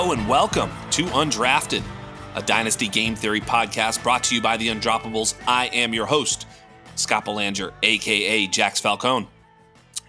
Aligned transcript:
Hello 0.00 0.12
and 0.12 0.28
welcome 0.28 0.70
to 0.92 1.06
Undrafted, 1.06 1.82
a 2.36 2.42
Dynasty 2.42 2.86
Game 2.86 3.16
Theory 3.16 3.40
podcast 3.40 4.00
brought 4.00 4.22
to 4.22 4.34
you 4.36 4.40
by 4.40 4.56
the 4.56 4.68
Undroppables. 4.68 5.34
I 5.44 5.66
am 5.72 5.92
your 5.92 6.06
host, 6.06 6.46
Scott 6.94 7.24
Belanger, 7.24 7.74
aka 7.82 8.46
Jax 8.46 8.78
Falcone. 8.78 9.28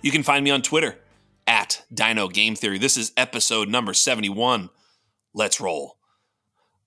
You 0.03 0.11
can 0.11 0.21
find 0.21 0.45
me 0.45 0.51
on 0.51 0.61
Twitter 0.61 0.99
at 1.47 1.83
Dyno 1.91 2.31
Game 2.31 2.53
Theory. 2.53 2.77
This 2.77 2.97
is 2.97 3.11
episode 3.17 3.67
number 3.67 3.95
71. 3.95 4.69
Let's 5.33 5.59
roll. 5.59 5.97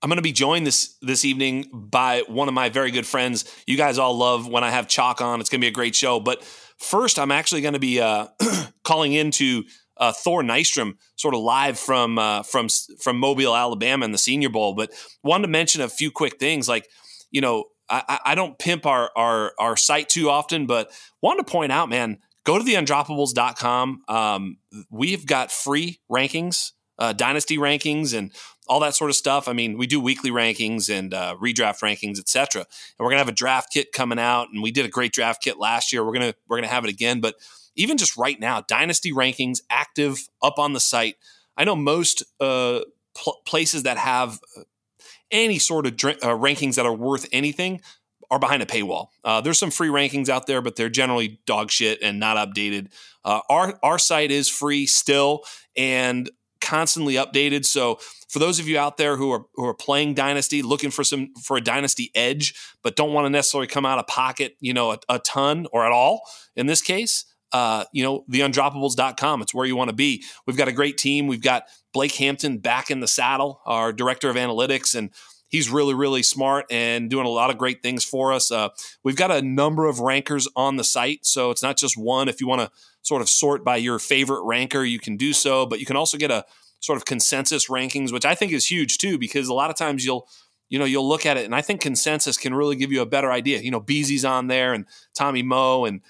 I'm 0.01 0.07
going 0.09 0.15
to 0.15 0.21
be 0.21 0.31
joined 0.31 0.65
this 0.65 0.95
this 1.01 1.25
evening 1.25 1.69
by 1.73 2.23
one 2.29 2.47
of 2.47 2.53
my 2.53 2.69
very 2.69 2.89
good 2.89 3.05
friends. 3.05 3.43
You 3.67 3.75
guys 3.75 3.97
all 3.97 4.15
love 4.17 4.47
when 4.47 4.63
I 4.63 4.71
have 4.71 4.87
Chalk 4.87 5.19
on. 5.19 5.41
It's 5.41 5.49
going 5.49 5.59
to 5.59 5.65
be 5.65 5.67
a 5.67 5.71
great 5.71 5.93
show. 5.93 6.21
But 6.21 6.41
first, 6.77 7.19
I'm 7.19 7.31
actually 7.31 7.59
going 7.59 7.73
to 7.73 7.81
be 7.81 7.99
uh, 7.99 8.27
calling 8.85 9.11
into 9.11 9.63
uh, 10.03 10.11
Thor 10.11 10.43
Nystrom, 10.43 10.97
sort 11.15 11.33
of 11.33 11.39
live 11.39 11.79
from 11.79 12.19
uh, 12.19 12.43
from 12.43 12.67
from 12.99 13.17
Mobile, 13.17 13.55
Alabama, 13.55 14.03
in 14.03 14.11
the 14.11 14.17
Senior 14.17 14.49
Bowl. 14.49 14.73
But 14.73 14.91
wanted 15.23 15.43
to 15.43 15.47
mention 15.47 15.81
a 15.81 15.87
few 15.87 16.11
quick 16.11 16.39
things, 16.39 16.67
like 16.67 16.89
you 17.31 17.39
know, 17.39 17.65
I, 17.89 18.19
I 18.25 18.35
don't 18.35 18.59
pimp 18.59 18.85
our, 18.85 19.11
our 19.15 19.53
our 19.57 19.77
site 19.77 20.09
too 20.09 20.29
often, 20.29 20.65
but 20.65 20.91
wanted 21.21 21.47
to 21.47 21.51
point 21.51 21.71
out, 21.71 21.87
man, 21.87 22.19
go 22.43 22.57
to 22.57 22.63
the 22.65 22.73
undroppables.com. 22.73 24.01
Um, 24.09 24.57
we've 24.89 25.25
got 25.25 25.53
free 25.53 26.01
rankings, 26.11 26.71
uh, 26.99 27.13
dynasty 27.13 27.57
rankings, 27.57 28.13
and 28.13 28.33
all 28.67 28.81
that 28.81 28.95
sort 28.95 29.09
of 29.09 29.15
stuff. 29.15 29.47
I 29.47 29.53
mean, 29.53 29.77
we 29.77 29.87
do 29.87 30.01
weekly 30.01 30.31
rankings 30.31 30.89
and 30.89 31.13
uh, 31.13 31.37
redraft 31.41 31.79
rankings, 31.79 32.19
etc. 32.19 32.63
And 32.63 33.05
we're 33.05 33.11
gonna 33.11 33.19
have 33.19 33.29
a 33.29 33.31
draft 33.31 33.71
kit 33.71 33.93
coming 33.93 34.19
out, 34.19 34.49
and 34.51 34.61
we 34.61 34.71
did 34.71 34.83
a 34.83 34.89
great 34.89 35.13
draft 35.13 35.41
kit 35.41 35.57
last 35.57 35.93
year. 35.93 36.03
We're 36.03 36.13
gonna 36.13 36.33
we're 36.49 36.57
gonna 36.57 36.67
have 36.67 36.83
it 36.83 36.89
again, 36.89 37.21
but 37.21 37.35
even 37.75 37.97
just 37.97 38.17
right 38.17 38.39
now, 38.39 38.61
dynasty 38.61 39.11
rankings 39.11 39.61
active 39.69 40.27
up 40.41 40.59
on 40.59 40.73
the 40.73 40.79
site. 40.79 41.15
I 41.57 41.63
know 41.63 41.75
most 41.75 42.23
uh, 42.39 42.81
pl- 43.15 43.41
places 43.45 43.83
that 43.83 43.97
have 43.97 44.39
uh, 44.57 44.61
any 45.31 45.59
sort 45.59 45.85
of 45.85 45.95
drink, 45.95 46.19
uh, 46.23 46.29
rankings 46.29 46.75
that 46.75 46.85
are 46.85 46.93
worth 46.93 47.27
anything 47.31 47.81
are 48.31 48.39
behind 48.39 48.63
a 48.63 48.65
paywall. 48.65 49.07
Uh, 49.23 49.41
there's 49.41 49.59
some 49.59 49.71
free 49.71 49.89
rankings 49.89 50.29
out 50.29 50.47
there, 50.47 50.61
but 50.61 50.75
they're 50.75 50.89
generally 50.89 51.39
dog 51.45 51.69
shit 51.69 51.99
and 52.01 52.19
not 52.19 52.37
updated. 52.37 52.87
Uh, 53.23 53.41
our 53.49 53.79
our 53.83 53.99
site 53.99 54.31
is 54.31 54.49
free 54.49 54.85
still 54.85 55.43
and 55.75 56.29
constantly 56.61 57.15
updated. 57.15 57.65
So 57.65 57.99
for 58.29 58.39
those 58.39 58.59
of 58.59 58.67
you 58.67 58.79
out 58.79 58.97
there 58.97 59.17
who 59.17 59.31
are 59.31 59.45
who 59.53 59.65
are 59.65 59.73
playing 59.73 60.15
Dynasty, 60.15 60.61
looking 60.61 60.89
for 60.89 61.03
some 61.03 61.33
for 61.43 61.57
a 61.57 61.61
Dynasty 61.61 62.09
edge, 62.15 62.55
but 62.81 62.95
don't 62.95 63.13
want 63.13 63.25
to 63.25 63.29
necessarily 63.29 63.67
come 63.67 63.85
out 63.85 63.99
of 63.99 64.07
pocket, 64.07 64.55
you 64.59 64.73
know, 64.73 64.91
a, 64.91 64.99
a 65.09 65.19
ton 65.19 65.67
or 65.71 65.85
at 65.85 65.91
all 65.91 66.21
in 66.55 66.65
this 66.65 66.81
case, 66.81 67.25
uh, 67.53 67.85
you 67.93 68.03
know, 68.03 68.25
theundroppables.com. 68.29 69.41
It's 69.41 69.53
where 69.53 69.65
you 69.65 69.75
want 69.75 69.89
to 69.89 69.95
be. 69.95 70.23
We've 70.45 70.57
got 70.57 70.67
a 70.67 70.73
great 70.73 70.97
team. 70.97 71.27
We've 71.27 71.41
got 71.41 71.67
Blake 71.93 72.15
Hampton 72.15 72.57
back 72.57 72.89
in 72.89 72.99
the 72.99 73.07
saddle, 73.07 73.61
our 73.65 73.93
director 73.93 74.29
of 74.29 74.35
analytics, 74.35 74.95
and 74.95 75.11
he's 75.47 75.69
really, 75.69 75.93
really 75.93 76.23
smart 76.23 76.65
and 76.71 77.11
doing 77.11 77.27
a 77.27 77.29
lot 77.29 77.51
of 77.51 77.59
great 77.59 77.83
things 77.83 78.03
for 78.03 78.33
us. 78.33 78.51
Uh, 78.51 78.69
we've 79.03 79.15
got 79.15 79.29
a 79.29 79.41
number 79.43 79.85
of 79.85 79.99
rankers 79.99 80.47
on 80.55 80.77
the 80.77 80.83
site, 80.83 81.25
so 81.25 81.51
it's 81.51 81.61
not 81.61 81.77
just 81.77 81.95
one. 81.95 82.27
If 82.27 82.41
you 82.41 82.47
want 82.47 82.61
to 82.61 82.71
sort 83.03 83.21
of 83.21 83.29
sort 83.29 83.63
by 83.63 83.77
your 83.77 83.99
favorite 83.99 84.43
ranker, 84.43 84.83
you 84.83 84.99
can 84.99 85.15
do 85.15 85.31
so, 85.31 85.67
but 85.67 85.79
you 85.79 85.85
can 85.85 85.95
also 85.95 86.17
get 86.17 86.31
a 86.31 86.43
sort 86.79 86.97
of 86.97 87.05
consensus 87.05 87.69
rankings, 87.69 88.11
which 88.11 88.25
I 88.25 88.33
think 88.33 88.51
is 88.51 88.69
huge 88.69 88.97
too, 88.97 89.19
because 89.19 89.47
a 89.47 89.53
lot 89.53 89.69
of 89.69 89.77
times 89.77 90.03
you'll 90.03 90.27
you 90.69 90.79
know 90.79 90.85
you'll 90.85 91.07
look 91.07 91.25
at 91.25 91.37
it 91.37 91.45
and 91.45 91.53
I 91.53 91.61
think 91.61 91.81
consensus 91.81 92.35
can 92.35 92.55
really 92.55 92.75
give 92.75 92.91
you 92.91 93.01
a 93.01 93.05
better 93.05 93.31
idea. 93.31 93.59
You 93.59 93.69
know, 93.69 93.79
Beezy's 93.79 94.25
on 94.25 94.47
there 94.47 94.73
and 94.73 94.85
Tommy 95.13 95.43
Moe 95.43 95.85
and 95.85 96.01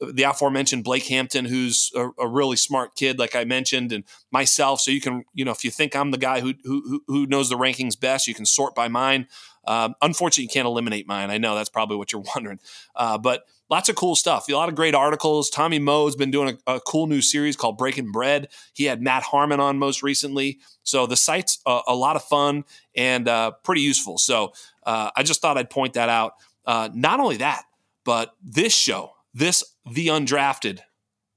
the 0.00 0.22
aforementioned 0.22 0.84
Blake 0.84 1.06
Hampton, 1.06 1.44
who's 1.44 1.90
a, 1.94 2.08
a, 2.18 2.28
really 2.28 2.56
smart 2.56 2.96
kid, 2.96 3.18
like 3.18 3.34
I 3.34 3.44
mentioned, 3.44 3.92
and 3.92 4.04
myself. 4.30 4.80
So 4.80 4.90
you 4.90 5.00
can, 5.00 5.24
you 5.34 5.44
know, 5.44 5.52
if 5.52 5.64
you 5.64 5.70
think 5.70 5.94
I'm 5.94 6.10
the 6.10 6.18
guy 6.18 6.40
who 6.40 6.54
who, 6.64 7.02
who 7.06 7.26
knows 7.26 7.48
the 7.48 7.56
rankings 7.56 7.98
best, 7.98 8.26
you 8.26 8.34
can 8.34 8.46
sort 8.46 8.74
by 8.74 8.88
mine. 8.88 9.28
Um, 9.66 9.94
unfortunately, 10.00 10.44
you 10.44 10.50
can't 10.50 10.66
eliminate 10.66 11.08
mine. 11.08 11.30
I 11.30 11.38
know 11.38 11.54
that's 11.54 11.68
probably 11.68 11.96
what 11.96 12.12
you're 12.12 12.22
wondering, 12.34 12.60
uh, 12.94 13.18
but 13.18 13.44
lots 13.68 13.88
of 13.88 13.96
cool 13.96 14.14
stuff. 14.14 14.48
A 14.48 14.52
lot 14.52 14.68
of 14.68 14.74
great 14.74 14.94
articles. 14.94 15.50
Tommy 15.50 15.78
Moe's 15.78 16.16
been 16.16 16.30
doing 16.30 16.58
a, 16.66 16.74
a, 16.74 16.80
cool 16.80 17.06
new 17.06 17.20
series 17.20 17.56
called 17.56 17.78
Breaking 17.78 18.12
Bread. 18.12 18.48
He 18.72 18.84
had 18.84 19.02
Matt 19.02 19.24
Harmon 19.24 19.60
on 19.60 19.78
most 19.78 20.02
recently. 20.02 20.60
So 20.82 21.06
the 21.06 21.16
site's 21.16 21.58
a, 21.66 21.80
a 21.88 21.94
lot 21.94 22.16
of 22.16 22.22
fun 22.22 22.64
and 22.94 23.28
uh, 23.28 23.52
pretty 23.64 23.80
useful. 23.80 24.18
So 24.18 24.52
uh, 24.84 25.10
I 25.16 25.22
just 25.22 25.40
thought 25.42 25.58
I'd 25.58 25.70
point 25.70 25.94
that 25.94 26.08
out. 26.08 26.34
Uh, 26.64 26.88
not 26.94 27.20
only 27.20 27.38
that, 27.38 27.64
but 28.04 28.34
this 28.42 28.74
show 28.74 29.15
this 29.36 29.62
The 29.84 30.06
Undrafted 30.06 30.80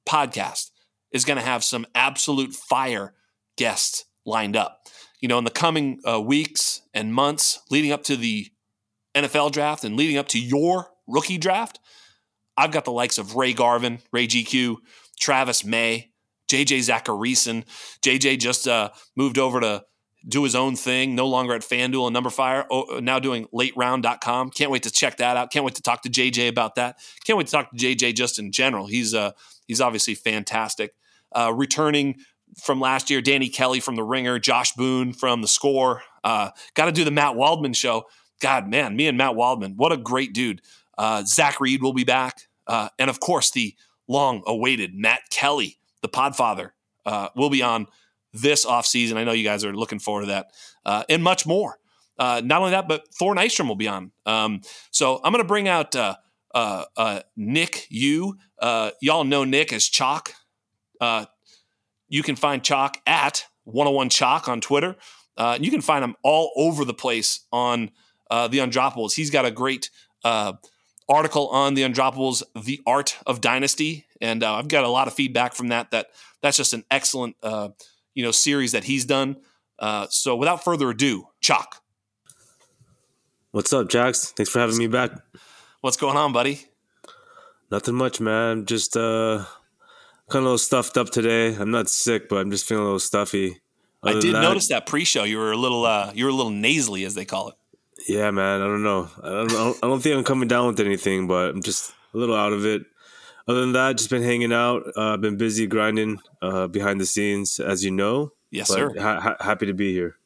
podcast 0.08 0.72
is 1.12 1.26
going 1.26 1.38
to 1.38 1.44
have 1.44 1.66
some 1.66 1.86
absolute 1.94 2.54
fire 2.54 3.14
guests 3.58 4.06
lined 4.26 4.56
up. 4.56 4.88
You 5.20 5.28
know, 5.28 5.38
in 5.38 5.44
the 5.44 5.52
coming 5.52 6.00
uh, 6.10 6.22
weeks 6.22 6.82
and 6.94 7.14
months 7.14 7.60
leading 7.70 7.92
up 7.92 8.04
to 8.04 8.16
the 8.16 8.48
NFL 9.14 9.52
draft 9.52 9.84
and 9.84 9.98
leading 9.98 10.18
up 10.18 10.30
to 10.30 10.40
your 10.40 10.88
rookie 11.08 11.38
draft, 11.38 11.80
I've 12.56 12.72
got 12.72 12.86
the 12.86 12.92
likes 12.94 13.18
of 13.18 13.36
Ray 13.36 13.52
Garvin, 13.52 14.00
Ray 14.14 14.28
GQ, 14.28 14.78
Travis 15.20 15.66
May, 15.66 16.12
JJ 16.50 16.80
Zachariason. 16.90 17.66
JJ 18.02 18.40
just 18.40 18.66
uh, 18.66 18.92
moved 19.18 19.38
over 19.38 19.60
to 19.60 19.84
do 20.28 20.44
his 20.44 20.56
own 20.56 20.76
thing, 20.76 21.16
no 21.16 21.28
longer 21.28 21.54
at 21.54 21.62
FanDuel 21.62 22.08
and 22.08 22.16
Numberfire, 22.16 22.66
oh, 22.70 23.00
now 23.02 23.20
doing 23.20 23.48
lateround.com. 23.54 24.50
Can't 24.52 24.72
wait 24.72 24.84
to 24.84 24.92
check 24.92 25.18
that 25.18 25.38
out. 25.38 25.52
Can't 25.52 25.64
wait 25.64 25.76
to 25.76 25.82
talk 25.82 26.02
to 26.04 26.10
JJ 26.10 26.50
about 26.50 26.76
that. 26.76 26.98
Can't 27.26 27.38
wait 27.38 27.48
to 27.48 27.52
talk 27.52 27.72
to 27.72 27.78
JJ 27.78 28.16
just 28.16 28.40
in 28.40 28.52
general. 28.52 28.88
He's 28.88 29.14
uh 29.14 29.32
he's 29.68 29.82
obviously 29.82 30.16
fantastic. 30.16 30.94
Uh, 31.32 31.54
returning 31.56 32.16
from 32.58 32.80
last 32.80 33.10
year, 33.10 33.22
Danny 33.22 33.50
Kelly 33.50 33.80
from 33.80 33.96
The 33.96 34.04
Ringer, 34.04 34.40
Josh 34.40 34.74
Boone 34.74 35.14
from 35.14 35.42
The 35.42 35.48
Score. 35.48 36.02
Uh, 36.24 36.50
Got 36.74 36.86
to 36.86 36.92
do 36.92 37.04
the 37.04 37.12
Matt 37.12 37.36
Waldman 37.36 37.74
show. 37.74 38.06
God, 38.42 38.68
man, 38.68 38.96
me 38.96 39.08
and 39.08 39.18
Matt 39.18 39.36
Waldman, 39.36 39.74
what 39.76 39.92
a 39.92 39.98
great 39.98 40.34
dude. 40.34 40.62
Uh, 40.98 41.24
Zach 41.26 41.62
Reed 41.62 41.82
will 41.82 41.94
be 41.94 42.04
back. 42.04 42.48
Uh, 42.68 42.90
and 42.98 43.10
of 43.10 43.20
course, 43.20 43.52
the 43.52 43.76
long 44.08 44.44
awaited 44.48 44.94
Matt 44.96 45.22
Kelly, 45.30 45.80
the 46.02 46.10
podfather, 46.10 46.72
uh, 47.06 47.30
will 47.36 47.50
be 47.50 47.62
on 47.62 47.88
this 48.34 48.66
offseason. 48.66 49.16
I 49.16 49.24
know 49.24 49.32
you 49.32 49.44
guys 49.44 49.64
are 49.64 49.74
looking 49.74 50.00
forward 50.00 50.22
to 50.22 50.28
that 50.28 50.52
uh, 50.86 51.04
and 51.10 51.24
much 51.24 51.46
more. 51.46 51.78
Uh, 52.18 52.42
not 52.44 52.60
only 52.60 52.72
that, 52.72 52.88
but 52.88 53.08
Thor 53.14 53.34
Nystrom 53.34 53.68
will 53.68 53.76
be 53.76 53.88
on. 53.88 54.12
Um, 54.26 54.62
so 54.92 55.22
I'm 55.24 55.32
going 55.32 55.44
to 55.44 55.48
bring 55.48 55.70
out 55.70 55.96
uh, 55.96 56.16
uh, 56.54 56.86
uh 56.98 57.22
Nick 57.38 57.88
Yu. 57.90 58.36
Uh, 58.60 58.92
y'all 59.02 59.24
know 59.24 59.46
Nick 59.46 59.72
as 59.72 59.88
Chalk. 59.88 60.34
you 62.10 62.24
can 62.24 62.36
find 62.36 62.62
Chalk 62.62 62.98
at 63.08 63.46
101 63.64 64.10
Chalk 64.10 64.50
on 64.50 64.60
Twitter. 64.60 64.98
you 65.60 65.72
can 65.72 65.82
find 65.82 66.04
him 66.04 66.16
all 66.24 66.52
over 66.58 66.84
the 66.84 66.94
place 66.94 67.46
on 67.54 67.92
the 68.30 68.58
Undroppables. 68.58 69.14
He's 69.14 69.30
got 69.30 69.46
a 69.46 69.52
great 69.52 69.90
article 70.26 71.48
on 71.48 71.74
the 71.74 71.84
Undroppables, 71.84 72.44
The 72.64 72.82
Art 72.86 73.18
of 73.26 73.40
Dynasty, 73.40 74.06
and 74.20 74.44
I've 74.44 74.68
got 74.68 74.84
a 74.84 74.90
lot 74.90 75.08
of 75.08 75.14
feedback 75.14 75.54
from 75.54 75.70
that. 75.70 75.92
That 75.92 76.08
that's 76.42 76.58
just 76.58 76.74
an 76.74 76.84
excellent 76.92 77.38
you 78.14 78.24
know 78.24 78.32
series 78.32 78.72
that 78.72 78.86
he's 78.86 79.06
done. 79.06 79.38
Uh, 79.78 80.08
so 80.10 80.36
without 80.36 80.64
further 80.64 80.90
ado, 80.90 81.28
Chalk. 81.40 81.82
What's 83.52 83.74
up, 83.74 83.90
Jax? 83.90 84.32
Thanks 84.32 84.52
for 84.52 84.60
having 84.60 84.78
me 84.78 84.88
back. 84.88 85.12
What's 85.82 85.98
going 85.98 86.18
on, 86.18 86.34
buddy? 86.34 86.68
Nothing 87.72 87.96
much, 87.96 88.20
man. 88.20 88.66
Just 88.66 88.96
uh, 88.96 89.46
kind 90.30 90.40
of 90.40 90.42
a 90.42 90.46
little 90.46 90.58
stuffed 90.58 90.98
up 90.98 91.10
today. 91.10 91.56
I'm 91.56 91.72
not 91.72 91.90
sick, 91.90 92.30
but 92.30 92.38
I'm 92.38 92.52
just 92.52 92.68
feeling 92.68 92.84
a 92.84 92.86
little 92.86 93.00
stuffy. 93.00 93.60
Other 94.04 94.18
I 94.18 94.20
did 94.20 94.36
that, 94.36 94.42
notice 94.42 94.68
that 94.70 94.86
pre-show. 94.86 95.24
You 95.24 95.38
were 95.38 95.52
a 95.52 95.58
little, 95.58 95.86
uh, 95.86 96.12
you 96.14 96.26
were 96.26 96.32
a 96.32 96.34
little 96.34 96.52
nasally, 96.52 97.06
as 97.06 97.16
they 97.16 97.26
call 97.26 97.50
it. 97.50 97.56
Yeah, 98.08 98.32
man. 98.32 98.62
I 98.62 98.66
don't 98.66 98.84
know. 98.84 99.10
I 99.24 99.30
don't, 99.30 99.78
I 99.84 99.88
don't 99.88 100.02
think 100.02 100.16
I'm 100.16 100.24
coming 100.24 100.48
down 100.48 100.68
with 100.68 100.80
anything, 100.80 101.28
but 101.28 101.50
I'm 101.50 101.62
just 101.62 101.92
a 102.14 102.18
little 102.18 102.36
out 102.36 102.54
of 102.54 102.66
it 102.66 102.84
other 103.50 103.62
than 103.62 103.72
that, 103.72 103.98
just 103.98 104.12
been 104.12 104.22
hanging 104.22 104.54
out. 104.54 104.84
Uh, 104.96 105.18
been 105.18 105.36
busy 105.36 105.66
grinding 105.66 106.20
uh, 106.40 106.68
behind 106.68 107.02
the 107.02 107.06
scenes, 107.06 107.60
as 107.60 107.84
you 107.84 107.90
know. 107.90 108.32
Yes, 108.52 108.68
sir. 108.68 108.94
Ha- 109.00 109.38
happy 109.40 109.66
to 109.66 109.74
be 109.74 109.92
here. 109.92 110.18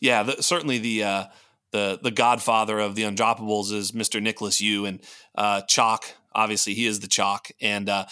Yeah, 0.00 0.22
the, 0.22 0.42
certainly 0.42 0.78
the 0.78 1.04
uh, 1.04 1.24
the 1.72 2.00
the 2.02 2.10
godfather 2.10 2.78
of 2.78 2.94
the 2.94 3.02
undroppables 3.02 3.72
is 3.72 3.92
Mr. 3.92 4.22
Nicholas 4.22 4.62
Yu 4.62 4.86
and 4.86 5.00
uh, 5.34 5.60
Chalk. 5.68 6.06
Obviously, 6.34 6.72
he 6.72 6.86
is 6.86 7.00
the 7.00 7.08
Chalk. 7.08 7.50
And 7.60 7.90
uh, 7.90 8.06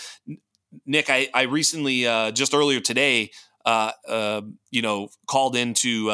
Nick, 0.84 1.08
I, 1.08 1.30
I 1.32 1.42
recently 1.42 2.06
uh, 2.06 2.30
just 2.30 2.52
earlier 2.52 2.80
today, 2.80 3.30
you 3.66 4.82
know, 4.82 5.08
called 5.26 5.56
into 5.56 6.10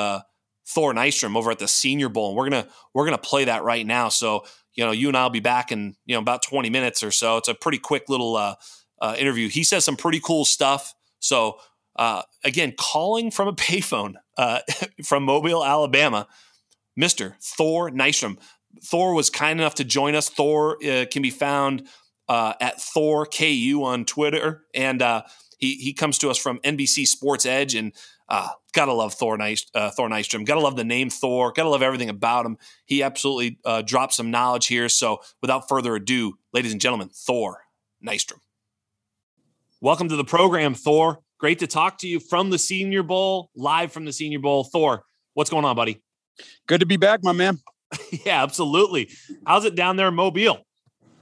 Thor 0.67 0.95
Nystrom 0.95 1.37
over 1.37 1.51
at 1.51 1.59
the 1.59 1.69
Senior 1.69 2.09
Bowl, 2.09 2.29
and 2.29 2.37
we're 2.37 2.49
gonna 2.49 2.69
we're 2.95 3.07
gonna 3.07 3.19
play 3.19 3.47
that 3.47 3.65
right 3.65 3.85
now. 3.85 4.09
So 4.09 4.45
you 4.77 4.85
know, 4.85 4.93
you 4.93 5.09
and 5.09 5.17
I'll 5.17 5.31
be 5.31 5.41
back 5.41 5.73
in, 5.73 5.97
you 6.05 6.15
know, 6.15 6.21
about 6.21 6.43
20 6.43 6.71
minutes 6.71 7.03
or 7.03 7.11
so. 7.11 7.39
It's 7.39 7.49
a 7.49 7.55
pretty 7.55 7.79
quick 7.79 8.09
little 8.09 8.37
uh, 8.37 8.55
uh, 9.01 9.17
interview. 9.19 9.49
He 9.49 9.65
says 9.65 9.85
some 9.85 9.97
pretty 9.97 10.21
cool 10.21 10.45
stuff. 10.45 10.95
So, 11.19 11.59
uh, 11.97 12.23
again, 12.45 12.75
calling 12.79 13.31
from 13.31 13.49
a 13.49 13.55
payphone 13.55 14.15
uh, 14.37 14.61
from 15.05 15.25
Mobile, 15.25 15.65
Alabama, 15.65 16.29
Mr. 16.99 17.35
Thor 17.43 17.91
Nystrom. 17.91 18.39
Thor 18.85 19.15
was 19.15 19.31
kind 19.31 19.59
enough 19.59 19.77
to 19.77 19.85
join 19.85 20.15
us. 20.15 20.29
Thor 20.29 20.77
uh, 20.85 21.07
can 21.11 21.23
be 21.23 21.31
found 21.31 21.89
uh, 22.29 22.53
at 22.61 22.81
Thor 22.81 23.25
KU 23.25 23.81
on 23.83 24.05
Twitter. 24.05 24.65
And 24.75 25.03
he, 25.59 25.77
he 25.77 25.95
comes 25.95 26.19
to 26.19 26.29
us 26.29 26.37
from 26.37 26.59
NBC 26.59 27.07
Sports 27.07 27.47
Edge. 27.47 27.75
And 27.75 27.93
Uh, 28.29 28.49
gotta 28.73 28.93
love 28.93 29.15
Thor, 29.15 29.39
Nys- 29.39 29.71
uh, 29.75 29.91
Thor 29.91 30.09
Nystrom. 30.09 30.45
Gotta 30.45 30.61
love 30.61 30.77
the 30.77 30.85
name 30.85 31.11
Thor. 31.11 31.53
Gotta 31.53 31.69
love 31.69 31.83
everything 31.83 32.09
about 32.09 32.45
him. 32.45 32.57
He 32.85 33.03
absolutely 33.03 33.59
uh, 33.65 33.83
dropped 33.83 34.15
some 34.15 34.31
knowledge 34.31 34.67
here. 34.67 34.89
So, 34.89 35.21
without 35.41 35.69
further 35.69 35.95
ado, 35.95 36.39
ladies 36.53 36.73
and 36.73 36.81
gentlemen, 36.81 37.11
Thor 37.13 37.63
Nystrom. 38.05 38.41
Welcome 39.81 40.09
to 40.09 40.17
the 40.17 40.25
program, 40.25 40.75
Thor. 40.75 41.21
Great 41.39 41.59
to 41.61 41.67
talk 41.67 41.99
to 41.99 42.09
you 42.09 42.19
from 42.19 42.51
the 42.51 42.59
Senior 42.59 43.03
Bowl, 43.03 43.51
live 43.55 43.93
from 43.93 44.05
the 44.05 44.13
Senior 44.13 44.39
Bowl. 44.41 44.65
Thor, 44.65 45.05
what's 45.35 45.51
going 45.51 45.65
on, 45.65 45.77
buddy? 45.77 46.03
Good 46.67 46.81
to 46.81 46.87
be 46.87 46.97
back, 46.97 47.23
my 47.23 47.33
man. 47.33 47.61
yeah, 48.25 48.43
absolutely. 48.43 49.11
How's 49.47 49.65
it 49.65 49.75
down 49.75 49.97
there 49.97 50.09
in 50.09 50.15
Mobile? 50.15 50.66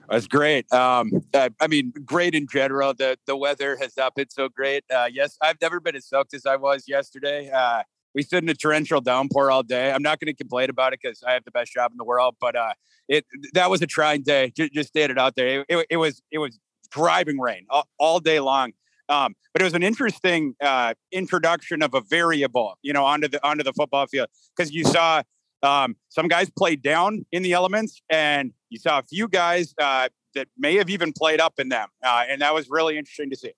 That's 0.08 0.26
great. 0.26 0.70
Um, 0.72 1.24
I, 1.34 1.50
I, 1.60 1.66
mean, 1.66 1.92
great 2.04 2.34
in 2.34 2.46
general. 2.46 2.94
The 2.94 3.18
the 3.26 3.36
weather 3.36 3.76
has 3.80 3.96
not 3.96 4.14
been 4.14 4.30
so 4.30 4.48
great. 4.48 4.84
Uh, 4.94 5.08
yes, 5.10 5.36
I've 5.40 5.60
never 5.60 5.80
been 5.80 5.96
as 5.96 6.06
soaked 6.06 6.34
as 6.34 6.46
I 6.46 6.56
was 6.56 6.84
yesterday. 6.86 7.50
Uh, 7.50 7.82
we 8.14 8.22
stood 8.22 8.42
in 8.42 8.48
a 8.48 8.54
torrential 8.54 9.00
downpour 9.00 9.50
all 9.50 9.62
day. 9.62 9.90
I'm 9.90 10.02
not 10.02 10.20
going 10.20 10.32
to 10.32 10.36
complain 10.36 10.70
about 10.70 10.92
it 10.92 11.00
because 11.02 11.22
I 11.22 11.32
have 11.32 11.44
the 11.44 11.50
best 11.50 11.72
job 11.72 11.90
in 11.90 11.96
the 11.96 12.04
world. 12.04 12.36
But 12.40 12.54
uh, 12.56 12.74
it 13.08 13.26
that 13.54 13.70
was 13.70 13.82
a 13.82 13.86
trying 13.86 14.22
day. 14.22 14.52
Just, 14.56 14.72
just 14.72 14.88
stated 14.88 15.18
out 15.18 15.34
there. 15.36 15.60
It, 15.60 15.66
it, 15.68 15.86
it, 15.90 15.96
was 15.96 16.22
it 16.30 16.38
was 16.38 16.58
driving 16.90 17.40
rain 17.40 17.66
all, 17.70 17.88
all 17.98 18.20
day 18.20 18.40
long. 18.40 18.72
Um, 19.08 19.34
but 19.52 19.60
it 19.60 19.64
was 19.64 19.74
an 19.74 19.82
interesting 19.82 20.54
uh, 20.62 20.94
introduction 21.12 21.82
of 21.82 21.92
a 21.94 22.00
variable, 22.00 22.78
you 22.82 22.92
know, 22.92 23.04
onto 23.04 23.28
the 23.28 23.44
onto 23.46 23.62
the 23.62 23.72
football 23.72 24.06
field 24.06 24.28
because 24.56 24.72
you 24.72 24.84
saw 24.84 25.22
um, 25.64 25.96
some 26.08 26.28
guys 26.28 26.50
played 26.50 26.82
down 26.82 27.24
in 27.32 27.42
the 27.42 27.52
elements, 27.52 28.02
and 28.10 28.52
you 28.70 28.78
saw 28.78 28.98
a 28.98 29.02
few 29.02 29.28
guys 29.28 29.74
uh, 29.80 30.08
that 30.34 30.48
may 30.58 30.76
have 30.76 30.90
even 30.90 31.12
played 31.12 31.40
up 31.40 31.58
in 31.58 31.68
them, 31.68 31.88
uh, 32.04 32.24
and 32.28 32.42
that 32.42 32.54
was 32.54 32.68
really 32.68 32.98
interesting 32.98 33.30
to 33.30 33.36
see. 33.36 33.52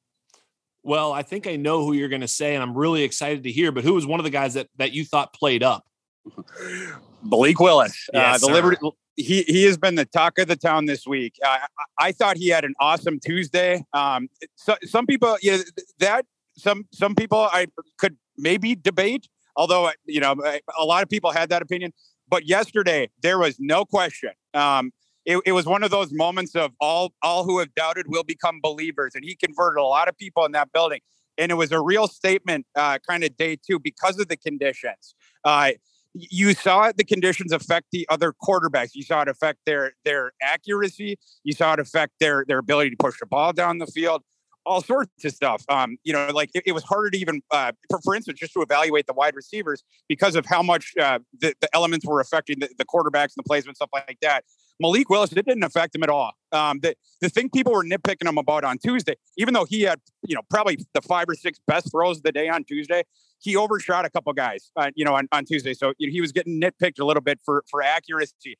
Well, 0.82 1.12
I 1.12 1.22
think 1.22 1.48
I 1.48 1.56
know 1.56 1.84
who 1.84 1.94
you're 1.94 2.08
going 2.08 2.20
to 2.20 2.28
say, 2.28 2.54
and 2.54 2.62
I'm 2.62 2.76
really 2.76 3.02
excited 3.02 3.42
to 3.42 3.50
hear. 3.50 3.72
But 3.72 3.82
who 3.82 3.94
was 3.94 4.06
one 4.06 4.20
of 4.20 4.24
the 4.24 4.30
guys 4.30 4.54
that 4.54 4.68
that 4.76 4.92
you 4.92 5.04
thought 5.04 5.32
played 5.34 5.62
up? 5.62 5.84
Malik 7.22 7.58
Willis, 7.58 8.08
uh, 8.14 8.18
yes, 8.18 8.40
the 8.40 8.46
Liberty. 8.46 8.78
He 9.16 9.42
he 9.42 9.64
has 9.64 9.78
been 9.78 9.96
the 9.96 10.04
talk 10.04 10.38
of 10.38 10.46
the 10.46 10.56
town 10.56 10.86
this 10.86 11.06
week. 11.06 11.34
Uh, 11.44 11.58
I 11.98 12.12
thought 12.12 12.36
he 12.36 12.48
had 12.48 12.64
an 12.64 12.74
awesome 12.78 13.18
Tuesday. 13.18 13.84
Um, 13.92 14.28
so, 14.54 14.76
some 14.84 15.06
people, 15.06 15.36
yeah, 15.42 15.58
that 15.98 16.24
some 16.56 16.86
some 16.92 17.14
people 17.14 17.40
I 17.40 17.66
could 17.98 18.16
maybe 18.36 18.74
debate 18.74 19.28
although 19.56 19.90
you 20.04 20.20
know 20.20 20.34
a 20.78 20.84
lot 20.84 21.02
of 21.02 21.08
people 21.08 21.32
had 21.32 21.48
that 21.50 21.62
opinion. 21.62 21.92
But 22.28 22.46
yesterday 22.46 23.10
there 23.22 23.38
was 23.38 23.56
no 23.58 23.84
question. 23.84 24.30
Um, 24.54 24.92
it, 25.24 25.38
it, 25.44 25.52
was 25.52 25.66
one 25.66 25.82
of 25.82 25.90
those 25.90 26.12
moments 26.12 26.54
of 26.54 26.70
all 26.80 27.12
all 27.22 27.44
who 27.44 27.58
have 27.58 27.74
doubted 27.74 28.06
will 28.08 28.24
become 28.24 28.60
believers, 28.62 29.12
and 29.14 29.24
he 29.24 29.34
converted 29.34 29.80
a 29.80 29.84
lot 29.84 30.08
of 30.08 30.16
people 30.16 30.44
in 30.44 30.52
that 30.52 30.72
building. 30.72 31.00
And 31.38 31.50
it 31.50 31.56
was 31.56 31.72
a 31.72 31.80
real 31.80 32.08
statement, 32.08 32.66
uh, 32.74 32.98
kind 33.06 33.22
of 33.22 33.36
day 33.36 33.56
two, 33.56 33.78
because 33.78 34.18
of 34.18 34.28
the 34.28 34.36
conditions. 34.36 35.14
Uh, 35.44 35.72
you 36.14 36.54
saw 36.54 36.92
the 36.96 37.04
conditions 37.04 37.52
affect 37.52 37.88
the 37.92 38.06
other 38.08 38.32
quarterbacks. 38.32 38.90
You 38.94 39.02
saw 39.02 39.22
it 39.22 39.28
affect 39.28 39.58
their 39.66 39.92
their 40.04 40.32
accuracy. 40.40 41.18
You 41.44 41.52
saw 41.52 41.74
it 41.74 41.80
affect 41.80 42.14
their 42.20 42.44
their 42.46 42.58
ability 42.58 42.90
to 42.90 42.96
push 42.98 43.18
the 43.18 43.26
ball 43.26 43.52
down 43.52 43.78
the 43.78 43.86
field 43.86 44.22
all 44.66 44.82
sorts 44.82 45.24
of 45.24 45.32
stuff. 45.32 45.64
Um, 45.68 45.96
you 46.04 46.12
know, 46.12 46.28
like 46.32 46.50
it, 46.54 46.64
it 46.66 46.72
was 46.72 46.82
harder 46.82 47.10
to 47.10 47.18
even, 47.18 47.40
uh, 47.50 47.72
for, 47.88 48.00
for 48.04 48.14
instance, 48.14 48.38
just 48.38 48.52
to 48.54 48.62
evaluate 48.62 49.06
the 49.06 49.14
wide 49.14 49.34
receivers 49.34 49.84
because 50.08 50.34
of 50.34 50.44
how 50.44 50.62
much 50.62 50.92
uh, 51.00 51.20
the, 51.40 51.54
the 51.60 51.68
elements 51.74 52.04
were 52.04 52.20
affecting 52.20 52.58
the, 52.58 52.68
the 52.76 52.84
quarterbacks 52.84 53.32
and 53.36 53.38
the 53.38 53.44
placement, 53.44 53.76
stuff 53.76 53.90
like 53.92 54.18
that. 54.20 54.44
Malik 54.78 55.08
Willis, 55.08 55.32
it 55.32 55.46
didn't 55.46 55.62
affect 55.62 55.94
him 55.94 56.02
at 56.02 56.10
all. 56.10 56.32
Um, 56.52 56.80
the, 56.82 56.94
the 57.22 57.30
thing 57.30 57.48
people 57.48 57.72
were 57.72 57.84
nitpicking 57.84 58.28
him 58.28 58.36
about 58.36 58.64
on 58.64 58.76
Tuesday, 58.76 59.14
even 59.38 59.54
though 59.54 59.64
he 59.64 59.82
had, 59.82 60.00
you 60.26 60.34
know, 60.34 60.42
probably 60.50 60.78
the 60.92 61.00
five 61.00 61.26
or 61.28 61.34
six 61.34 61.58
best 61.66 61.90
throws 61.90 62.18
of 62.18 62.24
the 62.24 62.32
day 62.32 62.48
on 62.48 62.64
Tuesday, 62.64 63.04
he 63.38 63.56
overshot 63.56 64.04
a 64.04 64.10
couple 64.10 64.32
guys, 64.32 64.70
uh, 64.76 64.90
you 64.94 65.04
know, 65.04 65.14
on, 65.14 65.28
on 65.32 65.44
Tuesday. 65.44 65.72
So 65.72 65.94
you 65.98 66.08
know, 66.08 66.12
he 66.12 66.20
was 66.20 66.32
getting 66.32 66.60
nitpicked 66.60 67.00
a 67.00 67.04
little 67.04 67.22
bit 67.22 67.40
for, 67.44 67.64
for 67.70 67.82
accuracy 67.82 68.58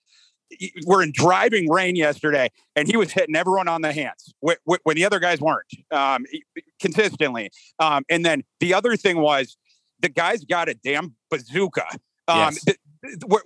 we're 0.87 1.03
in 1.03 1.13
driving 1.13 1.71
rain 1.71 1.97
yesterday, 1.97 2.51
and 2.75 2.89
he 2.89 2.97
was 2.97 3.13
hitting 3.13 3.37
everyone 3.37 3.69
on 3.69 3.83
the 3.83 3.93
hands 3.93 4.33
when, 4.41 4.57
when 4.85 4.97
the 4.97 5.05
other 5.05 5.19
guys 5.19 5.41
weren't 5.41 5.67
um, 5.91 6.25
consistently. 6.81 7.51
Um, 7.79 8.05
and 8.09 8.25
then 8.25 8.43
the 8.61 8.75
other 8.75 8.97
thing 8.97 9.21
was 9.21 9.57
the 10.01 10.09
guys 10.09 10.45
got 10.45 10.69
a 10.69 10.75
damn 10.75 11.15
bazooka. 11.31 11.87
Um, 12.29 12.39
yes. 12.39 12.65
th- 12.65 12.79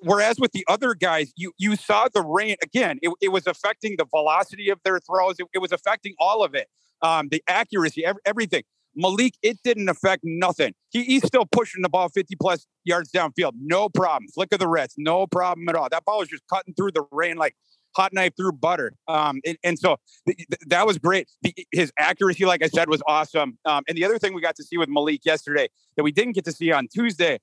whereas 0.03 0.39
with 0.39 0.53
the 0.53 0.65
other 0.69 0.95
guys, 0.95 1.33
you 1.37 1.53
you 1.59 1.77
saw 1.77 2.09
the 2.13 2.23
rain 2.23 2.57
again. 2.63 2.99
It, 3.03 3.13
it 3.21 3.29
was 3.29 3.47
affecting 3.47 3.97
the 3.99 4.07
velocity 4.07 4.71
of 4.71 4.79
their 4.85 4.99
throws. 5.01 5.37
It, 5.39 5.47
it 5.53 5.59
was 5.59 5.73
affecting 5.73 6.15
all 6.19 6.43
of 6.43 6.55
it, 6.55 6.69
um, 7.03 7.29
the 7.31 7.43
accuracy, 7.47 8.05
every, 8.05 8.23
everything. 8.25 8.63
Malik, 8.95 9.35
it 9.43 9.59
didn't 9.63 9.89
affect 9.89 10.23
nothing. 10.25 10.75
He, 10.91 11.05
he's 11.05 11.27
still 11.27 11.47
pushing 11.51 11.83
the 11.83 11.89
ball 11.89 12.09
50 12.09 12.37
plus 12.37 12.67
yards 12.85 13.11
downfield. 13.13 13.53
No 13.61 13.89
problem. 13.89 14.29
Flick 14.35 14.53
of 14.53 14.59
the 14.59 14.69
wrist. 14.69 14.95
No 14.99 15.27
problem 15.27 15.69
at 15.69 15.75
all. 15.75 15.89
That 15.91 16.05
ball 16.05 16.19
was 16.19 16.29
just 16.29 16.43
cutting 16.49 16.75
through 16.75 16.93
the 16.93 17.05
rain 17.13 17.37
like 17.37 17.55
hot 17.97 18.13
knife 18.13 18.33
through 18.37 18.53
butter. 18.53 18.95
Um, 19.09 19.41
and, 19.45 19.59
and 19.65 19.79
so 19.79 19.97
th- 20.27 20.37
th- 20.37 20.61
that 20.69 20.87
was 20.87 20.99
great. 20.99 21.29
The, 21.43 21.55
his 21.73 21.93
accuracy, 21.99 22.45
like 22.45 22.63
I 22.63 22.69
said, 22.69 22.89
was 22.89 23.03
awesome. 23.07 23.59
Um, 23.65 23.83
and 23.89 23.97
the 23.97 24.05
other 24.05 24.19
thing 24.19 24.35
we 24.35 24.41
got 24.41 24.57
to 24.57 24.65
see 24.65 24.77
with 24.77 24.89
Malik 24.89 25.25
yesterday 25.25 25.69
that 25.97 26.03
we 26.03 26.13
didn't 26.13 26.33
get 26.33 26.45
to 26.45 26.53
see 26.53 26.73
on 26.73 26.89
Tuesday, 26.89 27.41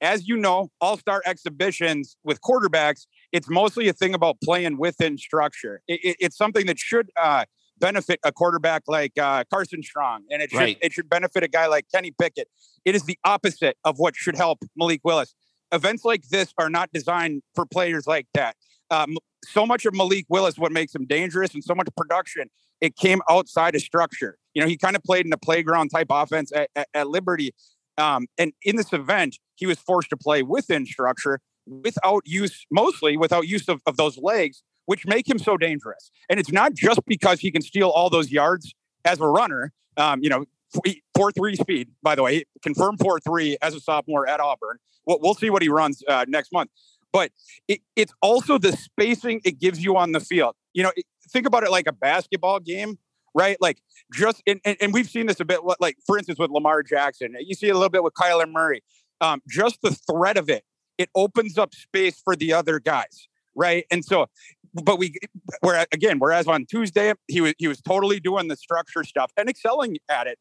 as 0.00 0.26
you 0.26 0.36
know, 0.36 0.70
all 0.80 0.96
star 0.96 1.22
exhibitions 1.26 2.16
with 2.24 2.40
quarterbacks, 2.40 3.06
it's 3.32 3.50
mostly 3.50 3.88
a 3.88 3.92
thing 3.92 4.14
about 4.14 4.38
playing 4.42 4.78
within 4.78 5.18
structure. 5.18 5.82
It, 5.86 6.00
it, 6.02 6.16
it's 6.20 6.36
something 6.36 6.66
that 6.66 6.78
should 6.78 7.10
uh, 7.20 7.44
benefit 7.80 8.20
a 8.24 8.32
quarterback 8.32 8.82
like 8.86 9.16
uh, 9.18 9.44
Carson 9.52 9.82
Strong, 9.82 10.24
and 10.30 10.42
it 10.42 10.50
should 10.50 10.58
right. 10.58 10.78
it 10.80 10.92
should 10.92 11.08
benefit 11.08 11.42
a 11.42 11.48
guy 11.48 11.66
like 11.66 11.86
Kenny 11.92 12.12
Pickett. 12.18 12.48
It 12.84 12.94
is 12.94 13.04
the 13.04 13.18
opposite 13.24 13.76
of 13.84 13.98
what 13.98 14.14
should 14.16 14.36
help 14.36 14.60
Malik 14.76 15.00
Willis. 15.04 15.34
Events 15.72 16.04
like 16.04 16.28
this 16.28 16.52
are 16.58 16.70
not 16.70 16.90
designed 16.92 17.42
for 17.54 17.64
players 17.66 18.06
like 18.06 18.26
that. 18.34 18.56
Um, 18.90 19.16
so 19.44 19.64
much 19.64 19.86
of 19.86 19.94
Malik 19.94 20.26
Willis, 20.28 20.58
what 20.58 20.72
makes 20.72 20.94
him 20.94 21.06
dangerous, 21.06 21.54
and 21.54 21.62
so 21.64 21.74
much 21.74 21.88
production, 21.96 22.50
it 22.80 22.96
came 22.96 23.20
outside 23.30 23.74
of 23.74 23.80
structure. 23.80 24.36
You 24.54 24.62
know, 24.62 24.68
he 24.68 24.76
kind 24.76 24.96
of 24.96 25.02
played 25.02 25.26
in 25.26 25.32
a 25.32 25.38
playground 25.38 25.90
type 25.90 26.08
offense 26.10 26.52
at, 26.54 26.70
at, 26.76 26.88
at 26.94 27.08
Liberty, 27.08 27.54
um, 27.98 28.26
and 28.38 28.52
in 28.62 28.76
this 28.76 28.92
event, 28.92 29.38
he 29.56 29.66
was 29.66 29.78
forced 29.78 30.10
to 30.10 30.16
play 30.16 30.42
within 30.42 30.86
structure 30.86 31.40
without 31.66 32.22
use, 32.26 32.66
mostly 32.70 33.16
without 33.16 33.46
use 33.46 33.68
of, 33.68 33.80
of 33.86 33.96
those 33.96 34.18
legs 34.18 34.62
which 34.90 35.06
make 35.06 35.28
him 35.28 35.38
so 35.38 35.56
dangerous. 35.56 36.10
And 36.28 36.40
it's 36.40 36.50
not 36.50 36.74
just 36.74 36.98
because 37.06 37.38
he 37.38 37.52
can 37.52 37.62
steal 37.62 37.90
all 37.90 38.10
those 38.10 38.32
yards 38.32 38.74
as 39.04 39.20
a 39.20 39.26
runner. 39.28 39.72
Um, 39.96 40.18
you 40.20 40.28
know, 40.28 40.46
four 41.14 41.30
three 41.30 41.54
speed. 41.54 41.90
By 42.02 42.16
the 42.16 42.24
way, 42.24 42.42
confirmed 42.60 42.98
four 42.98 43.20
three 43.20 43.56
as 43.62 43.72
a 43.72 43.78
sophomore 43.78 44.28
at 44.28 44.40
Auburn. 44.40 44.78
We'll, 45.06 45.20
we'll 45.22 45.34
see 45.34 45.48
what 45.48 45.62
he 45.62 45.68
runs 45.68 46.02
uh, 46.08 46.24
next 46.26 46.52
month. 46.52 46.70
But 47.12 47.30
it, 47.68 47.82
it's 47.94 48.12
also 48.20 48.58
the 48.58 48.72
spacing 48.72 49.40
it 49.44 49.60
gives 49.60 49.80
you 49.80 49.96
on 49.96 50.10
the 50.10 50.18
field. 50.18 50.56
You 50.72 50.82
know, 50.82 50.92
think 51.30 51.46
about 51.46 51.62
it 51.62 51.70
like 51.70 51.86
a 51.86 51.92
basketball 51.92 52.58
game, 52.58 52.98
right? 53.32 53.58
Like 53.60 53.78
just 54.12 54.42
and, 54.44 54.60
and, 54.64 54.76
and 54.80 54.92
we've 54.92 55.08
seen 55.08 55.26
this 55.26 55.38
a 55.38 55.44
bit. 55.44 55.60
Like 55.78 55.98
for 56.04 56.18
instance, 56.18 56.40
with 56.40 56.50
Lamar 56.50 56.82
Jackson, 56.82 57.36
you 57.38 57.54
see 57.54 57.68
a 57.68 57.74
little 57.74 57.90
bit 57.90 58.02
with 58.02 58.14
Kyler 58.14 58.50
Murray. 58.50 58.82
Um, 59.20 59.40
just 59.48 59.82
the 59.82 59.92
threat 59.92 60.36
of 60.36 60.50
it, 60.50 60.64
it 60.98 61.10
opens 61.14 61.58
up 61.58 61.76
space 61.76 62.20
for 62.20 62.34
the 62.34 62.52
other 62.52 62.80
guys 62.80 63.28
right? 63.54 63.84
And 63.90 64.04
so 64.04 64.26
but 64.74 64.98
we 64.98 65.14
where 65.60 65.86
again 65.92 66.18
whereas 66.18 66.46
on 66.46 66.66
tuesday 66.66 67.12
he 67.28 67.40
was 67.40 67.54
he 67.58 67.68
was 67.68 67.80
totally 67.80 68.20
doing 68.20 68.48
the 68.48 68.56
structure 68.56 69.04
stuff 69.04 69.32
and 69.36 69.48
excelling 69.48 69.96
at 70.08 70.26
it. 70.26 70.38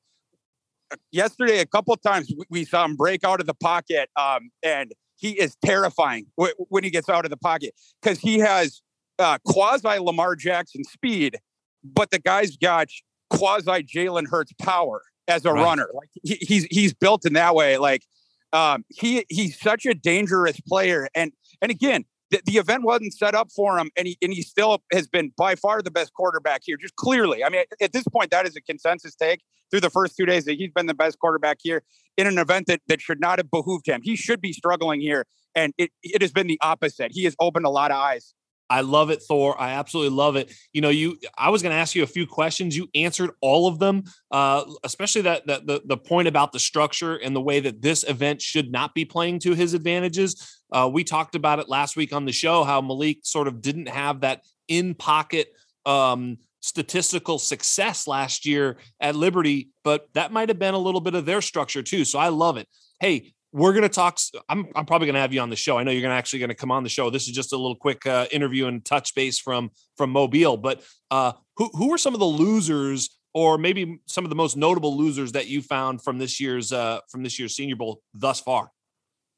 Yesterday 1.12 1.60
a 1.60 1.66
couple 1.66 1.96
times 1.98 2.34
we 2.50 2.66
saw 2.66 2.86
him 2.86 2.96
break 2.96 3.24
out 3.24 3.40
of 3.40 3.48
the 3.48 3.54
pocket 3.54 4.10
um, 4.16 4.50
and 4.64 4.92
he 5.18 5.32
is 5.32 5.56
terrifying 5.64 6.28
when 6.36 6.84
he 6.84 6.90
gets 6.90 7.10
out 7.10 7.26
of 7.26 7.32
the 7.32 7.38
pocket 7.38 7.74
because 8.02 8.20
he 8.20 8.40
has 8.40 8.82
uh, 9.20 9.38
quasi 9.46 10.00
lamar 10.00 10.36
jackson 10.36 10.84
speed 10.84 11.38
but 11.84 12.10
the 12.12 12.20
guy's 12.20 12.58
got 12.58 12.88
quasi 13.30 13.84
jalen 13.84 14.28
hurts 14.28 14.52
power 14.60 15.02
as 15.30 15.46
a 15.46 15.54
right. 15.54 15.64
runner. 15.64 15.90
Like 15.94 16.10
he, 16.24 16.36
he's 16.42 16.66
he's 16.66 16.94
built 16.94 17.26
in 17.26 17.34
that 17.34 17.56
way. 17.56 17.78
Like 17.78 18.04
um, 18.52 18.84
he 18.90 19.26
he's 19.30 19.60
such 19.60 19.86
a 19.86 19.94
dangerous 19.94 20.60
player. 20.62 21.08
And 21.16 21.32
and 21.62 21.72
again 21.72 22.06
the, 22.32 22.42
the 22.46 22.58
event 22.58 22.84
wasn't 22.84 23.14
set 23.14 23.36
up 23.36 23.52
for 23.52 23.78
him, 23.78 23.90
and 23.98 24.08
he 24.08 24.18
and 24.22 24.34
he 24.34 24.42
still 24.42 24.82
has 24.92 25.08
been 25.08 25.32
by 25.38 25.56
far 25.56 25.82
the 25.82 25.92
best 25.92 26.14
quarterback 26.14 26.62
here. 26.64 26.78
Just 26.78 26.96
clearly, 26.96 27.44
I 27.44 27.50
mean, 27.50 27.64
at 27.82 27.94
this 27.94 28.04
point, 28.12 28.32
that 28.32 28.46
is 28.46 28.56
a 28.56 28.62
consensus 28.62 29.16
take 29.16 29.42
through 29.72 29.82
the 29.82 29.90
first 29.90 30.16
two 30.18 30.26
days 30.26 30.46
that 30.46 30.58
he's 30.58 30.72
been 30.72 30.86
the 30.86 30.94
best 30.94 31.20
quarterback 31.20 31.58
here 31.62 31.84
in 32.18 32.28
an 32.28 32.38
event 32.38 32.68
that 32.68 32.82
that 32.88 33.02
should 33.02 33.20
not 33.20 33.40
have 33.40 33.50
behooved 33.52 33.88
him. 33.88 34.02
He 34.04 34.16
should 34.16 34.42
be 34.42 34.54
struggling 34.54 35.02
here, 35.02 35.26
and 35.56 35.74
it 35.78 35.92
it 36.04 36.22
has 36.22 36.32
been 36.32 36.48
the 36.48 36.60
opposite. 36.62 37.12
He 37.14 37.24
has 37.24 37.36
opened 37.40 37.66
a 37.66 37.70
lot 37.70 37.92
of 37.92 37.98
eyes 37.98 38.34
I 38.70 38.82
love 38.82 39.10
it, 39.10 39.24
Thor. 39.24 39.60
I 39.60 39.72
absolutely 39.72 40.16
love 40.16 40.36
it. 40.36 40.54
You 40.74 40.82
know, 40.82 40.90
you. 40.90 41.18
I 41.38 41.50
was 41.50 41.62
going 41.62 41.72
to 41.72 41.78
ask 41.78 41.96
you 41.96 42.04
a 42.04 42.08
few 42.08 42.28
questions. 42.28 42.78
You 42.78 42.88
answered 42.94 43.32
all 43.42 43.68
of 43.68 43.80
them, 43.80 44.04
uh, 44.32 44.64
especially 44.84 45.24
that, 45.24 45.48
that 45.48 45.66
the 45.66 45.82
the 45.86 45.98
point 45.98 46.28
about 46.28 46.52
the 46.52 46.60
structure 46.60 47.16
and 47.16 47.36
the 47.36 47.42
way 47.42 47.60
that 47.60 47.82
this 47.82 48.04
event 48.04 48.42
should 48.42 48.72
not 48.72 48.94
be 48.94 49.06
playing 49.06 49.40
to 49.40 49.54
his 49.54 49.74
advantages. 49.74 50.60
Uh, 50.72 50.90
we 50.92 51.04
talked 51.04 51.36
about 51.36 51.60
it 51.60 51.68
last 51.68 51.96
week 51.96 52.14
on 52.14 52.26
the 52.26 52.32
show 52.32 52.64
how 52.64 52.82
Malik 52.82 53.20
sort 53.24 53.48
of 53.48 53.62
didn't 53.62 53.90
have 53.90 54.22
that 54.22 54.44
in 54.68 54.94
pocket 54.94 55.48
um, 55.86 56.38
statistical 56.62 57.40
success 57.40 58.08
last 58.08 58.46
year 58.46 58.78
at 59.00 59.16
Liberty, 59.16 59.70
but 59.84 60.08
that 60.14 60.32
might 60.32 60.50
have 60.50 60.60
been 60.60 60.74
a 60.74 60.80
little 60.80 61.02
bit 61.02 61.16
of 61.16 61.26
their 61.26 61.42
structure 61.42 61.82
too. 61.82 62.06
So 62.06 62.20
I 62.20 62.30
love 62.30 62.58
it. 62.58 62.68
hey, 63.00 63.34
we're 63.52 63.74
going 63.74 63.84
to 63.84 63.90
talk. 63.90 64.20
I'm, 64.48 64.68
I'm 64.76 64.86
probably 64.86 65.08
going 65.08 65.16
to 65.16 65.22
have 65.22 65.34
you 65.34 65.42
on 65.42 65.50
the 65.50 65.56
show. 65.56 65.78
I 65.78 65.84
know 65.84 65.92
you're 65.92 66.02
going 66.02 66.12
to 66.12 66.18
actually 66.18 66.40
going 66.40 66.50
to 66.50 66.56
come 66.56 66.72
on 66.72 66.84
the 66.84 66.90
show. 66.90 67.10
This 67.10 67.28
is 67.28 67.34
just 67.34 67.52
a 67.54 67.58
little 67.58 67.76
quick 67.76 68.06
uh, 68.06 68.28
interview 68.32 68.68
and 68.68 68.84
touch 68.84 69.16
base 69.16 69.40
from 69.40 69.72
from 69.98 70.12
Mobile. 70.12 70.58
But 70.58 70.84
uh, 71.10 71.34
who 71.58 71.70
who 71.74 71.94
are 71.94 71.98
some 71.98 72.14
of 72.14 72.20
the 72.20 72.26
losers, 72.26 73.10
or 73.34 73.58
maybe 73.58 74.00
some 74.06 74.24
of 74.24 74.30
the 74.30 74.36
most 74.36 74.56
notable 74.56 74.96
losers 74.96 75.32
that 75.32 75.48
you 75.48 75.62
found 75.62 76.04
from 76.04 76.20
this 76.20 76.40
year's 76.40 76.72
uh, 76.72 77.00
from 77.10 77.24
this 77.24 77.40
year's 77.40 77.56
Senior 77.56 77.76
Bowl 77.76 78.02
thus 78.14 78.40
far? 78.40 78.72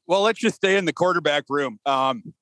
Well, 0.06 0.22
let's 0.22 0.40
just 0.40 0.56
stay 0.56 0.76
in 0.76 0.84
the 0.84 0.92
quarterback 0.92 1.44
room. 1.48 1.78
Um, 1.86 2.34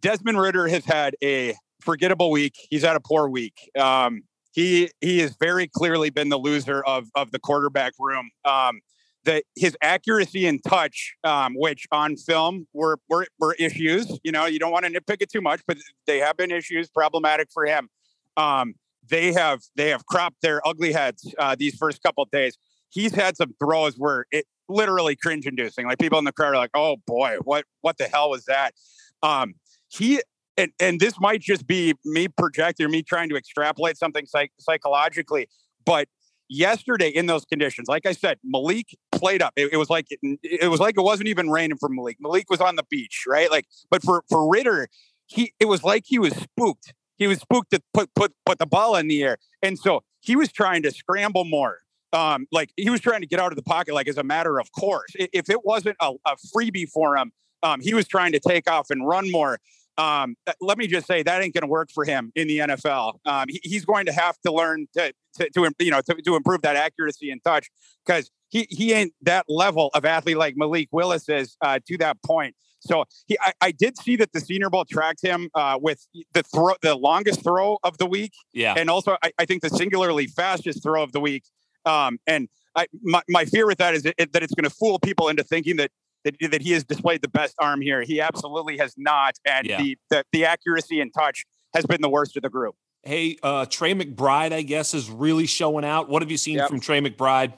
Desmond 0.00 0.38
Ridder 0.38 0.68
has 0.68 0.84
had 0.84 1.16
a 1.22 1.54
forgettable 1.80 2.30
week. 2.30 2.54
He's 2.70 2.82
had 2.82 2.94
a 2.94 3.00
poor 3.00 3.28
week. 3.28 3.70
Um, 3.76 4.22
he 4.52 4.90
he 5.00 5.18
has 5.20 5.36
very 5.40 5.66
clearly 5.66 6.10
been 6.10 6.28
the 6.28 6.38
loser 6.38 6.82
of 6.84 7.08
of 7.14 7.32
the 7.32 7.38
quarterback 7.38 7.94
room. 7.98 8.30
Um, 8.44 8.80
that 9.24 9.44
his 9.54 9.76
accuracy 9.82 10.46
and 10.46 10.62
touch, 10.64 11.14
um, 11.24 11.54
which 11.54 11.86
on 11.92 12.16
film 12.16 12.66
were, 12.72 12.98
were 13.08 13.26
were 13.38 13.54
issues. 13.58 14.18
You 14.24 14.32
know, 14.32 14.46
you 14.46 14.58
don't 14.58 14.72
want 14.72 14.86
to 14.86 14.90
nitpick 14.92 15.18
it 15.20 15.30
too 15.30 15.40
much, 15.40 15.60
but 15.66 15.78
they 16.06 16.18
have 16.18 16.36
been 16.36 16.50
issues, 16.50 16.88
problematic 16.88 17.48
for 17.52 17.66
him. 17.66 17.88
Um, 18.36 18.74
they 19.08 19.32
have 19.32 19.60
they 19.76 19.90
have 19.90 20.06
cropped 20.06 20.40
their 20.42 20.66
ugly 20.66 20.92
heads 20.92 21.34
uh, 21.38 21.56
these 21.58 21.76
first 21.76 22.02
couple 22.02 22.26
days. 22.30 22.56
He's 22.88 23.14
had 23.14 23.36
some 23.36 23.54
throws 23.62 23.96
where 23.96 24.26
it 24.30 24.46
literally 24.68 25.16
cringe 25.16 25.46
inducing. 25.46 25.86
Like 25.86 25.98
people 25.98 26.18
in 26.18 26.24
the 26.24 26.32
crowd 26.32 26.54
are 26.54 26.58
like, 26.58 26.70
"Oh 26.74 26.96
boy, 27.06 27.36
what 27.44 27.64
what 27.82 27.98
the 27.98 28.04
hell 28.04 28.30
was 28.30 28.44
that?" 28.46 28.74
Um, 29.22 29.54
he 29.88 30.22
and, 30.56 30.72
and 30.80 31.00
this 31.00 31.14
might 31.20 31.40
just 31.40 31.66
be 31.66 31.94
me 32.04 32.28
projecting 32.28 32.90
me 32.90 33.02
trying 33.02 33.28
to 33.30 33.36
extrapolate 33.36 33.96
something 33.96 34.26
psych- 34.26 34.52
psychologically, 34.58 35.48
but 35.84 36.08
yesterday 36.50 37.08
in 37.08 37.26
those 37.26 37.44
conditions, 37.46 37.88
like 37.88 38.04
I 38.04 38.12
said, 38.12 38.38
Malik 38.44 38.86
played 39.12 39.40
up. 39.40 39.54
It, 39.56 39.72
it 39.72 39.76
was 39.76 39.88
like 39.88 40.06
it, 40.10 40.18
it, 40.42 40.68
was 40.68 40.80
like 40.80 40.98
it 40.98 41.02
wasn't 41.02 41.28
even 41.28 41.48
raining 41.48 41.78
for 41.78 41.88
Malik. 41.88 42.18
Malik 42.20 42.50
was 42.50 42.60
on 42.60 42.76
the 42.76 42.82
beach, 42.90 43.24
right? 43.26 43.50
Like, 43.50 43.66
but 43.90 44.02
for 44.02 44.24
for 44.28 44.50
Ridder, 44.50 44.88
he 45.26 45.54
it 45.60 45.66
was 45.66 45.82
like 45.82 46.04
he 46.06 46.18
was 46.18 46.34
spooked. 46.34 46.92
He 47.16 47.26
was 47.26 47.38
spooked 47.38 47.70
to 47.70 47.80
put 47.94 48.12
put 48.14 48.34
put 48.44 48.58
the 48.58 48.66
ball 48.66 48.96
in 48.96 49.08
the 49.08 49.22
air, 49.22 49.38
and 49.62 49.78
so 49.78 50.02
he 50.20 50.36
was 50.36 50.52
trying 50.52 50.82
to 50.82 50.90
scramble 50.90 51.44
more. 51.44 51.78
Um, 52.12 52.48
like 52.50 52.72
he 52.76 52.90
was 52.90 53.00
trying 53.00 53.20
to 53.20 53.26
get 53.26 53.38
out 53.38 53.52
of 53.52 53.56
the 53.56 53.62
pocket, 53.62 53.94
like 53.94 54.08
as 54.08 54.18
a 54.18 54.24
matter 54.24 54.58
of 54.58 54.70
course. 54.72 55.12
If 55.14 55.48
it 55.48 55.64
wasn't 55.64 55.96
a, 56.00 56.12
a 56.26 56.36
freebie 56.54 56.88
for 56.88 57.16
him, 57.16 57.30
um, 57.62 57.80
he 57.80 57.94
was 57.94 58.08
trying 58.08 58.32
to 58.32 58.40
take 58.40 58.68
off 58.68 58.90
and 58.90 59.06
run 59.06 59.30
more. 59.30 59.58
Um, 59.98 60.36
uh, 60.46 60.52
let 60.60 60.78
me 60.78 60.86
just 60.86 61.06
say 61.06 61.22
that 61.22 61.42
ain't 61.42 61.54
going 61.54 61.62
to 61.62 61.68
work 61.68 61.90
for 61.92 62.04
him 62.04 62.32
in 62.34 62.48
the 62.48 62.58
NFL. 62.58 63.14
Um, 63.24 63.46
he, 63.48 63.60
he's 63.62 63.84
going 63.84 64.06
to 64.06 64.12
have 64.12 64.38
to 64.40 64.52
learn 64.52 64.86
to, 64.94 65.12
to, 65.36 65.50
to 65.50 65.70
you 65.78 65.90
know, 65.90 66.00
to, 66.00 66.14
to, 66.14 66.36
improve 66.36 66.62
that 66.62 66.76
accuracy 66.76 67.30
and 67.30 67.42
touch 67.44 67.68
because 68.06 68.30
he, 68.48 68.66
he 68.70 68.92
ain't 68.92 69.12
that 69.22 69.44
level 69.48 69.90
of 69.94 70.04
athlete 70.04 70.36
like 70.36 70.56
Malik 70.56 70.88
Willis 70.92 71.28
is 71.28 71.56
uh, 71.60 71.80
to 71.86 71.98
that 71.98 72.22
point. 72.22 72.54
So 72.80 73.04
he, 73.26 73.36
I, 73.40 73.52
I, 73.60 73.70
did 73.72 73.98
see 73.98 74.16
that 74.16 74.32
the 74.32 74.40
Senior 74.40 74.70
Bowl 74.70 74.86
tracked 74.86 75.22
him 75.22 75.50
uh, 75.54 75.78
with 75.80 76.06
the 76.32 76.42
throw, 76.42 76.74
the 76.80 76.94
longest 76.94 77.42
throw 77.42 77.78
of 77.82 77.98
the 77.98 78.06
week, 78.06 78.32
yeah, 78.54 78.74
and 78.76 78.88
also 78.88 79.18
I, 79.22 79.32
I 79.38 79.44
think 79.44 79.60
the 79.60 79.68
singularly 79.68 80.26
fastest 80.26 80.82
throw 80.82 81.02
of 81.02 81.12
the 81.12 81.20
week. 81.20 81.44
Um, 81.84 82.18
and 82.26 82.48
I, 82.76 82.86
my, 83.02 83.22
my 83.28 83.44
fear 83.44 83.66
with 83.66 83.78
that 83.78 83.94
is 83.94 84.02
that 84.04 84.14
it's 84.18 84.54
going 84.54 84.64
to 84.64 84.70
fool 84.70 84.98
people 84.98 85.28
into 85.28 85.42
thinking 85.42 85.76
that 85.76 85.90
that, 86.24 86.36
that 86.50 86.62
he 86.62 86.72
has 86.72 86.84
displayed 86.84 87.22
the 87.22 87.28
best 87.28 87.54
arm 87.58 87.80
here. 87.80 88.02
He 88.02 88.20
absolutely 88.20 88.78
has 88.78 88.94
not, 88.96 89.34
and 89.44 89.66
yeah. 89.66 89.78
the, 89.78 89.98
the 90.10 90.24
the 90.32 90.44
accuracy 90.44 91.00
and 91.00 91.12
touch 91.12 91.44
has 91.74 91.86
been 91.86 92.00
the 92.00 92.08
worst 92.08 92.36
of 92.36 92.42
the 92.42 92.50
group. 92.50 92.74
Hey, 93.02 93.38
uh, 93.42 93.64
Trey 93.66 93.94
McBride, 93.94 94.52
I 94.52 94.62
guess, 94.62 94.92
is 94.92 95.10
really 95.10 95.46
showing 95.46 95.84
out. 95.84 96.08
What 96.08 96.22
have 96.22 96.30
you 96.30 96.36
seen 96.36 96.56
yep. 96.56 96.68
from 96.68 96.80
Trey 96.80 97.00
McBride? 97.00 97.54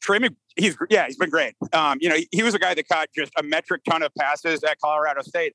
Trey 0.00 0.18
Mc, 0.18 0.32
he's 0.56 0.76
yeah, 0.90 1.06
he's 1.06 1.16
been 1.16 1.30
great. 1.30 1.54
Um, 1.72 1.98
you 2.00 2.08
know, 2.08 2.16
he, 2.16 2.28
he, 2.30 2.42
was 2.42 2.54
a 2.54 2.58
guy 2.58 2.74
that 2.74 2.88
caught 2.88 3.08
just 3.16 3.32
a 3.36 3.42
metric 3.42 3.82
ton 3.88 4.02
of 4.02 4.12
passes 4.16 4.62
at 4.64 4.78
Colorado 4.80 5.22
State 5.22 5.54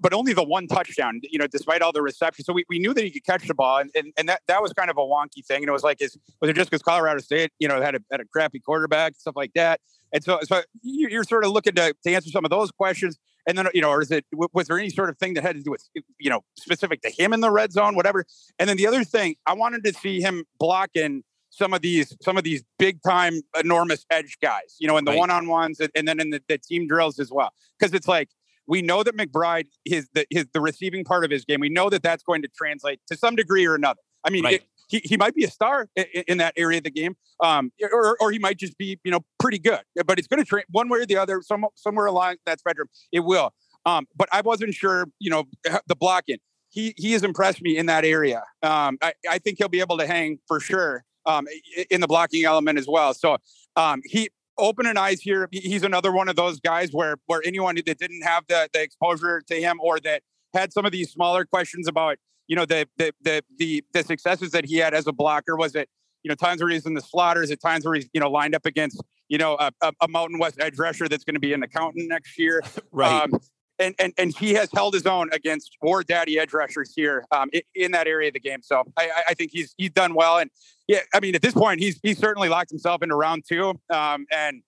but 0.00 0.12
only 0.12 0.32
the 0.32 0.42
one 0.42 0.66
touchdown, 0.66 1.20
you 1.22 1.38
know, 1.38 1.46
despite 1.46 1.82
all 1.82 1.92
the 1.92 2.02
reception. 2.02 2.44
So 2.44 2.52
we, 2.52 2.64
we 2.68 2.78
knew 2.78 2.94
that 2.94 3.04
he 3.04 3.10
could 3.10 3.24
catch 3.24 3.46
the 3.46 3.54
ball. 3.54 3.78
And, 3.78 3.90
and, 3.94 4.12
and 4.16 4.28
that, 4.28 4.42
that 4.46 4.62
was 4.62 4.72
kind 4.72 4.90
of 4.90 4.96
a 4.96 5.00
wonky 5.00 5.44
thing. 5.46 5.58
And 5.58 5.68
it 5.68 5.72
was 5.72 5.82
like, 5.82 6.00
is, 6.00 6.16
was 6.40 6.50
it 6.50 6.54
just 6.54 6.70
because 6.70 6.82
Colorado 6.82 7.20
State, 7.20 7.52
you 7.58 7.68
know, 7.68 7.80
had 7.80 7.94
a, 7.94 8.00
had 8.10 8.20
a 8.20 8.24
crappy 8.24 8.60
quarterback, 8.60 9.16
stuff 9.16 9.36
like 9.36 9.52
that? 9.54 9.80
And 10.12 10.24
so, 10.24 10.40
so 10.42 10.62
you're 10.82 11.24
sort 11.24 11.44
of 11.44 11.52
looking 11.52 11.74
to, 11.74 11.94
to 12.04 12.12
answer 12.12 12.30
some 12.30 12.44
of 12.44 12.50
those 12.50 12.70
questions. 12.70 13.18
And 13.46 13.56
then, 13.56 13.68
you 13.74 13.80
know, 13.80 13.90
or 13.90 14.02
is 14.02 14.10
it, 14.10 14.24
was 14.32 14.68
there 14.68 14.78
any 14.78 14.90
sort 14.90 15.08
of 15.08 15.18
thing 15.18 15.34
that 15.34 15.42
had 15.42 15.56
to 15.56 15.62
do 15.62 15.70
with, 15.70 15.82
you 16.18 16.30
know, 16.30 16.40
specific 16.58 17.00
to 17.02 17.10
him 17.10 17.32
in 17.32 17.40
the 17.40 17.50
red 17.50 17.72
zone, 17.72 17.96
whatever? 17.96 18.24
And 18.58 18.68
then 18.68 18.76
the 18.76 18.86
other 18.86 19.04
thing, 19.04 19.36
I 19.46 19.54
wanted 19.54 19.84
to 19.84 19.92
see 19.92 20.20
him 20.20 20.44
blocking 20.58 21.22
some 21.50 21.74
of 21.74 21.82
these 21.82 22.16
some 22.22 22.36
of 22.36 22.44
these 22.44 22.62
big 22.78 23.02
time 23.02 23.40
enormous 23.58 24.06
edge 24.08 24.38
guys 24.40 24.76
you 24.78 24.86
know 24.86 24.96
in 24.96 25.04
the 25.04 25.10
right. 25.10 25.18
one-on-ones 25.18 25.80
and 25.80 26.06
then 26.06 26.20
in 26.20 26.30
the, 26.30 26.40
the 26.48 26.58
team 26.58 26.86
drills 26.86 27.18
as 27.18 27.32
well 27.32 27.52
because 27.76 27.92
it's 27.92 28.06
like 28.06 28.28
we 28.70 28.82
know 28.82 29.02
that 29.02 29.16
McBride, 29.16 29.66
his 29.84 30.08
the, 30.14 30.24
his 30.30 30.46
the 30.54 30.60
receiving 30.60 31.04
part 31.04 31.24
of 31.24 31.30
his 31.30 31.44
game, 31.44 31.60
we 31.60 31.68
know 31.68 31.90
that 31.90 32.02
that's 32.02 32.22
going 32.22 32.40
to 32.42 32.48
translate 32.56 33.00
to 33.08 33.16
some 33.16 33.34
degree 33.34 33.66
or 33.66 33.74
another. 33.74 34.00
I 34.24 34.30
mean, 34.30 34.44
right. 34.44 34.54
it, 34.54 34.64
he, 34.88 35.00
he 35.04 35.16
might 35.16 35.34
be 35.34 35.44
a 35.44 35.50
star 35.50 35.88
in, 35.96 36.04
in, 36.28 36.38
that 36.38 36.54
area 36.56 36.78
of 36.78 36.84
the 36.84 36.90
game, 36.90 37.16
um, 37.42 37.72
or, 37.92 38.16
or 38.20 38.30
he 38.30 38.38
might 38.38 38.58
just 38.58 38.78
be 38.78 38.98
you 39.02 39.10
know 39.10 39.20
pretty 39.40 39.58
good. 39.58 39.80
But 40.06 40.18
it's 40.18 40.28
going 40.28 40.38
to 40.38 40.44
train 40.44 40.64
one 40.70 40.88
way 40.88 41.00
or 41.00 41.06
the 41.06 41.16
other, 41.16 41.42
some, 41.42 41.66
somewhere 41.74 42.06
along 42.06 42.36
that 42.46 42.60
spectrum. 42.60 42.88
It 43.12 43.20
will. 43.20 43.52
Um, 43.86 44.06
but 44.14 44.28
I 44.30 44.40
wasn't 44.40 44.74
sure, 44.74 45.06
you 45.18 45.30
know, 45.30 45.44
the 45.86 45.96
blocking. 45.96 46.38
He 46.68 46.94
he 46.96 47.12
has 47.12 47.24
impressed 47.24 47.60
me 47.60 47.76
in 47.76 47.86
that 47.86 48.04
area. 48.04 48.44
Um, 48.62 48.98
I, 49.02 49.14
I 49.28 49.38
think 49.38 49.58
he'll 49.58 49.68
be 49.68 49.80
able 49.80 49.98
to 49.98 50.06
hang 50.06 50.38
for 50.46 50.60
sure 50.60 51.04
um, 51.26 51.46
in 51.90 52.00
the 52.00 52.06
blocking 52.06 52.44
element 52.44 52.78
as 52.78 52.86
well. 52.86 53.14
So 53.14 53.38
um, 53.74 54.00
he 54.04 54.30
open 54.60 54.86
an 54.86 54.96
eyes 54.96 55.20
here. 55.20 55.48
He's 55.50 55.82
another 55.82 56.12
one 56.12 56.28
of 56.28 56.36
those 56.36 56.60
guys 56.60 56.90
where 56.92 57.16
where 57.26 57.40
anyone 57.44 57.76
that 57.76 57.98
didn't 57.98 58.22
have 58.22 58.44
the, 58.48 58.68
the 58.72 58.82
exposure 58.82 59.42
to 59.48 59.54
him 59.54 59.80
or 59.80 59.98
that 60.00 60.22
had 60.54 60.72
some 60.72 60.84
of 60.84 60.92
these 60.92 61.10
smaller 61.10 61.44
questions 61.44 61.88
about 61.88 62.18
you 62.46 62.56
know 62.56 62.64
the 62.64 62.86
the 62.96 63.12
the 63.22 63.42
the, 63.58 63.84
the 63.92 64.02
successes 64.02 64.50
that 64.52 64.64
he 64.64 64.76
had 64.76 64.94
as 64.94 65.06
a 65.06 65.12
blocker 65.12 65.56
was 65.56 65.74
it 65.74 65.88
you 66.22 66.28
know 66.28 66.34
times 66.34 66.62
where 66.62 66.70
he's 66.70 66.86
in 66.86 66.94
the 66.94 67.00
slaughters 67.00 67.50
at 67.50 67.60
times 67.60 67.84
where 67.84 67.94
he's 67.94 68.08
you 68.12 68.20
know 68.20 68.30
lined 68.30 68.54
up 68.54 68.66
against 68.66 69.02
you 69.28 69.38
know 69.38 69.56
a, 69.58 69.72
a 70.00 70.08
Mountain 70.08 70.38
West 70.38 70.56
edge 70.60 70.78
rusher 70.78 71.08
that's 71.08 71.24
going 71.24 71.34
to 71.34 71.40
be 71.40 71.52
an 71.52 71.62
accountant 71.62 72.08
next 72.08 72.38
year 72.38 72.62
right 72.92 73.22
um, 73.22 73.40
and, 73.80 73.94
and 73.98 74.12
and 74.18 74.36
he 74.36 74.52
has 74.54 74.68
held 74.72 74.94
his 74.94 75.06
own 75.06 75.30
against 75.32 75.76
war 75.80 76.02
daddy 76.02 76.38
edge 76.38 76.52
rushers 76.52 76.92
here 76.94 77.24
um, 77.32 77.48
in, 77.52 77.62
in, 77.74 77.92
that 77.92 78.06
area 78.06 78.28
of 78.28 78.34
the 78.34 78.40
game. 78.40 78.60
So 78.62 78.84
I, 78.96 79.10
I 79.30 79.34
think 79.34 79.50
he's 79.52 79.74
he's 79.78 79.90
done 79.90 80.14
well. 80.14 80.38
And 80.38 80.50
yeah, 80.90 81.00
I 81.14 81.20
mean 81.20 81.34
at 81.34 81.42
this 81.42 81.54
point 81.54 81.80
he's 81.80 82.00
he's 82.02 82.18
certainly 82.18 82.48
locked 82.48 82.70
himself 82.70 83.02
into 83.02 83.14
round 83.14 83.44
two. 83.48 83.80
Um, 83.90 84.26
and 84.32 84.62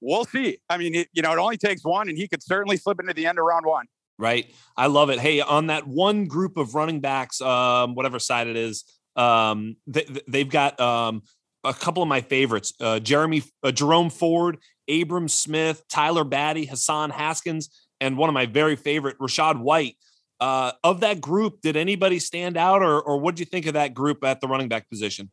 we'll 0.00 0.24
see. 0.24 0.58
I 0.68 0.76
mean, 0.76 0.94
it, 0.94 1.08
you 1.12 1.22
know, 1.22 1.32
it 1.32 1.38
only 1.38 1.56
takes 1.56 1.84
one, 1.84 2.08
and 2.08 2.18
he 2.18 2.26
could 2.26 2.42
certainly 2.42 2.76
slip 2.76 2.98
into 3.00 3.14
the 3.14 3.26
end 3.26 3.38
of 3.38 3.44
round 3.44 3.64
one. 3.64 3.86
Right. 4.18 4.52
I 4.76 4.88
love 4.88 5.10
it. 5.10 5.20
Hey, 5.20 5.40
on 5.40 5.68
that 5.68 5.86
one 5.86 6.26
group 6.26 6.56
of 6.56 6.74
running 6.74 6.98
backs, 6.98 7.40
um, 7.40 7.94
whatever 7.94 8.18
side 8.18 8.48
it 8.48 8.56
is, 8.56 8.84
um, 9.14 9.76
they, 9.86 10.04
they've 10.26 10.48
got 10.48 10.80
um, 10.80 11.22
a 11.62 11.72
couple 11.72 12.02
of 12.02 12.08
my 12.08 12.22
favorites: 12.22 12.72
uh, 12.80 12.98
Jeremy, 12.98 13.44
uh, 13.62 13.70
Jerome 13.70 14.10
Ford, 14.10 14.58
Abram 14.90 15.28
Smith, 15.28 15.84
Tyler 15.88 16.24
Badie, 16.24 16.68
Hassan 16.68 17.10
Haskins 17.10 17.70
and 18.00 18.16
one 18.16 18.28
of 18.28 18.34
my 18.34 18.46
very 18.46 18.76
favorite, 18.76 19.18
Rachaad 19.18 19.58
White. 19.58 19.96
Uh, 20.40 20.70
of 20.84 21.00
that 21.00 21.20
group, 21.20 21.60
did 21.62 21.76
anybody 21.76 22.20
stand 22.20 22.56
out, 22.56 22.80
or 22.80 23.00
or 23.00 23.18
what 23.18 23.34
do 23.34 23.40
you 23.40 23.44
think 23.44 23.66
of 23.66 23.74
that 23.74 23.92
group 23.92 24.22
at 24.22 24.40
the 24.40 24.46
running 24.46 24.68
back 24.68 24.88
position? 24.88 25.32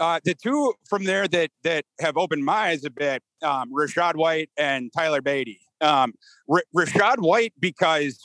Uh, 0.00 0.18
the 0.24 0.34
two 0.34 0.72
from 0.88 1.04
there 1.04 1.28
that 1.28 1.50
that 1.62 1.84
have 2.00 2.16
opened 2.16 2.42
my 2.42 2.70
eyes 2.70 2.84
a 2.84 2.90
bit, 2.90 3.22
um, 3.42 3.70
Rachaad 3.70 4.16
White 4.16 4.48
and 4.56 4.90
Tyler 4.92 5.20
Badie. 5.20 5.60
Um, 5.82 6.14
R- 6.50 6.64
Rachaad 6.74 7.18
White 7.18 7.52
because, 7.60 8.18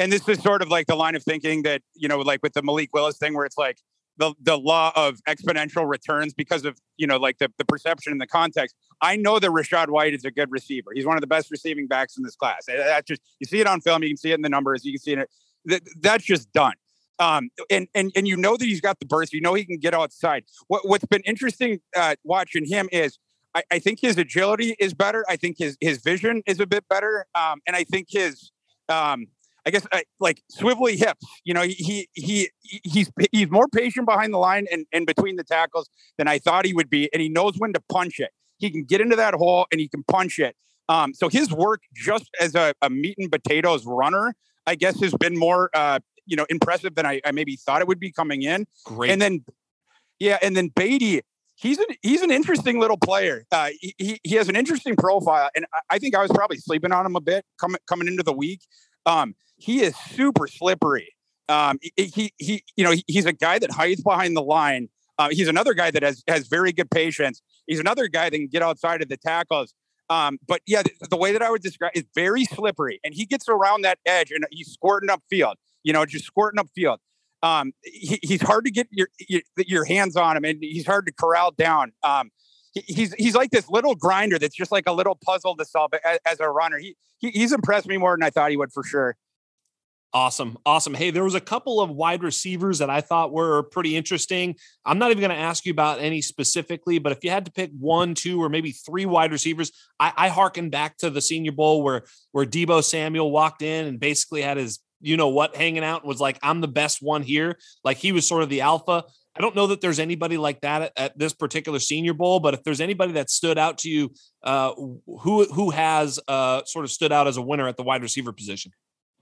and 0.00 0.12
this 0.12 0.28
is 0.28 0.42
sort 0.42 0.60
of 0.60 0.68
like 0.68 0.88
the 0.88 0.96
line 0.96 1.14
of 1.14 1.22
thinking 1.22 1.62
that 1.62 1.82
you 1.94 2.08
know, 2.08 2.18
like 2.18 2.42
with 2.42 2.54
the 2.54 2.62
Malik 2.62 2.92
Willis 2.92 3.16
thing, 3.16 3.34
where 3.34 3.46
it's 3.46 3.56
like 3.56 3.78
the 4.16 4.34
the 4.42 4.58
law 4.58 4.90
of 4.96 5.20
exponential 5.28 5.88
returns 5.88 6.34
because 6.34 6.64
of 6.64 6.76
you 6.96 7.06
know 7.06 7.16
like 7.16 7.38
the, 7.38 7.48
the 7.58 7.64
perception 7.64 8.10
and 8.10 8.20
the 8.20 8.26
context. 8.26 8.74
I 9.00 9.14
know 9.14 9.38
that 9.38 9.50
Rachaad 9.50 9.88
White 9.88 10.14
is 10.14 10.24
a 10.24 10.32
good 10.32 10.50
receiver. 10.50 10.90
He's 10.92 11.06
one 11.06 11.16
of 11.16 11.20
the 11.20 11.28
best 11.28 11.52
receiving 11.52 11.86
backs 11.86 12.16
in 12.16 12.24
this 12.24 12.34
class. 12.34 12.66
That 12.66 13.06
just 13.06 13.22
you 13.38 13.46
see 13.46 13.60
it 13.60 13.68
on 13.68 13.80
film, 13.80 14.02
you 14.02 14.10
can 14.10 14.16
see 14.16 14.32
it 14.32 14.34
in 14.34 14.42
the 14.42 14.48
numbers, 14.48 14.84
you 14.84 14.92
can 14.92 15.00
see 15.00 15.12
it. 15.12 15.30
That, 15.66 15.82
that's 16.00 16.24
just 16.24 16.52
done. 16.52 16.74
Um, 17.20 17.50
and 17.70 17.86
and 17.94 18.10
and 18.16 18.26
you 18.26 18.36
know 18.36 18.56
that 18.56 18.64
he's 18.64 18.80
got 18.80 18.98
the 18.98 19.06
burst. 19.06 19.32
You 19.32 19.40
know 19.40 19.54
he 19.54 19.64
can 19.64 19.78
get 19.78 19.94
outside. 19.94 20.44
What 20.66 20.88
what's 20.88 21.04
been 21.04 21.22
interesting 21.26 21.80
uh, 21.94 22.16
watching 22.24 22.64
him 22.64 22.88
is 22.90 23.18
I, 23.54 23.62
I, 23.70 23.78
think 23.78 24.00
his 24.00 24.16
agility 24.16 24.74
is 24.78 24.94
better. 24.94 25.24
I 25.28 25.36
think 25.36 25.56
his 25.58 25.76
his 25.80 25.98
vision 25.98 26.42
is 26.46 26.60
a 26.60 26.66
bit 26.66 26.88
better, 26.88 27.26
um, 27.34 27.60
and 27.66 27.76
I 27.76 27.84
think 27.84 28.06
his 28.10 28.50
um, 28.88 29.26
I 29.66 29.70
guess 29.70 29.86
I, 29.92 30.04
like 30.18 30.42
swivelly 30.50 30.96
hips. 30.96 31.24
You 31.44 31.54
know, 31.54 31.62
he 31.62 32.08
he 32.14 32.50
he's 32.62 33.10
he's 33.32 33.50
more 33.50 33.68
patient 33.68 34.06
behind 34.06 34.32
the 34.32 34.38
line 34.38 34.66
and, 34.72 34.86
and 34.92 35.06
between 35.06 35.36
the 35.36 35.44
tackles 35.44 35.88
than 36.16 36.28
I 36.28 36.38
thought 36.38 36.64
he 36.64 36.72
would 36.72 36.90
be, 36.90 37.12
and 37.12 37.20
he 37.20 37.28
knows 37.28 37.54
when 37.58 37.72
to 37.74 37.80
punch 37.92 38.18
it. 38.18 38.30
He 38.58 38.70
can 38.70 38.84
get 38.84 39.00
into 39.00 39.16
that 39.16 39.34
hole 39.34 39.66
and 39.70 39.80
he 39.80 39.88
can 39.88 40.04
punch 40.04 40.38
it. 40.38 40.56
Um, 40.88 41.14
so 41.14 41.28
his 41.28 41.52
work 41.52 41.82
just 41.94 42.28
as 42.40 42.54
a, 42.54 42.74
a, 42.82 42.90
meat 42.90 43.14
and 43.16 43.30
potatoes 43.30 43.86
runner, 43.86 44.34
I 44.66 44.74
guess, 44.74 45.00
has 45.00 45.14
been 45.14 45.38
more 45.38 45.70
uh, 45.72 46.00
you 46.30 46.36
know 46.36 46.46
impressive 46.48 46.94
than 46.94 47.04
I, 47.04 47.20
I 47.24 47.32
maybe 47.32 47.56
thought 47.56 47.82
it 47.82 47.88
would 47.88 48.00
be 48.00 48.12
coming 48.12 48.42
in. 48.42 48.66
Great. 48.84 49.10
And 49.10 49.20
then 49.20 49.44
yeah, 50.18 50.38
and 50.40 50.56
then 50.56 50.70
Badie, 50.70 51.22
he's 51.56 51.78
an 51.78 51.86
he's 52.02 52.22
an 52.22 52.30
interesting 52.30 52.78
little 52.78 52.96
player. 52.96 53.44
Uh, 53.50 53.70
he 53.80 54.20
he 54.22 54.36
has 54.36 54.48
an 54.48 54.56
interesting 54.56 54.96
profile, 54.96 55.50
and 55.54 55.66
I, 55.74 55.96
I 55.96 55.98
think 55.98 56.14
I 56.14 56.22
was 56.22 56.30
probably 56.30 56.58
sleeping 56.58 56.92
on 56.92 57.04
him 57.04 57.16
a 57.16 57.20
bit 57.20 57.44
coming 57.60 57.80
coming 57.86 58.06
into 58.06 58.22
the 58.22 58.32
week. 58.32 58.60
Um, 59.06 59.34
he 59.56 59.82
is 59.82 59.96
super 59.96 60.46
slippery. 60.46 61.14
Um, 61.48 61.78
he 61.96 62.32
he 62.38 62.62
you 62.76 62.84
know 62.84 62.94
he's 63.06 63.26
a 63.26 63.32
guy 63.32 63.58
that 63.58 63.72
hides 63.72 64.02
behind 64.02 64.36
the 64.36 64.42
line. 64.42 64.88
Uh, 65.18 65.28
he's 65.30 65.48
another 65.48 65.74
guy 65.74 65.90
that 65.90 66.02
has 66.02 66.22
has 66.28 66.46
very 66.46 66.72
good 66.72 66.90
patience. 66.90 67.42
He's 67.66 67.80
another 67.80 68.08
guy 68.08 68.30
that 68.30 68.36
can 68.36 68.46
get 68.46 68.62
outside 68.62 69.02
of 69.02 69.08
the 69.08 69.16
tackles. 69.16 69.74
Um, 70.08 70.38
but 70.48 70.60
yeah, 70.66 70.82
the, 70.82 70.90
the, 71.08 71.16
way 71.16 71.30
that 71.30 71.40
I 71.40 71.50
would 71.50 71.62
describe 71.62 71.92
is 71.94 72.04
very 72.16 72.44
slippery, 72.44 72.98
and 73.04 73.14
he 73.14 73.26
gets 73.26 73.48
around 73.48 73.82
that 73.82 73.98
edge 74.04 74.32
and 74.32 74.44
he's 74.50 74.72
squirting 74.72 75.08
upfield. 75.08 75.54
You 75.82 75.92
know, 75.92 76.04
just 76.04 76.24
squirting 76.24 76.62
upfield 76.62 76.98
um, 77.42 77.72
he, 77.82 78.18
he's 78.22 78.42
hard 78.42 78.64
to 78.66 78.70
get 78.70 78.88
your, 78.90 79.08
your, 79.28 79.42
your 79.56 79.84
hands 79.84 80.16
on 80.16 80.36
him, 80.36 80.44
and 80.44 80.58
he's 80.60 80.86
hard 80.86 81.06
to 81.06 81.12
corral 81.12 81.52
down. 81.52 81.92
Um, 82.02 82.30
he, 82.72 82.80
he's 82.86 83.14
he's 83.14 83.34
like 83.34 83.50
this 83.50 83.68
little 83.68 83.94
grinder 83.94 84.38
that's 84.38 84.54
just 84.54 84.70
like 84.70 84.84
a 84.86 84.92
little 84.92 85.18
puzzle 85.24 85.56
to 85.56 85.64
solve 85.64 85.92
as, 86.04 86.18
as 86.26 86.40
a 86.40 86.48
runner. 86.48 86.78
He, 86.78 86.96
he 87.18 87.30
he's 87.30 87.52
impressed 87.52 87.86
me 87.86 87.96
more 87.96 88.16
than 88.16 88.22
I 88.22 88.30
thought 88.30 88.50
he 88.50 88.56
would 88.56 88.72
for 88.72 88.84
sure. 88.84 89.16
Awesome. 90.12 90.58
Awesome. 90.66 90.94
Hey, 90.94 91.12
there 91.12 91.22
was 91.22 91.36
a 91.36 91.40
couple 91.40 91.80
of 91.80 91.88
wide 91.88 92.24
receivers 92.24 92.80
that 92.80 92.90
I 92.90 93.00
thought 93.00 93.32
were 93.32 93.62
pretty 93.62 93.96
interesting. 93.96 94.56
I'm 94.84 94.98
not 94.98 95.12
even 95.12 95.20
going 95.20 95.30
to 95.30 95.36
ask 95.36 95.64
you 95.64 95.70
about 95.70 96.00
any 96.00 96.20
specifically, 96.20 96.98
but 96.98 97.12
if 97.12 97.22
you 97.22 97.30
had 97.30 97.44
to 97.44 97.52
pick 97.52 97.70
one, 97.78 98.14
two, 98.14 98.42
or 98.42 98.48
maybe 98.48 98.72
three 98.72 99.06
wide 99.06 99.30
receivers, 99.30 99.70
I, 100.00 100.12
I 100.16 100.28
harken 100.28 100.68
back 100.68 100.96
to 100.98 101.10
the 101.10 101.20
Senior 101.20 101.52
Bowl 101.52 101.84
where 101.84 102.02
where 102.32 102.44
Deebo 102.44 102.82
Samuel 102.82 103.30
walked 103.30 103.62
in 103.62 103.86
and 103.86 104.00
basically 104.00 104.42
had 104.42 104.56
his 104.56 104.80
you 105.00 105.16
know 105.16 105.28
what 105.28 105.56
hanging 105.56 105.84
out 105.84 106.04
was 106.04 106.20
like 106.20 106.38
i'm 106.42 106.60
the 106.60 106.68
best 106.68 107.02
one 107.02 107.22
here. 107.22 107.58
Like 107.84 107.96
he 107.96 108.12
was 108.12 108.26
sort 108.26 108.42
of 108.42 108.48
the 108.48 108.60
alpha. 108.60 109.04
I 109.36 109.40
don't 109.40 109.54
know 109.54 109.68
that 109.68 109.80
there's 109.80 109.98
anybody 109.98 110.36
like 110.36 110.60
that 110.62 110.82
at, 110.82 110.92
at 110.96 111.18
this 111.18 111.32
particular 111.32 111.78
senior 111.78 112.14
bowl 112.14 112.40
but 112.40 112.54
if 112.54 112.62
there's 112.64 112.80
anybody 112.80 113.12
that 113.12 113.30
stood 113.30 113.58
out 113.58 113.78
to 113.78 113.88
you 113.88 114.12
uh, 114.42 114.72
who 114.74 115.44
who 115.44 115.70
has 115.70 116.18
uh, 116.28 116.62
sort 116.64 116.84
of 116.84 116.90
stood 116.90 117.12
out 117.12 117.26
as 117.26 117.36
a 117.36 117.42
winner 117.42 117.68
at 117.68 117.76
the 117.76 117.82
wide 117.82 118.02
receiver 118.02 118.32
position? 118.32 118.72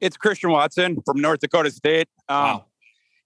It's 0.00 0.16
christian 0.16 0.50
watson 0.50 0.98
from 1.04 1.20
north 1.20 1.40
dakota 1.40 1.70
state. 1.70 2.08
Um, 2.28 2.36
wow. 2.36 2.66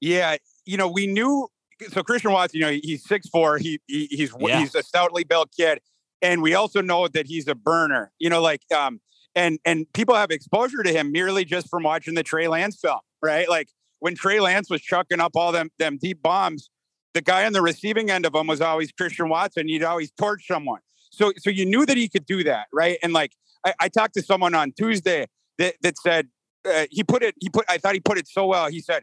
yeah 0.00 0.36
you 0.64 0.76
know 0.76 0.88
we 0.88 1.06
knew 1.06 1.48
so 1.88 2.02
christian 2.02 2.30
watson 2.32 2.60
you 2.60 2.66
know 2.66 2.78
he's 2.82 3.04
6'4 3.06 3.60
he, 3.60 3.80
he 3.86 4.06
he's 4.06 4.32
yeah. 4.38 4.60
he's 4.60 4.74
a 4.74 4.82
stoutly 4.82 5.24
built 5.24 5.50
kid 5.56 5.80
and 6.22 6.40
we 6.40 6.54
also 6.54 6.80
know 6.80 7.08
that 7.08 7.26
he's 7.26 7.48
a 7.48 7.54
burner. 7.54 8.12
You 8.18 8.30
know 8.30 8.40
like 8.40 8.62
um 8.74 9.00
and 9.34 9.58
and 9.64 9.86
people 9.92 10.14
have 10.14 10.30
exposure 10.30 10.82
to 10.82 10.92
him 10.92 11.12
merely 11.12 11.44
just 11.44 11.68
from 11.68 11.82
watching 11.82 12.14
the 12.14 12.22
Trey 12.22 12.48
Lance 12.48 12.78
film, 12.80 13.00
right? 13.22 13.48
Like 13.48 13.68
when 14.00 14.14
Trey 14.14 14.40
Lance 14.40 14.68
was 14.70 14.82
chucking 14.82 15.20
up 15.20 15.32
all 15.36 15.52
them 15.52 15.70
them 15.78 15.98
deep 16.00 16.22
bombs, 16.22 16.70
the 17.14 17.20
guy 17.20 17.44
on 17.46 17.52
the 17.52 17.62
receiving 17.62 18.10
end 18.10 18.26
of 18.26 18.32
them 18.32 18.46
was 18.46 18.60
always 18.60 18.92
Christian 18.92 19.28
Watson. 19.28 19.68
He'd 19.68 19.84
always 19.84 20.10
torch 20.12 20.46
someone. 20.46 20.80
So 21.10 21.32
so 21.38 21.50
you 21.50 21.64
knew 21.64 21.86
that 21.86 21.96
he 21.96 22.08
could 22.08 22.26
do 22.26 22.44
that, 22.44 22.66
right? 22.72 22.98
And 23.02 23.12
like 23.12 23.32
I, 23.64 23.74
I 23.80 23.88
talked 23.88 24.14
to 24.14 24.22
someone 24.22 24.54
on 24.54 24.72
Tuesday 24.72 25.26
that 25.58 25.76
that 25.82 25.98
said 25.98 26.28
uh, 26.64 26.86
he 26.90 27.02
put 27.02 27.22
it 27.22 27.34
he 27.40 27.48
put 27.48 27.64
I 27.68 27.78
thought 27.78 27.94
he 27.94 28.00
put 28.00 28.18
it 28.18 28.28
so 28.28 28.46
well. 28.46 28.68
He 28.68 28.80
said 28.80 29.02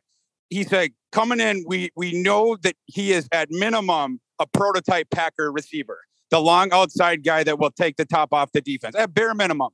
he 0.49 0.63
said 0.63 0.91
coming 1.11 1.39
in 1.39 1.63
we 1.67 1.89
we 1.95 2.21
know 2.21 2.57
that 2.63 2.75
he 2.85 3.13
is 3.13 3.27
at 3.31 3.49
minimum 3.51 4.19
a 4.39 4.47
prototype 4.47 5.09
Packer 5.09 5.51
receiver, 5.51 5.99
the 6.29 6.39
long 6.39 6.71
outside 6.71 7.23
guy 7.23 7.43
that 7.43 7.59
will 7.59 7.71
take 7.71 7.97
the 7.97 8.05
top 8.05 8.33
off 8.33 8.51
the 8.51 8.61
defense 8.61 8.95
at 8.95 9.13
bare 9.13 9.33
minimum 9.33 9.69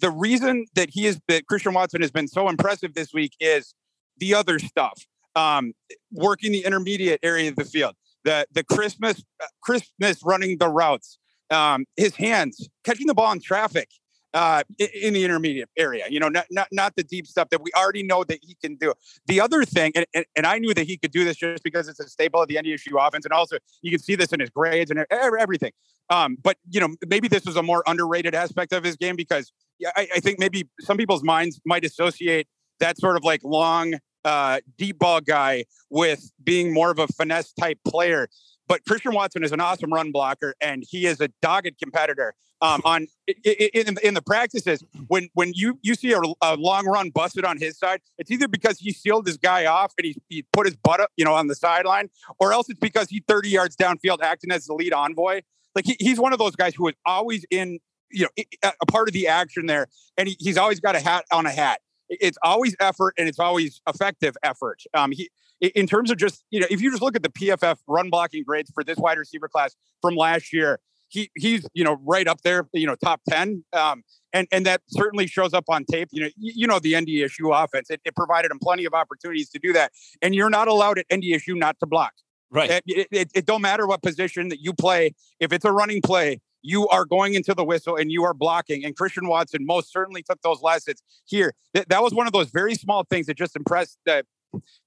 the 0.00 0.10
reason 0.10 0.66
that 0.74 0.90
he 0.90 1.06
is 1.06 1.20
that 1.28 1.46
Christian 1.46 1.74
Watson 1.74 2.00
has 2.00 2.10
been 2.10 2.28
so 2.28 2.48
impressive 2.48 2.94
this 2.94 3.12
week 3.12 3.32
is 3.40 3.74
the 4.18 4.34
other 4.34 4.58
stuff. 4.58 5.06
Um, 5.34 5.72
working 6.12 6.52
the 6.52 6.64
intermediate 6.64 7.20
area 7.22 7.48
of 7.48 7.56
the 7.56 7.64
field, 7.64 7.94
the 8.24 8.46
the 8.52 8.62
Christmas 8.64 9.22
uh, 9.42 9.46
Christmas 9.62 10.20
running 10.22 10.58
the 10.58 10.68
routes, 10.68 11.18
um, 11.50 11.86
his 11.96 12.16
hands 12.16 12.68
catching 12.84 13.06
the 13.06 13.14
ball 13.14 13.32
in 13.32 13.40
traffic 13.40 13.88
uh, 14.34 14.62
in 14.78 15.14
the 15.14 15.24
intermediate 15.24 15.68
area. 15.76 16.04
You 16.08 16.20
know, 16.20 16.28
not, 16.28 16.46
not 16.50 16.68
not 16.72 16.96
the 16.96 17.02
deep 17.02 17.26
stuff 17.26 17.50
that 17.50 17.62
we 17.62 17.70
already 17.76 18.02
know 18.02 18.24
that 18.24 18.38
he 18.42 18.56
can 18.62 18.76
do. 18.76 18.92
The 19.26 19.40
other 19.40 19.64
thing, 19.64 19.92
and, 19.94 20.06
and, 20.14 20.24
and 20.36 20.46
I 20.46 20.58
knew 20.58 20.74
that 20.74 20.86
he 20.86 20.96
could 20.96 21.12
do 21.12 21.24
this 21.24 21.36
just 21.36 21.62
because 21.62 21.88
it's 21.88 22.00
a 22.00 22.08
staple 22.08 22.42
of 22.42 22.48
the 22.48 22.56
NDSU 22.56 23.06
offense, 23.06 23.24
and 23.24 23.32
also 23.32 23.58
you 23.82 23.90
can 23.90 24.00
see 24.00 24.14
this 24.14 24.32
in 24.32 24.40
his 24.40 24.50
grades 24.50 24.90
and 24.90 25.04
everything. 25.10 25.72
Um, 26.10 26.36
but 26.42 26.56
you 26.70 26.80
know, 26.80 26.88
maybe 27.06 27.28
this 27.28 27.44
was 27.44 27.56
a 27.56 27.62
more 27.62 27.82
underrated 27.86 28.34
aspect 28.34 28.72
of 28.72 28.84
his 28.84 28.96
game 28.96 29.16
because 29.16 29.52
I, 29.96 30.08
I 30.16 30.20
think 30.20 30.38
maybe 30.38 30.68
some 30.80 30.96
people's 30.96 31.22
minds 31.22 31.60
might 31.64 31.84
associate 31.84 32.46
that 32.80 32.98
sort 32.98 33.16
of 33.16 33.24
like 33.24 33.40
long, 33.44 33.94
uh, 34.24 34.60
deep 34.76 34.98
ball 34.98 35.20
guy 35.20 35.64
with 35.90 36.30
being 36.42 36.72
more 36.72 36.90
of 36.90 36.98
a 36.98 37.06
finesse 37.08 37.52
type 37.52 37.78
player. 37.86 38.28
But 38.68 38.84
Christian 38.86 39.12
Watson 39.12 39.44
is 39.44 39.52
an 39.52 39.60
awesome 39.60 39.92
run 39.92 40.12
blocker, 40.12 40.54
and 40.60 40.84
he 40.88 41.06
is 41.06 41.20
a 41.20 41.28
dogged 41.40 41.78
competitor. 41.78 42.34
Um, 42.60 42.80
on 42.84 43.08
in, 43.26 43.96
in, 44.04 44.14
the 44.14 44.22
practices, 44.22 44.84
when 45.08 45.28
when 45.34 45.52
you 45.52 45.80
you 45.82 45.96
see 45.96 46.12
a, 46.12 46.20
a, 46.40 46.54
long 46.54 46.86
run 46.86 47.10
busted 47.10 47.44
on 47.44 47.58
his 47.58 47.76
side, 47.76 48.00
it's 48.18 48.30
either 48.30 48.46
because 48.46 48.78
he 48.78 48.92
sealed 48.92 49.26
his 49.26 49.36
guy 49.36 49.66
off 49.66 49.92
and 49.98 50.06
he, 50.06 50.16
he 50.28 50.42
put 50.52 50.66
his 50.66 50.76
butt 50.76 51.00
up, 51.00 51.10
you 51.16 51.24
know, 51.24 51.34
on 51.34 51.48
the 51.48 51.56
sideline, 51.56 52.08
or 52.38 52.52
else 52.52 52.70
it's 52.70 52.78
because 52.78 53.08
he 53.08 53.24
30 53.26 53.48
yards 53.48 53.74
downfield 53.74 54.22
acting 54.22 54.52
as 54.52 54.66
the 54.66 54.74
lead 54.74 54.92
envoy. 54.92 55.40
Like 55.74 55.86
he, 55.86 55.96
he's 55.98 56.20
one 56.20 56.32
of 56.32 56.38
those 56.38 56.54
guys 56.54 56.72
who 56.76 56.86
is 56.86 56.94
always 57.04 57.44
in 57.50 57.80
you 58.12 58.26
know 58.26 58.44
a 58.80 58.86
part 58.86 59.08
of 59.08 59.12
the 59.12 59.26
action 59.26 59.66
there, 59.66 59.88
and 60.16 60.28
he, 60.28 60.36
he's 60.38 60.56
always 60.56 60.78
got 60.78 60.94
a 60.94 61.00
hat 61.00 61.24
on 61.32 61.46
a 61.46 61.50
hat. 61.50 61.80
It's 62.08 62.38
always 62.44 62.76
effort, 62.78 63.14
and 63.18 63.28
it's 63.28 63.40
always 63.40 63.80
effective 63.88 64.36
effort. 64.44 64.82
Um, 64.94 65.10
he 65.10 65.30
in 65.62 65.86
terms 65.86 66.10
of 66.10 66.18
just 66.18 66.44
you 66.50 66.60
know 66.60 66.66
if 66.70 66.80
you 66.80 66.90
just 66.90 67.02
look 67.02 67.16
at 67.16 67.22
the 67.22 67.30
PFF 67.30 67.78
run 67.86 68.10
blocking 68.10 68.44
grades 68.44 68.70
for 68.74 68.82
this 68.84 68.98
wide 68.98 69.18
receiver 69.18 69.48
class 69.48 69.74
from 70.00 70.16
last 70.16 70.52
year, 70.52 70.80
he 71.08 71.30
he's 71.36 71.66
you 71.72 71.84
know 71.84 71.98
right 72.04 72.26
up 72.26 72.42
there, 72.42 72.68
you 72.72 72.86
know 72.86 72.96
top 72.96 73.20
ten. 73.28 73.64
Um, 73.72 74.02
and 74.32 74.48
and 74.50 74.66
that 74.66 74.82
certainly 74.88 75.26
shows 75.26 75.54
up 75.54 75.64
on 75.68 75.84
tape. 75.84 76.08
You 76.10 76.22
know, 76.22 76.30
you, 76.36 76.52
you 76.56 76.66
know 76.66 76.78
the 76.78 76.94
NDSU 76.94 77.64
offense. 77.64 77.90
It, 77.90 78.00
it, 78.04 78.16
provided 78.16 78.50
him 78.50 78.58
plenty 78.60 78.84
of 78.84 78.94
opportunities 78.94 79.50
to 79.50 79.58
do 79.58 79.72
that, 79.72 79.92
and 80.20 80.34
you're 80.34 80.50
not 80.50 80.68
allowed 80.68 80.98
at 80.98 81.08
NDSU 81.08 81.56
not 81.56 81.78
to 81.80 81.86
block. 81.86 82.12
Right. 82.50 82.70
It, 82.70 82.84
it, 82.86 83.08
it, 83.10 83.30
it 83.34 83.46
don't 83.46 83.62
matter 83.62 83.86
what 83.86 84.02
position 84.02 84.48
that 84.48 84.60
you 84.60 84.74
play. 84.74 85.14
If 85.40 85.54
it's 85.54 85.64
a 85.64 85.72
running 85.72 86.02
play, 86.02 86.40
you 86.60 86.86
are 86.88 87.04
going 87.04 87.34
into 87.34 87.54
the 87.54 87.64
whistle 87.64 87.96
and 87.96 88.12
you 88.12 88.24
are 88.24 88.34
blocking. 88.34 88.84
And 88.84 88.94
Christian 88.96 89.26
Watson 89.26 89.64
most 89.66 89.90
certainly 89.90 90.22
took 90.22 90.40
those 90.42 90.62
lessons 90.62 91.02
here. 91.24 91.54
Th- 91.74 91.86
that 91.88 92.02
was 92.02 92.14
one 92.14 92.26
of 92.26 92.32
those 92.32 92.50
very 92.50 92.74
small 92.74 93.04
things 93.04 93.26
that 93.26 93.36
just 93.36 93.56
impressed 93.56 93.98
the, 94.04 94.24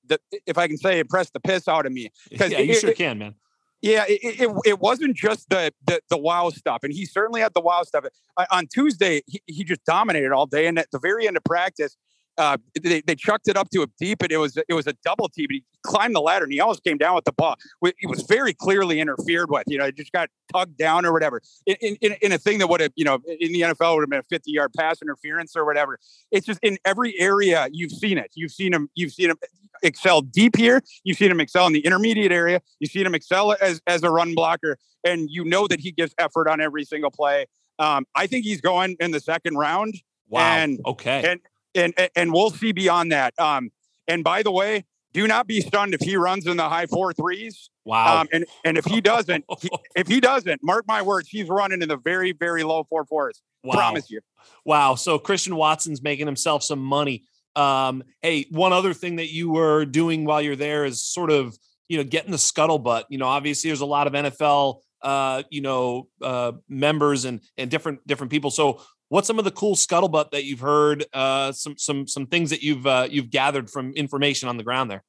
the 0.06 0.20
if 0.46 0.58
I 0.58 0.68
can 0.68 0.78
say, 0.78 1.00
impressed 1.00 1.34
the 1.34 1.40
piss 1.40 1.68
out 1.68 1.86
of 1.86 1.92
me. 1.92 2.12
Because 2.30 2.52
yeah, 2.52 2.60
you 2.60 2.76
sure 2.76 2.92
it, 2.92 2.98
can, 2.98 3.18
man. 3.18 3.36
Yeah, 3.82 4.06
it, 4.08 4.42
it, 4.42 4.52
it, 4.66 4.80
wasn't 4.80 5.16
just 5.16 5.50
the, 5.50 5.72
the, 5.86 6.02
the 6.10 6.18
wow 6.18 6.50
stuff, 6.50 6.80
and 6.84 6.92
he 6.92 7.06
certainly 7.06 7.42
had 7.42 7.54
the 7.54 7.62
wow 7.62 7.84
stuff. 7.84 8.06
on 8.50 8.66
Tuesday, 8.66 9.22
he, 9.28 9.42
he 9.46 9.64
just 9.64 9.86
dominated 9.86 10.32
all 10.32 10.48
day, 10.48 10.66
and 10.66 10.80
at 10.80 10.90
the 10.92 10.98
very 10.98 11.28
end 11.28 11.38
of 11.38 11.44
practice, 11.44 11.96
uh, 12.38 12.58
they, 12.82 13.02
they 13.02 13.16
chucked 13.16 13.48
it 13.48 13.56
up 13.56 13.70
to 13.70 13.82
him 13.84 13.92
deep, 14.00 14.22
and 14.22 14.32
it 14.32 14.38
was 14.38 14.58
it 14.58 14.74
was 14.74 14.88
a 14.88 14.94
double 15.04 15.30
team. 15.30 15.48
But 15.48 15.56
he 15.56 15.64
climbed 15.84 16.16
the 16.16 16.22
ladder, 16.22 16.44
and 16.44 16.54
he 16.54 16.60
almost 16.60 16.84
came 16.84 16.98
down 16.98 17.16
with 17.16 17.26
the 17.26 17.32
ball. 17.32 17.56
It 17.84 18.10
was 18.10 18.24
very 18.24 18.54
clearly 18.54 19.00
interfered 19.00 19.50
with. 19.50 19.64
You 19.68 19.78
know, 19.78 19.86
it 19.86 19.96
just 19.96 20.12
got 20.12 20.30
tugged 20.54 20.78
down 20.78 21.06
or 21.06 21.14
whatever. 21.14 21.42
In, 21.66 21.96
in, 22.02 22.16
in 22.22 22.32
a 22.32 22.38
thing 22.38 22.60
that 22.60 22.68
would 22.68 22.82
have, 22.82 22.92
you 22.96 23.06
know, 23.06 23.20
in 23.40 23.54
the 23.54 23.62
NFL 23.62 23.96
would 23.96 24.02
have 24.02 24.10
been 24.10 24.20
a 24.20 24.24
50 24.24 24.52
yard 24.52 24.74
pass 24.78 25.02
interference 25.02 25.56
or 25.56 25.66
whatever. 25.66 26.00
It's 26.32 26.46
just 26.46 26.60
in 26.62 26.78
every 26.86 27.18
area 27.20 27.68
you've 27.72 27.92
seen 27.92 28.18
it. 28.18 28.32
You've 28.36 28.52
seen 28.52 28.74
him. 28.74 28.90
You've 28.96 29.14
seen 29.14 29.30
him 29.30 29.38
excel 29.84 30.22
deep 30.22 30.56
here. 30.56 30.82
You've 31.04 31.18
seen 31.18 31.32
him 31.32 31.40
excel 31.40 31.68
in 31.68 31.74
the 31.74 31.86
intermediate 31.86 32.32
area. 32.32 32.62
You've 32.80 32.92
seen 32.92 33.06
him 33.06 33.16
excel 33.16 33.56
as 33.62 33.82
as 33.88 34.04
a 34.04 34.10
run 34.10 34.36
blocker, 34.36 34.78
and 35.06 35.30
you 35.30 35.46
know 35.46 35.68
that 35.68 35.80
he 35.80 35.92
gives 35.92 36.14
effort 36.18 36.50
on 36.50 36.60
every 36.60 36.84
single 36.84 37.12
play. 37.12 37.46
Um, 37.80 38.06
I 38.16 38.28
think 38.28 38.46
he's 38.46 38.62
going 38.62 38.96
in 39.00 39.12
the 39.12 39.20
second 39.20 39.56
round. 39.58 39.96
Wow. 40.28 40.56
And, 40.56 40.80
okay. 40.86 41.32
And 41.32 41.40
and 41.76 41.94
and 42.16 42.34
we'll 42.34 42.50
see 42.50 42.72
beyond 42.72 43.12
that. 43.12 43.38
Um, 43.40 43.72
and 44.08 44.24
by 44.24 44.44
the 44.44 44.52
way, 44.52 44.86
do 45.14 45.28
not 45.28 45.48
be 45.48 45.62
stunned 45.62 45.94
if 45.94 46.02
he 46.02 46.18
runs 46.18 46.46
in 46.46 46.58
the 46.58 46.68
high 46.68 46.88
four 46.88 47.14
threes. 47.14 47.70
Wow. 47.86 48.22
Um, 48.22 48.28
and 48.34 48.46
and 48.64 48.78
if 48.78 48.86
he 48.86 49.02
doesn't, 49.02 49.46
he, 49.62 49.70
if 49.96 50.08
he 50.08 50.20
doesn't, 50.20 50.62
mark 50.64 50.86
my 50.88 51.02
words, 51.02 51.30
he's 51.30 51.48
running 51.48 51.82
in 51.82 51.90
the 51.90 51.98
very 51.98 52.32
very 52.32 52.64
low 52.64 52.84
four 52.84 53.06
fours. 53.06 53.42
Wow. 53.64 53.76
Promise 53.76 54.10
you. 54.10 54.22
Wow. 54.66 54.96
So 54.96 55.18
Christian 55.18 55.56
Watson's 55.56 56.02
making 56.02 56.26
himself 56.26 56.64
some 56.64 56.80
money. 56.80 57.24
Um, 57.56 58.04
hey, 58.22 58.46
one 58.52 58.74
other 58.74 58.94
thing 58.94 59.16
that 59.16 59.32
you 59.32 59.50
were 59.50 59.86
doing 59.86 60.26
while 60.26 60.42
you're 60.42 60.58
there 60.58 60.84
is 60.84 61.04
sort 61.04 61.32
of 61.32 61.58
you 61.88 61.98
know 61.98 62.04
getting 62.04 62.32
the 62.32 62.38
scuttlebutt. 62.38 63.06
You 63.10 63.18
know, 63.18 63.28
obviously 63.28 63.70
there's 63.70 63.82
a 63.82 63.86
lot 63.86 64.08
of 64.08 64.14
NFL 64.14 64.82
uh, 65.02 65.44
you 65.50 65.62
know 65.62 66.08
uh, 66.22 66.52
members 66.68 67.26
and 67.26 67.40
and 67.58 67.72
different 67.72 68.06
different 68.06 68.32
people. 68.32 68.52
So 68.52 68.82
what's 69.10 69.28
some 69.28 69.40
of 69.40 69.46
the 69.46 69.52
cool 69.52 69.76
scuttlebutt 69.76 70.32
that 70.32 70.46
you've 70.46 70.60
heard? 70.60 71.06
Uh, 71.14 71.52
some 71.52 71.78
some 71.78 72.08
some 72.08 72.26
things 72.28 72.50
that 72.50 72.62
you've 72.62 72.86
uh, 72.86 73.08
you've 73.10 73.30
gathered 73.30 73.70
from 73.70 73.94
information 73.94 74.50
on 74.50 74.58
the 74.58 74.64
ground 74.64 74.90
there. 74.90 75.04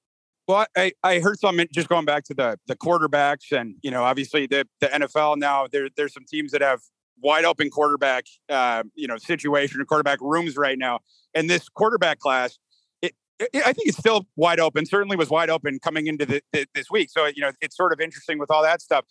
Well, 0.48 0.64
I, 0.76 0.92
I 1.02 1.18
heard 1.18 1.40
some 1.40 1.61
just 1.72 1.88
going 1.88 2.04
back 2.04 2.24
to 2.24 2.35
the 2.35 2.59
the 2.66 2.76
quarterbacks, 2.76 3.52
and 3.52 3.74
you 3.82 3.90
know, 3.90 4.04
obviously 4.04 4.46
the 4.46 4.66
the 4.80 4.88
NFL 4.88 5.38
now 5.38 5.66
there 5.70 5.88
there's 5.96 6.14
some 6.14 6.24
teams 6.24 6.52
that 6.52 6.61
have 6.61 6.80
wide 7.22 7.44
open 7.44 7.70
quarterback 7.70 8.26
uh, 8.48 8.85
you 8.94 9.09
know 9.09 9.16
situation 9.16 9.80
and 9.80 9.88
quarterback 9.88 10.20
rooms 10.20 10.56
right 10.56 10.78
now, 10.78 11.00
and 11.35 11.48
this 11.50 11.68
quarterback 11.68 12.18
class. 12.18 12.59
It, 13.02 13.14
it, 13.38 13.66
I 13.66 13.74
think 13.74 13.88
it's 13.88 13.98
still 13.98 14.26
wide 14.37 14.61
open. 14.61 14.87
Certainly 14.87 15.16
was 15.16 15.28
wide 15.28 15.50
open 15.50 15.78
coming 15.78 16.06
into 16.06 16.24
the, 16.24 16.40
the, 16.52 16.66
this 16.74 16.90
week. 16.90 17.11
So 17.11 17.26
you 17.26 17.42
know 17.42 17.50
it's 17.61 17.76
sort 17.76 17.92
of 17.92 18.00
interesting 18.00 18.38
with 18.38 18.50
all 18.50 18.62
that 18.62 18.80
stuff 18.80 19.04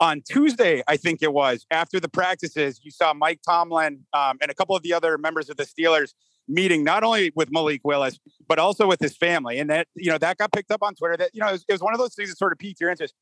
on 0.00 0.22
Tuesday, 0.28 0.82
I 0.88 0.96
think 0.96 1.22
it 1.22 1.32
was 1.32 1.66
after 1.70 2.00
the 2.00 2.08
practices, 2.08 2.80
you 2.82 2.90
saw 2.90 3.14
Mike 3.14 3.40
Tomlin 3.46 4.00
um, 4.12 4.38
and 4.40 4.50
a 4.50 4.54
couple 4.54 4.74
of 4.74 4.82
the 4.82 4.92
other 4.92 5.18
members 5.18 5.48
of 5.48 5.56
the 5.56 5.64
Steelers 5.64 6.12
meeting 6.46 6.84
not 6.84 7.02
only 7.02 7.32
with 7.34 7.50
Malik 7.50 7.80
Willis 7.84 8.18
but 8.48 8.58
also 8.58 8.86
with 8.86 9.00
his 9.00 9.16
family, 9.16 9.58
and 9.58 9.70
that 9.70 9.88
you 9.94 10.10
know 10.10 10.18
that 10.18 10.36
got 10.36 10.52
picked 10.52 10.70
up 10.70 10.82
on 10.82 10.94
Twitter. 10.94 11.16
That 11.16 11.30
you 11.32 11.40
know 11.40 11.48
it 11.48 11.52
was, 11.52 11.64
it 11.68 11.72
was 11.72 11.80
one 11.80 11.94
of 11.94 11.98
those 12.00 12.14
things 12.14 12.28
that 12.30 12.38
sort 12.38 12.52
of 12.52 12.58
piqued 12.58 12.80
your 12.80 12.90
interest. 12.90 13.14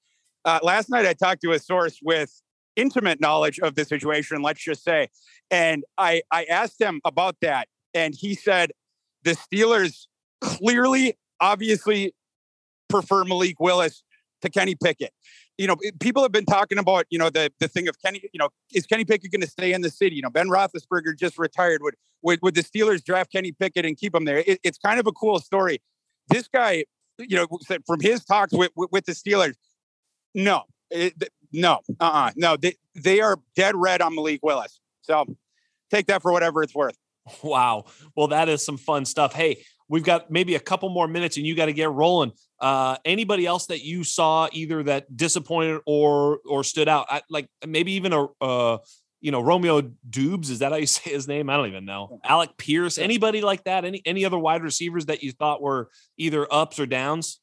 Uh, 0.45 0.59
last 0.63 0.91
night, 0.91 1.07
I 1.07 1.13
talked 1.13 1.43
to 1.43 1.53
a 1.53 1.59
source 1.59 1.99
with 2.03 2.43
intimate 2.75 3.21
knowledge 3.21 3.61
of 3.61 3.75
the 3.75 3.85
situation, 3.85 4.41
let's 4.43 4.63
just 4.63 4.83
say, 4.83 5.09
and 5.51 5.85
I 5.99 6.23
I 6.31 6.45
asked 6.45 6.81
him 6.81 7.01
about 7.05 7.37
that, 7.43 7.69
and 7.95 8.15
he 8.15 8.35
said 8.35 8.73
the 9.23 9.33
Steelers 9.33 10.07
clearly, 10.41 11.17
obviously, 11.41 12.15
prefer 12.89 13.25
Malik 13.25 13.61
Willis 13.61 14.03
to 14.41 14.51
Kenny 14.51 14.75
Pickett 14.75 15.13
you 15.59 15.67
know, 15.67 15.77
people 16.01 16.23
have 16.23 16.33
been 16.33 16.47
talking 16.47 16.79
about, 16.79 17.07
you 17.11 17.19
know, 17.19 17.31
the 17.31 17.53
the 17.61 17.69
thing 17.69 17.89
of 17.89 18.01
Kenny, 18.01 18.23
you 18.33 18.39
know, 18.39 18.49
is 18.73 18.87
Kenny 18.87 19.05
Pickett 19.05 19.31
going 19.31 19.43
to 19.43 19.47
stay 19.47 19.73
in 19.73 19.81
the 19.83 19.91
city? 19.91 20.17
You 20.17 20.23
know, 20.23 20.31
Ben 20.31 20.49
Roethlisberger 20.49 21.19
just 21.19 21.39
retired. 21.39 21.83
Would 21.83 21.95
would, 22.23 22.41
would 22.43 22.55
the 22.55 22.63
Steelers 22.63 23.05
draft 23.05 23.33
Kenny 23.33 23.53
Pickett 23.53 23.85
and 23.85 23.97
keep 23.97 24.15
him 24.15 24.25
there? 24.25 24.39
It, 24.39 24.61
it's 24.63 24.79
kind 24.79 24.99
of 24.99 25.07
a 25.07 25.13
cool 25.13 25.39
story. 25.41 25.83
This 26.29 26.49
guy, 26.49 26.85
you 27.19 27.37
know, 27.37 27.47
from 27.87 28.01
his 28.01 28.25
talks 28.25 28.53
with 28.53 28.71
with, 28.77 28.91
with 28.93 29.05
the 29.05 29.13
Steelers, 29.13 29.55
no, 30.35 30.63
it, 30.91 31.31
no, 31.53 31.81
uh, 32.01 32.05
uh-uh, 32.05 32.31
no, 32.37 32.57
they 32.57 32.75
they 32.95 33.21
are 33.21 33.39
dead 33.55 33.75
red 33.77 34.01
on 34.01 34.15
Malik 34.15 34.41
Willis. 34.43 34.81
So 35.03 35.27
take 35.91 36.07
that 36.07 36.23
for 36.23 36.33
whatever 36.33 36.63
it's 36.63 36.75
worth. 36.75 36.97
Wow. 37.43 37.85
Well, 38.17 38.29
that 38.29 38.49
is 38.49 38.65
some 38.65 38.79
fun 38.79 39.05
stuff. 39.05 39.33
Hey, 39.33 39.65
we've 39.93 40.03
got 40.03 40.31
maybe 40.31 40.55
a 40.55 40.61
couple 40.61 40.89
more 40.89 41.07
minutes 41.07 41.37
and 41.37 41.47
you 41.47 41.55
got 41.55 41.67
to 41.67 41.73
get 41.75 41.91
rolling. 41.91 42.33
Uh, 42.59 42.97
anybody 43.05 43.45
else 43.45 43.67
that 43.67 43.85
you 43.85 44.03
saw 44.03 44.49
either 44.51 44.83
that 44.85 45.15
disappointed 45.15 45.81
or 45.87 46.39
or 46.49 46.65
stood 46.65 46.89
out? 46.89 47.07
I, 47.11 47.21
like 47.29 47.49
maybe 47.67 47.93
even 47.93 48.15
a 48.15 48.27
uh, 48.41 48.79
you 49.21 49.31
know 49.31 49.41
Romeo 49.43 49.83
Doubs 50.09 50.49
is 50.49 50.61
that 50.61 50.73
how 50.73 50.79
you 50.79 50.87
say 50.99 51.11
his 51.11 51.29
name? 51.29 51.51
I 51.51 51.57
don't 51.59 51.69
even 51.69 51.85
know. 51.85 52.21
Alec 52.25 52.57
Pierce, 52.57 52.97
anybody 52.97 53.43
like 53.43 53.65
that? 53.65 53.85
Any 53.85 54.01
any 54.07 54.25
other 54.25 54.39
wide 54.39 54.63
receivers 54.63 55.07
that 55.07 55.23
you 55.23 55.31
thought 55.31 55.61
were 55.61 55.91
either 56.17 56.47
ups 56.51 56.81
or 56.81 56.87
downs? 56.87 57.39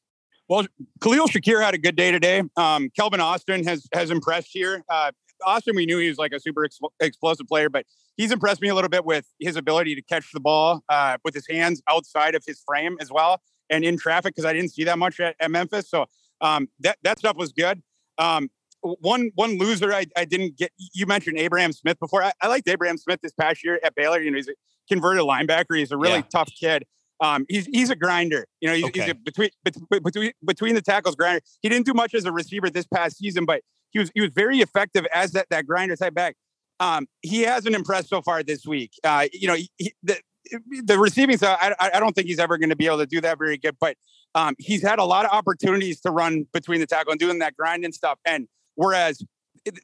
Well, 0.48 0.66
Khalil 1.00 1.28
Shakir 1.28 1.62
had 1.64 1.74
a 1.74 1.78
good 1.78 1.94
day 1.94 2.10
today. 2.10 2.42
Um, 2.56 2.90
Calvin 2.98 3.20
Austin 3.20 3.64
has 3.64 3.86
has 3.94 4.10
impressed 4.10 4.48
here. 4.50 4.82
Uh, 4.88 5.12
Austin, 5.46 5.76
we 5.76 5.86
knew 5.86 5.98
he 5.98 6.08
was 6.08 6.18
like 6.18 6.32
a 6.32 6.40
super 6.40 6.64
ex- 6.64 6.80
explosive 6.98 7.46
player, 7.46 7.68
but 7.70 7.86
he's 8.20 8.32
impressed 8.32 8.60
me 8.60 8.68
a 8.68 8.74
little 8.74 8.90
bit 8.90 9.06
with 9.06 9.26
his 9.38 9.56
ability 9.56 9.94
to 9.94 10.02
catch 10.02 10.30
the 10.32 10.40
ball 10.40 10.82
uh, 10.90 11.16
with 11.24 11.34
his 11.34 11.46
hands 11.48 11.80
outside 11.88 12.34
of 12.34 12.44
his 12.46 12.60
frame 12.66 12.98
as 13.00 13.10
well 13.10 13.40
and 13.70 13.82
in 13.82 13.96
traffic 13.96 14.34
because 14.34 14.44
I 14.44 14.52
didn't 14.52 14.72
see 14.72 14.84
that 14.84 14.98
much 14.98 15.20
at, 15.20 15.36
at 15.40 15.50
Memphis. 15.50 15.88
So 15.88 16.04
um, 16.42 16.68
that 16.80 16.98
that 17.02 17.18
stuff 17.18 17.36
was 17.36 17.52
good. 17.52 17.82
Um, 18.18 18.50
one 18.82 19.30
one 19.36 19.56
loser 19.56 19.92
I, 19.92 20.04
I 20.16 20.26
didn't 20.26 20.58
get. 20.58 20.70
You 20.92 21.06
mentioned 21.06 21.38
Abraham 21.38 21.72
Smith 21.72 21.98
before. 21.98 22.22
I, 22.22 22.32
I 22.42 22.48
liked 22.48 22.68
Abraham 22.68 22.98
Smith 22.98 23.20
this 23.22 23.32
past 23.32 23.64
year 23.64 23.80
at 23.82 23.94
Baylor. 23.94 24.20
You 24.20 24.30
know, 24.30 24.36
he's 24.36 24.48
a 24.48 24.54
converted 24.90 25.22
linebacker. 25.22 25.78
He's 25.78 25.92
a 25.92 25.96
really 25.96 26.16
yeah. 26.16 26.22
tough 26.30 26.50
kid. 26.58 26.84
Um, 27.22 27.46
he's 27.48 27.66
he's 27.66 27.88
a 27.88 27.96
grinder. 27.96 28.46
You 28.60 28.68
know, 28.68 28.74
he's, 28.74 28.84
okay. 28.86 29.00
he's 29.00 29.10
a 29.10 29.14
between 29.14 29.50
between 29.90 30.32
between 30.44 30.74
the 30.74 30.82
tackles 30.82 31.14
grinder. 31.14 31.40
He 31.62 31.70
didn't 31.70 31.86
do 31.86 31.94
much 31.94 32.14
as 32.14 32.26
a 32.26 32.32
receiver 32.32 32.68
this 32.68 32.86
past 32.86 33.16
season, 33.16 33.46
but 33.46 33.62
he 33.90 33.98
was 33.98 34.10
he 34.14 34.20
was 34.20 34.30
very 34.30 34.58
effective 34.58 35.06
as 35.14 35.32
that 35.32 35.46
that 35.48 35.66
grinder 35.66 35.96
type 35.96 36.14
back. 36.14 36.36
Um, 36.80 37.06
he 37.20 37.42
hasn't 37.42 37.74
impressed 37.74 38.08
so 38.08 38.22
far 38.22 38.42
this 38.42 38.66
week. 38.66 38.92
Uh, 39.04 39.26
you 39.32 39.46
know, 39.46 39.54
he, 39.54 39.92
the, 40.02 40.18
the 40.84 40.98
receiving 40.98 41.36
side, 41.36 41.74
I, 41.78 41.90
I 41.94 42.00
don't 42.00 42.14
think 42.14 42.26
he's 42.26 42.38
ever 42.38 42.58
going 42.58 42.70
to 42.70 42.76
be 42.76 42.86
able 42.86 42.98
to 42.98 43.06
do 43.06 43.20
that 43.20 43.38
very 43.38 43.58
good. 43.58 43.76
But 43.78 43.96
um, 44.34 44.56
he's 44.58 44.82
had 44.82 44.98
a 44.98 45.04
lot 45.04 45.26
of 45.26 45.32
opportunities 45.32 46.00
to 46.00 46.10
run 46.10 46.46
between 46.52 46.80
the 46.80 46.86
tackle 46.86 47.12
and 47.12 47.20
doing 47.20 47.38
that 47.40 47.56
grind 47.56 47.84
and 47.84 47.94
stuff. 47.94 48.18
And 48.24 48.48
whereas 48.74 49.22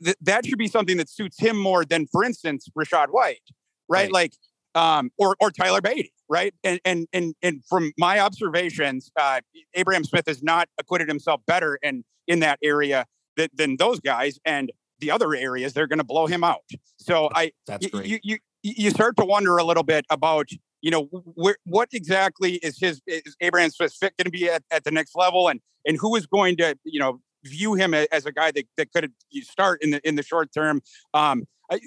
th- 0.02 0.16
that 0.22 0.46
should 0.46 0.58
be 0.58 0.68
something 0.68 0.96
that 0.96 1.10
suits 1.10 1.38
him 1.38 1.56
more 1.56 1.84
than, 1.84 2.06
for 2.06 2.24
instance, 2.24 2.68
Rachaad 2.76 3.08
White, 3.10 3.40
right? 3.88 4.04
right. 4.04 4.12
Like, 4.12 4.32
um, 4.74 5.10
or 5.18 5.36
or 5.40 5.50
Tyler 5.50 5.80
Badie, 5.80 6.10
right? 6.28 6.54
And 6.62 6.80
and 6.84 7.08
and 7.12 7.34
and 7.42 7.64
from 7.64 7.92
my 7.96 8.20
observations, 8.20 9.10
uh, 9.18 9.40
Abraham 9.74 10.04
Smith 10.04 10.24
has 10.26 10.42
not 10.42 10.68
acquitted 10.78 11.08
himself 11.08 11.40
better 11.46 11.78
in 11.82 12.04
in 12.26 12.40
that 12.40 12.58
area 12.62 13.06
than, 13.36 13.48
than 13.54 13.76
those 13.78 14.00
guys. 14.00 14.38
And 14.44 14.70
the 15.00 15.10
other 15.10 15.34
areas, 15.34 15.72
they're 15.72 15.86
going 15.86 15.98
to 15.98 16.04
blow 16.04 16.26
him 16.26 16.44
out. 16.44 16.62
So 16.96 17.28
I, 17.34 17.52
that's 17.66 17.86
great. 17.86 18.06
You, 18.06 18.18
you, 18.22 18.38
you 18.62 18.90
start 18.90 19.16
to 19.18 19.24
wonder 19.24 19.56
a 19.56 19.64
little 19.64 19.82
bit 19.82 20.04
about 20.10 20.48
you 20.82 20.90
know 20.90 21.04
where, 21.34 21.56
what 21.64 21.88
exactly 21.92 22.54
is 22.56 22.78
his 22.78 23.00
is 23.06 23.36
Abraham 23.40 23.70
Smith 23.70 23.92
fit 23.98 24.16
going 24.16 24.26
to 24.26 24.30
be 24.30 24.48
at, 24.48 24.62
at 24.70 24.84
the 24.84 24.90
next 24.90 25.16
level, 25.16 25.48
and 25.48 25.60
and 25.84 25.96
who 25.98 26.16
is 26.16 26.26
going 26.26 26.56
to 26.58 26.76
you 26.84 27.00
know 27.00 27.20
view 27.44 27.74
him 27.74 27.94
as 27.94 28.26
a 28.26 28.32
guy 28.32 28.50
that, 28.50 28.64
that 28.76 28.92
could 28.92 29.10
start 29.42 29.82
in 29.82 29.90
the 29.90 30.06
in 30.06 30.16
the 30.16 30.22
short 30.22 30.52
term. 30.52 30.82
Um, 31.14 31.44
I, 31.70 31.80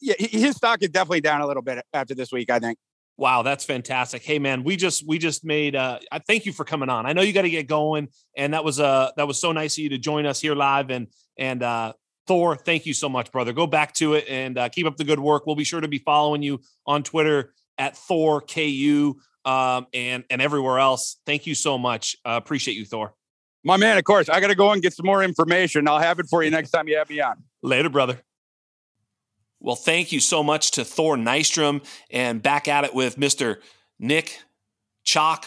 yeah, 0.00 0.14
his 0.18 0.56
stock 0.56 0.82
is 0.82 0.90
definitely 0.90 1.20
down 1.20 1.40
a 1.40 1.46
little 1.46 1.62
bit 1.62 1.84
after 1.92 2.14
this 2.14 2.32
week. 2.32 2.50
I 2.50 2.58
think. 2.58 2.78
Wow, 3.16 3.42
that's 3.42 3.64
fantastic. 3.64 4.24
Hey 4.24 4.38
man, 4.40 4.64
we 4.64 4.76
just 4.76 5.06
we 5.06 5.18
just 5.18 5.44
made 5.44 5.76
uh 5.76 6.00
I 6.10 6.18
thank 6.18 6.46
you 6.46 6.52
for 6.52 6.64
coming 6.64 6.88
on. 6.88 7.06
I 7.06 7.12
know 7.12 7.22
you 7.22 7.32
got 7.32 7.42
to 7.42 7.50
get 7.50 7.68
going 7.68 8.08
and 8.36 8.54
that 8.54 8.64
was 8.64 8.80
uh 8.80 9.10
that 9.16 9.28
was 9.28 9.40
so 9.40 9.52
nice 9.52 9.74
of 9.74 9.84
you 9.84 9.90
to 9.90 9.98
join 9.98 10.26
us 10.26 10.40
here 10.40 10.56
live 10.56 10.90
and 10.90 11.06
and 11.38 11.62
uh 11.62 11.92
Thor, 12.26 12.56
thank 12.56 12.86
you 12.86 12.94
so 12.94 13.08
much, 13.08 13.30
brother. 13.30 13.52
Go 13.52 13.66
back 13.66 13.92
to 13.94 14.14
it 14.14 14.26
and 14.28 14.56
uh, 14.56 14.68
keep 14.68 14.86
up 14.86 14.96
the 14.96 15.04
good 15.04 15.20
work. 15.20 15.46
We'll 15.46 15.56
be 15.56 15.64
sure 15.64 15.80
to 15.80 15.88
be 15.88 15.98
following 15.98 16.42
you 16.42 16.60
on 16.86 17.02
Twitter 17.02 17.52
at 17.76 17.96
Thor 17.96 18.40
KU 18.40 19.16
um, 19.44 19.86
and 19.92 20.24
and 20.30 20.40
everywhere 20.40 20.78
else. 20.78 21.16
Thank 21.26 21.46
you 21.46 21.54
so 21.54 21.76
much. 21.76 22.16
Uh, 22.24 22.40
appreciate 22.42 22.76
you, 22.76 22.86
Thor. 22.86 23.14
My 23.62 23.76
man, 23.76 23.98
of 23.98 24.04
course. 24.04 24.28
I 24.28 24.40
got 24.40 24.48
to 24.48 24.54
go 24.54 24.72
and 24.72 24.82
get 24.82 24.92
some 24.92 25.06
more 25.06 25.22
information. 25.22 25.88
I'll 25.88 25.98
have 25.98 26.18
it 26.18 26.26
for 26.28 26.42
you 26.42 26.50
next 26.50 26.70
time 26.70 26.86
you 26.88 26.96
have 26.96 27.08
me 27.08 27.20
on. 27.20 27.42
Later, 27.62 27.88
brother. 27.88 28.20
Well, 29.60 29.76
thank 29.76 30.12
you 30.12 30.20
so 30.20 30.42
much 30.42 30.72
to 30.72 30.84
Thor 30.84 31.16
Nystrom 31.16 31.82
and 32.10 32.42
back 32.42 32.68
at 32.68 32.84
it 32.84 32.94
with 32.94 33.16
Mr. 33.16 33.56
Nick 33.98 34.40
Chalk 35.04 35.46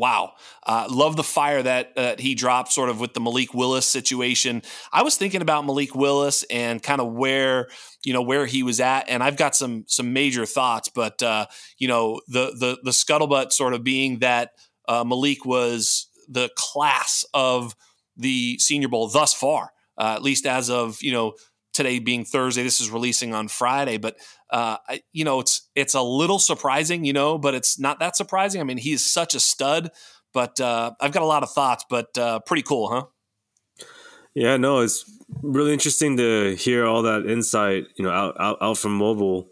wow, 0.00 0.32
uh, 0.66 0.88
love 0.90 1.14
the 1.14 1.22
fire 1.22 1.62
that 1.62 1.92
uh, 1.96 2.14
he 2.18 2.34
dropped 2.34 2.72
sort 2.72 2.88
of 2.88 2.98
with 2.98 3.14
the 3.14 3.20
Malik 3.20 3.54
Willis 3.54 3.86
situation. 3.86 4.62
I 4.92 5.02
was 5.02 5.16
thinking 5.16 5.42
about 5.42 5.66
Malik 5.66 5.94
Willis 5.94 6.42
and 6.50 6.82
kind 6.82 7.00
of 7.00 7.12
where 7.12 7.68
you 8.04 8.12
know 8.12 8.22
where 8.22 8.46
he 8.46 8.62
was 8.62 8.80
at, 8.80 9.08
and 9.08 9.22
I've 9.22 9.36
got 9.36 9.54
some 9.54 9.84
some 9.86 10.12
major 10.12 10.46
thoughts. 10.46 10.88
But 10.88 11.22
uh, 11.22 11.46
you 11.78 11.86
know 11.86 12.20
the 12.26 12.56
the 12.58 12.78
the 12.82 12.90
scuttlebutt 12.90 13.52
sort 13.52 13.74
of 13.74 13.84
being 13.84 14.20
that 14.20 14.52
uh, 14.88 15.04
Malik 15.04 15.44
was 15.44 16.08
the 16.28 16.50
class 16.56 17.24
of 17.34 17.76
the 18.16 18.58
Senior 18.58 18.88
Bowl 18.88 19.08
thus 19.08 19.34
far, 19.34 19.70
uh, 19.98 20.14
at 20.16 20.22
least 20.22 20.46
as 20.46 20.70
of 20.70 21.02
you 21.02 21.12
know 21.12 21.34
today 21.82 21.98
being 21.98 22.24
Thursday. 22.24 22.62
This 22.62 22.80
is 22.80 22.90
releasing 22.90 23.34
on 23.34 23.48
Friday, 23.48 23.96
but 23.96 24.16
uh, 24.50 24.76
I, 24.88 25.02
you 25.12 25.24
know, 25.24 25.40
it's 25.40 25.68
it's 25.74 25.94
a 25.94 26.02
little 26.02 26.38
surprising, 26.38 27.04
you 27.04 27.12
know, 27.12 27.38
but 27.38 27.54
it's 27.54 27.78
not 27.78 27.98
that 28.00 28.16
surprising. 28.16 28.60
I 28.60 28.64
mean, 28.64 28.78
he's 28.78 29.04
such 29.04 29.34
a 29.34 29.40
stud. 29.40 29.90
But 30.32 30.60
uh, 30.60 30.92
I've 31.00 31.12
got 31.12 31.22
a 31.22 31.26
lot 31.26 31.42
of 31.42 31.50
thoughts, 31.50 31.84
but 31.88 32.16
uh, 32.16 32.40
pretty 32.40 32.62
cool, 32.62 32.88
huh? 32.88 33.86
Yeah, 34.34 34.56
no, 34.56 34.80
it's 34.80 35.04
really 35.42 35.72
interesting 35.72 36.16
to 36.18 36.54
hear 36.54 36.86
all 36.86 37.02
that 37.02 37.26
insight, 37.26 37.86
you 37.96 38.04
know, 38.04 38.10
out 38.10 38.36
out, 38.38 38.58
out 38.60 38.78
from 38.78 38.96
mobile. 38.96 39.48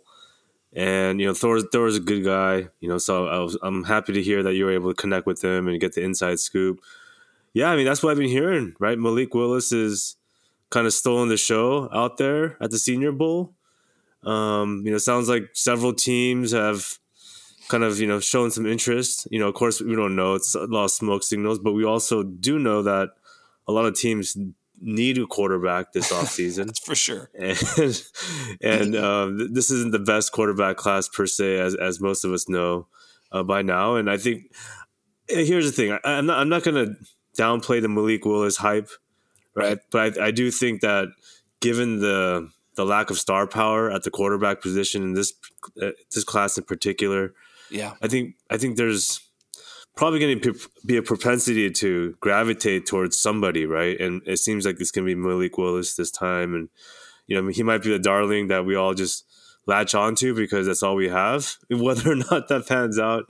And 0.73 1.21
you 1.21 1.27
know, 1.27 1.35
Thor 1.35 1.61
Thor 1.61 1.89
is 1.89 1.97
a 1.97 2.01
good 2.01 2.25
guy, 2.25 2.69
you 2.79 2.89
know. 2.89 2.99
So 2.99 3.27
I 3.27 3.39
was, 3.39 3.59
I'm 3.63 3.85
happy 3.85 4.13
to 4.13 4.23
hear 4.23 4.43
that 4.45 4.55
you 4.55 4.67
were 4.67 4.71
able 4.71 4.91
to 4.91 5.01
connect 5.01 5.27
with 5.27 5.43
him 5.43 5.67
and 5.67 5.81
get 5.81 5.95
the 5.95 6.05
inside 6.05 6.39
scoop. 6.39 6.81
Yeah, 7.55 7.71
I 7.71 7.77
mean 7.77 7.87
that's 7.87 8.03
what 8.03 8.13
I've 8.13 8.19
been 8.19 8.29
hearing, 8.29 8.75
right? 8.79 8.99
Malik 8.99 9.35
Willis 9.35 9.73
is 9.73 10.17
kind 10.71 10.87
of 10.87 10.93
stolen 10.93 11.29
the 11.29 11.37
show 11.37 11.89
out 11.93 12.17
there 12.19 12.57
at 12.63 12.71
the 12.71 12.79
Senior 12.79 13.13
Bowl. 13.13 13.55
Um, 14.25 14.83
you 14.85 14.91
know, 14.91 14.99
sounds 14.99 15.29
like 15.29 15.51
several 15.55 15.95
teams 15.95 16.53
have 16.53 16.99
kind 17.69 17.85
of 17.85 18.01
you 18.01 18.07
know 18.07 18.21
shown 18.21 18.51
some 18.51 18.67
interest. 18.67 19.29
You 19.31 19.39
know, 19.39 19.49
of 19.49 19.55
course, 19.55 19.81
we 19.81 19.95
don't 19.95 20.17
know; 20.17 20.35
it's 20.35 20.55
a 20.55 20.67
lot 20.67 20.85
of 20.85 20.91
smoke 20.91 21.23
signals, 21.23 21.59
but 21.59 21.73
we 21.73 21.85
also 21.85 22.23
do 22.23 22.59
know 22.59 22.83
that 22.83 23.11
a 23.67 23.73
lot 23.73 23.85
of 23.85 23.95
teams 23.95 24.37
need 24.81 25.19
a 25.19 25.27
quarterback 25.27 25.93
this 25.93 26.13
offseason. 26.13 26.67
That's 26.67 26.79
for 26.79 26.95
sure. 26.95 27.31
And 27.35 28.03
and 28.61 28.97
um, 28.97 29.55
this 29.55 29.71
isn't 29.71 29.93
the 29.93 29.99
best 29.99 30.33
quarterback 30.33 30.77
class 30.77 31.09
per 31.09 31.27
se, 31.27 31.59
as 31.59 31.75
as 31.75 32.01
most 32.01 32.25
of 32.25 32.33
us 32.33 32.49
know 32.49 32.89
uh, 33.33 33.43
by 33.43 33.63
now. 33.63 33.97
And 33.97 34.11
I 34.11 34.17
think 34.17 34.53
here's 35.29 35.67
the 35.67 35.73
thing: 35.73 35.99
I, 36.05 36.19
am 36.19 36.27
not 36.27 36.39
I'm 36.39 36.49
not 36.49 36.65
going 36.65 36.87
to 36.87 36.97
downplay 37.41 37.81
the 37.81 37.89
Malik 37.89 38.25
Willis 38.25 38.57
hype, 38.57 38.91
right? 39.59 39.79
But 39.91 40.19
I, 40.19 40.27
I 40.27 40.31
do 40.31 40.51
think 40.51 40.81
that 40.81 41.09
given 41.61 42.01
the 42.01 42.51
the 42.79 42.87
lack 42.87 43.11
of 43.11 43.19
star 43.19 43.47
power 43.47 43.91
at 43.91 44.05
the 44.05 44.11
quarterback 44.11 44.63
position 44.63 45.03
in 45.03 45.13
this 45.15 45.35
uh, 45.83 45.91
this 46.15 46.25
class 46.25 46.57
in 46.57 46.65
particular. 46.65 47.35
Yeah, 47.71 47.95
I 48.01 48.09
think 48.09 48.37
I 48.49 48.57
think 48.57 48.77
there's 48.77 49.21
probably 49.97 50.21
going 50.21 50.41
to 50.41 50.55
be 50.87 50.97
a 50.97 51.03
propensity 51.03 51.69
to 51.73 52.17
gravitate 52.21 52.87
towards 52.87 53.19
somebody, 53.19 53.67
right? 53.67 53.99
And 54.01 54.23
it 54.27 54.39
seems 54.39 54.65
like 54.65 54.81
it's 54.81 54.93
going 54.93 55.05
to 55.05 55.13
be 55.13 55.21
Malik 55.21 55.59
Willis 55.59 55.97
this 55.97 56.13
time, 56.13 56.55
and 56.55 56.69
you 57.27 57.41
know 57.41 57.49
he 57.49 57.65
might 57.65 57.83
be 57.83 57.91
the 57.91 57.99
darling 57.99 58.47
that 58.47 58.65
we 58.65 58.77
all 58.77 58.95
just 58.95 59.25
latch 59.67 59.95
onto 59.95 60.35
because 60.35 60.67
that's 60.67 60.83
all 60.83 60.95
we 60.95 61.09
have. 61.09 61.57
Whether 61.71 62.13
or 62.13 62.17
not 62.17 62.49
that 62.49 62.69
pans 62.69 62.99
out 62.99 63.25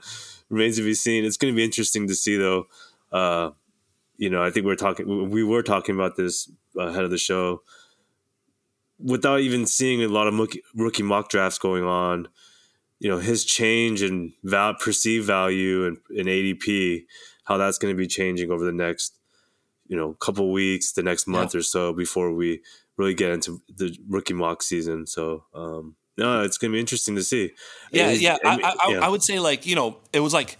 remains 0.49 0.77
to 0.77 0.83
be 0.83 0.93
seen. 0.93 1.25
It's 1.25 1.37
going 1.37 1.53
to 1.53 1.57
be 1.57 1.63
interesting 1.63 2.07
to 2.07 2.15
see, 2.15 2.37
though. 2.37 2.67
Uh, 3.11 3.49
you 4.19 4.29
know, 4.29 4.43
I 4.43 4.51
think 4.51 4.65
we 4.65 4.71
we're 4.71 4.75
talking 4.75 5.29
we 5.29 5.43
were 5.45 5.63
talking 5.63 5.95
about 5.95 6.17
this 6.17 6.51
ahead 6.77 7.05
of 7.05 7.09
the 7.09 7.17
show 7.17 7.61
without 8.99 9.39
even 9.39 9.65
seeing 9.65 10.03
a 10.03 10.09
lot 10.09 10.27
of 10.27 10.37
rookie, 10.37 10.61
rookie 10.75 11.03
mock 11.03 11.29
drafts 11.29 11.57
going 11.57 11.85
on, 11.85 12.27
you 12.99 13.09
know, 13.09 13.17
his 13.17 13.45
change 13.45 14.03
in 14.03 14.33
val- 14.43 14.75
perceived 14.75 15.25
value 15.25 15.87
and 15.87 15.97
in 16.09 16.27
ADP, 16.27 17.05
how 17.45 17.57
that's 17.57 17.77
going 17.77 17.93
to 17.93 17.97
be 17.97 18.07
changing 18.07 18.51
over 18.51 18.65
the 18.65 18.73
next, 18.73 19.17
you 19.87 19.95
know, 19.95 20.15
couple 20.15 20.51
weeks, 20.51 20.91
the 20.91 21.01
next 21.01 21.25
month 21.25 21.53
yeah. 21.53 21.59
or 21.59 21.63
so 21.63 21.93
before 21.93 22.33
we 22.33 22.61
really 22.97 23.13
get 23.13 23.31
into 23.31 23.61
the 23.73 23.97
rookie 24.09 24.33
mock 24.33 24.61
season. 24.61 25.07
So, 25.07 25.45
um, 25.53 25.95
no, 26.17 26.41
it's 26.41 26.57
going 26.57 26.73
to 26.73 26.75
be 26.75 26.81
interesting 26.81 27.15
to 27.15 27.23
see. 27.23 27.53
Yeah, 27.93 28.11
yeah. 28.11 28.35
I, 28.43 28.75
I, 28.83 28.91
yeah. 28.91 28.99
I 28.99 29.07
would 29.07 29.23
say 29.23 29.39
like 29.39 29.65
you 29.65 29.75
know, 29.75 29.95
it 30.11 30.19
was 30.19 30.33
like 30.33 30.57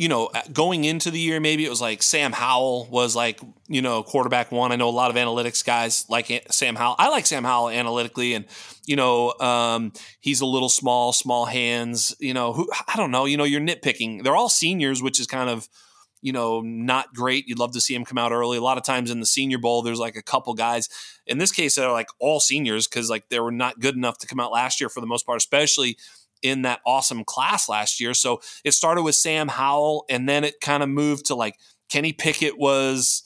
you 0.00 0.08
know, 0.08 0.30
going 0.50 0.84
into 0.84 1.10
the 1.10 1.20
year, 1.20 1.40
maybe 1.40 1.66
it 1.66 1.68
was 1.68 1.82
like 1.82 2.02
Sam 2.02 2.32
Howell 2.32 2.88
was 2.90 3.14
like, 3.14 3.38
you 3.68 3.82
know, 3.82 4.02
quarterback 4.02 4.50
one. 4.50 4.72
I 4.72 4.76
know 4.76 4.88
a 4.88 4.90
lot 4.90 5.10
of 5.10 5.16
analytics 5.16 5.62
guys 5.62 6.06
like 6.08 6.46
Sam 6.50 6.74
Howell. 6.74 6.96
I 6.98 7.10
like 7.10 7.26
Sam 7.26 7.44
Howell 7.44 7.68
analytically, 7.68 8.32
and 8.32 8.46
you 8.86 8.96
know, 8.96 9.34
um, 9.40 9.92
he's 10.18 10.40
a 10.40 10.46
little 10.46 10.70
small, 10.70 11.12
small 11.12 11.44
hands. 11.44 12.16
You 12.18 12.32
know, 12.32 12.54
who 12.54 12.66
I 12.88 12.96
don't 12.96 13.10
know. 13.10 13.26
You 13.26 13.36
know, 13.36 13.44
you're 13.44 13.60
nitpicking. 13.60 14.24
They're 14.24 14.34
all 14.34 14.48
seniors, 14.48 15.02
which 15.02 15.20
is 15.20 15.26
kind 15.26 15.50
of, 15.50 15.68
you 16.22 16.32
know, 16.32 16.62
not 16.62 17.12
great. 17.12 17.46
You'd 17.46 17.58
love 17.58 17.72
to 17.72 17.80
see 17.82 17.94
him 17.94 18.06
come 18.06 18.16
out 18.16 18.32
early. 18.32 18.56
A 18.56 18.62
lot 18.62 18.78
of 18.78 18.84
times 18.84 19.10
in 19.10 19.20
the 19.20 19.26
Senior 19.26 19.58
Bowl, 19.58 19.82
there's 19.82 20.00
like 20.00 20.16
a 20.16 20.22
couple 20.22 20.54
guys. 20.54 20.88
In 21.26 21.36
this 21.36 21.52
case, 21.52 21.74
they're 21.74 21.92
like 21.92 22.08
all 22.18 22.40
seniors 22.40 22.88
because 22.88 23.10
like 23.10 23.28
they 23.28 23.38
were 23.38 23.52
not 23.52 23.80
good 23.80 23.96
enough 23.96 24.16
to 24.20 24.26
come 24.26 24.40
out 24.40 24.50
last 24.50 24.80
year 24.80 24.88
for 24.88 25.02
the 25.02 25.06
most 25.06 25.26
part, 25.26 25.36
especially 25.36 25.98
in 26.42 26.62
that 26.62 26.80
awesome 26.86 27.24
class 27.24 27.68
last 27.68 28.00
year. 28.00 28.14
So 28.14 28.40
it 28.64 28.72
started 28.72 29.02
with 29.02 29.14
Sam 29.14 29.48
Howell, 29.48 30.04
and 30.08 30.28
then 30.28 30.44
it 30.44 30.60
kind 30.60 30.82
of 30.82 30.88
moved 30.88 31.26
to 31.26 31.34
like 31.34 31.58
Kenny 31.88 32.12
Pickett 32.12 32.58
was 32.58 33.22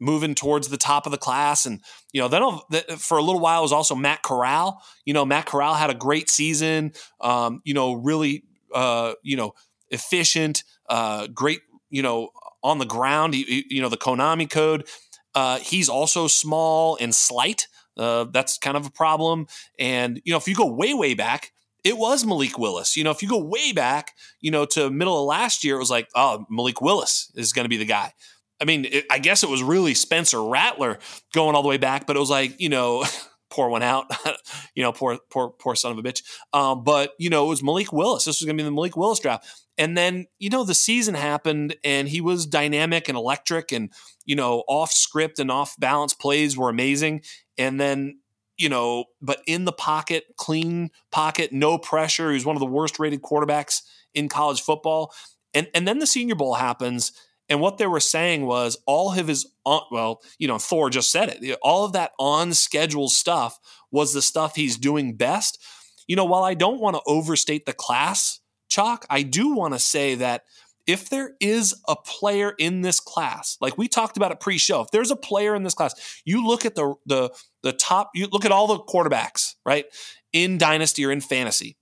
moving 0.00 0.34
towards 0.34 0.68
the 0.68 0.76
top 0.76 1.06
of 1.06 1.12
the 1.12 1.18
class. 1.18 1.66
And, 1.66 1.80
you 2.12 2.20
know, 2.20 2.28
then 2.28 2.82
for 2.98 3.16
a 3.16 3.22
little 3.22 3.40
while 3.40 3.62
was 3.62 3.72
also 3.72 3.94
Matt 3.94 4.22
Corral. 4.22 4.82
You 5.04 5.14
know, 5.14 5.24
Matt 5.24 5.46
Corral 5.46 5.74
had 5.74 5.88
a 5.88 5.94
great 5.94 6.28
season, 6.28 6.92
um, 7.20 7.62
you 7.64 7.74
know, 7.74 7.94
really, 7.94 8.44
uh, 8.74 9.14
you 9.22 9.36
know, 9.36 9.54
efficient, 9.90 10.64
uh, 10.88 11.28
great, 11.28 11.60
you 11.90 12.02
know, 12.02 12.30
on 12.62 12.78
the 12.78 12.84
ground, 12.84 13.34
you, 13.34 13.62
you 13.68 13.80
know, 13.80 13.88
the 13.88 13.96
Konami 13.96 14.50
code. 14.50 14.86
Uh, 15.34 15.58
he's 15.58 15.88
also 15.88 16.26
small 16.26 16.98
and 17.00 17.14
slight. 17.14 17.68
Uh, 17.96 18.24
that's 18.24 18.58
kind 18.58 18.76
of 18.76 18.86
a 18.86 18.90
problem. 18.90 19.46
And, 19.78 20.20
you 20.24 20.32
know, 20.32 20.38
if 20.38 20.48
you 20.48 20.56
go 20.56 20.66
way, 20.66 20.92
way 20.92 21.14
back, 21.14 21.52
it 21.84 21.98
was 21.98 22.24
Malik 22.24 22.58
Willis. 22.58 22.96
You 22.96 23.04
know, 23.04 23.10
if 23.10 23.22
you 23.22 23.28
go 23.28 23.38
way 23.38 23.72
back, 23.72 24.12
you 24.40 24.50
know, 24.50 24.64
to 24.66 24.90
middle 24.90 25.20
of 25.20 25.26
last 25.26 25.62
year, 25.62 25.76
it 25.76 25.80
was 25.80 25.90
like, 25.90 26.08
oh, 26.14 26.46
Malik 26.50 26.80
Willis 26.80 27.30
is 27.34 27.52
going 27.52 27.66
to 27.66 27.68
be 27.68 27.76
the 27.76 27.84
guy. 27.84 28.12
I 28.60 28.64
mean, 28.64 28.86
it, 28.86 29.04
I 29.10 29.18
guess 29.18 29.42
it 29.42 29.50
was 29.50 29.62
really 29.62 29.94
Spencer 29.94 30.42
Rattler 30.42 30.98
going 31.34 31.54
all 31.54 31.62
the 31.62 31.68
way 31.68 31.76
back, 31.76 32.06
but 32.06 32.16
it 32.16 32.20
was 32.20 32.30
like, 32.30 32.58
you 32.60 32.70
know, 32.70 33.04
pour 33.50 33.68
one 33.68 33.82
out, 33.82 34.06
you 34.74 34.82
know, 34.82 34.92
poor, 34.92 35.18
poor, 35.30 35.50
poor 35.50 35.76
son 35.76 35.92
of 35.92 35.98
a 35.98 36.02
bitch. 36.02 36.22
Um, 36.52 36.82
but 36.82 37.12
you 37.18 37.30
know, 37.30 37.46
it 37.46 37.48
was 37.50 37.62
Malik 37.62 37.92
Willis. 37.92 38.24
This 38.24 38.40
was 38.40 38.46
going 38.46 38.56
to 38.56 38.62
be 38.62 38.66
the 38.66 38.74
Malik 38.74 38.96
Willis 38.96 39.20
draft. 39.20 39.46
And 39.76 39.96
then, 39.96 40.26
you 40.38 40.50
know, 40.50 40.64
the 40.64 40.74
season 40.74 41.14
happened 41.14 41.76
and 41.84 42.08
he 42.08 42.20
was 42.20 42.46
dynamic 42.46 43.08
and 43.08 43.18
electric 43.18 43.72
and, 43.72 43.90
you 44.24 44.36
know, 44.36 44.62
off 44.68 44.92
script 44.92 45.38
and 45.40 45.50
off 45.50 45.74
balance 45.78 46.14
plays 46.14 46.56
were 46.56 46.68
amazing. 46.68 47.22
And 47.58 47.80
then 47.80 48.20
you 48.56 48.68
know, 48.68 49.06
but 49.20 49.40
in 49.46 49.64
the 49.64 49.72
pocket, 49.72 50.24
clean 50.36 50.90
pocket, 51.10 51.52
no 51.52 51.78
pressure. 51.78 52.30
He 52.30 52.34
was 52.34 52.46
one 52.46 52.56
of 52.56 52.60
the 52.60 52.66
worst 52.66 52.98
rated 52.98 53.22
quarterbacks 53.22 53.82
in 54.14 54.28
college 54.28 54.62
football. 54.62 55.12
And 55.52 55.68
and 55.74 55.86
then 55.86 55.98
the 55.98 56.06
Senior 56.06 56.34
Bowl 56.34 56.54
happens, 56.54 57.12
and 57.48 57.60
what 57.60 57.78
they 57.78 57.86
were 57.86 58.00
saying 58.00 58.46
was 58.46 58.76
all 58.86 59.16
of 59.16 59.28
his 59.28 59.46
on, 59.64 59.82
well, 59.90 60.22
you 60.38 60.48
know, 60.48 60.58
Thor 60.58 60.90
just 60.90 61.12
said 61.12 61.38
it. 61.40 61.58
All 61.62 61.84
of 61.84 61.92
that 61.92 62.12
on 62.18 62.54
schedule 62.54 63.08
stuff 63.08 63.58
was 63.90 64.12
the 64.12 64.22
stuff 64.22 64.56
he's 64.56 64.76
doing 64.76 65.14
best. 65.14 65.62
You 66.06 66.16
know, 66.16 66.24
while 66.24 66.44
I 66.44 66.54
don't 66.54 66.80
want 66.80 66.96
to 66.96 67.02
overstate 67.06 67.66
the 67.66 67.72
class, 67.72 68.40
Chalk, 68.68 69.06
I 69.08 69.22
do 69.22 69.54
want 69.54 69.74
to 69.74 69.78
say 69.78 70.16
that 70.16 70.44
if 70.86 71.08
there 71.08 71.32
is 71.40 71.74
a 71.88 71.96
player 71.96 72.54
in 72.58 72.82
this 72.82 73.00
class, 73.00 73.56
like 73.60 73.78
we 73.78 73.88
talked 73.88 74.16
about 74.16 74.32
it 74.32 74.40
pre-show, 74.40 74.82
if 74.82 74.90
there's 74.90 75.10
a 75.10 75.16
player 75.16 75.54
in 75.54 75.62
this 75.62 75.74
class, 75.74 76.22
you 76.24 76.46
look 76.46 76.64
at 76.64 76.74
the 76.74 76.94
the 77.06 77.30
the 77.62 77.72
top, 77.72 78.10
you 78.14 78.26
look 78.30 78.44
at 78.44 78.52
all 78.52 78.66
the 78.66 78.78
quarterbacks, 78.78 79.54
right? 79.64 79.86
In 80.32 80.58
dynasty 80.58 81.04
or 81.04 81.10
in 81.12 81.20
fantasy. 81.20 81.76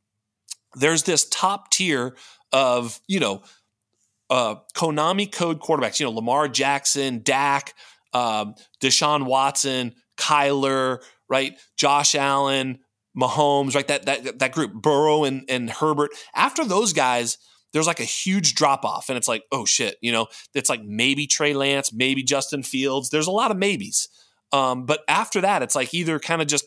There's 0.75 1.03
this 1.03 1.29
top 1.29 1.71
tier 1.71 2.17
of, 2.53 3.01
you 3.09 3.21
know, 3.21 3.43
uh, 4.31 4.57
Konami 4.75 5.31
code 5.31 5.61
quarterbacks, 5.61 6.01
you 6.01 6.07
know, 6.07 6.13
Lamar 6.13 6.49
Jackson, 6.49 7.21
Dak, 7.23 7.75
um, 8.15 8.55
Deshaun 8.81 9.27
Watson, 9.27 9.95
Kyler, 10.17 11.03
right? 11.29 11.59
Josh 11.77 12.15
Allen, 12.15 12.79
Mahomes, 13.17 13.75
right? 13.75 13.89
That 13.89 14.07
that 14.07 14.39
that 14.39 14.53
group, 14.53 14.73
Burrow 14.73 15.25
and, 15.25 15.45
and 15.49 15.69
Herbert. 15.69 16.13
After 16.35 16.65
those 16.65 16.93
guys, 16.93 17.39
there's 17.73 17.87
like 17.87 18.01
a 18.01 18.05
huge 18.05 18.55
drop 18.55 18.85
off, 18.85 19.09
and 19.09 19.17
it's 19.17 19.29
like, 19.29 19.45
oh 19.53 19.65
shit, 19.65 19.97
you 20.01 20.13
know, 20.13 20.27
it's 20.55 20.71
like 20.71 20.83
maybe 20.85 21.27
Trey 21.27 21.55
Lance, 21.55 21.93
maybe 21.93 22.23
Justin 22.23 22.63
Fields. 22.63 23.11
There's 23.11 23.27
a 23.27 23.33
lot 23.33 23.51
of 23.51 23.57
maybes. 23.57 24.09
Um, 24.53 24.85
but 24.85 25.01
after 25.09 25.41
that, 25.41 25.63
it's 25.63 25.75
like 25.75 25.95
either 25.95 26.19
kind 26.19 26.43
of 26.43 26.49
just 26.49 26.67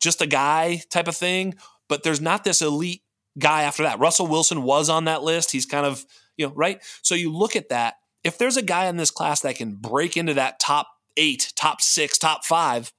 just 0.00 0.20
a 0.20 0.26
guy 0.26 0.82
type 0.90 1.08
of 1.08 1.16
thing, 1.16 1.54
but 1.88 2.02
there's 2.02 2.20
not 2.20 2.44
this 2.44 2.60
elite 2.60 3.02
guy 3.38 3.62
after 3.62 3.84
that. 3.84 3.98
Russell 3.98 4.26
Wilson 4.26 4.62
was 4.62 4.88
on 4.88 5.04
that 5.04 5.22
list. 5.22 5.52
He's 5.52 5.64
kind 5.64 5.86
of, 5.86 6.04
you 6.36 6.46
know, 6.46 6.52
right? 6.54 6.82
So 7.02 7.14
you 7.14 7.32
look 7.32 7.56
at 7.56 7.68
that. 7.70 7.94
If 8.24 8.36
there's 8.36 8.56
a 8.56 8.62
guy 8.62 8.86
in 8.86 8.96
this 8.96 9.10
class 9.10 9.40
that 9.40 9.56
can 9.56 9.76
break 9.76 10.16
into 10.16 10.34
that 10.34 10.60
top 10.60 10.88
eight, 11.16 11.52
top 11.56 11.80
six, 11.80 12.18
top 12.18 12.44
five, 12.44 12.92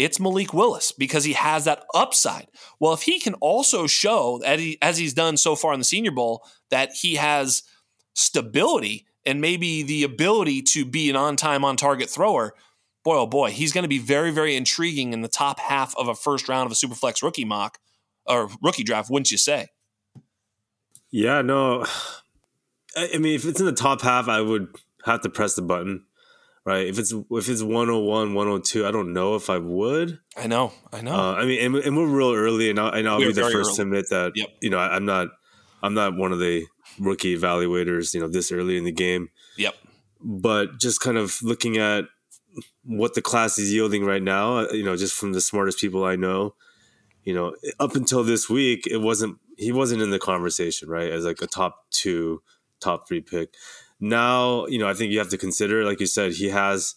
it's 0.00 0.18
Malik 0.18 0.54
Willis 0.54 0.92
because 0.92 1.24
he 1.24 1.34
has 1.34 1.66
that 1.66 1.84
upside. 1.94 2.46
Well, 2.78 2.94
if 2.94 3.02
he 3.02 3.20
can 3.20 3.34
also 3.34 3.86
show, 3.86 4.40
as 4.80 4.96
he's 4.96 5.12
done 5.12 5.36
so 5.36 5.54
far 5.54 5.74
in 5.74 5.80
the 5.80 5.84
Senior 5.84 6.10
Bowl, 6.10 6.42
that 6.70 6.92
he 6.94 7.16
has 7.16 7.62
stability 8.14 9.06
and 9.26 9.42
maybe 9.42 9.82
the 9.82 10.02
ability 10.02 10.62
to 10.62 10.86
be 10.86 11.10
an 11.10 11.16
on 11.16 11.36
time, 11.36 11.66
on 11.66 11.76
target 11.76 12.08
thrower, 12.08 12.54
boy, 13.04 13.18
oh 13.18 13.26
boy, 13.26 13.50
he's 13.50 13.74
going 13.74 13.82
to 13.82 13.88
be 13.88 13.98
very, 13.98 14.30
very 14.30 14.56
intriguing 14.56 15.12
in 15.12 15.20
the 15.20 15.28
top 15.28 15.60
half 15.60 15.94
of 15.98 16.08
a 16.08 16.14
first 16.14 16.48
round 16.48 16.64
of 16.64 16.72
a 16.72 16.74
Superflex 16.74 17.22
rookie 17.22 17.44
mock 17.44 17.78
or 18.24 18.48
rookie 18.62 18.84
draft, 18.84 19.10
wouldn't 19.10 19.30
you 19.30 19.38
say? 19.38 19.68
Yeah, 21.10 21.42
no. 21.42 21.84
I 22.96 23.18
mean, 23.18 23.34
if 23.34 23.44
it's 23.44 23.60
in 23.60 23.66
the 23.66 23.72
top 23.72 24.00
half, 24.00 24.28
I 24.28 24.40
would 24.40 24.74
have 25.04 25.20
to 25.20 25.28
press 25.28 25.54
the 25.54 25.62
button 25.62 26.06
right? 26.64 26.86
If 26.86 26.98
it's 26.98 27.12
if 27.12 27.48
it's 27.48 27.62
101, 27.62 28.34
102, 28.34 28.86
I 28.86 28.90
don't 28.90 29.12
know 29.12 29.34
if 29.34 29.50
I 29.50 29.58
would. 29.58 30.18
I 30.36 30.46
know, 30.46 30.72
I 30.92 31.00
know. 31.00 31.14
Uh, 31.14 31.34
I 31.34 31.44
mean, 31.44 31.60
and, 31.64 31.76
and, 31.76 31.96
we're 31.96 32.06
real 32.06 32.32
early, 32.32 32.70
and 32.70 32.78
I'll, 32.78 32.92
and 32.92 33.08
I'll 33.08 33.18
be 33.18 33.32
the 33.32 33.42
first 33.42 33.54
early. 33.54 33.76
to 33.76 33.82
admit 33.82 34.06
that 34.10 34.32
yep. 34.34 34.48
you 34.60 34.70
know 34.70 34.78
I, 34.78 34.96
I'm 34.96 35.04
not 35.04 35.28
I'm 35.82 35.94
not 35.94 36.16
one 36.16 36.32
of 36.32 36.38
the 36.38 36.66
rookie 36.98 37.36
evaluators, 37.36 38.14
you 38.14 38.20
know, 38.20 38.28
this 38.28 38.52
early 38.52 38.76
in 38.76 38.84
the 38.84 38.92
game. 38.92 39.30
Yep. 39.56 39.74
But 40.20 40.78
just 40.78 41.00
kind 41.00 41.16
of 41.16 41.42
looking 41.42 41.78
at 41.78 42.04
what 42.84 43.14
the 43.14 43.22
class 43.22 43.58
is 43.58 43.72
yielding 43.72 44.04
right 44.04 44.22
now, 44.22 44.58
uh, 44.58 44.72
you 44.72 44.84
know, 44.84 44.96
just 44.96 45.14
from 45.14 45.32
the 45.32 45.40
smartest 45.40 45.78
people 45.78 46.04
I 46.04 46.16
know, 46.16 46.54
you 47.24 47.34
know, 47.34 47.54
up 47.78 47.96
until 47.96 48.24
this 48.24 48.48
week, 48.48 48.86
it 48.86 48.98
wasn't 48.98 49.38
he 49.56 49.72
wasn't 49.72 50.02
in 50.02 50.10
the 50.10 50.18
conversation, 50.18 50.88
right? 50.88 51.10
As 51.10 51.24
like 51.24 51.40
a 51.42 51.46
top 51.46 51.90
two, 51.90 52.42
top 52.80 53.06
three 53.06 53.20
pick 53.20 53.54
now, 54.00 54.66
you 54.66 54.78
know, 54.78 54.88
I 54.88 54.94
think 54.94 55.12
you 55.12 55.18
have 55.18 55.28
to 55.30 55.38
consider, 55.38 55.84
like 55.84 56.00
you 56.00 56.06
said, 56.06 56.32
he 56.32 56.48
has. 56.48 56.94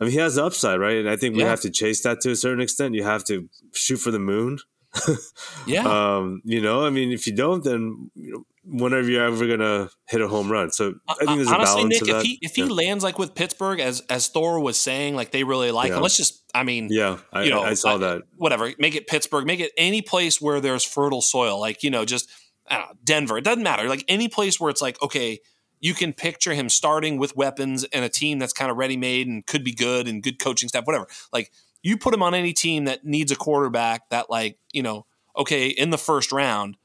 I 0.00 0.04
mean, 0.04 0.12
he 0.12 0.18
has 0.18 0.34
the 0.34 0.44
upside, 0.44 0.78
right? 0.78 0.98
And 0.98 1.08
I 1.08 1.16
think 1.16 1.36
we 1.36 1.42
yeah. 1.42 1.48
have 1.48 1.62
to 1.62 1.70
chase 1.70 2.02
that 2.02 2.20
to 2.22 2.30
a 2.30 2.36
certain 2.36 2.60
extent. 2.60 2.94
You 2.94 3.02
have 3.04 3.24
to 3.24 3.48
shoot 3.72 3.96
for 3.96 4.10
the 4.10 4.18
moon. 4.18 4.58
yeah. 5.66 5.84
Um, 5.84 6.42
you 6.44 6.60
know, 6.60 6.84
I 6.84 6.90
mean, 6.90 7.12
if 7.12 7.26
you 7.26 7.34
don't, 7.34 7.64
then 7.64 8.10
you 8.14 8.32
know, 8.32 8.44
whenever 8.64 9.08
you're 9.08 9.24
ever 9.24 9.46
gonna 9.46 9.88
hit 10.08 10.20
a 10.20 10.28
home 10.28 10.50
run. 10.50 10.70
So 10.70 10.94
I 11.08 11.14
think 11.14 11.36
there's 11.36 11.48
Honestly, 11.48 11.82
a 11.82 11.84
balance. 11.84 12.02
Nick, 12.02 12.14
if 12.14 12.22
he 12.22 12.38
if 12.42 12.56
he 12.56 12.62
yeah. 12.62 12.72
lands 12.72 13.04
like 13.04 13.18
with 13.18 13.34
Pittsburgh, 13.34 13.80
as 13.80 14.00
as 14.10 14.28
Thor 14.28 14.60
was 14.60 14.78
saying, 14.78 15.14
like 15.14 15.30
they 15.30 15.44
really 15.44 15.70
like 15.70 15.90
yeah. 15.90 15.96
him. 15.96 16.02
Let's 16.02 16.16
just, 16.16 16.42
I 16.54 16.62
mean, 16.62 16.88
yeah, 16.90 17.18
I, 17.32 17.44
you 17.44 17.50
know, 17.50 17.62
I, 17.62 17.74
saw 17.74 17.96
that. 17.98 18.22
Whatever, 18.36 18.72
make 18.78 18.94
it 18.94 19.06
Pittsburgh, 19.06 19.46
make 19.46 19.60
it 19.60 19.72
any 19.78 20.02
place 20.02 20.40
where 20.40 20.60
there's 20.60 20.84
fertile 20.84 21.22
soil, 21.22 21.58
like 21.60 21.82
you 21.82 21.90
know, 21.90 22.04
just 22.04 22.28
know, 22.70 22.84
Denver. 23.04 23.38
It 23.38 23.44
doesn't 23.44 23.62
matter, 23.62 23.88
like 23.88 24.04
any 24.08 24.28
place 24.28 24.58
where 24.58 24.70
it's 24.70 24.82
like, 24.82 25.00
okay, 25.02 25.38
you 25.86 25.94
can 25.94 26.12
picture 26.12 26.52
him 26.52 26.68
starting 26.68 27.16
with 27.16 27.36
weapons 27.36 27.84
and 27.84 28.04
a 28.04 28.08
team 28.08 28.40
that's 28.40 28.52
kind 28.52 28.72
of 28.72 28.76
ready 28.76 28.96
made 28.96 29.28
and 29.28 29.46
could 29.46 29.62
be 29.62 29.72
good 29.72 30.08
and 30.08 30.20
good 30.20 30.40
coaching 30.40 30.68
staff, 30.68 30.84
whatever. 30.84 31.06
Like 31.32 31.52
you 31.80 31.96
put 31.96 32.12
him 32.12 32.24
on 32.24 32.34
any 32.34 32.52
team 32.52 32.86
that 32.86 33.04
needs 33.04 33.30
a 33.30 33.36
quarterback 33.36 34.10
that, 34.10 34.28
like, 34.28 34.58
you 34.72 34.82
know, 34.82 35.06
okay, 35.36 35.68
in 35.68 35.90
the 35.90 35.96
first 35.96 36.32
round, 36.32 36.76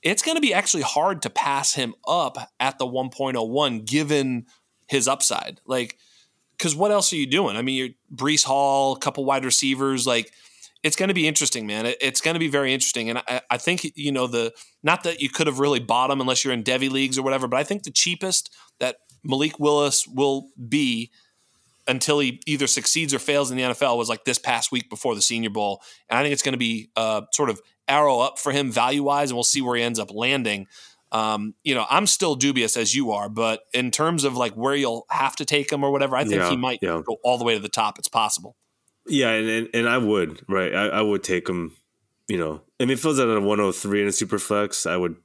it's 0.00 0.22
going 0.22 0.36
to 0.36 0.40
be 0.40 0.54
actually 0.54 0.84
hard 0.84 1.22
to 1.22 1.30
pass 1.30 1.74
him 1.74 1.92
up 2.06 2.52
at 2.60 2.78
the 2.78 2.86
1.01 2.86 3.84
given 3.84 4.46
his 4.86 5.08
upside. 5.08 5.60
Like, 5.66 5.98
because 6.56 6.76
what 6.76 6.92
else 6.92 7.12
are 7.12 7.16
you 7.16 7.26
doing? 7.26 7.56
I 7.56 7.62
mean, 7.62 7.74
you're 7.74 7.88
Breece 8.14 8.44
Hall, 8.44 8.94
a 8.94 8.98
couple 9.00 9.24
wide 9.24 9.44
receivers, 9.44 10.06
like 10.06 10.30
it's 10.84 10.96
going 10.96 11.08
to 11.08 11.14
be 11.14 11.26
interesting, 11.26 11.66
man. 11.66 11.86
It, 11.86 11.96
it's 12.00 12.20
going 12.20 12.34
to 12.34 12.38
be 12.38 12.48
very 12.48 12.72
interesting, 12.72 13.08
and 13.08 13.18
I, 13.26 13.40
I, 13.50 13.56
think 13.56 13.90
you 13.96 14.12
know 14.12 14.26
the 14.26 14.52
not 14.82 15.02
that 15.04 15.20
you 15.20 15.30
could 15.30 15.46
have 15.46 15.58
really 15.58 15.80
bought 15.80 16.10
him 16.10 16.20
unless 16.20 16.44
you're 16.44 16.52
in 16.52 16.62
Devy 16.62 16.90
leagues 16.90 17.18
or 17.18 17.22
whatever, 17.22 17.48
but 17.48 17.58
I 17.58 17.64
think 17.64 17.82
the 17.82 17.90
cheapest 17.90 18.54
that 18.78 18.96
Malik 19.24 19.58
Willis 19.58 20.06
will 20.06 20.50
be 20.68 21.10
until 21.88 22.18
he 22.18 22.40
either 22.46 22.66
succeeds 22.66 23.12
or 23.12 23.18
fails 23.18 23.50
in 23.50 23.56
the 23.56 23.62
NFL 23.62 23.96
was 23.96 24.08
like 24.08 24.24
this 24.24 24.38
past 24.38 24.70
week 24.70 24.88
before 24.88 25.14
the 25.14 25.22
Senior 25.22 25.50
Bowl, 25.50 25.80
and 26.10 26.18
I 26.18 26.22
think 26.22 26.34
it's 26.34 26.42
going 26.42 26.52
to 26.52 26.58
be 26.58 26.90
uh, 26.96 27.22
sort 27.32 27.48
of 27.48 27.60
arrow 27.88 28.20
up 28.20 28.38
for 28.38 28.52
him 28.52 28.70
value 28.70 29.02
wise, 29.02 29.30
and 29.30 29.36
we'll 29.36 29.44
see 29.44 29.62
where 29.62 29.76
he 29.76 29.82
ends 29.82 29.98
up 29.98 30.12
landing. 30.12 30.66
Um, 31.12 31.54
you 31.62 31.74
know, 31.74 31.86
I'm 31.88 32.06
still 32.06 32.34
dubious 32.34 32.76
as 32.76 32.94
you 32.94 33.12
are, 33.12 33.30
but 33.30 33.60
in 33.72 33.90
terms 33.90 34.24
of 34.24 34.36
like 34.36 34.52
where 34.52 34.74
you'll 34.74 35.06
have 35.10 35.36
to 35.36 35.46
take 35.46 35.72
him 35.72 35.82
or 35.82 35.90
whatever, 35.90 36.14
I 36.16 36.24
think 36.24 36.42
Yeah, 36.42 36.50
he 36.50 36.56
might 36.56 36.80
yeah. 36.82 37.00
go 37.06 37.16
all 37.22 37.38
the 37.38 37.44
way 37.44 37.54
to 37.54 37.60
the 37.60 37.68
top. 37.68 37.98
It's 37.98 38.08
possible. 38.08 38.56
Yeah, 39.06 39.30
and, 39.30 39.48
and 39.48 39.68
and 39.74 39.88
I 39.88 39.98
would 39.98 40.42
right. 40.48 40.74
I, 40.74 40.86
I 40.88 41.00
would 41.02 41.22
take 41.22 41.48
him. 41.48 41.72
You 42.28 42.38
know, 42.38 42.62
I 42.80 42.84
mean, 42.84 42.92
if 42.92 43.04
it 43.04 43.08
was 43.08 43.18
at 43.18 43.28
a 43.28 43.38
103 43.40 44.00
in 44.02 44.08
a 44.08 44.12
super 44.12 44.38
flex, 44.38 44.86
I 44.86 44.96
would. 44.96 45.16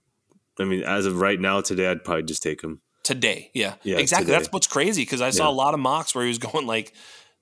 I 0.59 0.65
mean, 0.65 0.83
as 0.83 1.05
of 1.05 1.21
right 1.21 1.39
now, 1.39 1.61
today, 1.61 1.87
I'd 1.89 2.03
probably 2.03 2.23
just 2.23 2.43
take 2.43 2.61
him. 2.61 2.81
Today, 3.03 3.49
yeah, 3.53 3.75
Yeah, 3.83 3.97
exactly. 3.97 4.25
today. 4.25 4.37
That's 4.37 4.51
what's 4.51 4.67
crazy 4.67 5.03
because 5.03 5.21
I 5.21 5.29
saw 5.29 5.45
Yeah. 5.45 5.51
a 5.51 5.55
lot 5.55 5.73
of 5.73 5.79
mocks 5.79 6.13
where 6.13 6.25
he 6.25 6.27
was 6.27 6.37
going 6.51 6.67
like 6.67 6.93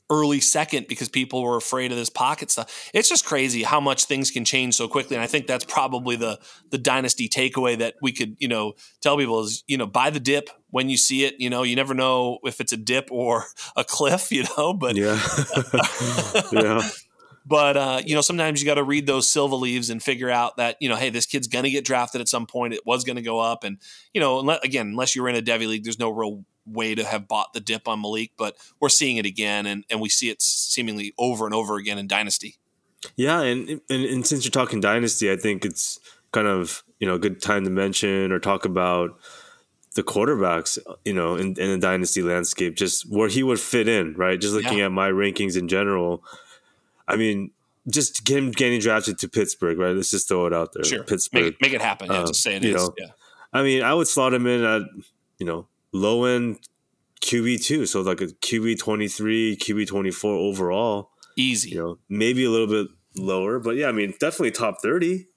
early 0.10 0.40
second 0.40 0.88
because 0.88 1.10
people 1.10 1.42
were 1.44 1.58
afraid 1.58 1.92
of 1.92 1.98
this 1.98 2.10
pocket 2.12 2.50
stuff. 2.52 2.90
It's 2.94 3.10
just 3.10 3.26
crazy 3.26 3.64
how 3.64 3.80
much 3.82 4.06
things 4.06 4.30
can 4.32 4.46
change 4.46 4.76
so 4.76 4.88
quickly, 4.88 5.16
and 5.18 5.24
I 5.24 5.28
think 5.28 5.48
that's 5.48 5.66
probably 5.66 6.16
the 6.16 6.40
the 6.70 6.78
dynasty 6.78 7.28
takeaway 7.28 7.78
that 7.80 7.96
we 8.02 8.12
could 8.12 8.38
you 8.40 8.48
know 8.48 8.74
tell 9.02 9.18
people 9.18 9.42
is 9.42 9.64
you 9.68 9.78
know 9.78 9.88
buy 9.88 10.12
the 10.12 10.20
dip 10.20 10.52
when 10.70 10.90
you 10.90 10.98
see 10.98 11.26
it. 11.26 11.36
You 11.40 11.50
know, 11.50 11.64
you 11.64 11.76
never 11.76 11.94
know 11.94 12.40
if 12.44 12.62
it's 12.62 12.74
a 12.74 12.78
dip 12.78 13.10
or 13.12 13.46
a 13.76 13.84
cliff. 13.84 14.32
You 14.32 14.46
know, 14.58 14.74
but 14.74 14.96
Yeah, 14.96 15.20
yeah, 16.52 16.90
but 17.48 17.78
uh, 17.78 18.02
you 18.06 18.14
know, 18.14 18.22
sometimes 18.22 18.62
you 18.62 18.66
got 18.66 18.76
to 18.76 18.84
read 18.84 19.08
those 19.08 19.30
silver 19.30 19.56
leaves 19.56 19.90
and 19.90 20.04
figure 20.04 20.30
out 20.30 20.58
that 20.58 20.76
you 20.82 20.90
know, 20.90 20.96
hey, 20.96 21.10
this 21.10 21.26
kid's 21.26 21.48
going 21.48 21.64
to 21.64 21.70
get 21.70 21.86
drafted 21.86 22.20
at 22.20 22.28
some 22.28 22.46
point. 22.46 22.74
It 22.74 22.86
was 22.86 23.04
going 23.04 23.16
to 23.16 23.22
go 23.22 23.40
up, 23.40 23.64
and 23.64 23.78
you 24.14 24.20
know, 24.20 24.44
unle- 24.44 24.62
again, 24.64 24.88
unless 24.88 25.16
you're 25.16 25.30
in 25.30 25.36
a 25.36 25.42
Devy 25.42 25.68
league, 25.68 25.84
there's 25.84 26.00
no 26.00 26.10
real 26.10 26.44
way 26.66 26.94
to 26.94 27.06
have 27.06 27.28
bought 27.28 27.54
the 27.54 27.62
dip 27.62 27.88
on 27.88 28.02
Malik. 28.02 28.32
But 28.38 28.58
we're 28.82 28.90
seeing 28.90 29.16
it 29.18 29.26
again, 29.26 29.66
and 29.66 29.86
and 29.90 30.02
we 30.02 30.10
see 30.10 30.30
it 30.30 30.42
seemingly 30.42 31.14
over 31.18 31.46
and 31.46 31.56
over 31.56 31.78
again 31.78 31.98
in 31.98 32.08
Dynasty. 32.08 32.58
yeah. 33.16 33.42
And, 33.42 33.82
and 33.90 34.04
and 34.04 34.28
since 34.28 34.44
you're 34.44 34.52
talking 34.52 34.82
dynasty, 34.82 35.32
I 35.32 35.38
think 35.38 35.64
it's 35.64 36.00
kind 36.34 36.48
of 36.48 36.84
you 37.00 37.08
know 37.08 37.16
a 37.16 37.20
good 37.20 37.42
time 37.42 37.64
to 37.64 37.70
mention 37.70 38.34
or 38.34 38.40
talk 38.40 38.66
about 38.66 39.12
the 39.98 40.04
quarterbacks. 40.04 40.78
You 41.04 41.14
know, 41.14 41.36
in, 41.36 41.48
in 41.60 41.72
the 41.72 41.78
dynasty 41.80 42.22
landscape, 42.22 42.76
just 42.78 43.10
where 43.12 43.28
he 43.28 43.44
would 43.44 43.60
fit 43.60 43.90
in, 43.90 44.14
right? 44.14 44.40
Just 44.40 44.54
looking 44.54 44.78
Yeah. 44.78 44.86
at 44.86 44.92
my 44.94 45.10
rankings 45.10 45.58
in 45.58 45.68
general. 45.68 46.24
I 47.08 47.18
mean, 47.18 47.52
just 47.90 48.28
him 48.30 48.52
getting 48.52 48.80
drafted 48.80 49.18
to 49.20 49.28
Pittsburgh, 49.30 49.78
right? 49.78 49.96
Let's 49.96 50.12
just 50.12 50.28
throw 50.28 50.46
it 50.46 50.54
out 50.54 50.74
there. 50.74 50.84
Sure, 50.84 51.04
Pittsburgh. 51.04 51.44
make 51.44 51.54
it, 51.54 51.62
make 51.62 51.74
it 51.74 51.82
happen. 51.82 52.08
Yeah, 52.12 52.20
Uh, 52.22 52.28
just 52.28 52.42
say 52.44 52.56
it 52.56 52.64
you 52.64 52.76
is. 52.76 52.76
know, 52.76 52.94
yeah, 52.98 53.08
I 53.54 53.64
mean, 53.64 53.82
I 53.84 53.94
would 53.94 54.08
slot 54.08 54.34
him 54.34 54.46
in 54.48 54.64
at 54.64 54.82
you 55.40 55.46
know 55.46 55.68
low 55.94 56.26
end 56.26 56.60
QB 57.22 57.64
two, 57.64 57.86
so 57.86 58.02
like 58.02 58.22
a 58.22 58.28
QB 58.28 58.78
twenty 58.80 59.08
three, 59.08 59.56
QB 59.58 59.88
twenty 59.88 60.12
four 60.12 60.34
overall. 60.36 61.10
easy. 61.38 61.70
You 61.72 61.78
know, 61.78 61.98
maybe 62.10 62.44
a 62.46 62.50
little 62.50 62.68
bit 62.68 62.88
lower, 63.16 63.58
but 63.60 63.76
yeah, 63.78 63.88
I 63.88 63.92
mean, 63.92 64.14
definitely 64.20 64.52
top 64.52 64.82
thirty 64.82 65.28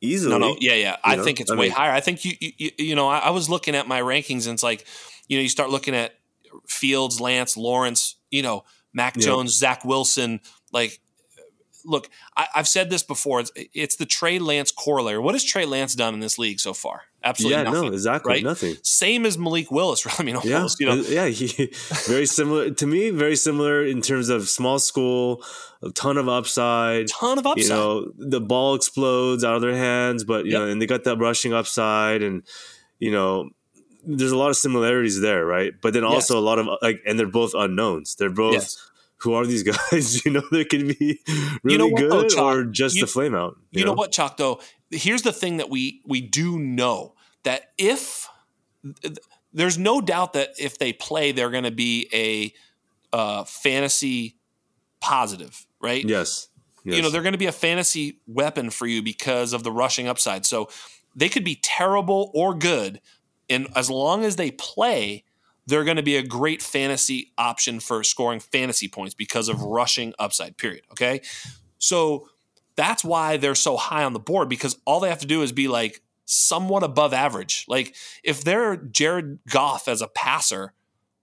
easily. 0.00 0.32
No, 0.32 0.38
no, 0.38 0.56
yeah, 0.60 0.74
yeah. 0.74 0.96
I 1.04 1.16
know? 1.16 1.24
think 1.24 1.40
it's 1.40 1.50
I 1.50 1.54
way 1.54 1.66
mean- 1.66 1.72
higher. 1.72 1.92
I 1.92 2.00
think 2.00 2.24
you, 2.24 2.32
you, 2.40 2.70
you 2.78 2.94
know, 2.94 3.08
I, 3.08 3.18
I 3.18 3.30
was 3.30 3.48
looking 3.48 3.74
at 3.74 3.86
my 3.88 4.00
rankings 4.00 4.46
and 4.46 4.54
it's 4.54 4.62
like, 4.62 4.86
you 5.28 5.36
know, 5.38 5.42
you 5.42 5.48
start 5.48 5.70
looking 5.70 5.94
at 5.94 6.14
Fields, 6.66 7.20
Lance, 7.20 7.56
Lawrence, 7.56 8.16
you 8.30 8.42
know, 8.42 8.64
Mac 8.92 9.16
Yeah. 9.16 9.22
Jones, 9.26 9.56
Zach 9.56 9.84
Wilson. 9.84 10.40
Like, 10.72 11.00
look, 11.84 12.08
I, 12.36 12.46
I've 12.54 12.68
said 12.68 12.90
this 12.90 13.02
before. 13.02 13.40
It's, 13.40 13.52
it's 13.74 13.96
the 13.96 14.06
Trey 14.06 14.38
Lance 14.38 14.70
corollary. 14.72 15.18
What 15.18 15.34
has 15.34 15.44
Trey 15.44 15.66
Lance 15.66 15.94
done 15.94 16.14
in 16.14 16.20
this 16.20 16.38
league 16.38 16.60
so 16.60 16.72
far? 16.72 17.02
Absolutely 17.24 17.56
yeah, 17.58 17.62
nothing. 17.64 17.82
no, 17.88 17.92
exactly 17.92 18.32
right? 18.34 18.42
nothing. 18.44 18.76
Same 18.82 19.26
as 19.26 19.36
Malik 19.36 19.70
Willis. 19.72 20.06
Right? 20.06 20.20
I 20.20 20.22
mean, 20.22 20.36
Yeah. 20.44 20.68
You 20.78 20.86
know, 20.86 20.94
yeah, 20.94 21.26
he 21.26 21.70
very 22.06 22.26
similar 22.26 22.70
to 22.70 22.86
me. 22.86 23.10
Very 23.10 23.34
similar 23.36 23.84
in 23.84 24.00
terms 24.02 24.28
of 24.28 24.48
small 24.48 24.78
school, 24.78 25.42
a 25.82 25.90
ton 25.90 26.16
of 26.16 26.28
upside. 26.28 27.08
ton 27.08 27.38
of 27.38 27.46
upside. 27.46 27.64
You 27.64 27.68
know, 27.70 28.12
the 28.16 28.40
ball 28.40 28.74
explodes 28.76 29.42
out 29.44 29.56
of 29.56 29.62
their 29.62 29.74
hands, 29.76 30.22
but 30.24 30.44
you 30.46 30.52
Yep. 30.52 30.60
know, 30.60 30.68
and 30.68 30.80
they 30.80 30.86
got 30.86 31.04
that 31.04 31.18
rushing 31.18 31.52
upside, 31.52 32.22
and 32.22 32.42
you 33.00 33.10
know, 33.10 33.50
there's 34.06 34.32
a 34.32 34.36
lot 34.38 34.50
of 34.50 34.56
similarities 34.56 35.20
there, 35.20 35.44
right? 35.44 35.72
But 35.82 35.94
then 35.94 36.04
also 36.04 36.34
Yes. 36.34 36.38
a 36.40 36.44
lot 36.44 36.58
of 36.60 36.66
like, 36.82 37.00
and 37.04 37.18
they're 37.18 37.26
both 37.26 37.52
unknowns. 37.54 38.14
They're 38.14 38.30
both. 38.30 38.54
Yes. 38.54 38.76
Who 39.22 39.34
are 39.34 39.44
these 39.44 39.62
guys? 39.90 40.24
you 40.24 40.30
know, 40.30 40.42
they 40.52 40.64
can 40.64 40.86
be 40.86 41.18
really 41.64 41.78
know 41.78 41.88
what, 41.88 42.00
though, 42.08 42.22
good 42.22 42.38
or 42.38 42.62
just 42.64 42.94
You- 42.96 43.02
a 43.02 43.06
flame 43.08 43.34
out. 43.34 43.56
you 43.72 43.84
know 43.84 43.92
what, 43.92 44.12
Chalk? 44.12 44.36
Though, 44.36 44.60
here's 44.90 45.22
the 45.22 45.32
thing 45.32 45.58
that 45.58 45.70
we 45.70 46.02
we 46.06 46.20
do 46.20 46.58
know 46.58 47.14
that 47.44 47.72
if 47.78 48.28
there's 49.52 49.78
no 49.78 50.00
doubt 50.00 50.34
that 50.34 50.50
if 50.58 50.78
they 50.78 50.92
play, 50.92 51.32
they're 51.32 51.50
going 51.50 51.64
to 51.64 51.70
be 51.70 52.08
a 52.12 53.16
uh, 53.16 53.44
fantasy 53.44 54.36
positive, 55.00 55.66
right? 55.80 56.04
Yes. 56.04 56.48
yes. 56.84 56.96
You 56.96 57.02
know, 57.02 57.10
they're 57.10 57.22
going 57.22 57.32
to 57.32 57.38
be 57.38 57.46
a 57.46 57.52
fantasy 57.52 58.20
weapon 58.26 58.70
for 58.70 58.86
you 58.86 59.02
because 59.02 59.52
of 59.52 59.62
the 59.62 59.72
rushing 59.72 60.08
upside. 60.08 60.44
So 60.44 60.68
they 61.14 61.28
could 61.28 61.44
be 61.44 61.56
terrible 61.56 62.30
or 62.34 62.54
good, 62.54 63.00
and 63.48 63.68
as 63.74 63.90
long 63.90 64.24
as 64.24 64.36
they 64.36 64.50
play, 64.50 65.24
they're 65.66 65.84
going 65.84 65.96
to 65.96 66.02
be 66.02 66.16
a 66.16 66.22
great 66.22 66.62
fantasy 66.62 67.32
option 67.36 67.80
for 67.80 68.02
scoring 68.04 68.40
fantasy 68.40 68.88
points 68.88 69.14
because 69.14 69.48
of 69.48 69.62
rushing 69.62 70.14
upside. 70.18 70.56
Period. 70.56 70.82
Okay, 70.92 71.20
so 71.78 72.28
that's 72.78 73.04
why 73.04 73.36
they're 73.36 73.56
so 73.56 73.76
high 73.76 74.04
on 74.04 74.12
the 74.12 74.20
board 74.20 74.48
because 74.48 74.78
all 74.86 75.00
they 75.00 75.08
have 75.08 75.18
to 75.18 75.26
do 75.26 75.42
is 75.42 75.50
be 75.50 75.66
like 75.66 76.00
somewhat 76.24 76.84
above 76.84 77.12
average. 77.12 77.64
Like 77.68 77.96
if 78.22 78.44
they're 78.44 78.76
Jared 78.76 79.40
Goff 79.50 79.88
as 79.88 80.00
a 80.00 80.06
passer, 80.06 80.72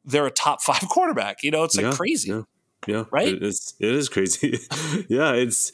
they're 0.03 0.25
a 0.27 0.31
top 0.31 0.61
five 0.67 0.81
quarterback. 0.89 1.43
You 1.43 1.51
know, 1.51 1.63
it's 1.63 1.77
like 1.77 1.85
Yeah, 1.85 1.91
crazy. 1.93 2.29
Yeah. 2.29 2.41
Yeah, 2.87 3.05
Right? 3.09 3.41
It's 3.41 3.73
it 3.79 3.89
is 3.95 4.09
crazy. 4.09 4.59
yeah, 5.09 5.31
it's 5.31 5.71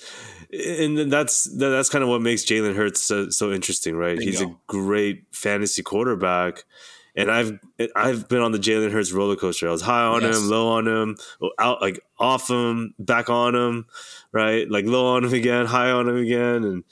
and 0.54 0.98
then 0.98 1.10
that's 1.10 1.44
that's 1.58 1.90
kind 1.90 2.04
of 2.04 2.10
what 2.10 2.22
makes 2.22 2.44
Jalen 2.46 2.76
Hurts 2.76 3.02
so, 3.02 3.30
so 3.30 3.52
interesting, 3.52 3.96
right? 3.96 4.18
He's 4.20 4.40
a 4.42 4.56
great 4.68 5.24
fantasy 5.34 5.82
quarterback, 5.84 6.64
and 7.14 7.30
I've 7.30 7.60
I've 7.98 8.30
been 8.30 8.40
on 8.42 8.54
the 8.54 8.60
Jalen 8.60 8.94
Hurts 8.94 9.12
roller 9.12 9.36
coaster. 9.36 9.68
I 9.68 9.72
was 9.72 9.82
high 9.82 10.04
on 10.06 10.22
Yes. 10.22 10.38
him, 10.38 10.50
low 10.50 10.70
on 10.70 10.88
him, 10.88 11.18
out 11.60 11.82
like 11.82 12.00
off 12.18 12.50
him, 12.50 12.94
back 12.98 13.30
on 13.30 13.56
him, 13.56 13.88
right? 14.32 14.70
Like 14.70 14.86
low 14.86 15.16
on 15.16 15.24
him 15.24 15.34
again, 15.34 15.66
high 15.66 15.92
on 15.92 16.08
him 16.08 16.18
again, 16.18 16.64
and 16.64 16.84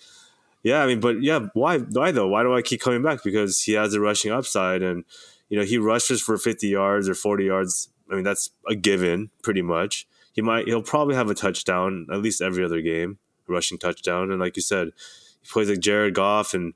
yeah, 0.63 0.84
I 0.84 0.88
mean, 0.88 0.99
but 0.99 1.21
yeah, 1.21 1.47
why 1.54 1.80
why 1.80 2.12
though? 2.12 2.28
Why 2.28 2.43
do 2.43 2.54
I 2.54 2.62
keep 2.62 2.82
coming 2.82 3.02
back? 3.02 3.23
Because 3.23 3.62
he 3.62 3.73
has 3.73 3.93
a 3.93 3.99
rushing 3.99 4.32
upside, 4.32 4.82
and 4.82 5.06
you 5.47 5.58
know 5.58 5.65
he 5.65 5.78
rushes 5.78 6.21
for 6.21 6.38
fifty 6.38 6.67
yards 6.67 7.08
or 7.08 7.15
forty 7.15 7.45
yards. 7.45 7.89
I 8.12 8.15
mean, 8.15 8.23
that's 8.23 8.49
a 8.67 8.75
given, 8.75 9.30
pretty 9.43 9.62
much. 9.62 10.08
He 10.34 10.41
might, 10.41 10.65
he'll 10.67 10.82
probably 10.82 11.15
have 11.15 11.30
a 11.30 11.36
touchdown 11.36 12.08
at 12.12 12.21
least 12.21 12.41
every 12.41 12.65
other 12.65 12.82
game, 12.82 13.19
a 13.47 13.52
rushing 13.52 13.78
touchdown. 13.78 14.32
And 14.32 14.39
like 14.39 14.56
you 14.56 14.62
said, 14.62 14.89
he 15.41 15.49
plays 15.49 15.69
like 15.69 15.80
Jared 15.80 16.15
Goff 16.15 16.54
and 16.54 16.73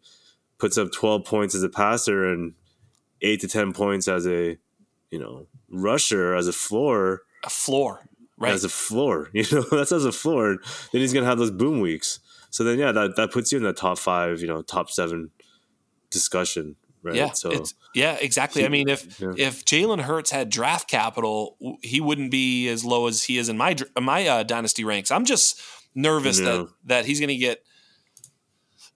puts 0.59 0.77
up 0.77 0.91
twelve 0.91 1.25
points 1.25 1.55
as 1.55 1.63
a 1.63 1.69
passer 1.69 2.27
and 2.31 2.53
eight 3.21 3.41
to 3.41 3.47
ten 3.47 3.73
points 3.73 4.07
as 4.07 4.27
a, 4.27 4.57
you 5.11 5.19
know, 5.19 5.47
rusher 5.69 6.35
as 6.35 6.47
a 6.47 6.53
floor, 6.53 7.21
A 7.43 7.49
floor, 7.49 8.07
right? 8.37 8.51
as 8.53 8.63
a 8.63 8.69
floor. 8.69 9.29
You 9.33 9.43
know, 9.51 9.61
that's 9.71 9.91
as 9.91 10.05
a 10.05 10.11
floor. 10.11 10.57
Then 10.91 11.01
he's 11.01 11.13
gonna 11.13 11.25
have 11.25 11.37
those 11.37 11.51
boom 11.51 11.79
weeks. 11.79 12.19
So 12.49 12.63
then, 12.63 12.77
yeah, 12.79 12.91
that 12.91 13.15
that 13.15 13.31
puts 13.31 13.51
you 13.51 13.57
in 13.57 13.63
the 13.63 13.73
top 13.73 13.97
five, 13.97 14.41
you 14.41 14.47
know, 14.47 14.61
top 14.61 14.89
seven 14.89 15.31
discussion, 16.11 16.75
right? 17.01 17.15
Yeah, 17.15 17.31
so 17.31 17.49
it's, 17.51 17.73
yeah, 17.95 18.15
exactly. 18.21 18.63
I 18.63 18.69
mean, 18.69 18.87
if 18.89 19.19
Yeah. 19.19 19.33
if 19.37 19.65
Jalen 19.65 20.01
Hurts 20.01 20.29
had 20.31 20.49
draft 20.49 20.87
capital, 20.89 21.57
he 21.81 21.99
wouldn't 21.99 22.29
be 22.31 22.67
as 22.69 22.85
low 22.85 23.07
as 23.07 23.23
he 23.23 23.37
is 23.39 23.49
in 23.49 23.57
my 23.57 23.75
my 23.99 24.27
uh, 24.27 24.43
dynasty 24.43 24.83
ranks. 24.83 25.09
I'm 25.09 25.25
just 25.25 25.59
nervous 25.95 26.39
Yeah. 26.39 26.45
that 26.45 26.67
that 26.85 27.05
he's 27.05 27.19
going 27.19 27.29
to 27.29 27.37
get 27.37 27.63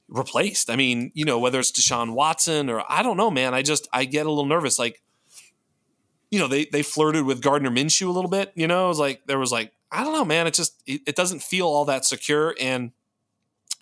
replaced. 0.08 0.70
I 0.70 0.76
mean, 0.76 1.12
you 1.16 1.26
know, 1.26 1.40
whether 1.40 1.60
it's 1.60 1.72
Deshaun 1.72 2.14
Watson 2.14 2.70
or 2.70 2.84
I 2.88 3.04
don't 3.04 3.18
know, 3.18 3.32
man. 3.32 3.54
I 3.54 3.62
just 3.62 3.88
I 3.92 4.06
get 4.06 4.26
a 4.26 4.30
little 4.30 4.46
nervous. 4.46 4.80
Like, 4.80 5.02
you 6.32 6.40
know, 6.40 6.48
they 6.48 6.66
they 6.66 6.84
flirted 6.84 7.26
with 7.26 7.42
Gardner 7.42 7.70
Minshew 7.70 8.08
a 8.08 8.12
little 8.12 8.30
bit. 8.30 8.52
You 8.56 8.68
know, 8.68 8.86
it 8.86 8.90
was 8.90 9.00
like 9.00 9.26
there 9.28 9.40
was 9.40 9.52
like 9.52 9.72
I 9.92 10.04
don't 10.04 10.14
know, 10.14 10.26
man. 10.26 10.48
It 10.48 10.54
just 10.54 10.82
it, 10.86 11.02
it 11.08 11.16
doesn't 11.16 11.42
feel 11.42 11.68
all 11.68 11.86
that 11.86 12.06
secure, 12.06 12.56
and 12.60 12.92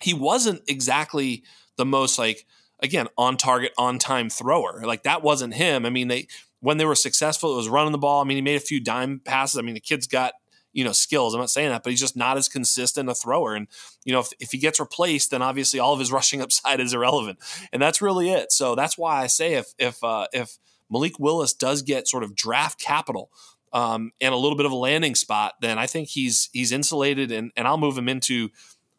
he 0.00 0.14
wasn't 0.14 0.62
exactly 0.68 1.42
the 1.76 1.84
most 1.86 2.18
like 2.18 2.46
again 2.80 3.08
on 3.16 3.36
target 3.36 3.72
on 3.78 3.98
time 3.98 4.30
thrower. 4.30 4.82
Like 4.84 5.02
that 5.04 5.22
wasn't 5.22 5.54
him. 5.54 5.86
I 5.86 5.90
mean 5.90 6.08
they 6.08 6.28
when 6.60 6.78
they 6.78 6.84
were 6.84 6.94
successful 6.94 7.52
it 7.52 7.56
was 7.56 7.68
running 7.68 7.92
the 7.92 7.98
ball. 7.98 8.20
I 8.20 8.24
mean 8.24 8.36
he 8.36 8.42
made 8.42 8.56
a 8.56 8.60
few 8.60 8.80
dime 8.80 9.20
passes. 9.24 9.58
I 9.58 9.62
mean 9.62 9.74
the 9.74 9.80
kid's 9.80 10.06
got 10.06 10.34
you 10.72 10.84
know 10.84 10.92
skills. 10.92 11.34
I'm 11.34 11.40
not 11.40 11.50
saying 11.50 11.70
that 11.70 11.82
but 11.82 11.90
he's 11.90 12.00
just 12.00 12.16
not 12.16 12.36
as 12.36 12.48
consistent 12.48 13.08
a 13.08 13.14
thrower. 13.14 13.54
And 13.54 13.66
you 14.04 14.12
know 14.12 14.20
if, 14.20 14.28
if 14.38 14.52
he 14.52 14.58
gets 14.58 14.78
replaced 14.78 15.30
then 15.30 15.42
obviously 15.42 15.80
all 15.80 15.92
of 15.92 15.98
his 15.98 16.12
rushing 16.18 16.40
upside 16.40 16.80
is 16.80 16.94
irrelevant. 16.94 17.38
And 17.72 17.80
that's 17.80 18.02
really 18.02 18.30
it. 18.30 18.52
So 18.52 18.74
that's 18.74 18.98
why 18.98 19.22
i 19.22 19.26
say 19.26 19.54
if 19.54 19.74
if 19.78 20.02
uh, 20.04 20.26
if 20.32 20.58
malik 20.90 21.18
willis 21.18 21.52
does 21.52 21.82
get 21.82 22.08
sort 22.08 22.22
of 22.22 22.34
draft 22.34 22.80
capital 22.80 23.30
um, 23.72 24.12
and 24.20 24.32
a 24.32 24.36
little 24.36 24.56
bit 24.56 24.64
of 24.64 24.72
a 24.72 24.76
landing 24.76 25.14
spot 25.14 25.54
then 25.60 25.78
i 25.78 25.86
think 25.86 26.08
he's 26.08 26.48
he's 26.52 26.72
insulated 26.72 27.30
and, 27.30 27.52
and 27.56 27.66
i'll 27.66 27.78
move 27.78 27.96
him 27.96 28.08
into 28.08 28.48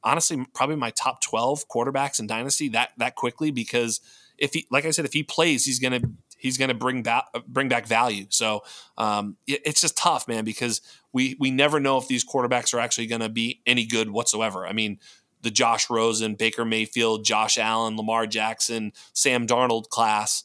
honestly 0.03 0.45
probably 0.53 0.75
my 0.75 0.91
top 0.91 1.21
12 1.21 1.67
quarterbacks 1.67 2.19
in 2.19 2.27
dynasty 2.27 2.69
that 2.69 2.91
that 2.97 3.15
quickly 3.15 3.51
because 3.51 3.99
if 4.37 4.53
he 4.53 4.67
like 4.69 4.85
I 4.85 4.91
said 4.91 5.05
if 5.05 5.13
he 5.13 5.23
plays 5.23 5.65
he's 5.65 5.79
to 5.99 6.11
he's 6.37 6.57
to 6.69 6.75
bring 6.75 7.03
back 7.03 7.25
bring 7.47 7.67
back 7.67 7.87
value. 7.87 8.27
So 8.29 8.63
um, 8.97 9.37
it, 9.45 9.61
it's 9.65 9.81
just 9.81 9.97
tough, 9.97 10.27
man, 10.27 10.45
because 10.45 10.81
we 11.11 11.35
we 11.39 11.51
never 11.51 11.79
know 11.79 11.97
if 11.97 12.07
these 12.07 12.25
quarterbacks 12.25 12.73
are 12.73 12.79
actually 12.79 13.07
to 13.21 13.29
be 13.29 13.61
any 13.65 13.85
good 13.85 14.09
whatsoever. 14.09 14.65
I 14.65 14.73
mean, 14.73 14.99
the 15.41 15.51
Josh 15.51 15.89
Rosen, 15.89 16.35
Baker 16.35 16.63
Mayfield, 16.63 17.25
Josh 17.25 17.57
Allen, 17.57 17.97
Lamar 17.97 18.27
Jackson, 18.27 18.93
Sam 19.13 19.47
Darnold 19.47 19.89
class. 19.89 20.43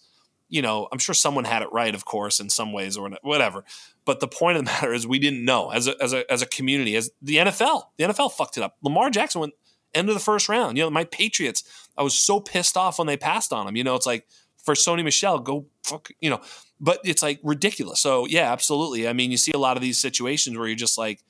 You 0.52 0.62
know, 0.62 0.86
I'm 0.92 0.98
sure 0.98 1.14
someone 1.14 1.44
had 1.44 1.62
it 1.62 1.72
right, 1.72 1.94
of 1.94 2.04
course, 2.04 2.38
in 2.38 2.50
some 2.50 2.72
ways 2.72 2.96
or 2.96 3.10
whatever. 3.22 3.64
But 4.04 4.20
the 4.20 4.28
point 4.28 4.58
of 4.58 4.64
the 4.64 4.70
matter 4.72 4.92
is, 4.92 5.06
we 5.06 5.18
didn't 5.18 5.44
know 5.44 5.70
as 5.70 5.88
a, 5.88 5.94
as 6.00 6.12
a, 6.12 6.30
as 6.30 6.42
a 6.42 6.46
community, 6.46 6.94
as 6.94 7.10
the 7.20 7.36
NFL. 7.36 7.84
The 7.96 8.04
NFL 8.04 8.32
fucked 8.32 8.58
it 8.58 8.62
up. 8.62 8.76
Lamar 8.82 9.10
Jackson 9.10 9.40
went 9.40 9.54
end 9.94 10.08
of 10.08 10.14
the 10.14 10.20
first 10.20 10.48
round. 10.48 10.76
You 10.76 10.84
know, 10.84 10.90
my 10.90 11.04
Patriots, 11.04 11.64
I 11.96 12.02
was 12.02 12.14
so 12.14 12.40
pissed 12.40 12.76
off 12.76 12.98
when 12.98 13.06
they 13.06 13.16
passed 13.16 13.52
on 13.52 13.66
him. 13.66 13.76
You 13.76 13.84
know, 13.84 13.94
it's 13.94 14.06
like 14.06 14.26
for 14.62 14.74
Sony 14.74 15.04
Michel, 15.04 15.38
go 15.38 15.66
fuck, 15.82 16.10
you 16.20 16.30
know, 16.30 16.40
but 16.80 17.00
it's 17.04 17.22
like 17.22 17.40
ridiculous. 17.42 18.00
So 18.00 18.26
yeah, 18.26 18.52
absolutely. 18.52 19.08
I 19.08 19.12
mean, 19.12 19.30
you 19.30 19.36
see 19.36 19.52
a 19.52 19.58
lot 19.58 19.76
of 19.76 19.82
these 19.82 19.98
situations 19.98 20.56
where 20.56 20.66
you're 20.66 20.76
just 20.76 20.98
like, 20.98 21.22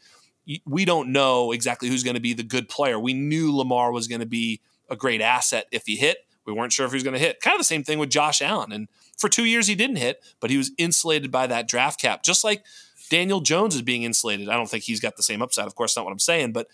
we 0.67 0.85
don't 0.85 1.13
know 1.13 1.53
exactly 1.53 1.89
who's 1.89 2.03
going 2.03 2.17
to 2.17 2.21
be 2.21 2.35
the 2.35 2.43
good 2.43 2.69
player. 2.69 2.99
We 2.99 3.15
knew 3.15 3.57
Lamar 3.57 3.93
was 3.93 4.09
going 4.09 4.21
to 4.21 4.27
be 4.27 4.61
a 4.91 4.97
great 4.97 5.21
asset 5.21 5.67
if 5.71 5.87
he 5.87 5.97
hit. 5.97 6.19
We 6.45 6.53
weren't 6.53 6.73
sure 6.73 6.85
if 6.85 6.93
he 6.93 6.97
was 6.97 7.05
going 7.05 7.15
to 7.15 7.21
hit. 7.21 7.41
Kind 7.41 7.55
of 7.55 7.61
the 7.61 7.65
same 7.65 7.85
thing 7.85 7.99
with 7.99 8.11
Josh 8.11 8.43
Allen. 8.43 8.73
And 8.73 8.89
for 9.23 9.31
two 9.31 9.47
years, 9.47 9.67
he 9.67 9.75
didn't 9.75 9.97
hit, 9.97 10.23
but 10.41 10.51
he 10.51 10.59
was 10.59 10.73
insulated 10.77 11.31
by 11.31 11.47
that 11.47 11.67
draft 11.67 11.99
cap, 11.99 12.23
just 12.23 12.45
like 12.45 12.65
Daniel 13.09 13.41
Jones 13.41 13.75
is 13.75 13.81
being 13.81 14.03
insulated. 14.03 14.51
I 14.51 14.57
don't 14.57 14.69
think 14.69 14.85
he's 14.85 15.01
got 15.01 15.17
the 15.17 15.23
same 15.23 15.41
upside. 15.41 15.67
Of 15.67 15.75
course, 15.75 15.97
not 15.97 16.05
what 16.05 16.13
I'm 16.13 16.19
saying, 16.19 16.53
but 16.53 16.67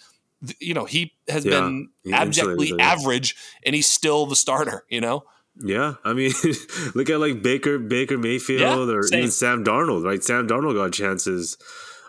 you 0.59 0.75
know, 0.75 0.85
he 0.85 1.13
has 1.29 1.45
yeah, 1.45 1.61
been 1.61 1.91
abjectly 2.13 2.73
average, 2.81 3.37
and 3.65 3.75
he's 3.75 3.87
still 3.87 4.27
the 4.27 4.37
starter. 4.37 4.85
You 4.89 5.01
know. 5.01 5.25
Yeah, 5.61 5.95
I 6.05 6.13
mean, 6.13 6.33
look 6.95 7.11
at 7.11 7.21
like 7.21 7.43
Baker 7.43 7.79
Baker 7.79 8.17
Mayfield 8.17 8.61
yeah, 8.61 8.95
or 8.95 9.03
same. 9.03 9.19
even 9.19 9.31
Sam 9.31 9.65
Darnold. 9.65 10.05
Right, 10.05 10.25
Sam 10.25 10.49
Darnold 10.49 10.75
got 10.75 10.93
chances. 10.93 11.59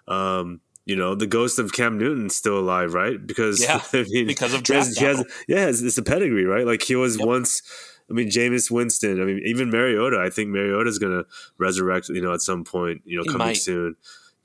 Um, 0.08 0.62
you 0.86 0.96
know, 0.96 1.16
the 1.16 1.28
ghost 1.28 1.60
of 1.60 1.74
Cam 1.74 1.98
Newton's 1.98 2.36
still 2.36 2.58
alive, 2.58 2.94
right? 2.94 3.26
Because 3.26 3.62
yeah, 3.62 3.82
I 3.94 4.06
mean, 4.10 4.26
because 4.26 4.54
of 4.54 4.64
draft 4.64 4.98
he 4.98 5.06
has, 5.06 5.18
he 5.18 5.24
has, 5.24 5.46
yeah, 5.48 5.68
it's, 5.68 5.82
it's, 5.82 5.98
a 5.98 6.04
pedigree, 6.04 6.46
right? 6.46 6.66
Like 6.66 6.82
he 6.82 6.96
was 6.96 7.18
yep. 7.18 7.28
once. 7.28 7.62
I 8.10 8.14
mean, 8.14 8.30
Jameis 8.30 8.72
Winston. 8.72 9.22
I 9.22 9.26
mean, 9.26 9.42
even 9.46 9.70
Mariota. 9.70 10.20
I 10.20 10.30
think 10.30 10.50
Mariota 10.50 10.90
is 10.90 11.00
going 11.00 11.14
to 11.14 11.26
resurrect. 11.58 12.10
You 12.10 12.22
know, 12.22 12.34
at 12.34 12.42
some 12.42 12.64
point. 12.64 13.02
You 13.06 13.18
know, 13.18 13.24
he 13.24 13.30
coming 13.30 13.48
might. 13.48 13.58
soon. 13.58 13.96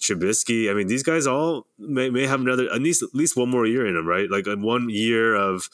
Trubisky. 0.01 0.71
I 0.71 0.75
mean, 0.75 0.87
these 0.87 1.03
guys 1.03 1.27
all 1.27 1.67
may, 1.79 2.11
may 2.11 2.27
have 2.27 2.41
another 2.41 2.65
at 2.73 2.83
least 2.83 3.03
at 3.03 3.15
least 3.15 3.37
one 3.37 3.49
more 3.49 3.67
year 3.67 3.87
in 3.87 3.95
them, 3.95 4.07
right? 4.07 4.31
Like 4.31 4.47
one 4.47 4.91
year 4.91 5.35
of 5.35 5.71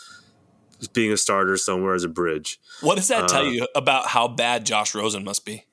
being 0.93 1.13
a 1.13 1.17
starter 1.17 1.57
somewhere 1.57 1.95
as 1.95 2.05
a 2.05 2.09
bridge. 2.09 2.61
What 2.81 2.97
does 2.97 3.09
that 3.09 3.25
uh, 3.25 3.29
tell 3.29 3.47
you 3.47 3.67
about 3.75 4.09
how 4.09 4.29
bad 4.29 4.65
Josh 4.65 4.95
Rosen 4.95 5.25
must 5.25 5.45
be? 5.45 5.65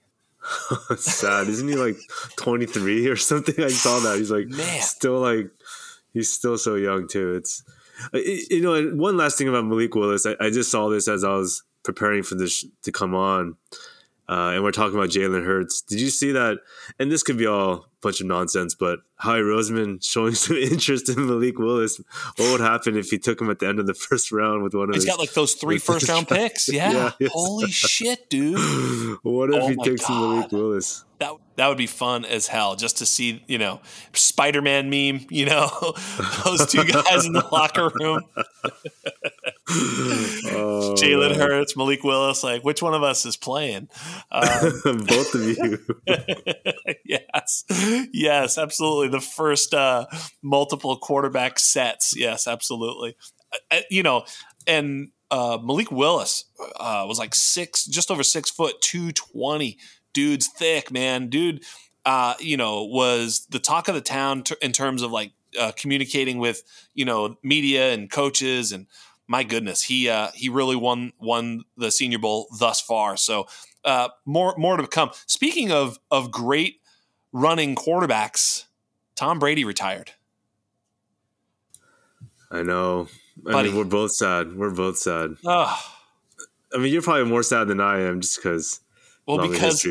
sad, 0.97 1.47
isn't 1.47 1.67
he? 1.67 1.75
Like 1.75 1.97
twenty 2.37 2.65
three 2.65 3.07
or 3.07 3.15
something. 3.15 3.63
I 3.63 3.69
saw 3.69 3.99
that. 3.99 4.17
He's 4.17 4.31
like 4.31 4.47
Man. 4.47 4.81
still 4.81 5.19
like 5.19 5.49
he's 6.13 6.31
still 6.31 6.57
so 6.57 6.75
young 6.75 7.07
too. 7.07 7.35
It's 7.35 7.63
you 8.13 8.61
know. 8.61 8.95
One 8.95 9.17
last 9.17 9.37
thing 9.37 9.47
about 9.47 9.65
Malik 9.65 9.93
Willis, 9.95 10.25
I, 10.25 10.35
I 10.39 10.49
just 10.49 10.71
saw 10.71 10.89
this 10.89 11.07
as 11.07 11.23
I 11.23 11.29
was 11.29 11.63
preparing 11.87 12.21
for 12.21 12.35
this 12.35 12.65
to 12.83 12.91
come 12.91 13.15
on. 13.15 13.55
Uh, 14.29 14.51
and 14.55 14.61
we're 14.61 14.73
talking 14.73 14.97
about 14.97 15.09
Jalen 15.09 15.45
Hurts. 15.45 15.81
Did 15.81 16.01
you 16.01 16.09
see 16.09 16.33
that? 16.33 16.57
And 16.99 17.09
this 17.09 17.23
could 17.23 17.37
be 17.37 17.47
all 17.47 17.73
a 17.73 17.81
bunch 18.01 18.19
of 18.19 18.27
nonsense, 18.27 18.75
but 18.75 18.99
Howie 19.15 19.39
Roseman 19.39 20.05
showing 20.05 20.33
some 20.35 20.57
interest 20.57 21.07
in 21.07 21.27
Malik 21.27 21.57
Willis. 21.57 22.01
What 22.35 22.51
would 22.51 22.59
happen 22.59 22.97
if 22.97 23.09
he 23.09 23.19
took 23.19 23.39
him 23.39 23.49
at 23.49 23.59
the 23.59 23.69
end 23.69 23.79
of 23.79 23.87
the 23.87 23.93
first 23.93 24.33
round 24.33 24.63
with 24.63 24.73
one 24.73 24.89
of 24.89 24.95
He's 24.95 25.05
his, 25.05 25.13
got 25.13 25.19
like 25.19 25.31
those 25.31 25.53
three 25.53 25.77
first 25.89 26.09
round 26.09 26.27
picks. 26.27 26.67
Yeah. 26.73 27.13
yeah 27.19 27.29
Holy 27.31 27.71
shit, 27.71 28.29
dude. 28.29 28.57
what 29.23 29.49
if 29.49 29.63
oh 29.63 29.67
he 29.69 29.75
takes 29.77 30.09
Malik 30.09 30.51
Willis? 30.51 31.05
That 31.19 31.31
that 31.57 31.67
would 31.67 31.77
be 31.77 31.87
fun 31.87 32.23
as 32.23 32.47
hell 32.47 32.75
just 32.75 32.99
to 32.99 33.05
see, 33.05 33.43
you 33.47 33.57
know, 33.57 33.81
Spider 34.13 34.61
Man 34.61 34.89
meme, 34.89 35.25
you 35.29 35.45
know, 35.45 35.67
those 36.45 36.67
two 36.67 36.83
guys 36.85 37.25
in 37.25 37.33
the 37.33 37.45
locker 37.51 37.91
room. 37.99 38.21
oh, 40.49 40.95
Jalen 40.97 41.35
Hurts, 41.35 41.75
Malik 41.75 42.03
Willis, 42.03 42.43
like 42.43 42.63
which 42.63 42.81
one 42.81 42.93
of 42.93 43.03
us 43.03 43.25
is 43.25 43.35
playing? 43.35 43.89
Um, 44.29 45.05
Both 45.05 45.33
of 45.35 45.43
you. 45.43 45.79
yes, 47.05 47.63
yes, 48.13 48.57
absolutely. 48.57 49.07
The 49.07 49.21
first 49.21 49.73
uh, 49.73 50.05
multiple 50.43 50.97
quarterback 50.97 51.59
sets. 51.59 52.13
Yes, 52.15 52.47
absolutely. 52.47 53.15
Uh, 53.71 53.79
you 53.89 54.03
know, 54.03 54.25
and 54.67 55.09
uh, 55.31 55.57
Malik 55.61 55.91
Willis 55.91 56.45
uh, 56.79 57.05
was 57.07 57.19
like 57.19 57.33
six, 57.33 57.85
just 57.85 58.11
over 58.11 58.23
six 58.23 58.49
foot, 58.49 58.79
two 58.81 59.11
twenty. 59.11 59.77
Dude's 60.17 60.47
thick, 60.47 60.89
man. 60.89 61.29
Dude, 61.29 61.63
uh, 62.03 62.33
you 62.39 62.57
know, 62.57 62.85
was 62.85 63.45
the 63.51 63.59
talk 63.59 63.87
of 63.87 63.93
the 63.93 64.01
town 64.01 64.41
t- 64.41 64.55
in 64.63 64.71
terms 64.71 65.03
of 65.03 65.11
like 65.11 65.33
uh, 65.59 65.73
communicating 65.77 66.39
with 66.39 66.63
you 66.95 67.05
know 67.05 67.37
media 67.43 67.93
and 67.93 68.09
coaches 68.09 68.71
and 68.71 68.87
my 69.27 69.43
goodness, 69.43 69.83
he 69.83 70.09
uh, 70.09 70.29
he 70.33 70.49
really 70.49 70.75
won 70.75 71.13
won 71.19 71.65
the 71.77 71.91
Senior 71.91 72.17
Bowl 72.17 72.47
thus 72.59 72.81
far. 72.81 73.15
So 73.15 73.45
uh, 73.85 74.09
more 74.25 74.55
more 74.57 74.75
to 74.75 74.87
come. 74.87 75.11
Speaking 75.27 75.71
of 75.71 75.99
of 76.09 76.31
great 76.31 76.81
running 77.31 77.75
quarterbacks, 77.75 78.63
Tom 79.15 79.37
Brady 79.37 79.65
retired. 79.65 80.13
I 82.49 82.63
know. 82.63 83.07
I 83.47 83.51
Buddy. 83.51 83.69
mean, 83.69 83.77
we're 83.77 83.83
both 83.83 84.13
sad. 84.13 84.55
We're 84.55 84.71
both 84.71 84.97
sad. 84.97 85.35
I 85.45 85.77
mean, 86.79 86.91
you're 86.91 87.03
probably 87.03 87.25
more 87.25 87.43
sad 87.43 87.67
than 87.67 87.79
I 87.79 87.99
am, 87.99 88.21
just 88.21 88.37
because. 88.37 88.79
Well, 89.27 89.49
because 89.49 89.85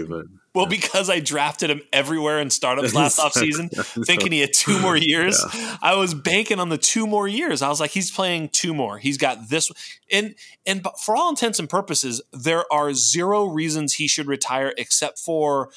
well, 0.54 0.64
yeah. 0.64 0.68
because 0.70 1.10
I 1.10 1.20
drafted 1.20 1.68
him 1.68 1.82
everywhere 1.92 2.40
in 2.40 2.48
startups 2.48 2.94
last 2.94 3.18
offseason, 3.18 3.70
thinking 4.06 4.32
he 4.32 4.40
had 4.40 4.54
two 4.54 4.78
more 4.80 4.96
years. 4.96 5.38
Yeah. 5.54 5.76
I 5.82 5.94
was 5.96 6.14
banking 6.14 6.58
on 6.58 6.70
the 6.70 6.78
two 6.78 7.06
more 7.06 7.28
years. 7.28 7.60
I 7.60 7.68
was 7.68 7.78
like, 7.78 7.90
he's 7.90 8.10
playing 8.10 8.48
two 8.48 8.72
more. 8.72 8.96
He's 8.96 9.18
got 9.18 9.50
this, 9.50 9.70
and 10.10 10.34
and 10.64 10.86
for 11.02 11.14
all 11.14 11.28
intents 11.28 11.58
and 11.58 11.68
purposes, 11.68 12.22
there 12.32 12.64
are 12.72 12.94
zero 12.94 13.44
reasons 13.44 13.94
he 13.94 14.08
should 14.08 14.26
retire 14.26 14.72
except 14.78 15.18
for 15.18 15.68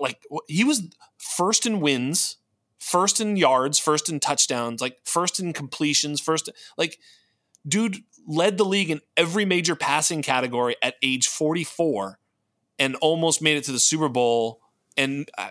like 0.00 0.22
he 0.48 0.64
was 0.64 0.88
first 1.18 1.66
in 1.66 1.80
wins, 1.80 2.38
first 2.78 3.20
in 3.20 3.36
yards, 3.36 3.78
first 3.78 4.08
in 4.08 4.18
touchdowns, 4.18 4.80
like 4.80 4.96
first 5.04 5.38
in 5.40 5.52
completions, 5.52 6.22
first 6.22 6.48
like 6.78 6.98
dude 7.68 7.98
led 8.26 8.56
the 8.56 8.64
league 8.64 8.90
in 8.90 9.02
every 9.14 9.44
major 9.44 9.76
passing 9.76 10.22
category 10.22 10.76
at 10.82 10.94
age 11.02 11.28
44 11.28 12.18
and 12.78 12.96
almost 12.96 13.42
made 13.42 13.56
it 13.56 13.64
to 13.64 13.72
the 13.72 13.78
Super 13.78 14.08
Bowl. 14.08 14.60
And 14.96 15.28
uh, 15.36 15.50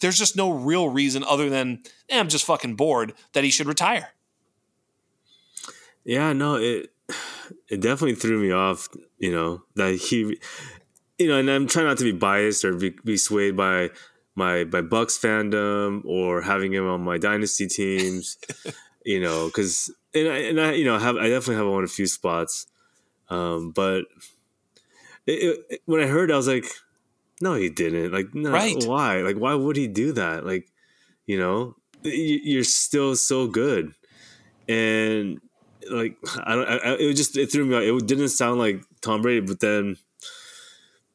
there's 0.00 0.18
just 0.18 0.36
no 0.36 0.50
real 0.50 0.88
reason 0.88 1.24
other 1.24 1.48
than 1.48 1.82
eh, 2.08 2.18
I'm 2.18 2.28
just 2.28 2.44
fucking 2.44 2.76
bored 2.76 3.14
that 3.32 3.44
he 3.44 3.50
should 3.50 3.66
retire. 3.66 4.10
Yeah, 6.04 6.32
no, 6.32 6.54
it 6.54 6.92
it 7.68 7.80
definitely 7.80 8.14
threw 8.14 8.40
me 8.40 8.52
off. 8.52 8.88
You 9.18 9.32
know 9.32 9.62
that 9.74 9.94
he, 9.94 10.38
you 11.18 11.28
know, 11.28 11.38
and 11.38 11.50
I'm 11.50 11.66
trying 11.66 11.86
not 11.86 11.98
to 11.98 12.04
be 12.04 12.12
biased 12.12 12.64
or 12.64 12.74
be, 12.74 12.94
be 13.04 13.16
swayed 13.16 13.56
by 13.56 13.90
my 14.34 14.64
by 14.64 14.82
Bucks 14.82 15.18
fandom 15.18 16.04
or 16.04 16.42
having 16.42 16.72
him 16.72 16.88
on 16.88 17.02
my 17.02 17.18
dynasty 17.18 17.66
teams. 17.66 18.38
you 19.04 19.20
know, 19.20 19.46
because 19.46 19.92
and 20.14 20.28
I 20.28 20.36
and 20.38 20.60
I 20.60 20.72
you 20.72 20.84
know 20.84 20.98
have 20.98 21.16
I 21.16 21.28
definitely 21.28 21.56
have 21.56 21.66
him 21.66 21.72
on 21.72 21.84
a 21.84 21.88
few 21.88 22.06
spots, 22.06 22.66
um, 23.28 23.70
but 23.70 24.04
it, 25.26 25.66
it, 25.68 25.80
when 25.86 26.00
I 26.00 26.06
heard, 26.06 26.30
I 26.30 26.36
was 26.36 26.48
like, 26.48 26.66
no, 27.40 27.54
he 27.54 27.68
didn't. 27.68 28.12
Like, 28.12 28.34
no, 28.34 28.50
right. 28.50 28.82
why? 28.84 29.18
Like, 29.18 29.36
why 29.36 29.54
would 29.54 29.76
he 29.76 29.88
do 29.88 30.12
that? 30.12 30.46
Like, 30.46 30.68
you 31.26 31.38
know, 31.38 31.76
you're 32.02 32.64
still 32.64 33.16
so 33.16 33.48
good, 33.48 33.92
and 34.68 35.40
like, 35.90 36.16
I 36.44 36.54
don't. 36.54 36.68
I, 36.68 36.94
it 36.94 37.14
just 37.14 37.36
it 37.36 37.50
threw 37.50 37.64
me. 37.64 37.76
Out. 37.76 37.82
It 37.82 38.06
didn't 38.06 38.28
sound 38.28 38.58
like 38.58 38.84
Tom 39.00 39.22
Brady, 39.22 39.44
but 39.44 39.60
then, 39.60 39.96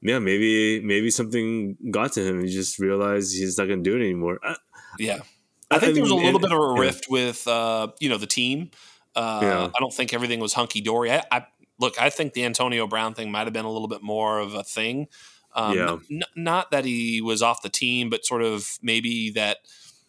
yeah, 0.01 0.19
maybe 0.19 0.81
maybe 0.81 1.09
something 1.09 1.77
got 1.89 2.11
to 2.13 2.27
him. 2.27 2.43
He 2.43 2.51
just 2.51 2.77
realized 2.77 3.33
he's 3.33 3.57
not 3.57 3.67
going 3.67 3.83
to 3.83 3.89
do 3.89 3.95
it 3.95 4.03
anymore. 4.03 4.39
I, 4.43 4.55
yeah, 4.99 5.21
I 5.69 5.79
think 5.79 5.91
I 5.91 5.93
there 5.93 6.03
was 6.03 6.11
a 6.11 6.15
little 6.15 6.39
bit 6.39 6.51
of 6.51 6.59
a 6.59 6.73
rift 6.73 7.07
yeah. 7.09 7.13
with 7.13 7.47
uh, 7.47 7.87
you 7.99 8.09
know 8.09 8.17
the 8.17 8.27
team. 8.27 8.71
Uh, 9.15 9.39
yeah. 9.41 9.69
I 9.75 9.79
don't 9.79 9.93
think 9.93 10.13
everything 10.13 10.39
was 10.39 10.53
hunky 10.53 10.81
dory. 10.81 11.11
I, 11.11 11.23
I, 11.31 11.45
look, 11.81 11.99
I 11.99 12.09
think 12.09 12.33
the 12.33 12.45
Antonio 12.45 12.87
Brown 12.87 13.13
thing 13.13 13.31
might 13.31 13.45
have 13.45 13.53
been 13.53 13.65
a 13.65 13.71
little 13.71 13.87
bit 13.87 14.03
more 14.03 14.39
of 14.39 14.53
a 14.53 14.63
thing. 14.63 15.07
Um, 15.53 15.77
yeah. 15.77 15.97
N- 16.09 16.21
not 16.35 16.71
that 16.71 16.85
he 16.85 17.21
was 17.21 17.41
off 17.41 17.61
the 17.61 17.69
team, 17.69 18.09
but 18.09 18.25
sort 18.25 18.43
of 18.43 18.77
maybe 18.81 19.31
that 19.31 19.57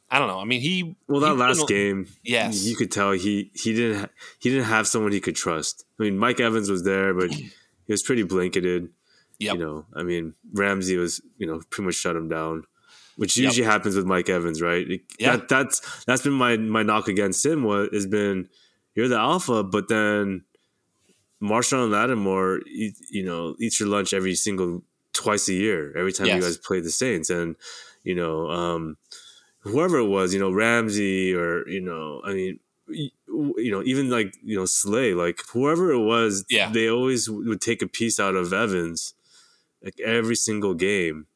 I 0.08 0.18
don't 0.18 0.28
know. 0.28 0.38
I 0.38 0.44
mean, 0.44 0.60
he 0.60 0.94
well 1.08 1.20
that 1.22 1.32
he, 1.32 1.36
last 1.36 1.66
game, 1.66 2.06
yes, 2.22 2.64
you 2.64 2.76
could 2.76 2.92
tell 2.92 3.12
he 3.12 3.50
he 3.54 3.74
didn't 3.74 4.00
ha- 4.00 4.10
he 4.38 4.50
didn't 4.50 4.66
have 4.66 4.86
someone 4.86 5.10
he 5.10 5.20
could 5.20 5.34
trust. 5.34 5.86
I 5.98 6.04
mean, 6.04 6.18
Mike 6.18 6.38
Evans 6.38 6.70
was 6.70 6.84
there, 6.84 7.14
but 7.14 7.32
he 7.32 7.50
was 7.88 8.02
pretty 8.02 8.22
blanketed. 8.22 8.90
Yeah, 9.38 9.54
You 9.54 9.58
know, 9.58 9.86
I 9.96 10.04
mean, 10.04 10.34
Ramsey 10.52 10.96
was 10.98 11.22
you 11.38 11.46
know 11.46 11.62
pretty 11.70 11.86
much 11.86 11.94
shut 11.94 12.14
him 12.14 12.28
down, 12.28 12.64
which 13.16 13.36
usually 13.36 13.64
yep. 13.64 13.72
happens 13.72 13.96
with 13.96 14.04
Mike 14.04 14.28
Evans, 14.28 14.60
right? 14.60 14.86
Yeah, 15.18 15.36
that, 15.36 15.48
that's 15.48 16.04
that's 16.04 16.22
been 16.22 16.34
my 16.34 16.58
my 16.58 16.82
knock 16.82 17.08
against 17.08 17.44
him. 17.44 17.64
What 17.64 17.92
has 17.94 18.06
been 18.06 18.50
you're 18.94 19.08
the 19.08 19.18
alpha, 19.18 19.64
but 19.64 19.88
then 19.88 20.44
Marshon 21.42 21.90
Lattimore, 21.90 22.60
eat, 22.66 22.94
you 23.10 23.24
know, 23.24 23.56
eats 23.58 23.80
your 23.80 23.88
lunch 23.88 24.14
every 24.14 24.34
single 24.34 24.82
twice 25.12 25.48
a 25.48 25.54
year 25.54 25.96
every 25.96 26.12
time 26.12 26.28
yes. 26.28 26.36
you 26.36 26.42
guys 26.42 26.56
play 26.56 26.80
the 26.80 26.90
Saints, 26.90 27.30
and 27.30 27.56
you 28.04 28.14
know, 28.14 28.48
um, 28.50 28.96
whoever 29.60 29.98
it 29.98 30.06
was, 30.06 30.32
you 30.32 30.40
know, 30.40 30.52
Ramsey 30.52 31.34
or 31.34 31.68
you 31.68 31.80
know, 31.80 32.22
I 32.24 32.32
mean, 32.32 32.60
you 32.88 33.70
know, 33.70 33.82
even 33.82 34.10
like 34.10 34.34
you 34.42 34.56
know 34.56 34.66
Slay, 34.66 35.14
like 35.14 35.40
whoever 35.52 35.90
it 35.90 36.00
was, 36.00 36.44
yeah. 36.48 36.70
they 36.70 36.88
always 36.88 37.28
would 37.28 37.60
take 37.60 37.82
a 37.82 37.86
piece 37.86 38.20
out 38.20 38.34
of 38.34 38.52
Evans, 38.52 39.14
like 39.82 39.98
every 40.00 40.36
single 40.36 40.74
game, 40.74 41.26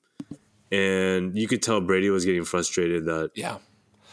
and 0.71 1.37
you 1.37 1.49
could 1.49 1.63
tell 1.63 1.81
Brady 1.81 2.11
was 2.11 2.25
getting 2.25 2.45
frustrated 2.45 3.07
that 3.07 3.31
yeah 3.35 3.59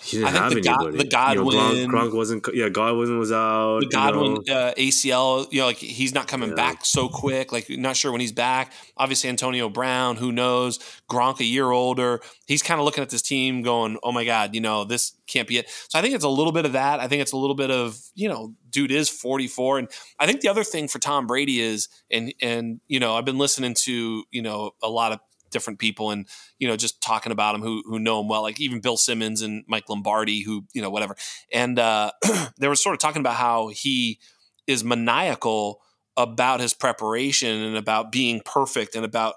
he 0.03 0.17
didn't 0.17 0.33
have 0.33 0.51
the 0.51 0.57
anybody. 0.57 0.97
the 0.97 1.05
Godwin, 1.05 1.47
you 1.47 1.87
know, 1.87 1.93
Gronk, 1.93 2.09
Gronk, 2.09 2.13
wasn't. 2.13 2.47
Yeah, 2.53 2.67
Godwin 2.67 3.17
was 3.17 3.31
out. 3.31 3.79
The 3.79 3.87
Godwin 3.87 4.43
you 4.45 4.53
know. 4.53 4.53
uh, 4.53 4.73
ACL, 4.73 5.51
you 5.51 5.61
know, 5.61 5.67
like 5.67 5.77
he's 5.77 6.13
not 6.13 6.27
coming 6.27 6.49
yeah. 6.49 6.55
back 6.55 6.85
so 6.85 7.07
quick. 7.07 7.53
Like 7.53 7.69
not 7.69 7.95
sure 7.95 8.11
when 8.11 8.19
he's 8.19 8.33
back. 8.33 8.73
Obviously, 8.97 9.29
Antonio 9.29 9.69
Brown. 9.69 10.17
Who 10.17 10.33
knows? 10.33 10.79
Gronk 11.09 11.39
a 11.39 11.45
year 11.45 11.71
older. 11.71 12.21
He's 12.47 12.61
kind 12.61 12.81
of 12.81 12.85
looking 12.85 13.01
at 13.01 13.09
this 13.09 13.21
team, 13.21 13.61
going, 13.61 13.97
"Oh 14.03 14.11
my 14.11 14.25
God, 14.25 14.53
you 14.53 14.61
know, 14.61 14.83
this 14.83 15.13
can't 15.25 15.47
be 15.47 15.57
it." 15.57 15.69
So 15.87 15.97
I 15.97 16.01
think 16.01 16.13
it's 16.15 16.25
a 16.25 16.29
little 16.29 16.51
bit 16.51 16.65
of 16.65 16.73
that. 16.73 16.99
I 16.99 17.07
think 17.07 17.21
it's 17.21 17.31
a 17.31 17.37
little 17.37 17.55
bit 17.55 17.71
of 17.71 17.97
you 18.13 18.27
know, 18.27 18.53
dude 18.69 18.91
is 18.91 19.09
forty 19.09 19.47
four, 19.47 19.79
and 19.79 19.87
I 20.19 20.25
think 20.25 20.41
the 20.41 20.49
other 20.49 20.65
thing 20.65 20.89
for 20.89 20.99
Tom 20.99 21.27
Brady 21.27 21.61
is, 21.61 21.87
and 22.11 22.33
and 22.41 22.81
you 22.87 22.99
know, 22.99 23.15
I've 23.15 23.25
been 23.25 23.37
listening 23.37 23.73
to 23.83 24.25
you 24.31 24.41
know 24.41 24.71
a 24.83 24.89
lot 24.89 25.13
of 25.13 25.19
different 25.53 25.79
people 25.79 26.11
and 26.11 26.27
you 26.59 26.67
know 26.67 26.75
just 26.75 27.01
talking 27.01 27.31
about 27.31 27.55
him 27.55 27.61
who 27.61 27.81
who 27.85 27.99
know 27.99 28.19
him 28.19 28.27
well 28.27 28.41
like 28.41 28.59
even 28.59 28.81
Bill 28.81 28.97
Simmons 28.97 29.41
and 29.41 29.63
Mike 29.67 29.87
Lombardi 29.87 30.41
who 30.41 30.65
you 30.73 30.81
know 30.81 30.89
whatever. 30.89 31.15
And 31.51 31.79
uh, 31.79 32.11
they 32.57 32.67
were 32.67 32.75
sort 32.75 32.93
of 32.93 32.99
talking 32.99 33.21
about 33.21 33.35
how 33.35 33.69
he 33.69 34.19
is 34.67 34.83
maniacal 34.83 35.81
about 36.17 36.59
his 36.59 36.73
preparation 36.73 37.61
and 37.61 37.77
about 37.77 38.11
being 38.11 38.41
perfect 38.43 38.95
and 38.95 39.05
about 39.05 39.35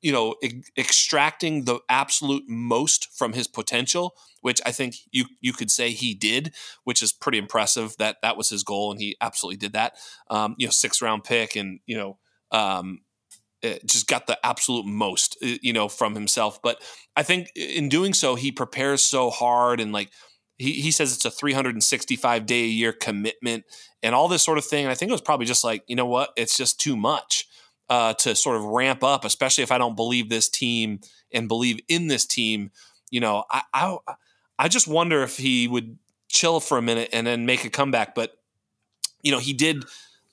you 0.00 0.12
know 0.12 0.36
e- 0.42 0.62
extracting 0.76 1.64
the 1.64 1.80
absolute 1.88 2.44
most 2.46 3.08
from 3.12 3.32
his 3.32 3.48
potential 3.48 4.14
which 4.40 4.60
I 4.64 4.72
think 4.72 4.94
you 5.10 5.26
you 5.40 5.52
could 5.52 5.70
say 5.70 5.90
he 5.90 6.14
did 6.14 6.54
which 6.84 7.02
is 7.02 7.12
pretty 7.12 7.38
impressive 7.38 7.96
that 7.98 8.18
that 8.22 8.36
was 8.36 8.48
his 8.48 8.62
goal 8.62 8.90
and 8.92 9.00
he 9.00 9.16
absolutely 9.20 9.56
did 9.56 9.72
that. 9.72 9.94
Um, 10.30 10.54
you 10.58 10.66
know 10.66 10.70
six 10.70 11.02
round 11.02 11.24
pick 11.24 11.56
and 11.56 11.80
you 11.86 11.96
know 11.96 12.18
um, 12.50 13.00
just 13.84 14.06
got 14.06 14.26
the 14.26 14.38
absolute 14.44 14.86
most, 14.86 15.36
uh, 15.42 15.56
you 15.62 15.72
know, 15.72 15.88
from 15.88 16.14
himself. 16.14 16.60
But 16.62 16.80
I 17.16 17.22
think 17.22 17.50
in 17.56 17.88
doing 17.88 18.14
so, 18.14 18.34
he 18.34 18.52
prepares 18.52 19.02
so 19.02 19.30
hard 19.30 19.80
and 19.80 19.92
like 19.92 20.10
he, 20.58 20.72
he 20.74 20.90
says 20.90 21.14
it's 21.14 21.24
a 21.24 21.30
365 21.30 22.46
day 22.46 22.64
a 22.64 22.66
year 22.66 22.92
commitment 22.92 23.64
and 24.02 24.14
all 24.14 24.28
this 24.28 24.42
sort 24.42 24.58
of 24.58 24.64
thing. 24.64 24.84
And 24.84 24.92
I 24.92 24.94
think 24.94 25.10
it 25.10 25.12
was 25.12 25.20
probably 25.20 25.46
just 25.46 25.64
like, 25.64 25.84
you 25.86 25.96
know 25.96 26.06
what, 26.06 26.30
it's 26.36 26.56
just 26.56 26.80
too 26.80 26.96
much 26.96 27.46
uh, 27.88 28.14
to 28.14 28.34
sort 28.34 28.56
of 28.56 28.64
ramp 28.64 29.02
up, 29.02 29.24
especially 29.24 29.62
if 29.62 29.72
I 29.72 29.78
don't 29.78 29.96
believe 29.96 30.28
this 30.28 30.48
team 30.48 31.00
and 31.32 31.48
believe 31.48 31.80
in 31.88 32.08
this 32.08 32.26
team. 32.26 32.70
You 33.10 33.20
know, 33.20 33.44
I, 33.50 33.62
I, 33.72 33.96
I 34.58 34.68
just 34.68 34.88
wonder 34.88 35.22
if 35.22 35.36
he 35.36 35.68
would 35.68 35.98
chill 36.28 36.60
for 36.60 36.76
a 36.76 36.82
minute 36.82 37.10
and 37.12 37.26
then 37.26 37.46
make 37.46 37.64
a 37.64 37.70
comeback. 37.70 38.14
But, 38.14 38.32
you 39.22 39.32
know, 39.32 39.38
he 39.38 39.52
did, 39.52 39.84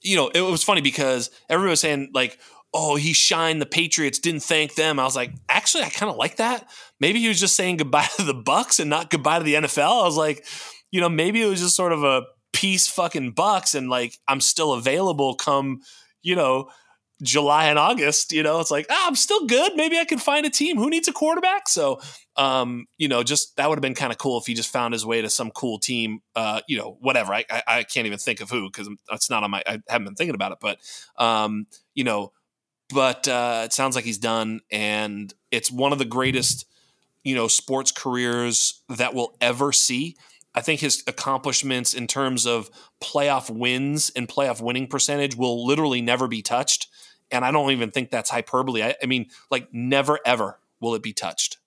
you 0.02 0.16
know, 0.16 0.30
it 0.30 0.42
was 0.42 0.64
funny 0.64 0.82
because 0.82 1.30
everyone 1.50 1.70
was 1.72 1.82
saying 1.82 2.12
like, 2.14 2.40
oh, 2.78 2.98
he 2.98 3.14
shined 3.14 3.62
the 3.62 3.66
Patriots, 3.66 4.20
didn't 4.20 4.44
thank 4.44 4.76
them. 4.76 5.00
I 5.00 5.06
was 5.06 5.16
like, 5.16 5.34
actually, 5.48 5.84
I 5.84 5.90
kind 5.90 6.10
of 6.10 6.18
like 6.18 6.36
that. 6.36 6.68
Maybe 7.00 7.20
he 7.20 7.30
was 7.30 7.40
just 7.40 7.56
saying 7.56 7.78
goodbye 7.78 8.08
to 8.18 8.24
the 8.24 8.34
Bucks 8.34 8.80
and 8.80 8.90
not 8.90 9.10
goodbye 9.10 9.40
to 9.40 9.46
the 9.46 9.56
NFL. 9.56 10.02
I 10.02 10.06
was 10.06 10.18
like, 10.18 10.46
you 10.92 11.00
know, 11.00 11.10
maybe 11.10 11.42
it 11.42 11.48
was 11.48 11.62
just 11.62 11.76
sort 11.76 11.94
of 11.94 12.04
a 12.04 12.24
peace 12.52 12.88
fucking 12.88 13.32
Bucks 13.32 13.76
and 13.76 13.90
like 13.90 14.18
I'm 14.28 14.42
still 14.42 14.74
available 14.74 15.36
come, 15.36 15.80
you 16.22 16.36
know, 16.36 16.70
July 17.24 17.68
and 17.68 17.80
August, 17.80 18.34
you 18.34 18.44
know, 18.44 18.60
it's 18.60 18.72
like, 18.72 18.88
ah, 18.90 19.08
I'm 19.08 19.16
still 19.16 19.46
good. 19.46 19.74
Maybe 19.76 19.98
I 19.98 20.04
can 20.04 20.20
find 20.20 20.46
a 20.46 20.50
team. 20.50 20.76
Who 20.76 20.90
needs 20.90 21.08
a 21.08 21.14
quarterback? 21.14 21.70
So, 21.70 22.02
um, 22.36 22.88
you 22.98 23.08
know, 23.08 23.24
just 23.24 23.56
that 23.56 23.70
would 23.70 23.78
have 23.78 23.82
been 23.82 23.96
kind 23.96 24.12
of 24.12 24.18
cool 24.18 24.38
if 24.38 24.48
he 24.48 24.54
just 24.54 24.72
found 24.72 24.94
his 24.94 25.06
way 25.06 25.22
to 25.22 25.30
some 25.30 25.50
cool 25.52 25.80
team, 25.80 26.20
uh, 26.36 26.60
you 26.68 26.78
know, 26.78 26.98
whatever. 27.00 27.34
I, 27.34 27.46
I, 27.50 27.64
I 27.68 27.84
can't 27.84 28.06
even 28.06 28.20
think 28.20 28.42
of 28.42 28.50
who 28.50 28.70
because 28.70 28.90
it's 29.14 29.30
not 29.30 29.44
on 29.44 29.52
my, 29.52 29.64
I 29.66 29.80
haven't 29.88 30.06
been 30.06 30.16
thinking 30.16 30.36
about 30.36 30.52
it, 30.52 30.58
but, 30.60 30.78
um, 31.18 31.68
you 31.94 32.04
know, 32.04 32.34
but 32.94 33.28
uh, 33.28 33.64
it 33.66 33.74
sounds 33.74 33.96
like 33.96 34.06
he's 34.06 34.18
done, 34.18 34.62
and 34.72 35.34
it's 35.52 35.72
one 35.72 35.92
of 35.92 36.00
the 36.00 36.06
greatest, 36.06 36.66
you 37.24 37.36
know, 37.36 37.48
sports 37.48 37.92
careers 37.92 38.82
that 38.90 39.14
we'll 39.14 39.36
ever 39.42 39.72
see. 39.72 40.16
I 40.54 40.62
think 40.62 40.80
his 40.80 41.04
accomplishments 41.06 41.94
in 41.94 42.08
terms 42.08 42.46
of 42.46 42.70
playoff 43.02 43.50
wins 43.50 44.12
and 44.16 44.28
playoff 44.28 44.62
winning 44.62 44.88
percentage 44.88 45.36
will 45.36 45.66
literally 45.66 46.02
never 46.02 46.28
be 46.28 46.42
touched. 46.42 46.88
And 47.32 47.44
I 47.44 47.52
don't 47.52 47.72
even 47.72 47.92
think 47.92 48.10
that's 48.10 48.30
hyperbole. 48.30 48.82
I, 48.82 48.96
I 49.04 49.06
mean, 49.06 49.28
like, 49.52 49.68
never 49.74 50.20
ever 50.26 50.60
will 50.80 50.96
it 50.96 51.04
be 51.04 51.12
touched. 51.12 51.58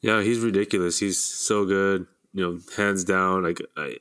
Yeah, 0.00 0.22
he's 0.22 0.38
ridiculous. 0.38 0.98
He's 0.98 1.22
so 1.22 1.66
good. 1.66 2.06
You 2.32 2.42
know, 2.44 2.58
hands 2.76 3.04
down. 3.04 3.42
Like, 3.42 3.60
I, 3.76 3.96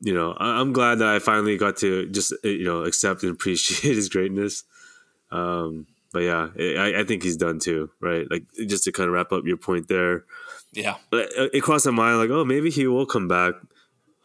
you 0.00 0.12
know, 0.12 0.36
I'm 0.38 0.72
glad 0.72 0.96
that 0.96 1.08
I 1.08 1.18
finally 1.18 1.56
got 1.56 1.78
to 1.78 2.06
just 2.08 2.34
you 2.44 2.64
know 2.64 2.82
accept 2.82 3.22
and 3.22 3.32
appreciate 3.32 3.94
his 3.94 4.08
greatness. 4.08 4.64
Um, 5.32 5.86
but 6.12 6.20
yeah, 6.20 6.48
I, 6.58 7.00
I, 7.00 7.04
think 7.04 7.22
he's 7.22 7.38
done 7.38 7.58
too, 7.58 7.90
right? 8.00 8.30
Like 8.30 8.44
just 8.68 8.84
to 8.84 8.92
kind 8.92 9.08
of 9.08 9.14
wrap 9.14 9.32
up 9.32 9.46
your 9.46 9.56
point 9.56 9.88
there. 9.88 10.24
Yeah, 10.72 10.96
it 11.10 11.62
crossed 11.62 11.86
my 11.86 11.92
mind 11.92 12.18
like, 12.18 12.30
oh, 12.30 12.44
maybe 12.44 12.70
he 12.70 12.86
will 12.86 13.06
come 13.06 13.28
back. 13.28 13.54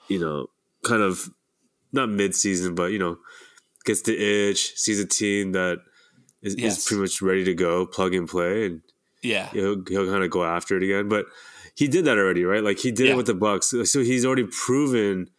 You 0.09 0.19
know, 0.19 0.47
kind 0.83 1.01
of 1.01 1.29
not 1.93 2.09
mid-season, 2.09 2.75
but 2.75 2.91
you 2.91 2.99
know, 2.99 3.17
gets 3.85 4.01
the 4.01 4.17
itch, 4.17 4.75
sees 4.77 4.99
a 4.99 5.05
team 5.05 5.53
that 5.53 5.79
is, 6.41 6.55
yes. 6.57 6.77
is 6.77 6.85
pretty 6.85 7.01
much 7.01 7.21
ready 7.21 7.45
to 7.45 7.53
go, 7.53 7.85
plug 7.85 8.13
and 8.13 8.27
play, 8.27 8.65
and 8.65 8.81
yeah, 9.21 9.49
he'll, 9.51 9.81
he'll 9.87 10.09
kind 10.09 10.23
of 10.23 10.29
go 10.29 10.43
after 10.43 10.75
it 10.75 10.83
again. 10.83 11.07
But 11.07 11.25
he 11.73 11.87
did 11.87 12.05
that 12.05 12.17
already, 12.17 12.43
right? 12.43 12.63
Like 12.63 12.79
he 12.79 12.91
did 12.91 13.07
yeah. 13.07 13.13
it 13.13 13.17
with 13.17 13.27
the 13.27 13.33
Bucks, 13.33 13.73
so 13.85 14.01
he's 14.01 14.25
already 14.25 14.45
proven. 14.45 15.29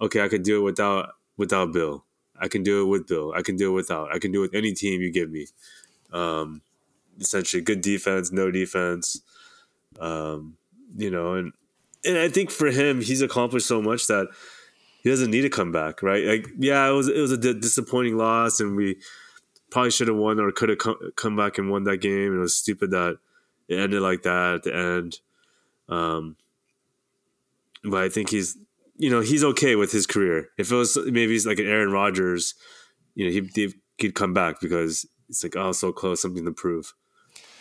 Okay, 0.00 0.22
I 0.22 0.28
could 0.28 0.42
do 0.42 0.58
it 0.58 0.62
without 0.62 1.10
without 1.36 1.72
Bill. 1.72 2.04
I 2.42 2.48
can 2.48 2.64
do 2.64 2.82
it 2.82 2.86
with 2.86 3.06
Bill. 3.06 3.32
I 3.34 3.42
can 3.42 3.56
do 3.56 3.70
it 3.70 3.74
without. 3.74 4.12
I 4.12 4.18
can 4.18 4.32
do 4.32 4.40
it 4.40 4.50
with 4.50 4.54
any 4.54 4.74
team 4.74 5.00
you 5.00 5.12
give 5.12 5.30
me. 5.30 5.46
Um, 6.12 6.60
essentially, 7.20 7.62
good 7.62 7.80
defense, 7.80 8.32
no 8.32 8.50
defense. 8.50 9.22
Um, 10.00 10.56
you 10.96 11.10
know, 11.10 11.34
and 11.34 11.52
and 12.04 12.18
I 12.18 12.28
think 12.28 12.50
for 12.50 12.66
him, 12.66 13.00
he's 13.00 13.22
accomplished 13.22 13.66
so 13.66 13.80
much 13.80 14.08
that 14.08 14.26
he 15.02 15.10
doesn't 15.10 15.30
need 15.30 15.42
to 15.42 15.48
come 15.48 15.70
back, 15.70 16.02
right? 16.02 16.24
Like, 16.24 16.48
yeah, 16.58 16.88
it 16.88 16.92
was 16.92 17.08
it 17.08 17.20
was 17.20 17.30
a 17.30 17.54
disappointing 17.54 18.16
loss, 18.16 18.58
and 18.58 18.76
we 18.76 18.98
probably 19.70 19.92
should 19.92 20.08
have 20.08 20.16
won 20.16 20.40
or 20.40 20.50
could 20.50 20.68
have 20.68 20.78
come, 20.78 20.96
come 21.16 21.36
back 21.36 21.58
and 21.58 21.70
won 21.70 21.84
that 21.84 21.98
game. 21.98 22.34
It 22.34 22.40
was 22.40 22.54
stupid 22.56 22.90
that 22.90 23.18
it 23.68 23.78
ended 23.78 24.02
like 24.02 24.22
that 24.22 24.54
at 24.56 24.62
the 24.64 24.74
end. 24.74 25.20
Um, 25.88 26.36
but 27.84 28.02
I 28.02 28.08
think 28.08 28.30
he's 28.30 28.56
you 29.02 29.10
know, 29.10 29.20
he's 29.20 29.42
okay 29.42 29.74
with 29.74 29.90
his 29.90 30.06
career. 30.06 30.50
If 30.56 30.70
it 30.70 30.76
was 30.76 30.96
maybe 30.96 31.32
he's 31.32 31.44
like 31.44 31.58
an 31.58 31.66
Aaron 31.66 31.90
Rodgers, 31.90 32.54
you 33.16 33.26
know, 33.26 33.32
he 33.32 33.74
he'd 33.98 34.14
come 34.14 34.32
back 34.32 34.60
because 34.60 35.04
it's 35.28 35.42
like 35.42 35.56
oh, 35.56 35.72
so 35.72 35.90
close, 35.90 36.22
something 36.22 36.44
to 36.44 36.52
prove. 36.52 36.94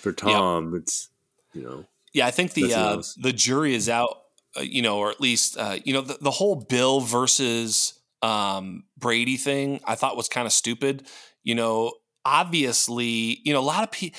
For 0.01 0.11
Tom, 0.11 0.75
it's 0.75 1.09
you 1.53 1.63
know, 1.63 1.85
yeah, 2.13 2.27
I 2.27 2.31
think 2.31 2.53
the 2.53 2.71
uh, 2.75 3.01
the 3.17 3.33
jury 3.33 3.73
is 3.73 3.89
out. 3.89 4.19
Uh, 4.55 4.61
you 4.61 4.83
know, 4.83 4.99
or 4.99 5.09
at 5.09 5.19
least 5.19 5.57
uh, 5.57 5.79
you 5.83 5.93
know 5.93 6.01
the, 6.01 6.19
the 6.21 6.29
whole 6.29 6.57
Bill 6.57 6.99
versus 6.99 7.99
um, 8.21 8.83
Brady 8.95 9.37
thing. 9.37 9.79
I 9.83 9.95
thought 9.95 10.15
was 10.15 10.29
kind 10.29 10.45
of 10.45 10.53
stupid. 10.53 11.07
You 11.43 11.55
know, 11.55 11.93
obviously, 12.23 13.41
you 13.43 13.51
know, 13.51 13.61
a 13.61 13.65
lot 13.65 13.81
of 13.81 13.91
pe- 13.91 14.11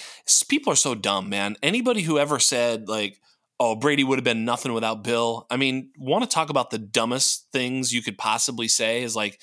people 0.49 0.73
are 0.73 0.77
so 0.77 0.97
dumb, 0.97 1.29
man. 1.29 1.55
Anybody 1.63 2.03
who 2.03 2.19
ever 2.19 2.41
said 2.41 2.89
like 2.89 3.21
oh, 3.65 3.77
Brady 3.77 4.03
would 4.03 4.19
have 4.19 4.25
been 4.25 4.45
nothing 4.45 4.73
without 4.73 5.05
Bill. 5.05 5.47
I 5.49 5.57
mean, 5.57 5.93
want 5.97 6.25
to 6.25 6.29
talk 6.29 6.51
about 6.51 6.71
the 6.71 6.79
dumbest 6.79 7.47
things 7.53 7.93
you 7.93 8.03
could 8.03 8.19
possibly 8.19 8.67
say 8.67 9.05
is 9.05 9.15
like, 9.15 9.41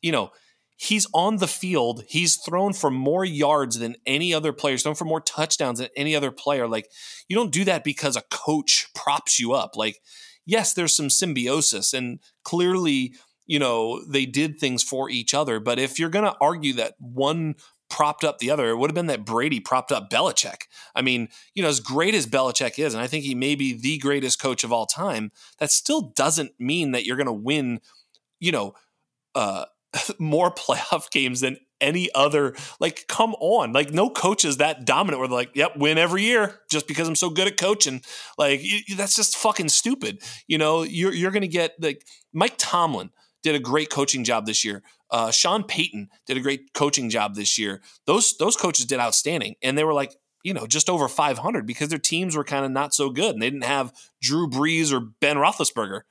you 0.00 0.12
know, 0.12 0.30
he's 0.76 1.08
on 1.12 1.38
the 1.38 1.48
field. 1.48 2.04
He's 2.06 2.36
thrown 2.36 2.74
for 2.74 2.92
more 2.92 3.24
yards 3.24 3.80
than 3.80 3.96
any 4.06 4.32
other 4.32 4.52
player. 4.52 4.74
He's 4.74 4.84
thrown 4.84 4.94
for 4.94 5.04
more 5.04 5.20
touchdowns 5.20 5.80
than 5.80 5.88
any 5.96 6.14
other 6.14 6.30
player. 6.30 6.68
Like, 6.68 6.88
you 7.28 7.34
don't 7.34 7.50
do 7.50 7.64
that 7.64 7.82
because 7.82 8.14
a 8.14 8.22
coach 8.30 8.86
props 8.94 9.40
you 9.40 9.52
up. 9.52 9.74
Like, 9.74 9.98
yes, 10.44 10.72
there's 10.72 10.94
some 10.94 11.10
symbiosis, 11.10 11.92
and 11.92 12.20
clearly, 12.44 13.14
you 13.46 13.58
know, 13.58 14.00
they 14.04 14.26
did 14.26 14.60
things 14.60 14.84
for 14.84 15.10
each 15.10 15.34
other. 15.34 15.58
But 15.58 15.80
if 15.80 15.98
you're 15.98 16.08
going 16.08 16.24
to 16.24 16.36
argue 16.40 16.74
that 16.74 16.94
one 17.00 17.56
propped 17.88 18.24
up 18.24 18.38
the 18.38 18.50
other. 18.50 18.68
It 18.68 18.76
would 18.76 18.90
have 18.90 18.94
been 18.94 19.06
that 19.06 19.24
Brady 19.24 19.60
propped 19.60 19.92
up 19.92 20.10
Belichick. 20.10 20.62
I 20.94 21.02
mean, 21.02 21.28
you 21.54 21.62
know, 21.62 21.68
as 21.68 21.80
great 21.80 22.14
as 22.14 22.26
Belichick 22.26 22.78
is, 22.78 22.94
and 22.94 23.02
I 23.02 23.06
think 23.06 23.24
he 23.24 23.34
may 23.34 23.54
be 23.54 23.72
the 23.72 23.98
greatest 23.98 24.40
coach 24.40 24.64
of 24.64 24.72
all 24.72 24.86
time, 24.86 25.30
that 25.58 25.70
still 25.70 26.12
doesn't 26.14 26.52
mean 26.58 26.92
that 26.92 27.04
you're 27.04 27.16
going 27.16 27.26
to 27.26 27.32
win, 27.32 27.80
you 28.40 28.52
know, 28.52 28.74
uh, 29.34 29.66
more 30.18 30.52
playoff 30.52 31.10
games 31.12 31.40
than 31.40 31.58
any 31.80 32.08
other. 32.14 32.54
Like, 32.80 33.06
come 33.08 33.34
on. 33.34 33.72
Like, 33.72 33.92
no 33.92 34.08
coach 34.10 34.44
is 34.44 34.56
that 34.56 34.84
dominant 34.84 35.20
where 35.20 35.28
they're 35.28 35.36
like, 35.36 35.54
yep, 35.54 35.76
win 35.76 35.98
every 35.98 36.22
year 36.22 36.60
just 36.70 36.88
because 36.88 37.06
I'm 37.06 37.14
so 37.14 37.30
good 37.30 37.46
at 37.46 37.58
coaching. 37.58 38.02
Like, 38.38 38.60
you, 38.62 38.96
that's 38.96 39.16
just 39.16 39.36
fucking 39.36 39.68
stupid. 39.68 40.22
You 40.46 40.58
know, 40.58 40.82
you're, 40.82 41.12
you're 41.12 41.30
going 41.30 41.42
to 41.42 41.48
get 41.48 41.74
like 41.80 42.06
Mike 42.32 42.54
Tomlin 42.56 43.10
did 43.46 43.54
a 43.54 43.60
great 43.60 43.90
coaching 43.90 44.24
job 44.24 44.44
this 44.44 44.64
year. 44.64 44.82
Uh, 45.08 45.30
Sean 45.30 45.62
Payton 45.62 46.08
did 46.26 46.36
a 46.36 46.40
great 46.40 46.72
coaching 46.74 47.08
job 47.08 47.36
this 47.36 47.58
year. 47.58 47.80
Those 48.06 48.36
those 48.38 48.56
coaches 48.56 48.86
did 48.86 48.98
outstanding, 48.98 49.54
and 49.62 49.78
they 49.78 49.84
were 49.84 49.94
like 49.94 50.16
you 50.42 50.52
know 50.52 50.66
just 50.66 50.90
over 50.90 51.08
500 51.08 51.64
because 51.64 51.88
their 51.88 51.98
teams 51.98 52.36
were 52.36 52.44
kind 52.44 52.64
of 52.64 52.72
not 52.72 52.92
so 52.92 53.08
good, 53.10 53.34
and 53.34 53.40
they 53.40 53.48
didn't 53.48 53.64
have 53.64 53.92
Drew 54.20 54.48
Brees 54.48 54.92
or 54.92 55.00
Ben 55.00 55.36
Roethlisberger. 55.36 56.02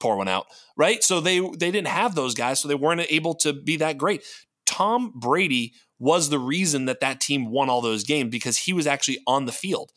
Pour 0.00 0.16
one 0.16 0.26
out, 0.26 0.46
right? 0.76 1.04
So 1.04 1.20
they 1.20 1.38
they 1.38 1.70
didn't 1.70 1.86
have 1.86 2.16
those 2.16 2.34
guys, 2.34 2.58
so 2.58 2.66
they 2.66 2.74
weren't 2.74 3.06
able 3.08 3.34
to 3.36 3.52
be 3.52 3.76
that 3.76 3.98
great. 3.98 4.24
Tom 4.66 5.12
Brady 5.14 5.74
was 6.00 6.28
the 6.28 6.40
reason 6.40 6.86
that 6.86 6.98
that 6.98 7.20
team 7.20 7.48
won 7.52 7.70
all 7.70 7.80
those 7.80 8.02
games 8.02 8.30
because 8.30 8.58
he 8.58 8.72
was 8.72 8.88
actually 8.88 9.20
on 9.28 9.46
the 9.46 9.52
field. 9.52 9.92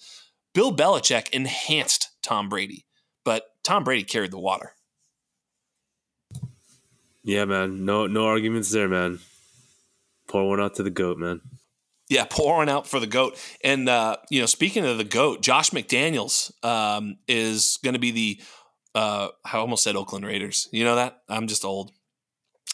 Bill 0.53 0.75
Belichick 0.75 1.29
enhanced 1.29 2.11
Tom 2.21 2.49
Brady, 2.49 2.85
but 3.23 3.45
Tom 3.63 3.83
Brady 3.83 4.03
carried 4.03 4.29
the 4.29 4.37
water. 4.37 4.73
Yeah, 7.25 7.45
man. 7.45 7.85
No, 7.85 8.05
no 8.05 8.27
arguments 8.27 8.71
there, 8.71 8.87
man. 8.87 9.19
Pour 10.27 10.47
one 10.47 10.61
out 10.61 10.75
to 10.75 10.83
the 10.83 10.91
goat, 10.91 11.17
man. 11.17 11.41
Yeah, 12.07 12.25
pouring 12.29 12.69
out 12.69 12.85
for 12.85 12.99
the 12.99 13.07
goat. 13.07 13.35
And 13.63 13.89
uh, 13.89 14.17
you 14.29 14.39
know, 14.39 14.45
speaking 14.45 14.85
of 14.85 14.99
the 14.99 15.03
goat, 15.03 15.41
Josh 15.41 15.71
McDaniels 15.71 16.51
um, 16.63 17.17
is 17.27 17.79
going 17.83 17.95
to 17.95 17.99
be 17.99 18.11
the. 18.11 18.41
Uh, 18.93 19.29
I 19.43 19.57
almost 19.57 19.83
said 19.83 19.95
Oakland 19.95 20.23
Raiders. 20.23 20.69
You 20.71 20.85
know 20.85 20.95
that 20.95 21.17
I'm 21.27 21.47
just 21.47 21.65
old. 21.65 21.91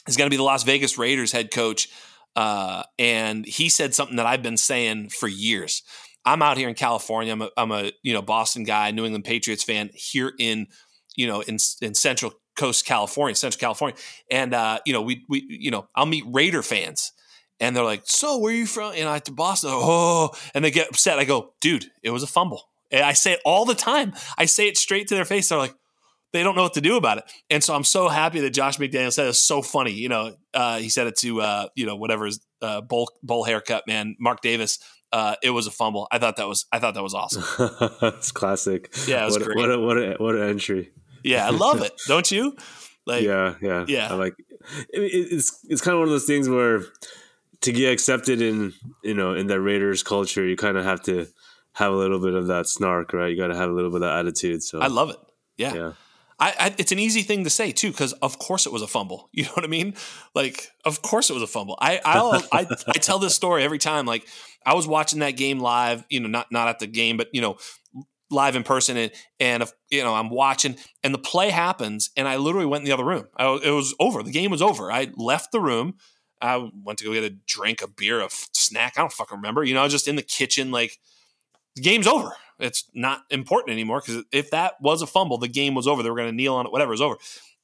He's 0.05 0.17
going 0.17 0.27
to 0.27 0.33
be 0.33 0.37
the 0.37 0.43
Las 0.43 0.63
Vegas 0.63 0.97
Raiders 0.97 1.31
head 1.31 1.49
coach, 1.49 1.87
uh, 2.35 2.83
and 2.99 3.45
he 3.45 3.69
said 3.69 3.95
something 3.95 4.17
that 4.17 4.25
I've 4.25 4.43
been 4.43 4.57
saying 4.57 5.09
for 5.09 5.29
years. 5.29 5.81
I'm 6.25 6.41
out 6.41 6.57
here 6.57 6.67
in 6.67 6.75
California. 6.75 7.31
I'm 7.31 7.41
a, 7.41 7.49
I'm 7.55 7.71
a 7.71 7.93
you 8.03 8.11
know 8.13 8.21
Boston 8.21 8.65
guy, 8.65 8.91
New 8.91 9.05
England 9.05 9.23
Patriots 9.23 9.63
fan 9.63 9.91
here 9.93 10.33
in 10.37 10.67
you 11.15 11.25
know 11.25 11.39
in 11.39 11.57
in 11.81 11.93
Central 11.95 12.33
Coast 12.61 12.85
California, 12.85 13.35
Central 13.35 13.59
California, 13.59 13.97
and 14.29 14.53
uh, 14.53 14.79
you 14.85 14.93
know 14.93 15.01
we 15.01 15.25
we 15.27 15.45
you 15.49 15.71
know 15.71 15.87
I'll 15.95 16.05
meet 16.05 16.23
Raider 16.27 16.61
fans, 16.61 17.11
and 17.59 17.75
they're 17.75 17.83
like, 17.83 18.03
"So 18.05 18.37
where 18.37 18.53
are 18.53 18.55
you 18.55 18.67
from?" 18.67 18.93
And 18.95 19.09
I 19.09 19.17
to 19.19 19.31
Boston. 19.31 19.71
Oh, 19.73 20.29
and 20.53 20.63
they 20.63 20.69
get 20.69 20.89
upset. 20.89 21.17
I 21.17 21.25
go, 21.25 21.53
"Dude, 21.59 21.87
it 22.03 22.11
was 22.11 22.21
a 22.21 22.27
fumble." 22.27 22.69
And 22.91 23.03
I 23.03 23.13
say 23.13 23.33
it 23.33 23.39
all 23.43 23.65
the 23.65 23.73
time. 23.73 24.13
I 24.37 24.45
say 24.45 24.67
it 24.67 24.77
straight 24.77 25.07
to 25.07 25.15
their 25.15 25.25
face. 25.25 25.49
They're 25.49 25.57
like, 25.57 25.73
they 26.33 26.43
don't 26.43 26.55
know 26.57 26.63
what 26.63 26.73
to 26.73 26.81
do 26.81 26.97
about 26.97 27.19
it. 27.19 27.23
And 27.49 27.63
so 27.63 27.73
I'm 27.73 27.85
so 27.85 28.09
happy 28.09 28.41
that 28.41 28.49
Josh 28.49 28.77
McDaniel 28.77 29.13
said 29.13 29.27
it's 29.27 29.41
so 29.41 29.61
funny. 29.61 29.93
You 29.93 30.09
know, 30.09 30.35
uh, 30.53 30.77
he 30.77 30.89
said 30.89 31.07
it 31.07 31.15
to 31.19 31.41
uh, 31.41 31.67
you 31.75 31.87
know 31.87 31.95
whatever 31.95 32.25
his 32.25 32.39
uh, 32.61 32.81
bowl 32.81 33.11
bowl 33.23 33.43
haircut 33.43 33.87
man, 33.87 34.15
Mark 34.19 34.41
Davis 34.41 34.77
uh, 35.11 35.35
it 35.43 35.49
was 35.49 35.67
a 35.67 35.71
fumble. 35.71 36.07
I 36.11 36.19
thought 36.19 36.37
that 36.37 36.47
was 36.47 36.65
I 36.71 36.79
thought 36.79 36.93
that 36.93 37.03
was 37.03 37.13
awesome. 37.13 37.43
it's 38.01 38.31
classic. 38.31 38.93
Yeah, 39.07 39.23
it 39.23 39.25
was 39.25 39.39
what, 39.39 39.45
great. 39.45 39.57
What 39.57 39.71
a, 39.71 39.79
what 39.79 39.97
a, 39.97 40.15
what 40.17 40.35
an 40.35 40.49
entry. 40.49 40.91
Yeah, 41.23 41.47
I 41.47 41.51
love 41.51 41.81
it. 41.81 41.93
Don't 42.07 42.29
you? 42.31 42.55
Like, 43.05 43.23
yeah, 43.23 43.55
yeah, 43.61 43.85
yeah. 43.87 44.11
I 44.11 44.15
like 44.15 44.35
it, 44.89 44.99
it's 44.99 45.65
it's 45.67 45.81
kind 45.81 45.93
of 45.93 45.99
one 45.99 46.07
of 46.07 46.11
those 46.11 46.25
things 46.25 46.47
where 46.47 46.83
to 47.61 47.71
get 47.71 47.91
accepted 47.91 48.41
in 48.41 48.73
you 49.03 49.13
know 49.13 49.33
in 49.33 49.47
that 49.47 49.61
Raiders 49.61 50.03
culture, 50.03 50.47
you 50.47 50.55
kind 50.55 50.77
of 50.77 50.83
have 50.83 51.01
to 51.03 51.27
have 51.73 51.93
a 51.93 51.95
little 51.95 52.19
bit 52.19 52.33
of 52.33 52.47
that 52.47 52.67
snark, 52.67 53.13
right? 53.13 53.29
You 53.31 53.37
got 53.37 53.47
to 53.47 53.55
have 53.55 53.69
a 53.69 53.73
little 53.73 53.89
bit 53.89 53.97
of 53.97 54.01
that 54.01 54.19
attitude. 54.19 54.63
So 54.63 54.79
I 54.79 54.87
love 54.87 55.09
it. 55.09 55.17
Yeah. 55.57 55.73
yeah. 55.73 55.91
I, 56.39 56.55
I, 56.59 56.75
it's 56.79 56.91
an 56.91 56.97
easy 56.97 57.21
thing 57.21 57.43
to 57.43 57.51
say 57.51 57.71
too, 57.71 57.91
because 57.91 58.13
of 58.13 58.39
course 58.39 58.65
it 58.65 58.71
was 58.71 58.81
a 58.81 58.87
fumble. 58.87 59.29
You 59.33 59.43
know 59.43 59.51
what 59.51 59.63
I 59.63 59.67
mean? 59.67 59.93
Like, 60.33 60.71
of 60.85 61.01
course 61.01 61.29
it 61.29 61.33
was 61.33 61.43
a 61.43 61.47
fumble. 61.47 61.77
I 61.79 62.01
I'll, 62.03 62.41
I 62.51 62.67
I 62.87 62.93
tell 62.93 63.19
this 63.19 63.35
story 63.35 63.63
every 63.63 63.77
time. 63.77 64.05
Like, 64.05 64.27
I 64.65 64.73
was 64.73 64.87
watching 64.87 65.19
that 65.19 65.31
game 65.31 65.59
live. 65.59 66.03
You 66.09 66.19
know, 66.19 66.27
not 66.27 66.51
not 66.51 66.67
at 66.67 66.79
the 66.79 66.87
game, 66.87 67.15
but 67.15 67.29
you 67.31 67.41
know, 67.41 67.57
live 68.31 68.55
in 68.55 68.63
person, 68.63 68.97
and 68.97 69.11
and 69.39 69.63
you 69.89 70.03
know, 70.03 70.15
I'm 70.15 70.29
watching, 70.29 70.77
and 71.03 71.13
the 71.13 71.19
play 71.19 71.49
happens, 71.49 72.09
and 72.15 72.27
I 72.27 72.37
literally 72.37 72.65
went 72.65 72.81
in 72.81 72.85
the 72.85 72.93
other 72.93 73.05
room. 73.05 73.27
I, 73.35 73.59
it 73.63 73.71
was 73.71 73.93
over. 73.99 74.23
The 74.23 74.31
game 74.31 74.51
was 74.51 74.61
over. 74.61 74.91
I 74.91 75.11
left 75.15 75.51
the 75.51 75.61
room. 75.61 75.95
I 76.41 76.69
went 76.83 76.99
to 76.99 77.05
go 77.05 77.13
get 77.13 77.23
a 77.23 77.29
drink, 77.29 77.81
a 77.81 77.87
beer, 77.87 78.19
a 78.21 78.29
snack. 78.31 78.93
I 78.97 79.01
don't 79.01 79.11
fucking 79.11 79.37
remember. 79.37 79.63
You 79.63 79.75
know, 79.75 79.81
I 79.81 79.83
was 79.83 79.93
just 79.93 80.07
in 80.07 80.15
the 80.15 80.23
kitchen, 80.23 80.71
like 80.71 80.97
the 81.75 81.81
game's 81.81 82.07
over. 82.07 82.31
It's 82.59 82.85
not 82.93 83.21
important 83.29 83.73
anymore 83.73 84.01
because 84.01 84.23
if 84.31 84.51
that 84.51 84.73
was 84.81 85.01
a 85.01 85.07
fumble, 85.07 85.37
the 85.37 85.47
game 85.47 85.75
was 85.75 85.87
over. 85.87 86.03
They 86.03 86.09
were 86.09 86.15
going 86.15 86.29
to 86.29 86.35
kneel 86.35 86.55
on 86.55 86.65
it, 86.65 86.71
whatever, 86.71 86.91
was 86.91 87.01
over. 87.01 87.17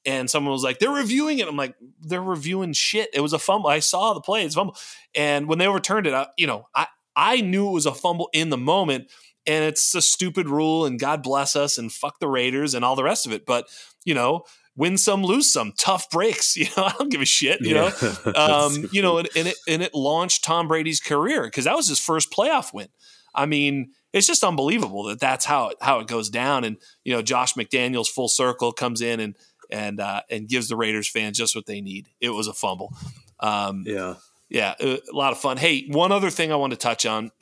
And 0.06 0.30
someone 0.30 0.54
was 0.54 0.64
like, 0.64 0.80
they're 0.80 0.90
reviewing 0.90 1.40
it. 1.40 1.48
I'm 1.48 1.58
like, 1.58 1.76
they're 2.02 2.22
reviewing 2.22 2.74
shit. 2.74 3.10
It 3.14 3.20
was 3.20 3.34
a 3.34 3.40
fumble. 3.40 3.70
I 3.70 3.80
saw 3.80 4.14
the 4.14 4.22
play. 4.22 4.46
It's 4.46 4.56
fumble. 4.56 4.78
And 5.14 5.48
when 5.48 5.60
they 5.60 5.68
overturned 5.68 6.08
it, 6.08 6.14
I, 6.14 6.28
you 6.38 6.48
know, 6.48 6.68
I, 6.74 6.88
I 7.16 7.42
knew 7.42 7.68
it 7.68 7.74
was 7.74 7.86
a 7.86 7.94
fumble 7.94 8.30
in 8.32 8.50
the 8.50 8.58
moment. 8.58 9.12
And 9.48 9.64
it's 9.64 9.96
a 9.96 10.02
stupid 10.02 10.50
rule. 10.50 10.86
And 10.86 11.00
God 11.00 11.24
bless 11.24 11.56
us 11.56 11.78
and 11.78 11.92
fuck 11.92 12.20
the 12.20 12.28
Raiders 12.28 12.74
and 12.74 12.84
all 12.84 12.96
the 12.96 13.04
rest 13.04 13.26
of 13.26 13.32
it. 13.32 13.46
But, 13.46 13.68
you 14.04 14.14
know, 14.14 14.44
win 14.76 14.98
some, 14.98 15.24
lose 15.24 15.52
some, 15.52 15.74
tough 15.78 16.10
breaks. 16.10 16.56
You 16.58 16.66
know, 16.78 16.84
I 16.84 16.94
don't 16.98 17.10
give 17.12 17.22
a 17.22 17.26
shit. 17.26 17.62
You 17.62 17.76
yeah. 17.76 17.92
know, 18.26 18.34
um, 18.34 18.90
you 18.92 19.02
know, 19.02 19.18
and, 19.18 19.30
and, 19.36 19.48
it 19.48 19.56
and 19.68 19.82
it 19.82 19.94
launched 19.94 20.44
Tom 20.44 20.68
Brady's 20.68 21.00
career 21.00 21.44
because 21.44 21.66
that 21.66 21.76
was 21.76 21.88
his 21.88 22.00
first 22.00 22.32
playoff 22.32 22.74
win. 22.74 22.88
I 23.34 23.46
mean, 23.46 23.92
it's 24.14 24.28
just 24.28 24.44
unbelievable 24.44 25.04
that 25.06 25.20
that's 25.20 25.46
how 25.46 25.70
it, 25.70 25.78
how 25.82 26.00
it 26.00 26.08
goes 26.08 26.30
down. 26.30 26.64
And 26.64 26.78
you 27.04 27.14
know, 27.14 27.22
Josh 27.22 27.54
McDaniels 27.54 28.08
full 28.08 28.28
circle 28.28 28.72
comes 28.72 29.02
in 29.02 29.20
and 29.20 29.36
and 29.70 30.00
uh, 30.00 30.22
and 30.30 30.48
gives 30.48 30.70
the 30.70 30.76
Raiders 30.76 31.08
fans 31.08 31.38
just 31.38 31.56
what 31.56 31.66
they 31.66 31.82
need. 31.82 32.10
It 32.20 32.30
was 32.30 32.48
a 32.48 32.54
fumble. 32.54 32.94
Um, 33.40 33.84
yeah, 33.86 34.16
yeah, 34.50 34.74
a 34.80 35.00
lot 35.12 35.32
of 35.32 35.40
fun. 35.40 35.58
Hey, 35.58 35.88
one 35.88 36.12
other 36.12 36.30
thing 36.30 36.52
I 36.52 36.56
want 36.56 36.72
to 36.72 36.78
touch 36.78 37.06
on. 37.06 37.32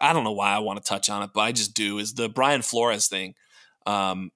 I 0.00 0.12
don't 0.12 0.24
know 0.24 0.32
why 0.32 0.52
I 0.52 0.58
want 0.58 0.82
to 0.82 0.88
touch 0.88 1.08
on 1.08 1.22
it, 1.22 1.30
but 1.34 1.40
I 1.40 1.52
just 1.52 1.74
do. 1.74 1.98
Is 1.98 2.14
the 2.14 2.28
Brian 2.28 2.62
Flores 2.62 3.08
thing? 3.08 3.34
Um, 3.86 4.30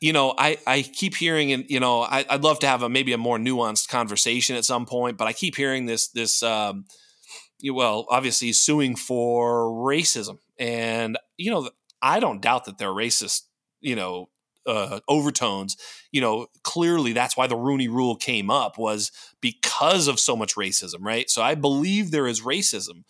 you 0.00 0.12
know, 0.12 0.34
I, 0.36 0.58
I 0.66 0.82
keep 0.82 1.14
hearing, 1.14 1.52
and 1.52 1.64
you 1.68 1.80
know, 1.80 2.02
I, 2.02 2.24
would 2.30 2.44
love 2.44 2.58
to 2.60 2.66
have 2.66 2.82
a 2.82 2.88
maybe 2.88 3.12
a 3.12 3.18
more 3.18 3.38
nuanced 3.38 3.88
conversation 3.88 4.56
at 4.56 4.64
some 4.64 4.86
point, 4.86 5.16
but 5.16 5.28
I 5.28 5.32
keep 5.32 5.56
hearing 5.56 5.86
this 5.86 6.08
this 6.08 6.42
um, 6.42 6.84
well, 7.64 8.06
obviously 8.10 8.52
suing 8.52 8.96
for 8.96 9.64
racism, 9.64 10.38
and 10.58 11.18
you 11.36 11.50
know, 11.50 11.70
I 12.00 12.20
don't 12.20 12.42
doubt 12.42 12.66
that 12.66 12.78
they're 12.78 12.88
racist. 12.88 13.42
You 13.80 13.96
know, 13.96 14.28
uh, 14.66 15.00
overtones. 15.08 15.76
You 16.10 16.20
know, 16.20 16.46
clearly 16.62 17.12
that's 17.12 17.36
why 17.36 17.46
the 17.46 17.56
Rooney 17.56 17.88
Rule 17.88 18.16
came 18.16 18.50
up 18.50 18.78
was 18.78 19.10
because 19.40 20.08
of 20.08 20.20
so 20.20 20.36
much 20.36 20.54
racism, 20.54 20.98
right? 21.00 21.28
So 21.30 21.42
I 21.42 21.54
believe 21.54 22.10
there 22.10 22.26
is 22.26 22.42
racism, 22.42 23.04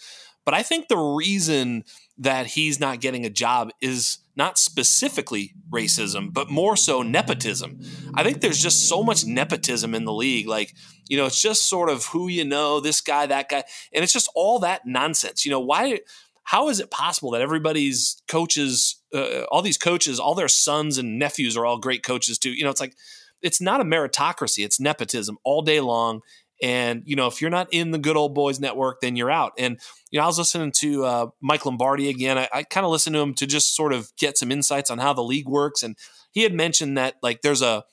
but 0.45 0.55
I 0.55 0.62
think 0.62 0.88
the 0.88 0.99
reason 0.99 1.84
that 2.18 2.47
he's 2.47 2.80
not 2.80 3.01
getting 3.01 3.24
a 3.24 3.30
job 3.30 3.70
is 3.80 4.18
not 4.36 4.59
specifically 4.59 5.55
racism, 5.70 6.32
but 6.32 6.51
more 6.51 6.76
so 6.76 7.03
nepotism. 7.03 7.80
I 8.14 8.22
think 8.22 8.40
there's 8.40 8.62
just 8.62 8.88
so 8.88 9.03
much 9.03 9.24
nepotism 9.26 9.95
in 9.95 10.05
the 10.05 10.12
league. 10.12 10.47
Like, 10.47 10.74
you 11.09 11.16
know, 11.16 11.26
it's 11.26 11.40
just 11.40 11.66
sort 11.66 11.90
of 11.90 12.07
who 12.07 12.28
you 12.28 12.45
know, 12.45 12.80
this 12.80 13.01
guy, 13.01 13.26
that 13.26 13.49
guy, 13.49 13.64
and 13.93 14.03
it's 14.03 14.12
just 14.12 14.30
all 14.34 14.59
that 14.61 14.82
nonsense. 14.86 15.45
You 15.45 15.51
know, 15.51 15.61
why? 15.61 16.01
How 16.45 16.68
is 16.68 16.80
it 16.80 16.90
possible 16.90 17.30
that 17.32 17.40
everybody's 17.40 18.20
coaches, 18.26 19.01
uh, 19.14 19.43
all 19.45 19.62
these 19.62 19.78
coaches, 19.78 20.18
all 20.18 20.34
their 20.34 20.49
sons 20.49 20.99
and 20.99 21.18
nephews 21.18 21.57
are 21.57 21.64
all 21.64 21.78
great 21.78 22.03
coaches 22.03 22.38
too? 22.38 22.51
You 22.51 22.64
know, 22.64 22.70
it's 22.70 22.80
like 22.80 22.97
it's 23.43 23.61
not 23.61 23.80
a 23.80 23.84
meritocracy; 23.84 24.64
it's 24.64 24.80
nepotism 24.80 25.38
all 25.45 25.62
day 25.62 25.80
long. 25.80 26.20
And 26.62 27.02
you 27.04 27.16
know, 27.16 27.26
if 27.26 27.42
you're 27.42 27.50
not 27.50 27.68
in 27.72 27.90
the 27.90 27.98
good 27.98 28.16
old 28.16 28.34
boys 28.34 28.60
network, 28.60 29.00
then 29.00 29.16
you're 29.16 29.30
out. 29.30 29.52
And 29.58 29.80
you 30.10 30.18
know, 30.18 30.24
I 30.24 30.28
was 30.28 30.38
listening 30.38 30.70
to 30.76 31.04
uh, 31.04 31.26
Mike 31.40 31.66
Lombardi 31.66 32.08
again. 32.08 32.38
I, 32.38 32.48
I 32.52 32.62
kind 32.62 32.86
of 32.86 32.92
listened 32.92 33.14
to 33.14 33.20
him 33.20 33.34
to 33.34 33.46
just 33.46 33.74
sort 33.74 33.92
of 33.92 34.12
get 34.16 34.38
some 34.38 34.52
insights 34.52 34.90
on 34.90 34.98
how 34.98 35.12
the 35.12 35.24
league 35.24 35.48
works. 35.48 35.82
And 35.82 35.96
he 36.30 36.44
had 36.44 36.54
mentioned 36.54 36.96
that 36.96 37.16
like 37.20 37.42
there's 37.42 37.62
a 37.62 37.84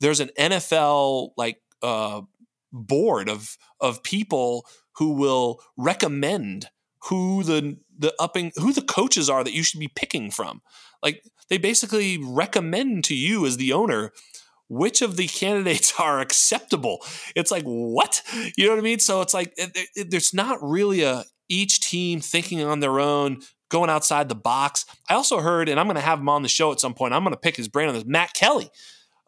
there's 0.00 0.20
an 0.20 0.30
NFL 0.38 1.30
like 1.38 1.62
uh, 1.82 2.20
board 2.72 3.30
of 3.30 3.56
of 3.80 4.02
people 4.02 4.66
who 4.96 5.12
will 5.14 5.60
recommend 5.78 6.68
who 7.04 7.42
the 7.42 7.78
the 7.98 8.14
upping 8.20 8.52
who 8.56 8.72
the 8.72 8.82
coaches 8.82 9.30
are 9.30 9.42
that 9.42 9.54
you 9.54 9.62
should 9.62 9.80
be 9.80 9.88
picking 9.88 10.30
from. 10.30 10.60
Like 11.02 11.24
they 11.48 11.56
basically 11.56 12.18
recommend 12.22 13.04
to 13.04 13.14
you 13.14 13.46
as 13.46 13.56
the 13.56 13.72
owner 13.72 14.12
which 14.70 15.02
of 15.02 15.16
the 15.16 15.26
candidates 15.26 15.92
are 16.00 16.20
acceptable. 16.20 17.04
It's 17.36 17.50
like 17.50 17.64
what 17.64 18.22
you 18.56 18.64
know 18.64 18.70
what 18.70 18.78
I 18.78 18.82
mean. 18.82 19.00
So 19.00 19.20
it's 19.20 19.34
like 19.34 19.52
it, 19.58 19.88
it, 19.94 20.10
there's 20.10 20.32
not 20.32 20.58
really 20.62 21.02
a 21.02 21.24
each 21.48 21.80
team 21.80 22.20
thinking 22.20 22.62
on 22.62 22.80
their 22.80 23.00
own, 23.00 23.40
going 23.68 23.90
outside 23.90 24.28
the 24.28 24.36
box. 24.36 24.86
I 25.08 25.14
also 25.14 25.40
heard, 25.40 25.68
and 25.68 25.80
I'm 25.80 25.86
going 25.86 25.96
to 25.96 26.00
have 26.00 26.20
him 26.20 26.28
on 26.28 26.42
the 26.42 26.48
show 26.48 26.70
at 26.70 26.80
some 26.80 26.94
point. 26.94 27.12
I'm 27.12 27.24
going 27.24 27.34
to 27.34 27.40
pick 27.40 27.56
his 27.56 27.68
brain 27.68 27.88
on 27.88 27.94
this. 27.94 28.04
Matt 28.06 28.32
Kelly, 28.34 28.70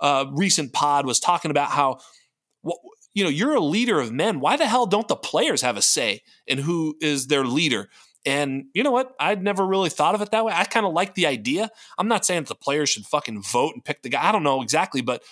uh, 0.00 0.26
recent 0.30 0.72
pod 0.72 1.04
was 1.04 1.20
talking 1.20 1.50
about 1.50 1.70
how. 1.70 1.98
What, 2.62 2.78
you 3.14 3.24
know, 3.24 3.30
you're 3.30 3.54
a 3.54 3.60
leader 3.60 4.00
of 4.00 4.10
men. 4.10 4.40
Why 4.40 4.56
the 4.56 4.66
hell 4.66 4.86
don't 4.86 5.06
the 5.06 5.16
players 5.16 5.60
have 5.60 5.76
a 5.76 5.82
say 5.82 6.22
in 6.46 6.56
who 6.58 6.96
is 7.00 7.26
their 7.26 7.44
leader? 7.44 7.90
And 8.24 8.66
you 8.72 8.82
know 8.82 8.90
what? 8.90 9.14
I'd 9.18 9.42
never 9.42 9.66
really 9.66 9.90
thought 9.90 10.14
of 10.14 10.22
it 10.22 10.30
that 10.30 10.44
way. 10.44 10.52
I 10.54 10.64
kind 10.64 10.86
of 10.86 10.92
like 10.92 11.14
the 11.14 11.26
idea. 11.26 11.70
I'm 11.98 12.08
not 12.08 12.24
saying 12.24 12.42
that 12.42 12.48
the 12.48 12.54
players 12.54 12.88
should 12.90 13.04
fucking 13.06 13.42
vote 13.42 13.74
and 13.74 13.84
pick 13.84 14.02
the 14.02 14.08
guy. 14.08 14.26
I 14.26 14.32
don't 14.32 14.44
know 14.44 14.62
exactly, 14.62 15.00
but 15.00 15.22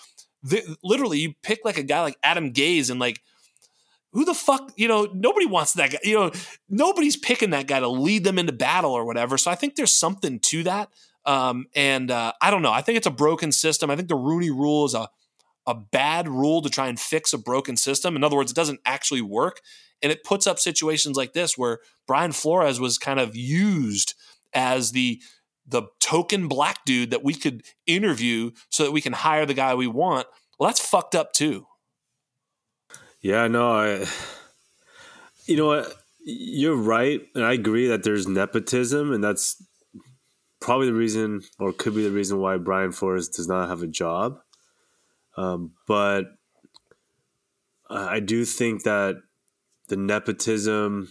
the, 0.43 0.77
literally, 0.83 1.19
you 1.19 1.35
pick 1.43 1.61
like 1.65 1.79
a 1.79 1.83
guy 1.83 2.03
like 2.03 2.17
Adam 2.23 2.53
Gase 2.53 2.91
and 2.91 2.99
like 2.99 3.21
who 4.13 4.25
the 4.25 4.35
fuck, 4.35 4.73
you 4.77 4.89
know, 4.89 5.09
nobody 5.15 5.47
wants 5.47 5.75
that 5.75 5.93
guy. 5.93 5.99
You 6.03 6.19
know, 6.19 6.33
nobody's 6.69 7.17
picking 7.17 7.51
that 7.51 7.69
guy 7.69 7.79
to 7.79 7.89
lead 7.89 8.25
them 8.25 8.39
into 8.39 8.53
battle 8.53 8.93
or 8.93 9.05
whatever. 9.05 9.39
So 9.39 9.51
I 9.51 9.55
think 9.55 9.77
there's 9.77 9.97
something 9.97 10.41
to 10.41 10.65
that. 10.65 10.89
Um, 11.25 11.67
and 11.77 12.11
uh, 12.11 12.33
I 12.41 12.51
don't 12.51 12.63
know. 12.63 12.73
I 12.73 12.81
think 12.81 12.97
it's 12.97 13.07
a 13.07 13.13
broken 13.13 13.53
system. 13.53 13.91
I 13.91 13.97
think 13.97 14.09
the 14.09 14.17
Rooney 14.17 14.51
Rule 14.51 14.85
is 14.85 14.95
a 14.95 15.09
a 15.67 15.75
bad 15.75 16.27
rule 16.27 16.63
to 16.63 16.71
try 16.71 16.89
and 16.89 16.99
fix 16.99 17.33
a 17.33 17.39
broken 17.39 17.77
system. 17.77 18.17
In 18.17 18.25
other 18.25 18.35
words, 18.35 18.51
it 18.51 18.55
doesn't 18.55 18.81
actually 18.85 19.21
work. 19.21 19.61
And 20.03 20.11
it 20.11 20.25
puts 20.25 20.47
up 20.47 20.59
situations 20.59 21.17
like 21.17 21.33
this 21.33 21.59
where 21.59 21.79
Brian 22.07 22.33
Flores 22.33 22.81
was 22.81 22.99
kind 22.99 23.21
of 23.21 23.37
used 23.37 24.15
as 24.53 24.93
the 24.93 25.21
the 25.67 25.83
token 26.01 26.49
black 26.49 26.85
dude 26.85 27.11
that 27.11 27.23
we 27.23 27.33
could 27.33 27.63
interview 27.87 28.51
so 28.71 28.83
that 28.83 28.91
we 28.91 29.01
can 29.01 29.13
hire 29.13 29.47
the 29.47 29.55
guy 29.55 29.75
we 29.75 29.87
want. 29.87 30.27
Well, 30.59 30.69
that's 30.69 30.85
fucked 30.85 31.15
up 31.15 31.33
too. 31.33 31.67
Yeah, 33.21 33.47
no, 33.47 33.71
I 33.71 34.07
you 35.47 35.57
know 35.57 35.67
what? 35.67 35.95
You're 36.23 36.77
right, 36.77 37.21
and 37.35 37.45
I 37.45 37.55
agree 37.55 37.89
that 37.89 38.03
there's 38.03 38.27
nepotism, 38.27 39.13
and 39.13 39.25
that's 39.25 39.63
probably 40.61 40.87
the 40.87 40.95
reason, 40.95 41.43
or 41.59 41.73
could 41.73 41.95
be 41.95 42.05
the 42.05 42.11
reason 42.11 42.39
why 42.39 42.59
Brian 42.59 42.93
Flores 42.93 43.29
does 43.29 43.49
not 43.49 43.69
have 43.69 43.83
a 43.83 43.87
job. 43.87 44.39
Um, 45.37 45.73
but 45.89 46.27
I 47.89 48.21
do 48.21 48.45
think 48.45 48.85
that 48.85 49.17
the 49.91 49.97
nepotism 49.97 51.11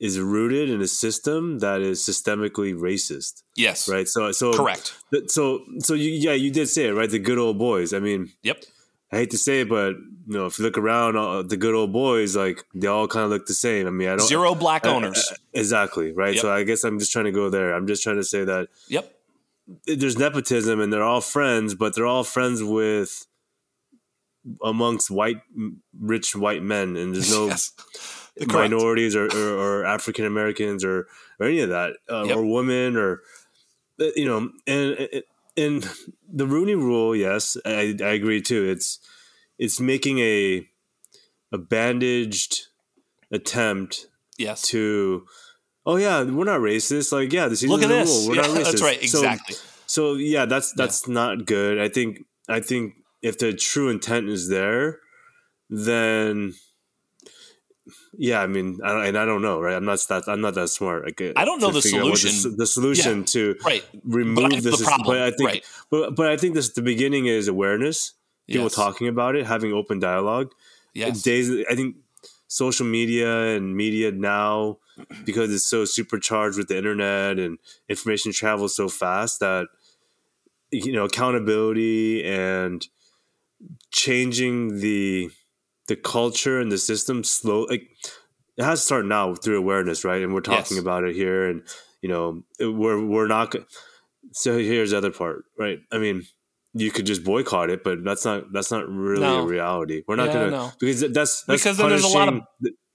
is 0.00 0.18
rooted 0.18 0.70
in 0.70 0.80
a 0.80 0.86
system 0.86 1.58
that 1.58 1.82
is 1.82 2.00
systemically 2.00 2.72
racist. 2.72 3.42
Yes. 3.56 3.88
Right. 3.88 4.08
So 4.08 4.32
so 4.32 4.52
correct. 4.52 4.94
So 5.26 5.64
so 5.80 5.94
you 5.94 6.10
yeah 6.10 6.32
you 6.32 6.50
did 6.50 6.68
say 6.68 6.86
it 6.86 6.92
right. 6.92 7.10
The 7.10 7.18
good 7.18 7.38
old 7.38 7.58
boys. 7.58 7.92
I 7.92 7.98
mean. 7.98 8.32
Yep. 8.42 8.64
I 9.10 9.16
hate 9.16 9.30
to 9.30 9.38
say 9.38 9.62
it, 9.62 9.70
but 9.70 9.94
you 9.94 10.36
know, 10.36 10.44
if 10.44 10.58
you 10.58 10.66
look 10.66 10.76
around, 10.76 11.16
uh, 11.16 11.40
the 11.40 11.56
good 11.56 11.74
old 11.74 11.94
boys, 11.94 12.36
like 12.36 12.62
they 12.74 12.88
all 12.88 13.08
kind 13.08 13.24
of 13.24 13.30
look 13.30 13.46
the 13.46 13.54
same. 13.54 13.86
I 13.86 13.90
mean, 13.90 14.08
I 14.08 14.16
don't 14.16 14.28
zero 14.28 14.54
black 14.54 14.84
owners. 14.84 15.32
exactly 15.54 16.12
right. 16.12 16.34
Yep. 16.34 16.42
So 16.42 16.52
I 16.52 16.62
guess 16.62 16.84
I'm 16.84 16.98
just 16.98 17.10
trying 17.10 17.24
to 17.24 17.32
go 17.32 17.48
there. 17.48 17.72
I'm 17.72 17.86
just 17.86 18.02
trying 18.02 18.16
to 18.16 18.24
say 18.24 18.44
that. 18.44 18.68
Yep. 18.88 19.10
There's 19.86 20.18
nepotism, 20.18 20.78
and 20.78 20.92
they're 20.92 21.02
all 21.02 21.22
friends, 21.22 21.74
but 21.74 21.94
they're 21.94 22.06
all 22.06 22.24
friends 22.24 22.62
with 22.62 23.26
amongst 24.62 25.10
white, 25.10 25.40
rich 25.98 26.34
white 26.34 26.62
men, 26.62 26.96
and 26.96 27.14
there's 27.14 27.30
no 27.30 27.46
yes. 27.48 27.72
minorities 28.46 29.14
or, 29.16 29.26
or, 29.26 29.58
or 29.58 29.84
African 29.84 30.24
Americans 30.24 30.84
or 30.84 31.06
or 31.40 31.46
any 31.46 31.60
of 31.60 31.68
that, 31.68 31.94
uh, 32.10 32.24
yep. 32.24 32.36
or 32.36 32.44
women, 32.44 32.96
or 32.96 33.22
uh, 34.00 34.06
you 34.16 34.26
know, 34.26 34.50
and 34.66 35.22
and 35.56 35.88
the 36.32 36.46
Rooney 36.46 36.74
Rule, 36.74 37.14
yes, 37.14 37.56
I, 37.64 37.96
I 38.00 38.10
agree 38.10 38.40
too. 38.40 38.64
It's 38.64 39.00
it's 39.58 39.80
making 39.80 40.20
a 40.20 40.68
a 41.52 41.58
bandaged 41.58 42.66
attempt, 43.30 44.06
yes, 44.38 44.62
to 44.68 45.26
oh 45.84 45.96
yeah, 45.96 46.22
we're 46.22 46.44
not 46.44 46.60
racist. 46.60 47.12
Like 47.12 47.32
yeah, 47.32 47.48
this 47.48 47.62
look 47.64 47.82
at 47.82 47.88
this. 47.88 48.08
Rule. 48.08 48.28
We're 48.28 48.34
yeah, 48.36 48.42
not 48.42 48.50
racist. 48.50 48.64
That's 48.64 48.82
right, 48.82 49.02
exactly. 49.02 49.54
So, 49.54 49.62
so 49.86 50.14
yeah, 50.14 50.44
that's 50.44 50.72
that's 50.72 51.08
yeah. 51.08 51.14
not 51.14 51.46
good. 51.46 51.80
I 51.80 51.88
think 51.88 52.24
I 52.48 52.60
think 52.60 52.94
if 53.22 53.38
the 53.38 53.52
true 53.52 53.88
intent 53.88 54.28
is 54.28 54.48
there, 54.48 55.00
then 55.70 56.54
yeah, 58.16 58.40
I 58.40 58.46
mean, 58.46 58.80
I, 58.84 59.06
and 59.06 59.16
I 59.16 59.24
don't 59.24 59.42
know, 59.42 59.60
right? 59.60 59.74
I'm 59.74 59.84
not 59.84 60.00
that 60.08 60.24
I'm 60.28 60.40
not 60.40 60.54
that 60.54 60.68
smart. 60.68 61.04
Like, 61.04 61.32
I 61.36 61.44
don't 61.44 61.60
know 61.60 61.70
the 61.70 61.82
solution. 61.82 62.50
The, 62.50 62.56
the, 62.58 62.66
solution 62.66 63.20
yeah, 63.20 63.24
to 63.26 63.56
right. 63.64 63.84
remove 64.04 64.50
but 64.50 64.62
this. 64.62 64.82
Problem. 64.82 65.06
But 65.06 65.22
I 65.22 65.30
think, 65.30 65.48
right. 65.48 65.64
but 65.90 66.14
but 66.14 66.28
I 66.28 66.36
think 66.36 66.54
this 66.54 66.70
the 66.70 66.82
beginning 66.82 67.26
is 67.26 67.48
awareness. 67.48 68.14
People 68.46 68.64
yes. 68.64 68.74
talking 68.74 69.08
about 69.08 69.36
it, 69.36 69.46
having 69.46 69.72
open 69.72 70.00
dialogue. 70.00 70.52
Yes. 70.94 71.22
Days. 71.22 71.50
I 71.70 71.74
think 71.74 71.96
social 72.48 72.86
media 72.86 73.56
and 73.56 73.76
media 73.76 74.10
now, 74.10 74.78
because 75.24 75.52
it's 75.52 75.64
so 75.64 75.84
supercharged 75.84 76.58
with 76.58 76.68
the 76.68 76.76
internet 76.76 77.38
and 77.38 77.58
information 77.88 78.32
travels 78.32 78.74
so 78.74 78.88
fast 78.88 79.40
that 79.40 79.68
you 80.70 80.92
know 80.92 81.04
accountability 81.04 82.24
and 82.24 82.88
changing 83.90 84.80
the 84.80 85.30
the 85.88 85.96
culture 85.96 86.60
and 86.60 86.70
the 86.70 86.78
system 86.78 87.24
slow 87.24 87.62
like 87.64 87.88
it 88.56 88.64
has 88.64 88.80
to 88.80 88.86
start 88.86 89.06
now 89.06 89.34
through 89.34 89.58
awareness 89.58 90.04
right 90.04 90.22
and 90.22 90.34
we're 90.34 90.40
talking 90.40 90.76
yes. 90.76 90.82
about 90.82 91.04
it 91.04 91.14
here 91.14 91.48
and 91.48 91.62
you 92.02 92.08
know 92.08 92.42
we're 92.60 93.02
we're 93.04 93.26
not 93.26 93.54
so 94.32 94.58
here's 94.58 94.90
the 94.90 94.98
other 94.98 95.10
part 95.10 95.44
right 95.58 95.78
i 95.90 95.98
mean 95.98 96.26
you 96.74 96.90
could 96.90 97.06
just 97.06 97.24
boycott 97.24 97.70
it 97.70 97.82
but 97.82 98.04
that's 98.04 98.24
not 98.24 98.52
that's 98.52 98.70
not 98.70 98.86
really 98.88 99.22
no. 99.22 99.42
a 99.42 99.46
reality 99.46 100.02
we're 100.06 100.16
not 100.16 100.28
yeah, 100.28 100.32
gonna 100.34 100.50
no. 100.50 100.72
because 100.78 101.00
that's, 101.00 101.44
that's 101.44 101.62
because 101.62 101.78
then 101.78 101.88
there's 101.88 102.04
a 102.04 102.08
lot 102.08 102.28
of 102.28 102.42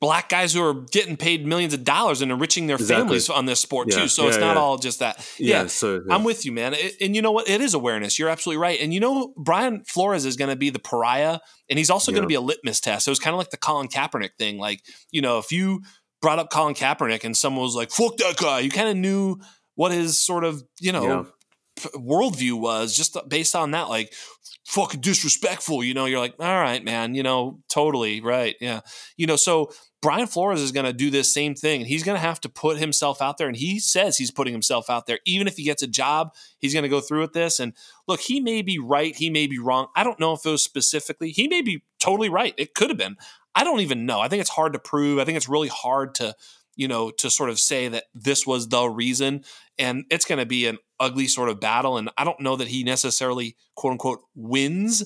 black 0.04 0.28
guys 0.28 0.54
who 0.54 0.62
are 0.62 0.74
getting 0.92 1.16
paid 1.16 1.48
millions 1.48 1.74
of 1.74 1.86
dollars 1.86 2.22
and 2.22 2.30
enriching 2.30 2.68
their 2.68 2.76
Exactly. 2.76 2.96
families 3.06 3.30
on 3.30 3.46
this 3.46 3.62
sport 3.62 3.88
Yeah, 3.90 4.02
too. 4.02 4.08
So 4.10 4.24
yeah, 4.24 4.28
it's 4.28 4.38
not 4.38 4.56
yeah. 4.58 4.62
all 4.62 4.78
just 4.78 5.00
that. 5.00 5.26
yeah, 5.40 5.68
so. 5.68 6.02
I'm 6.12 6.26
with 6.26 6.44
you, 6.46 6.52
man. 6.52 6.74
It- 6.74 6.98
and 7.00 7.16
you 7.16 7.22
know 7.22 7.32
what? 7.32 7.48
It 7.48 7.62
is 7.62 7.74
awareness. 7.74 8.20
You're 8.20 8.28
absolutely 8.28 8.62
right. 8.62 8.80
And 8.82 8.94
you 8.94 9.00
know, 9.00 9.34
Brian 9.38 9.84
Flores 9.86 10.26
is 10.26 10.36
going 10.36 10.50
to 10.50 10.58
be 10.58 10.70
the 10.70 10.80
pariah, 10.80 11.40
and 11.70 11.80
he's 11.80 11.90
also 11.90 12.12
going 12.12 12.24
to 12.24 12.28
be 12.28 12.36
a 12.36 12.42
litmus 12.42 12.82
test. 12.82 13.06
So 13.06 13.12
it's 13.12 13.20
kind 13.22 13.34
of 13.34 13.38
like 13.38 13.50
the 13.52 13.58
Colin 13.58 13.88
Kaepernick 13.88 14.32
thing. 14.38 14.58
Like, 14.58 14.82
you 15.10 15.22
know, 15.22 15.38
if 15.38 15.54
you 15.54 15.82
brought 16.22 16.38
up 16.38 16.50
Colin 16.52 16.74
Kaepernick 16.76 17.24
and 17.24 17.36
someone 17.38 17.64
was 17.64 17.76
like, 17.76 17.90
"Fuck 17.90 18.18
that 18.18 18.36
guy," 18.36 18.60
you 18.60 18.70
kind 18.72 18.90
of 18.90 18.98
knew 18.98 19.38
what 19.76 19.94
his 19.94 20.20
sort 20.20 20.44
of, 20.44 20.62
you 20.82 20.92
know. 20.92 21.28
Worldview 21.96 22.54
was 22.60 22.96
just 22.96 23.18
based 23.28 23.56
on 23.56 23.72
that, 23.72 23.90
like 23.90 24.14
fucking 24.66 25.02
disrespectful. 25.02 25.84
You 25.84 25.94
know, 25.94 26.06
you're 26.06 26.20
like, 26.20 26.36
all 26.40 26.62
right, 26.62 26.84
man. 26.84 27.16
You 27.16 27.24
know, 27.24 27.60
totally 27.70 28.22
right. 28.22 28.56
Yeah. 28.62 28.82
You 29.18 29.28
know, 29.28 29.36
so 29.36 29.72
Brian 30.02 30.28
Flores 30.28 30.62
is 30.62 30.72
going 30.72 30.86
to 30.86 30.94
do 30.94 31.10
this 31.10 31.34
same 31.34 31.56
thing, 31.56 31.82
and 31.82 31.88
he's 31.88 32.04
going 32.04 32.16
to 32.16 32.22
have 32.22 32.42
to 32.42 32.50
put 32.50 32.78
himself 32.78 33.22
out 33.22 33.38
there. 33.38 33.48
And 33.48 33.56
he 33.56 33.80
says 33.80 34.18
he's 34.18 34.32
putting 34.32 34.54
himself 34.54 34.90
out 34.90 35.06
there, 35.06 35.20
even 35.26 35.48
if 35.48 35.56
he 35.56 35.64
gets 35.64 35.82
a 35.82 35.88
job, 35.88 36.34
he's 36.60 36.74
going 36.74 36.84
to 36.84 36.90
go 36.90 37.00
through 37.00 37.22
with 37.22 37.34
this. 37.34 37.60
And 37.60 37.74
look, 38.08 38.20
he 38.20 38.42
may 38.42 38.62
be 38.62 38.80
right, 38.80 39.16
he 39.16 39.30
may 39.30 39.48
be 39.48 39.60
wrong. 39.60 39.88
I 39.96 40.04
don't 40.04 40.20
know 40.20 40.34
if 40.34 40.46
it 40.46 40.50
was 40.50 40.64
specifically. 40.64 41.32
He 41.32 41.48
may 41.48 41.62
be 41.62 41.84
totally 42.00 42.30
right. 42.30 42.54
It 42.58 42.76
could 42.76 42.90
have 42.90 42.98
been. 42.98 43.16
I 43.56 43.64
don't 43.64 43.80
even 43.80 44.06
know. 44.06 44.20
I 44.20 44.28
think 44.28 44.42
it's 44.42 44.50
hard 44.50 44.74
to 44.74 44.80
prove. 44.80 45.20
I 45.20 45.26
think 45.26 45.38
it's 45.38 45.48
really 45.48 45.70
hard 45.70 46.16
to, 46.16 46.36
you 46.76 46.88
know, 46.88 47.12
to 47.12 47.30
sort 47.30 47.50
of 47.50 47.60
say 47.60 47.88
that 47.88 48.06
this 48.14 48.46
was 48.46 48.70
the 48.70 48.88
reason. 48.88 49.44
And 49.78 50.06
it's 50.10 50.26
going 50.26 50.40
to 50.40 50.46
be 50.46 50.68
an 50.68 50.78
ugly 51.00 51.28
sort 51.28 51.50
of 51.50 51.60
battle. 51.60 51.98
And 51.98 52.10
I 52.18 52.24
don't 52.24 52.40
know 52.40 52.56
that 52.56 52.68
he 52.68 52.84
necessarily, 52.84 53.56
quote 53.76 53.92
unquote, 53.92 54.22
wins 54.36 55.04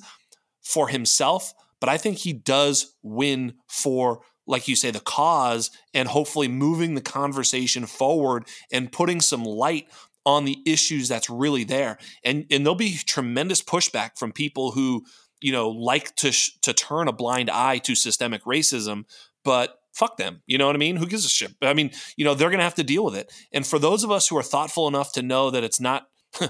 for 0.61 0.89
himself, 0.89 1.53
but 1.79 1.89
I 1.89 1.97
think 1.97 2.17
he 2.17 2.33
does 2.33 2.95
win 3.01 3.53
for, 3.67 4.21
like 4.45 4.67
you 4.67 4.75
say, 4.75 4.91
the 4.91 4.99
cause 4.99 5.71
and 5.93 6.07
hopefully 6.07 6.47
moving 6.47 6.95
the 6.95 7.01
conversation 7.01 7.85
forward 7.85 8.47
and 8.71 8.91
putting 8.91 9.21
some 9.21 9.43
light 9.43 9.87
on 10.25 10.43
the 10.43 10.57
issues 10.65 11.07
that's 11.07 11.29
really 11.29 11.63
there. 11.63 11.97
And 12.23 12.45
and 12.51 12.65
there'll 12.65 12.75
be 12.75 12.97
tremendous 12.97 13.61
pushback 13.61 14.17
from 14.17 14.33
people 14.33 14.71
who, 14.71 15.05
you 15.39 15.53
know, 15.53 15.69
like 15.69 16.15
to 16.17 16.33
sh- 16.33 16.51
to 16.63 16.73
turn 16.73 17.07
a 17.07 17.13
blind 17.13 17.49
eye 17.49 17.77
to 17.79 17.95
systemic 17.95 18.43
racism, 18.43 19.05
but 19.45 19.77
fuck 19.97 20.17
them. 20.17 20.41
You 20.45 20.57
know 20.57 20.67
what 20.67 20.75
I 20.75 20.79
mean? 20.79 20.95
Who 20.95 21.07
gives 21.07 21.25
a 21.25 21.29
shit? 21.29 21.55
I 21.61 21.73
mean, 21.73 21.91
you 22.15 22.23
know, 22.23 22.35
they're 22.35 22.49
going 22.49 22.59
to 22.59 22.63
have 22.63 22.75
to 22.75 22.83
deal 22.83 23.03
with 23.03 23.15
it. 23.15 23.31
And 23.51 23.65
for 23.65 23.79
those 23.79 24.03
of 24.03 24.11
us 24.11 24.27
who 24.27 24.37
are 24.37 24.43
thoughtful 24.43 24.87
enough 24.87 25.13
to 25.13 25.21
know 25.21 25.49
that 25.49 25.63
it's 25.63 25.79
not 25.79 26.07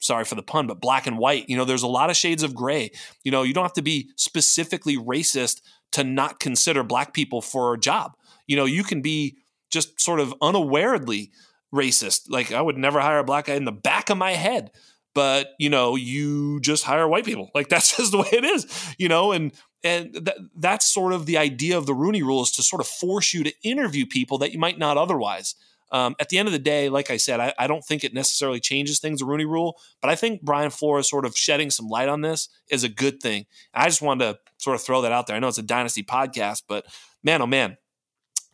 sorry 0.00 0.24
for 0.24 0.34
the 0.34 0.42
pun, 0.42 0.66
but 0.66 0.80
black 0.80 1.06
and 1.06 1.18
white. 1.18 1.48
You 1.48 1.56
know, 1.56 1.64
there's 1.64 1.82
a 1.82 1.88
lot 1.88 2.10
of 2.10 2.16
shades 2.16 2.42
of 2.42 2.54
gray. 2.54 2.90
You 3.24 3.32
know, 3.32 3.42
you 3.42 3.52
don't 3.52 3.64
have 3.64 3.72
to 3.74 3.82
be 3.82 4.10
specifically 4.16 4.96
racist 4.96 5.60
to 5.92 6.04
not 6.04 6.40
consider 6.40 6.82
black 6.82 7.12
people 7.12 7.40
for 7.42 7.74
a 7.74 7.78
job. 7.78 8.12
You 8.46 8.56
know, 8.56 8.64
you 8.64 8.84
can 8.84 9.02
be 9.02 9.38
just 9.70 10.00
sort 10.00 10.20
of 10.20 10.34
unawarely 10.40 11.30
racist. 11.74 12.30
Like 12.30 12.52
I 12.52 12.60
would 12.60 12.78
never 12.78 13.00
hire 13.00 13.18
a 13.18 13.24
black 13.24 13.46
guy 13.46 13.54
in 13.54 13.64
the 13.64 13.72
back 13.72 14.10
of 14.10 14.18
my 14.18 14.32
head. 14.32 14.70
But 15.14 15.48
you 15.58 15.68
know, 15.68 15.96
you 15.96 16.60
just 16.60 16.84
hire 16.84 17.08
white 17.08 17.24
people. 17.24 17.50
Like 17.54 17.68
that's 17.70 17.96
just 17.96 18.12
the 18.12 18.18
way 18.18 18.28
it 18.32 18.44
is. 18.44 18.94
You 18.98 19.08
know, 19.08 19.32
and 19.32 19.52
and 19.84 20.12
th- 20.12 20.38
that's 20.56 20.86
sort 20.86 21.12
of 21.12 21.26
the 21.26 21.38
idea 21.38 21.78
of 21.78 21.86
the 21.86 21.94
Rooney 21.94 22.22
Rule 22.22 22.42
is 22.42 22.50
to 22.52 22.62
sort 22.62 22.80
of 22.80 22.86
force 22.86 23.32
you 23.32 23.44
to 23.44 23.52
interview 23.62 24.06
people 24.06 24.38
that 24.38 24.52
you 24.52 24.58
might 24.58 24.78
not 24.78 24.96
otherwise. 24.96 25.54
Um, 25.90 26.16
at 26.20 26.28
the 26.28 26.38
end 26.38 26.48
of 26.48 26.52
the 26.52 26.58
day, 26.58 26.88
like 26.88 27.10
I 27.10 27.16
said, 27.16 27.40
I, 27.40 27.54
I 27.58 27.66
don't 27.66 27.84
think 27.84 28.04
it 28.04 28.12
necessarily 28.12 28.60
changes 28.60 28.98
things, 28.98 29.20
the 29.20 29.24
Rooney 29.24 29.46
Rule, 29.46 29.78
but 30.02 30.10
I 30.10 30.16
think 30.16 30.42
Brian 30.42 30.70
Flores 30.70 31.08
sort 31.08 31.24
of 31.24 31.36
shedding 31.36 31.70
some 31.70 31.88
light 31.88 32.08
on 32.08 32.20
this 32.20 32.48
is 32.68 32.84
a 32.84 32.88
good 32.88 33.22
thing. 33.22 33.46
I 33.72 33.86
just 33.86 34.02
wanted 34.02 34.24
to 34.24 34.38
sort 34.58 34.74
of 34.74 34.82
throw 34.82 35.00
that 35.02 35.12
out 35.12 35.26
there. 35.26 35.36
I 35.36 35.38
know 35.38 35.48
it's 35.48 35.58
a 35.58 35.62
Dynasty 35.62 36.02
podcast, 36.02 36.64
but 36.68 36.84
man, 37.22 37.40
oh 37.40 37.46
man, 37.46 37.78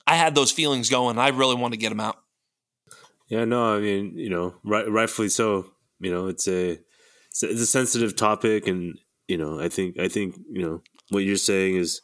I 0.07 0.15
had 0.15 0.35
those 0.35 0.53
feelings 0.53 0.91
going. 0.91 1.19
I 1.19 1.29
really 1.29 1.57
want 1.57 1.73
to 1.75 1.79
get 1.79 1.89
them 1.89 2.01
out. 2.01 2.19
Yeah, 3.29 3.45
no, 3.47 3.75
I 3.75 3.81
mean, 3.81 4.17
you 4.17 4.31
know, 4.31 4.55
right, 4.65 4.89
rightfully 4.89 5.29
so. 5.29 5.67
You 5.99 6.13
know, 6.13 6.27
it's 6.27 6.47
a, 6.47 6.79
it's 7.31 7.43
a 7.43 7.67
sensitive 7.67 8.15
topic, 8.15 8.69
and 8.69 8.99
you 9.27 9.39
know, 9.39 9.59
I 9.59 9.69
think 9.69 9.99
I 9.99 10.09
think 10.09 10.37
you 10.51 10.63
know 10.63 10.83
what 11.15 11.25
you're 11.25 11.37
saying 11.37 11.77
is 11.77 12.01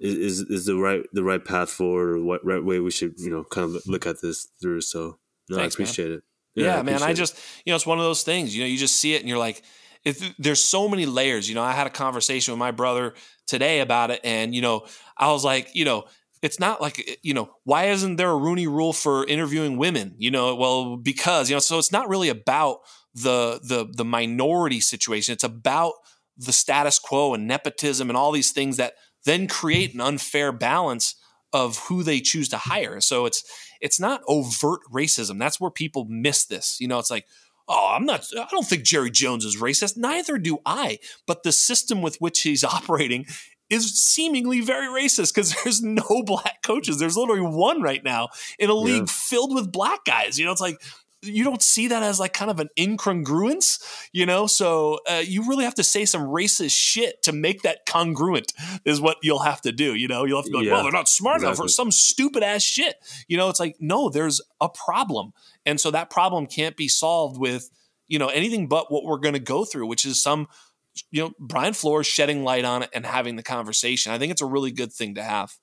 is 0.00 0.40
is 0.40 0.66
the 0.66 0.76
right 0.76 1.02
the 1.12 1.22
right 1.22 1.44
path 1.44 1.70
forward, 1.70 2.16
or 2.16 2.22
what 2.22 2.44
right 2.44 2.64
way 2.64 2.80
we 2.80 2.90
should 2.90 3.14
you 3.18 3.30
know 3.30 3.44
kind 3.44 3.74
of 3.74 3.82
look 3.86 4.06
at 4.06 4.20
this 4.20 4.48
through. 4.60 4.80
So, 4.80 5.18
no, 5.48 5.56
Thanks, 5.56 5.74
I 5.74 5.76
appreciate 5.76 6.10
it. 6.10 6.22
Yeah, 6.54 6.78
I 6.78 6.82
man. 6.82 7.02
I 7.02 7.12
just, 7.12 7.38
you 7.64 7.72
know, 7.72 7.76
it's 7.76 7.86
one 7.86 7.98
of 7.98 8.04
those 8.04 8.22
things. 8.22 8.54
You 8.54 8.62
know, 8.62 8.68
you 8.68 8.76
just 8.76 8.96
see 8.96 9.14
it 9.14 9.20
and 9.20 9.28
you're 9.28 9.38
like, 9.38 9.62
if 10.04 10.36
there's 10.38 10.62
so 10.62 10.88
many 10.88 11.06
layers. 11.06 11.48
You 11.48 11.54
know, 11.54 11.62
I 11.62 11.72
had 11.72 11.86
a 11.86 11.90
conversation 11.90 12.52
with 12.52 12.58
my 12.58 12.70
brother 12.70 13.14
today 13.46 13.80
about 13.80 14.10
it, 14.10 14.20
and 14.24 14.54
you 14.54 14.62
know, 14.62 14.86
I 15.16 15.30
was 15.32 15.44
like, 15.44 15.74
you 15.74 15.84
know, 15.84 16.04
it's 16.42 16.58
not 16.58 16.80
like 16.80 16.98
eh, 16.98 17.14
you 17.22 17.34
know, 17.34 17.50
why 17.64 17.86
isn't 17.86 18.16
there 18.16 18.30
a 18.30 18.36
Rooney 18.36 18.66
Rule 18.66 18.92
for 18.92 19.24
interviewing 19.26 19.76
women? 19.76 20.14
You 20.18 20.30
know, 20.30 20.54
well, 20.56 20.96
because 20.96 21.48
you 21.48 21.56
know, 21.56 21.60
so 21.60 21.78
it's 21.78 21.92
not 21.92 22.08
really 22.08 22.28
about 22.28 22.78
the 23.14 23.60
the 23.62 23.86
the 23.90 24.04
minority 24.04 24.80
situation. 24.80 25.32
It's 25.32 25.44
about 25.44 25.94
the 26.36 26.52
status 26.52 26.98
quo 26.98 27.34
and 27.34 27.46
nepotism 27.46 28.08
and 28.08 28.16
all 28.16 28.32
these 28.32 28.52
things 28.52 28.76
that 28.76 28.94
then 29.24 29.46
create 29.46 29.94
an 29.94 30.00
unfair 30.00 30.52
balance 30.52 31.14
of 31.52 31.78
who 31.88 32.02
they 32.02 32.20
choose 32.20 32.48
to 32.48 32.56
hire. 32.56 33.00
So 33.00 33.26
it's 33.26 33.44
it's 33.80 34.00
not 34.00 34.22
overt 34.26 34.80
racism. 34.92 35.38
That's 35.38 35.60
where 35.60 35.70
people 35.70 36.06
miss 36.08 36.44
this. 36.44 36.78
You 36.80 36.88
know, 36.88 36.98
it's 36.98 37.10
like, 37.10 37.26
oh, 37.68 37.92
I'm 37.94 38.06
not 38.06 38.26
I 38.38 38.46
don't 38.50 38.66
think 38.66 38.84
Jerry 38.84 39.10
Jones 39.10 39.44
is 39.44 39.60
racist. 39.60 39.96
Neither 39.96 40.38
do 40.38 40.58
I. 40.64 40.98
But 41.26 41.42
the 41.42 41.52
system 41.52 42.02
with 42.02 42.16
which 42.16 42.42
he's 42.42 42.64
operating 42.64 43.26
is 43.72 43.94
seemingly 43.94 44.60
very 44.60 44.86
racist 44.86 45.34
because 45.34 45.54
there's 45.64 45.82
no 45.82 46.22
black 46.24 46.62
coaches. 46.62 46.98
There's 46.98 47.16
literally 47.16 47.40
one 47.42 47.82
right 47.82 48.02
now 48.04 48.28
in 48.58 48.70
a 48.70 48.74
league 48.74 49.08
filled 49.08 49.54
with 49.54 49.72
black 49.72 50.04
guys. 50.04 50.38
You 50.38 50.44
know, 50.44 50.52
it's 50.52 50.60
like 50.60 50.80
you 51.22 51.44
don't 51.44 51.62
see 51.62 51.88
that 51.88 52.02
as 52.02 52.18
like 52.18 52.32
kind 52.32 52.50
of 52.50 52.58
an 52.58 52.68
incongruence, 52.76 53.82
you 54.12 54.26
know? 54.26 54.46
So 54.46 54.98
uh, 55.08 55.22
you 55.24 55.48
really 55.48 55.64
have 55.64 55.76
to 55.76 55.84
say 55.84 56.04
some 56.04 56.22
racist 56.22 56.72
shit 56.76 57.22
to 57.22 57.32
make 57.32 57.62
that 57.62 57.86
congruent, 57.86 58.52
is 58.84 59.00
what 59.00 59.18
you'll 59.22 59.40
have 59.40 59.60
to 59.62 59.72
do. 59.72 59.94
You 59.94 60.08
know, 60.08 60.24
you'll 60.24 60.38
have 60.38 60.46
to 60.46 60.50
be 60.50 60.58
like, 60.58 60.66
yeah, 60.66 60.72
well, 60.74 60.82
they're 60.82 60.92
not 60.92 61.08
smart 61.08 61.36
exactly. 61.36 61.52
enough 61.52 61.64
or 61.64 61.68
some 61.68 61.92
stupid 61.92 62.42
ass 62.42 62.62
shit. 62.62 62.96
You 63.28 63.36
know, 63.36 63.48
it's 63.48 63.60
like, 63.60 63.76
no, 63.78 64.08
there's 64.08 64.40
a 64.60 64.68
problem. 64.68 65.32
And 65.64 65.80
so 65.80 65.90
that 65.92 66.10
problem 66.10 66.46
can't 66.46 66.76
be 66.76 66.88
solved 66.88 67.38
with, 67.38 67.70
you 68.08 68.18
know, 68.18 68.28
anything 68.28 68.66
but 68.68 68.90
what 68.90 69.04
we're 69.04 69.18
going 69.18 69.34
to 69.34 69.40
go 69.40 69.64
through, 69.64 69.86
which 69.86 70.04
is 70.04 70.20
some, 70.20 70.48
you 71.10 71.22
know, 71.22 71.32
Brian 71.38 71.72
Flores 71.72 72.06
shedding 72.06 72.42
light 72.42 72.64
on 72.64 72.82
it 72.82 72.90
and 72.92 73.06
having 73.06 73.36
the 73.36 73.42
conversation. 73.42 74.12
I 74.12 74.18
think 74.18 74.32
it's 74.32 74.42
a 74.42 74.46
really 74.46 74.72
good 74.72 74.92
thing 74.92 75.14
to 75.14 75.22
have. 75.22 75.54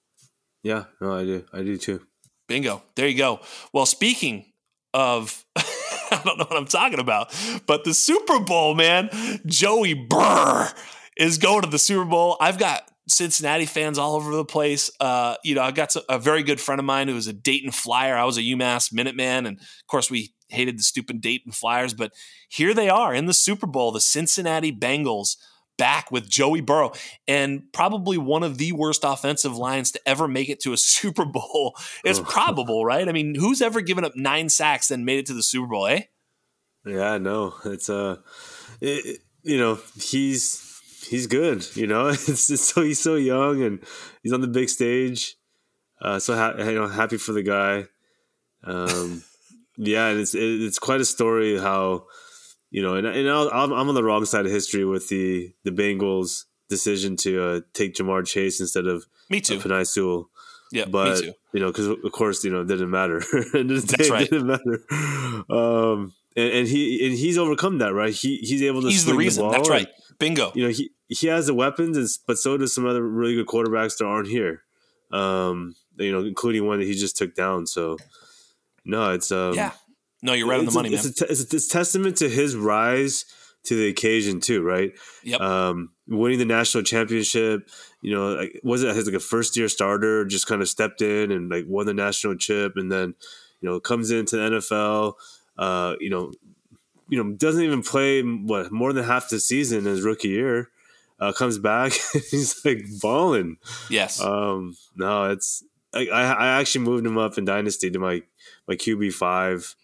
Yeah, 0.63 0.85
no, 0.99 1.13
I 1.13 1.23
do. 1.25 1.45
I 1.53 1.61
do 1.61 1.77
too. 1.77 2.05
Bingo. 2.47 2.81
There 2.95 3.07
you 3.07 3.17
go. 3.17 3.41
Well, 3.71 3.85
speaking 3.85 4.45
of 4.93 5.45
I 5.55 6.21
don't 6.23 6.37
know 6.37 6.45
what 6.45 6.57
I'm 6.57 6.65
talking 6.65 6.99
about, 6.99 7.35
but 7.65 7.83
the 7.83 7.93
Super 7.93 8.39
Bowl, 8.39 8.73
man, 8.73 9.09
Joey 9.45 9.93
Burr 9.93 10.71
is 11.17 11.37
going 11.37 11.61
to 11.61 11.69
the 11.69 11.79
Super 11.79 12.05
Bowl. 12.05 12.37
I've 12.39 12.57
got 12.57 12.89
Cincinnati 13.07 13.65
fans 13.65 13.97
all 13.97 14.15
over 14.15 14.35
the 14.35 14.45
place. 14.45 14.89
Uh, 14.99 15.35
you 15.43 15.55
know, 15.55 15.61
I've 15.61 15.75
got 15.75 15.95
a 16.07 16.19
very 16.19 16.43
good 16.43 16.59
friend 16.59 16.79
of 16.79 16.85
mine 16.85 17.07
who 17.07 17.15
was 17.15 17.27
a 17.27 17.33
Dayton 17.33 17.71
Flyer. 17.71 18.15
I 18.15 18.23
was 18.23 18.37
a 18.37 18.41
UMass 18.41 18.93
Minuteman, 18.93 19.47
and 19.47 19.59
of 19.59 19.87
course, 19.87 20.09
we 20.09 20.33
hated 20.47 20.79
the 20.79 20.83
stupid 20.83 21.21
Dayton 21.21 21.51
Flyers. 21.51 21.93
But 21.93 22.13
here 22.47 22.73
they 22.73 22.89
are 22.89 23.13
in 23.13 23.25
the 23.25 23.33
Super 23.33 23.67
Bowl, 23.67 23.91
the 23.91 24.01
Cincinnati 24.01 24.71
Bengals 24.71 25.37
back 25.79 26.11
with 26.11 26.29
Joey 26.29 26.61
Burrow 26.61 26.91
and 27.27 27.63
probably 27.73 28.19
one 28.19 28.43
of 28.43 28.59
the 28.59 28.73
worst 28.73 29.01
offensive 29.03 29.57
lines 29.57 29.91
to 29.93 30.01
ever 30.07 30.27
make 30.27 30.49
it 30.49 30.59
to 30.61 30.73
a 30.73 30.77
Super 30.99 31.25
Bowl. 31.25 31.75
It's 32.03 32.19
probable, 32.19 32.85
right? 32.85 33.09
I 33.09 33.11
mean, 33.11 33.33
who's 33.33 33.63
ever 33.63 33.81
given 33.81 34.05
up 34.05 34.15
nine 34.15 34.49
sacks 34.49 34.91
and 34.91 35.05
made 35.05 35.19
it 35.19 35.25
to 35.27 35.33
the 35.33 35.41
Super 35.41 35.67
Bowl, 35.67 35.87
eh? 35.87 36.01
Yeah, 36.85 37.17
no, 37.17 37.55
it's 37.65 37.89
uh, 37.89 38.17
it, 38.79 39.21
you 39.43 39.57
know, 39.57 39.79
he's 39.99 40.79
he's 41.07 41.27
good. 41.27 41.65
You 41.75 41.87
know, 41.87 42.07
it's, 42.09 42.49
it's, 42.49 42.73
so 42.73 42.81
he's 42.81 42.99
so 42.99 43.15
young 43.15 43.63
and 43.63 43.79
he's 44.21 44.33
on 44.33 44.41
the 44.41 44.47
big 44.47 44.69
stage. 44.69 45.35
Uh, 46.01 46.19
so 46.19 46.35
ha- 46.35 46.55
you 46.57 46.75
know, 46.75 46.87
happy 46.87 47.17
for 47.17 47.33
the 47.33 47.43
guy. 47.43 47.85
Um, 48.63 49.23
yeah, 49.77 50.07
and 50.07 50.19
it's 50.19 50.35
it, 50.35 50.61
it's 50.61 50.79
quite 50.79 51.01
a 51.01 51.05
story 51.05 51.57
how 51.57 52.05
you 52.71 52.81
know, 52.81 52.95
and, 52.95 53.07
and 53.07 53.29
I'm, 53.29 53.71
I'm 53.71 53.89
on 53.89 53.95
the 53.95 54.03
wrong 54.03 54.25
side 54.25 54.45
of 54.45 54.51
history 54.51 54.85
with 54.85 55.09
the 55.09 55.53
the 55.63 55.71
Bengals 55.71 56.45
decision 56.69 57.15
to 57.17 57.43
uh, 57.43 57.61
take 57.73 57.95
Ja'Marr 57.95 58.25
Chase 58.25 58.61
instead 58.61 58.87
of 58.87 59.05
me 59.29 59.41
too, 59.41 59.57
uh, 59.57 59.61
Penei 59.61 59.87
Sewell. 59.87 60.29
Yeah, 60.71 60.85
but 60.85 61.23
you 61.51 61.59
know, 61.59 61.67
because 61.67 61.87
of 61.87 62.11
course, 62.11 62.43
you 62.43 62.51
know, 62.51 62.61
it 62.61 62.67
didn't 62.67 62.91
matter. 62.91 63.23
it 63.33 63.87
That's 63.87 64.09
right. 64.09 64.29
didn't 64.29 64.47
matter. 64.47 64.83
Um, 65.49 66.13
and, 66.35 66.49
and, 66.51 66.67
he 66.67 67.07
and 67.07 67.17
he's 67.17 67.37
overcome 67.37 67.79
that, 67.79 67.93
right? 67.93 68.13
He 68.13 68.37
he's 68.37 68.61
able 68.61 68.81
to. 68.81 68.87
He's 68.89 69.05
the 69.05 69.15
reason. 69.15 69.47
The 69.47 69.51
That's 69.51 69.69
right. 69.69 69.87
Bingo. 70.19 70.51
You 70.53 70.63
know, 70.65 70.69
he 70.69 70.91
he 71.07 71.27
has 71.27 71.47
the 71.47 71.55
weapons, 71.55 71.97
and, 71.97 72.07
but 72.27 72.37
so 72.37 72.55
does 72.57 72.73
some 72.73 72.85
other 72.85 73.01
really 73.01 73.35
good 73.35 73.47
quarterbacks 73.47 73.97
that 73.97 74.05
aren't 74.05 74.27
here. 74.27 74.61
Um, 75.11 75.75
you 75.97 76.11
know, 76.11 76.19
including 76.19 76.67
one 76.67 76.79
that 76.79 76.85
he 76.85 76.93
just 76.93 77.17
took 77.17 77.33
down. 77.33 77.65
So, 77.65 77.97
no, 78.85 79.11
it's 79.11 79.31
um, 79.31 79.55
yeah. 79.55 79.71
No, 80.21 80.33
you're 80.33 80.47
right 80.47 80.59
on 80.59 80.65
the 80.65 80.71
money, 80.71 80.89
a, 80.89 80.91
man. 80.91 80.99
It's 80.99 81.21
a, 81.21 81.25
it's, 81.25 81.53
a, 81.53 81.55
it's 81.55 81.67
testament 81.67 82.17
to 82.17 82.29
his 82.29 82.55
rise 82.55 83.25
to 83.63 83.75
the 83.75 83.87
occasion 83.87 84.39
too, 84.39 84.61
right? 84.61 84.91
Yep. 85.23 85.41
Um, 85.41 85.91
winning 86.07 86.39
the 86.39 86.45
national 86.45 86.83
championship, 86.83 87.69
you 88.01 88.13
know, 88.13 88.33
like, 88.33 88.59
was 88.63 88.83
it 88.83 88.95
his 88.95 89.05
like 89.05 89.15
a 89.15 89.19
first 89.19 89.55
year 89.57 89.69
starter? 89.69 90.25
Just 90.25 90.47
kind 90.47 90.61
of 90.61 90.69
stepped 90.69 91.01
in 91.01 91.31
and 91.31 91.49
like 91.49 91.65
won 91.67 91.85
the 91.85 91.93
national 91.93 92.35
chip, 92.35 92.73
and 92.75 92.91
then 92.91 93.15
you 93.61 93.69
know 93.69 93.79
comes 93.79 94.11
into 94.11 94.37
the 94.37 94.57
NFL. 94.57 95.13
Uh, 95.57 95.95
you 95.99 96.09
know, 96.09 96.31
you 97.09 97.21
know 97.21 97.31
doesn't 97.33 97.63
even 97.63 97.83
play 97.83 98.21
what 98.21 98.71
more 98.71 98.93
than 98.93 99.03
half 99.03 99.29
the 99.29 99.39
season 99.39 99.85
his 99.85 100.01
rookie 100.01 100.29
year. 100.29 100.69
Uh, 101.19 101.33
comes 101.33 101.59
back, 101.59 101.91
he's 102.31 102.63
like 102.63 102.85
balling. 103.01 103.57
Yes. 103.89 104.21
Um, 104.21 104.77
no, 104.95 105.25
it's 105.25 105.63
I, 105.93 106.07
I 106.07 106.59
actually 106.59 106.85
moved 106.85 107.05
him 107.05 107.17
up 107.17 107.37
in 107.37 107.45
dynasty 107.45 107.89
to 107.91 107.99
my 107.99 108.23
my 108.67 108.75
QB 108.75 109.13
five. 109.13 109.75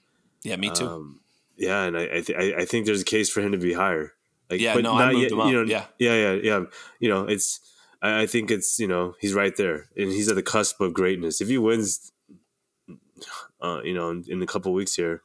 Yeah, 0.45 0.57
me 0.57 0.69
too. 0.69 0.87
Um, 0.87 1.19
yeah, 1.57 1.83
and 1.83 1.97
I 1.97 2.03
I, 2.03 2.21
th- 2.21 2.55
I, 2.57 2.65
think 2.65 2.85
there's 2.85 3.01
a 3.01 3.05
case 3.05 3.29
for 3.29 3.41
him 3.41 3.51
to 3.51 3.57
be 3.57 3.73
higher. 3.73 4.13
Like, 4.49 4.61
yeah, 4.61 4.75
no, 4.75 4.93
I 4.93 5.11
moved 5.11 5.23
yet, 5.23 5.31
him 5.31 5.39
up. 5.39 5.47
You 5.49 5.53
know, 5.53 5.63
yeah, 5.63 5.85
yeah, 5.97 6.13
yeah, 6.13 6.33
yeah. 6.33 6.63
You 6.99 7.09
know, 7.09 7.25
it's 7.25 7.59
I, 8.01 8.21
I, 8.21 8.25
think 8.27 8.51
it's 8.51 8.79
you 8.79 8.87
know 8.87 9.15
he's 9.19 9.33
right 9.33 9.55
there, 9.55 9.87
and 9.97 10.11
he's 10.11 10.27
at 10.27 10.35
the 10.35 10.43
cusp 10.43 10.79
of 10.81 10.93
greatness. 10.93 11.41
If 11.41 11.47
he 11.47 11.57
wins, 11.57 12.11
uh, 13.61 13.81
you 13.83 13.93
know, 13.93 14.11
in, 14.11 14.23
in 14.27 14.41
a 14.41 14.45
couple 14.45 14.73
weeks 14.73 14.95
here. 14.95 15.21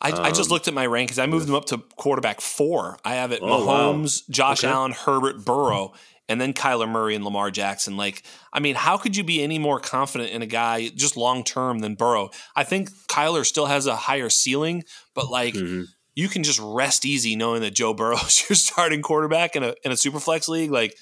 I, 0.00 0.12
um, 0.12 0.24
I, 0.24 0.28
just 0.30 0.48
um, 0.48 0.54
looked 0.54 0.68
at 0.68 0.74
my 0.74 0.86
rankings. 0.86 1.20
I 1.20 1.26
moved 1.26 1.46
yeah. 1.48 1.54
him 1.54 1.56
up 1.56 1.64
to 1.66 1.78
quarterback 1.96 2.40
four. 2.40 2.98
I 3.04 3.16
have 3.16 3.32
it 3.32 3.40
oh, 3.42 3.66
Mahomes, 3.66 4.22
wow. 4.22 4.32
Josh 4.32 4.62
okay. 4.62 4.72
Allen, 4.72 4.92
Herbert, 4.92 5.44
Burrow, 5.44 5.92
and 6.28 6.40
then 6.40 6.52
Kyler 6.52 6.88
Murray 6.88 7.14
and 7.14 7.24
Lamar 7.24 7.50
Jackson. 7.50 7.96
Like, 7.96 8.22
I 8.52 8.60
mean, 8.60 8.74
how 8.74 8.98
could 8.98 9.16
you 9.16 9.24
be 9.24 9.42
any 9.42 9.58
more 9.58 9.80
confident 9.80 10.30
in 10.30 10.42
a 10.42 10.46
guy 10.46 10.88
just 10.88 11.16
long 11.16 11.42
term 11.42 11.78
than 11.78 11.94
Burrow? 11.94 12.30
I 12.54 12.64
think 12.64 12.90
Kyler 13.08 13.46
still 13.46 13.66
has 13.66 13.86
a 13.86 13.96
higher 13.96 14.28
ceiling, 14.28 14.84
but 15.14 15.30
like 15.30 15.54
mm-hmm. 15.54 15.84
you 16.14 16.28
can 16.28 16.42
just 16.42 16.60
rest 16.62 17.04
easy 17.04 17.34
knowing 17.34 17.62
that 17.62 17.74
Joe 17.74 17.94
Burrow 17.94 18.16
is 18.26 18.48
your 18.48 18.56
starting 18.56 19.02
quarterback 19.02 19.56
in 19.56 19.62
a 19.62 19.74
in 19.84 19.92
a 19.92 19.96
super 19.96 20.20
flex 20.20 20.48
league. 20.48 20.70
Like, 20.70 20.94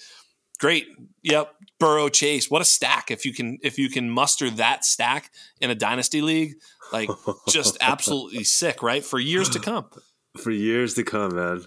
great. 0.58 0.86
Yep. 1.22 1.52
Burrow 1.80 2.08
Chase. 2.08 2.50
What 2.50 2.62
a 2.62 2.66
stack. 2.66 3.10
If 3.10 3.26
you 3.26 3.34
can 3.34 3.58
if 3.62 3.78
you 3.78 3.90
can 3.90 4.08
muster 4.08 4.48
that 4.50 4.84
stack 4.84 5.30
in 5.60 5.70
a 5.70 5.74
dynasty 5.74 6.22
league, 6.22 6.54
like 6.92 7.10
just 7.48 7.76
absolutely 7.80 8.44
sick, 8.44 8.82
right? 8.82 9.04
For 9.04 9.18
years 9.18 9.48
to 9.50 9.58
come. 9.58 9.86
For 10.38 10.50
years 10.50 10.94
to 10.94 11.02
come, 11.02 11.34
man. 11.34 11.64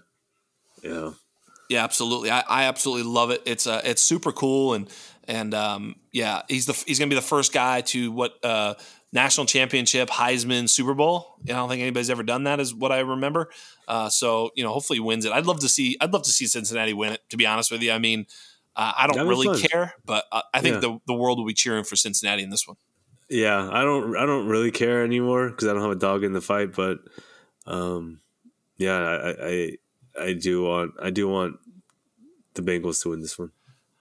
Yeah. 0.84 1.12
Yeah, 1.70 1.84
absolutely. 1.84 2.32
I, 2.32 2.44
I 2.50 2.64
absolutely 2.64 3.10
love 3.10 3.30
it. 3.30 3.44
It's 3.46 3.68
uh, 3.68 3.82
it's 3.86 4.02
super 4.02 4.32
cool 4.32 4.74
and 4.74 4.90
and 5.30 5.54
um, 5.54 5.96
yeah, 6.12 6.42
he's 6.50 6.66
the 6.66 6.74
he's 6.88 6.98
gonna 6.98 7.10
be 7.10 7.16
the 7.16 7.22
first 7.22 7.54
guy 7.54 7.82
to 7.82 8.12
what 8.12 8.44
uh, 8.44 8.74
national 9.14 9.46
championship, 9.46 10.10
Heisman, 10.10 10.68
Super 10.68 10.96
Bowl. 10.96 11.38
I 11.48 11.54
don't 11.54 11.70
think 11.70 11.82
anybody's 11.82 12.10
ever 12.10 12.24
done 12.24 12.46
that, 12.46 12.60
is 12.60 12.74
what 12.74 12.92
I 12.92 13.00
remember. 13.00 13.50
Uh, 13.88 14.10
so 14.10 14.50
you 14.56 14.64
know, 14.64 14.72
hopefully 14.72 14.98
he 14.98 15.02
wins 15.02 15.26
it. 15.26 15.32
I'd 15.32 15.46
love 15.46 15.60
to 15.60 15.70
see 15.70 15.96
I'd 16.02 16.12
love 16.12 16.24
to 16.24 16.32
see 16.32 16.48
Cincinnati 16.48 16.94
win 16.94 17.14
it. 17.14 17.22
To 17.30 17.38
be 17.38 17.46
honest 17.46 17.72
with 17.72 17.84
you, 17.84 17.92
I 17.92 18.00
mean, 18.00 18.26
uh, 18.76 18.94
I 18.98 19.06
don't 19.06 19.28
really 19.28 19.46
fun. 19.46 19.70
care, 19.70 19.94
but 20.04 20.26
uh, 20.32 20.42
I 20.52 20.62
think 20.62 20.76
yeah. 20.76 20.80
the 20.80 21.00
the 21.06 21.14
world 21.14 21.38
will 21.38 21.46
be 21.46 21.54
cheering 21.54 21.84
for 21.84 21.96
Cincinnati 21.96 22.42
in 22.42 22.50
this 22.50 22.68
one. 22.68 22.78
Yeah, 23.30 23.70
I 23.72 23.84
don't 23.84 24.18
I 24.18 24.26
don't 24.26 24.48
really 24.48 24.72
care 24.72 25.04
anymore 25.04 25.50
because 25.50 25.68
I 25.68 25.74
don't 25.74 25.84
have 25.84 25.92
a 25.92 25.96
dog 25.96 26.24
in 26.24 26.34
the 26.34 26.42
fight, 26.42 26.74
but 26.74 26.98
um, 27.68 28.20
yeah, 28.78 28.98
I, 28.98 29.36
I 29.48 29.72
I 30.20 30.34
do 30.34 30.64
want 30.64 30.94
I 31.02 31.10
do 31.10 31.28
want 31.28 31.58
the 32.56 32.62
Bengals 32.62 33.02
to 33.04 33.10
win 33.10 33.22
this 33.22 33.38
one. 33.38 33.52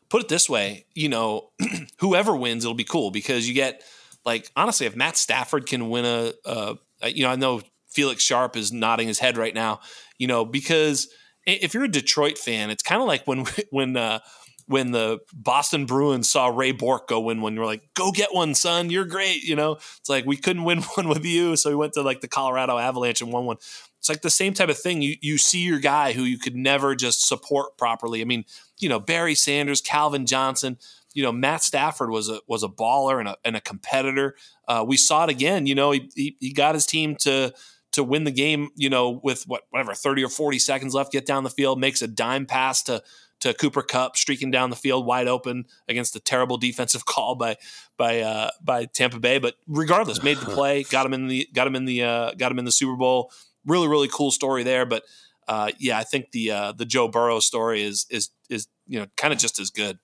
Put 0.08 0.22
it 0.22 0.28
this 0.28 0.48
way, 0.48 0.86
you 0.94 1.08
know, 1.08 1.50
whoever 1.98 2.34
wins, 2.34 2.64
it'll 2.64 2.74
be 2.74 2.84
cool 2.84 3.10
because 3.10 3.46
you 3.46 3.54
get 3.54 3.82
like 4.24 4.50
honestly, 4.56 4.86
if 4.86 4.96
Matt 4.96 5.16
Stafford 5.16 5.66
can 5.66 5.90
win 5.90 6.04
a, 6.04 6.32
a, 6.44 6.76
you 7.08 7.24
know, 7.24 7.30
I 7.30 7.36
know 7.36 7.62
Felix 7.88 8.22
Sharp 8.22 8.56
is 8.56 8.72
nodding 8.72 9.08
his 9.08 9.18
head 9.18 9.36
right 9.36 9.54
now, 9.54 9.80
you 10.18 10.26
know, 10.26 10.44
because 10.44 11.08
if 11.46 11.74
you're 11.74 11.84
a 11.84 11.90
Detroit 11.90 12.38
fan, 12.38 12.70
it's 12.70 12.82
kind 12.82 13.00
of 13.00 13.08
like 13.08 13.26
when 13.26 13.44
when 13.70 13.96
uh, 13.96 14.20
when 14.66 14.90
the 14.92 15.18
Boston 15.32 15.86
Bruins 15.86 16.28
saw 16.28 16.48
Ray 16.48 16.72
Bourque 16.72 17.08
go 17.08 17.20
win 17.20 17.40
one, 17.40 17.54
you're 17.54 17.64
like, 17.64 17.82
go 17.94 18.12
get 18.12 18.34
one, 18.34 18.54
son. 18.54 18.90
You're 18.90 19.06
great. 19.06 19.42
You 19.42 19.56
know, 19.56 19.72
it's 19.72 20.08
like 20.08 20.26
we 20.26 20.36
couldn't 20.36 20.64
win 20.64 20.82
one 20.94 21.08
with 21.08 21.24
you. 21.24 21.56
So 21.56 21.70
we 21.70 21.76
went 21.76 21.94
to 21.94 22.02
like 22.02 22.20
the 22.20 22.28
Colorado 22.28 22.76
Avalanche 22.76 23.22
and 23.22 23.32
won 23.32 23.46
one. 23.46 23.56
It's 23.99 24.09
like 24.09 24.22
the 24.22 24.30
same 24.30 24.55
type 24.55 24.68
of 24.68 24.78
thing. 24.78 25.03
You 25.03 25.16
you 25.20 25.38
see 25.38 25.61
your 25.61 25.80
guy 25.80 26.12
who 26.12 26.22
you 26.22 26.38
could 26.38 26.57
never 26.57 26.94
just 26.94 27.26
support 27.26 27.76
properly. 27.76 28.20
I 28.20 28.24
mean, 28.24 28.44
you 28.78 28.88
know, 28.88 29.01
Barry 29.01 29.34
Sanders, 29.34 29.80
Calvin 29.80 30.24
Johnson, 30.24 30.78
you 31.14 31.22
know, 31.22 31.32
Matt 31.32 31.62
Stafford 31.62 32.11
was 32.11 32.28
a 32.28 32.40
was 32.46 32.62
a 32.62 32.68
baller 32.68 33.18
and 33.18 33.28
a, 33.28 33.36
and 33.44 33.57
a 33.57 33.61
competitor. 33.61 34.36
Uh, 34.66 34.84
we 34.86 34.96
saw 34.96 35.24
it 35.24 35.30
again. 35.30 35.66
You 35.66 35.74
know, 35.74 35.90
he, 35.90 36.11
he, 36.14 36.36
he 36.38 36.53
got 36.53 36.74
his 36.74 36.86
team 36.86 37.16
to 37.16 37.53
to 37.92 38.05
win 38.05 38.24
the 38.24 38.30
game. 38.30 38.70
You 38.76 38.88
know, 38.88 39.11
with 39.11 39.44
what 39.49 39.62
whatever 39.70 39.94
thirty 39.94 40.24
or 40.24 40.28
forty 40.28 40.59
seconds 40.59 40.94
left, 40.94 41.11
get 41.11 41.26
down 41.26 41.44
the 41.44 41.51
field, 41.51 41.80
makes 41.80 42.03
a 42.03 42.09
dime 42.09 42.46
pass 42.46 42.82
to 42.84 43.03
to 43.40 43.55
Cooper 43.55 43.82
Kupp, 43.82 44.16
streaking 44.16 44.51
down 44.51 44.70
the 44.70 44.76
field 44.76 45.07
wide 45.07 45.28
open 45.28 45.66
against 45.88 46.16
a 46.16 46.20
terrible 46.20 46.57
defensive 46.57 47.05
call 47.07 47.34
by 47.34 47.57
by 47.96 48.20
uh, 48.20 48.51
by 48.62 48.84
Tampa 48.84 49.18
Bay. 49.18 49.38
But 49.38 49.55
regardless, 49.66 50.22
made 50.22 50.38
the 50.38 50.46
play, 50.46 50.84
got 50.84 51.07
him 51.07 51.14
in 51.14 51.26
the 51.26 51.49
got 51.53 51.66
him 51.66 51.74
in 51.74 51.84
the 51.84 52.03
uh, 52.03 52.32
got 52.34 52.53
him 52.53 52.59
in 52.59 52.64
the 52.64 52.72
Super 52.72 52.96
Bowl. 52.96 53.32
Really, 53.68 53.86
really 53.86 54.08
cool 54.08 54.32
story 54.32 54.64
there. 54.64 54.84
But 54.86 55.04
uh, 55.46 55.70
yeah, 55.78 55.98
I 55.98 56.04
think 56.04 56.32
the 56.32 56.50
uh, 56.50 56.72
the 56.72 56.84
Joe 56.84 57.06
Burrow 57.08 57.38
story 57.40 57.82
is 57.82 58.06
is 58.10 58.30
is 58.50 58.66
you 58.86 58.98
know 58.98 59.06
kind 59.16 59.32
of 59.32 59.38
just 59.38 59.60
as 59.60 59.70
good. 59.70 59.98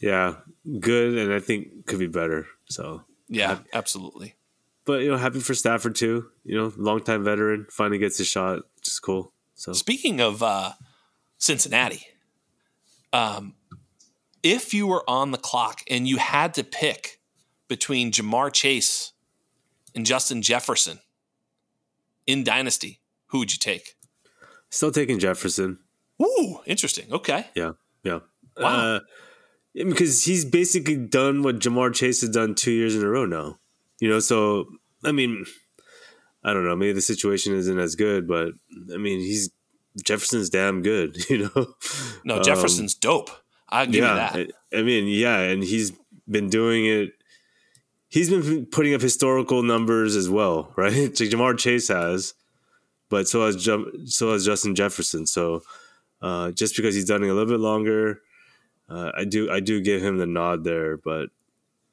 Yeah, 0.00 0.36
good, 0.80 1.16
and 1.16 1.32
I 1.32 1.38
think 1.38 1.86
could 1.86 1.98
be 1.98 2.08
better. 2.08 2.46
So 2.66 3.04
yeah, 3.28 3.58
absolutely. 3.72 4.34
But 4.84 5.02
you 5.02 5.10
know, 5.10 5.16
happy 5.16 5.40
for 5.40 5.54
Stafford 5.54 5.94
too. 5.94 6.26
You 6.44 6.56
know, 6.56 6.72
longtime 6.76 7.24
veteran 7.24 7.66
finally 7.70 7.98
gets 7.98 8.18
a 8.20 8.24
shot, 8.24 8.62
which 8.76 8.88
is 8.88 8.98
cool. 8.98 9.32
So 9.54 9.72
speaking 9.72 10.20
of 10.20 10.42
uh, 10.42 10.72
Cincinnati, 11.38 12.06
um, 13.12 13.54
if 14.42 14.74
you 14.74 14.86
were 14.86 15.08
on 15.08 15.30
the 15.30 15.38
clock 15.38 15.82
and 15.88 16.06
you 16.06 16.18
had 16.18 16.54
to 16.54 16.64
pick 16.64 17.20
between 17.68 18.12
Ja'Marr 18.12 18.52
Chase 18.52 19.12
and 19.94 20.04
Justin 20.04 20.42
Jefferson 20.42 21.00
in 22.26 22.44
Dynasty, 22.44 23.00
who 23.26 23.38
would 23.38 23.52
you 23.52 23.58
take? 23.58 23.96
Still 24.70 24.90
taking 24.90 25.18
Jefferson. 25.18 25.78
Ooh, 26.22 26.60
interesting. 26.66 27.12
Okay. 27.12 27.46
Yeah, 27.54 27.72
yeah. 28.02 28.20
Wow. 28.56 28.96
Uh, 28.96 29.00
because 29.74 30.24
he's 30.24 30.44
basically 30.44 30.96
done 30.96 31.42
what 31.42 31.58
Ja'Marr 31.58 31.92
Chase 31.94 32.20
has 32.20 32.30
done 32.30 32.54
two 32.54 32.70
years 32.70 32.94
in 32.94 33.02
a 33.02 33.08
row 33.08 33.26
now. 33.26 33.58
You 34.00 34.08
know, 34.08 34.20
so 34.20 34.66
I 35.04 35.12
mean, 35.12 35.44
I 36.44 36.52
don't 36.52 36.64
know. 36.64 36.76
Maybe 36.76 36.92
the 36.92 37.00
situation 37.00 37.54
isn't 37.54 37.78
as 37.78 37.96
good, 37.96 38.28
but 38.28 38.52
I 38.92 38.96
mean, 38.96 39.20
he's 39.20 39.50
Jefferson's 40.02 40.50
damn 40.50 40.82
good. 40.82 41.16
You 41.30 41.50
know. 41.54 41.74
No, 42.24 42.42
Jefferson's 42.42 42.94
um, 42.94 42.98
dope. 43.00 43.30
I'll 43.68 43.86
give 43.86 44.04
yeah, 44.04 44.36
you 44.36 44.46
that. 44.46 44.54
I, 44.72 44.78
I 44.78 44.82
mean, 44.82 45.08
yeah, 45.08 45.40
and 45.40 45.62
he's 45.62 45.92
been 46.28 46.48
doing 46.48 46.86
it. 46.86 47.10
He's 48.14 48.30
been 48.30 48.66
putting 48.66 48.94
up 48.94 49.00
historical 49.00 49.64
numbers 49.64 50.14
as 50.14 50.30
well, 50.30 50.72
right? 50.76 50.92
Like 50.96 51.30
Ja'Marr 51.30 51.58
Chase 51.58 51.88
has, 51.88 52.34
but 53.08 53.26
so 53.26 53.44
has 53.44 53.60
so 54.04 54.32
has 54.32 54.46
Justin 54.46 54.76
Jefferson. 54.76 55.26
So 55.26 55.64
uh, 56.22 56.52
just 56.52 56.76
because 56.76 56.94
he's 56.94 57.06
done 57.06 57.24
it 57.24 57.28
a 57.28 57.34
little 57.34 57.52
bit 57.52 57.58
longer, 57.58 58.20
uh, 58.88 59.10
I 59.16 59.24
do 59.24 59.50
I 59.50 59.58
do 59.58 59.80
give 59.80 60.00
him 60.00 60.18
the 60.18 60.26
nod 60.26 60.62
there. 60.62 60.96
But 60.96 61.30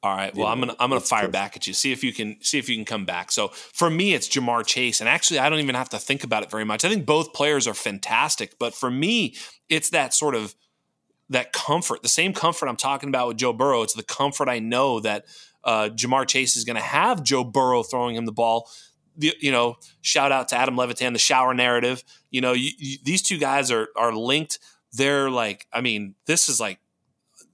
all 0.03 0.15
right. 0.15 0.32
Well, 0.36 0.45
know, 0.45 0.51
I'm 0.51 0.59
gonna 0.59 0.76
I'm 0.80 0.89
gonna 0.91 1.01
fire 1.01 1.24
tough. 1.24 1.32
back 1.32 1.55
at 1.55 1.65
you. 1.65 1.74
See 1.74 1.91
if 1.91 2.03
you 2.03 2.13
can 2.13 2.38
see 2.41 2.59
if 2.59 2.69
you 2.69 2.76
can 2.76 2.86
come 2.86 3.03
back. 3.03 3.32
So 3.32 3.47
for 3.47 3.89
me, 3.89 4.13
it's 4.13 4.30
Ja'Marr 4.30 4.63
Chase, 4.63 4.99
and 4.99 5.09
actually, 5.09 5.39
I 5.39 5.49
don't 5.49 5.57
even 5.57 5.74
have 5.74 5.89
to 5.89 5.97
think 5.97 6.24
about 6.24 6.43
it 6.43 6.51
very 6.51 6.65
much. 6.65 6.86
I 6.86 6.89
think 6.89 7.03
both 7.03 7.34
players 7.34 7.65
are 7.67 7.74
fantastic, 7.74 8.59
but 8.59 8.76
for 8.76 8.91
me, 8.91 9.34
it's 9.69 9.89
that 9.89 10.13
sort 10.13 10.36
of 10.36 10.53
that 11.30 11.51
comfort, 11.51 12.03
the 12.03 12.09
same 12.09 12.34
comfort 12.34 12.67
I'm 12.67 12.78
talking 12.78 13.09
about 13.09 13.30
with 13.30 13.38
Joe 13.38 13.53
Burrow. 13.53 13.82
It's 13.82 13.95
the 13.95 14.03
comfort 14.03 14.49
I 14.49 14.59
know 14.59 14.99
that 14.99 15.26
uh, 15.64 15.89
Ja'Marr 15.93 16.28
Chase 16.28 16.55
is 16.57 16.64
going 16.64 16.76
to 16.76 16.82
have 16.82 17.24
Joe 17.24 17.43
Burrow 17.43 17.84
throwing 17.84 18.16
him 18.16 18.26
the 18.26 18.32
ball. 18.32 18.70
The, 19.18 19.36
you 19.39 19.51
know, 19.51 19.76
shout 20.01 20.32
out 20.32 20.49
to 20.49 20.55
Adam 20.55 20.78
Levitan, 20.78 21.14
the 21.14 21.20
shower 21.20 21.53
narrative. 21.53 22.03
You 22.30 22.41
know, 22.41 22.53
you, 22.53 22.72
you, 22.78 22.97
these 23.03 23.22
two 23.22 23.38
guys 23.38 23.72
are 23.72 23.89
are 23.95 24.14
linked. 24.14 24.59
They're 24.93 25.30
like, 25.30 25.68
I 25.72 25.82
mean, 25.82 26.16
this 26.26 26.49
is 26.49 26.59
like 26.59 26.80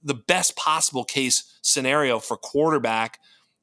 the 0.02 0.14
best 0.14 0.56
possible 0.56 1.04
case 1.04 1.58
scenario 1.62 2.18
for 2.18 2.36
quarterback. 2.36 3.18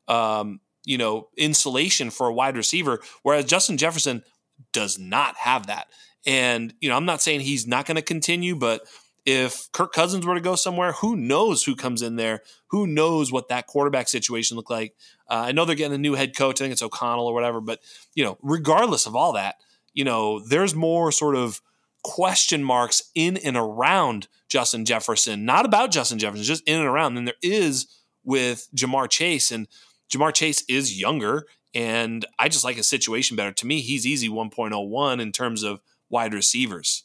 Um, 0.08 0.60
you 0.84 0.98
know, 0.98 1.30
insulation 1.36 2.12
for 2.12 2.28
a 2.28 2.34
wide 2.34 2.56
receiver, 2.56 3.00
whereas 3.24 3.46
Justin 3.46 3.78
Jefferson 3.78 4.24
does 4.72 5.00
not 5.00 5.36
have 5.38 5.68
that. 5.68 5.88
And 6.26 6.74
you 6.80 6.90
know, 6.90 6.96
I'm 6.96 7.06
not 7.06 7.22
saying 7.22 7.42
he's 7.42 7.66
not 7.66 7.86
going 7.86 7.96
to 7.96 8.02
continue, 8.02 8.56
but 8.56 8.88
if 9.26 9.72
Kirk 9.72 9.92
Cousins 9.92 10.26
were 10.26 10.36
to 10.36 10.42
go 10.42 10.56
somewhere, 10.56 10.94
who 10.94 11.16
knows 11.16 11.64
who 11.64 11.76
comes 11.76 12.02
in 12.02 12.16
there? 12.16 12.42
Who 12.68 12.86
knows 12.86 13.32
what 13.32 13.50
that 13.50 13.66
quarterback 13.66 14.08
situation 14.08 14.56
looked 14.56 14.70
like? 14.70 14.96
Uh, 15.28 15.46
I 15.48 15.52
know 15.52 15.66
they're 15.66 15.76
getting 15.76 15.96
a 15.96 16.00
new 16.00 16.14
head 16.14 16.36
coach. 16.36 16.62
I 16.62 16.66
think 16.66 16.74
it's 16.74 16.84
O'Connell 16.84 17.26
or 17.26 17.34
whatever. 17.34 17.60
But 17.60 17.80
you 18.14 18.24
know, 18.24 18.38
regardless 18.42 19.08
of 19.08 19.16
all 19.16 19.34
that, 19.34 19.56
you 19.94 20.04
know, 20.04 20.40
there's 20.40 20.76
more 20.76 21.12
sort 21.12 21.36
of 21.36 21.62
question 22.04 22.64
marks 22.64 23.10
in 23.16 23.38
and 23.38 23.58
around 23.58 24.28
Justin 24.48 24.86
Jefferson, 24.86 25.44
not 25.44 25.66
about 25.66 25.92
Justin 25.92 26.20
Jefferson, 26.20 26.46
just 26.46 26.68
in 26.68 26.78
and 26.78 26.88
around 26.88 27.16
than 27.16 27.26
there 27.26 27.34
is 27.42 27.88
with 28.24 28.68
Ja'Marr 28.76 29.10
Chase. 29.10 29.52
And 29.52 29.68
Ja'Marr 30.14 30.34
Chase 30.34 30.64
is 30.70 31.00
younger, 31.00 31.48
and 31.74 32.24
I 32.38 32.48
just 32.48 32.64
like 32.64 32.76
his 32.76 32.88
situation 32.88 33.36
better. 33.36 33.52
To 33.54 33.66
me, 33.66 33.82
he's 33.82 34.06
easy 34.06 34.30
1.01 34.30 35.20
in 35.20 35.32
terms 35.32 35.64
of 35.64 35.82
wide 36.10 36.34
receivers. 36.34 37.05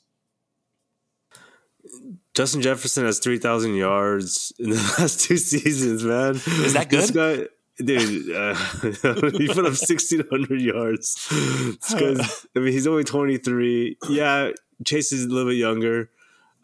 Justin 2.35 2.63
Jefferson 2.63 3.05
has 3.05 3.19
three 3.19 3.39
thousand 3.39 3.75
yards 3.75 4.53
in 4.59 4.71
the 4.71 4.77
last 4.99 5.21
two 5.21 5.37
seasons. 5.37 6.05
Man, 6.05 6.37
is 6.37 6.75
that 6.75 6.89
good? 6.89 7.01
This 7.01 7.11
guy, 7.11 7.47
dude, 7.85 8.35
uh, 8.35 8.55
he 9.39 9.49
put 9.49 9.67
up 9.67 9.75
sixteen 9.75 10.25
hundred 10.31 10.61
yards. 10.61 11.27
Because 11.29 12.47
I 12.57 12.61
mean, 12.61 12.73
he's 12.73 12.87
only 12.87 13.05
twenty 13.05 13.37
three. 13.37 13.97
Yeah, 14.09 14.51
Chase 14.85 15.13
is 15.13 15.25
a 15.25 15.29
little 15.29 15.51
bit 15.51 15.59
younger. 15.59 16.11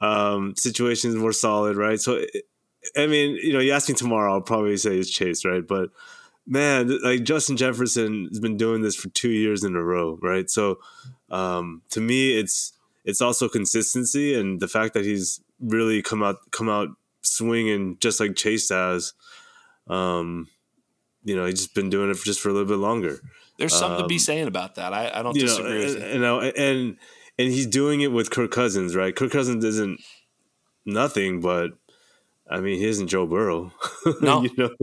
Um, 0.00 0.54
situation 0.56 1.10
is 1.10 1.16
more 1.16 1.32
solid, 1.32 1.76
right? 1.76 1.98
So, 1.98 2.22
I 2.96 3.06
mean, 3.06 3.36
you 3.36 3.52
know, 3.52 3.60
you 3.60 3.72
ask 3.72 3.88
me 3.88 3.94
tomorrow, 3.94 4.34
I'll 4.34 4.42
probably 4.42 4.76
say 4.76 4.98
it's 4.98 5.10
Chase, 5.10 5.44
right? 5.44 5.66
But 5.66 5.88
man, 6.46 6.98
like 7.02 7.24
Justin 7.24 7.56
Jefferson 7.56 8.26
has 8.28 8.38
been 8.38 8.56
doing 8.56 8.82
this 8.82 8.94
for 8.94 9.08
two 9.10 9.30
years 9.30 9.64
in 9.64 9.74
a 9.74 9.82
row, 9.82 10.18
right? 10.22 10.48
So, 10.50 10.78
um, 11.30 11.82
to 11.90 12.00
me, 12.00 12.38
it's 12.38 12.72
it's 13.06 13.22
also 13.22 13.48
consistency 13.48 14.34
and 14.38 14.60
the 14.60 14.68
fact 14.68 14.92
that 14.92 15.04
he's 15.04 15.40
really 15.60 16.02
come 16.02 16.22
out 16.22 16.36
come 16.50 16.68
out 16.68 16.88
swinging 17.22 17.96
just 18.00 18.20
like 18.20 18.36
Chase 18.36 18.68
has. 18.68 19.14
Um, 19.88 20.48
you 21.22 21.34
know, 21.34 21.46
he's 21.46 21.60
just 21.60 21.74
been 21.74 21.88
doing 21.88 22.10
it 22.10 22.16
for 22.16 22.24
just 22.24 22.40
for 22.40 22.50
a 22.50 22.52
little 22.52 22.68
bit 22.68 22.78
longer. 22.78 23.20
There's 23.58 23.74
something 23.74 23.96
um, 23.96 24.02
to 24.02 24.08
be 24.08 24.16
um, 24.16 24.20
saying 24.20 24.48
about 24.48 24.74
that. 24.74 24.92
I, 24.92 25.10
I 25.14 25.22
don't 25.22 25.34
disagree 25.34 25.70
know, 25.70 25.94
with 25.94 26.14
you. 26.14 26.18
Know, 26.20 26.40
and 26.40 26.96
and 27.38 27.52
he's 27.52 27.66
doing 27.66 28.00
it 28.00 28.12
with 28.12 28.30
Kirk 28.30 28.50
Cousins, 28.50 28.94
right? 28.94 29.14
Kirk 29.14 29.30
Cousins 29.30 29.64
isn't 29.64 30.00
nothing, 30.84 31.40
but 31.40 31.70
I 32.48 32.60
mean, 32.60 32.78
he 32.78 32.86
isn't 32.86 33.08
Joe 33.08 33.26
Burrow. 33.26 33.72
No. 34.20 34.42
you 34.44 34.50
know? 34.56 34.70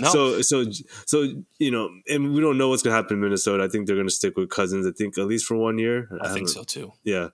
no. 0.00 0.08
So 0.08 0.42
so 0.42 0.64
so 1.06 1.26
you 1.58 1.70
know, 1.70 1.90
and 2.08 2.34
we 2.34 2.40
don't 2.40 2.56
know 2.56 2.68
what's 2.70 2.82
gonna 2.82 2.96
happen 2.96 3.16
in 3.16 3.20
Minnesota. 3.20 3.64
I 3.64 3.68
think 3.68 3.86
they're 3.86 3.96
gonna 3.96 4.10
stick 4.10 4.36
with 4.36 4.48
Cousins. 4.48 4.86
I 4.86 4.92
think 4.92 5.18
at 5.18 5.26
least 5.26 5.46
for 5.46 5.56
one 5.56 5.78
year. 5.78 6.08
I, 6.22 6.30
I 6.30 6.32
think 6.32 6.48
so 6.48 6.64
too. 6.64 6.92
Yeah. 7.04 7.28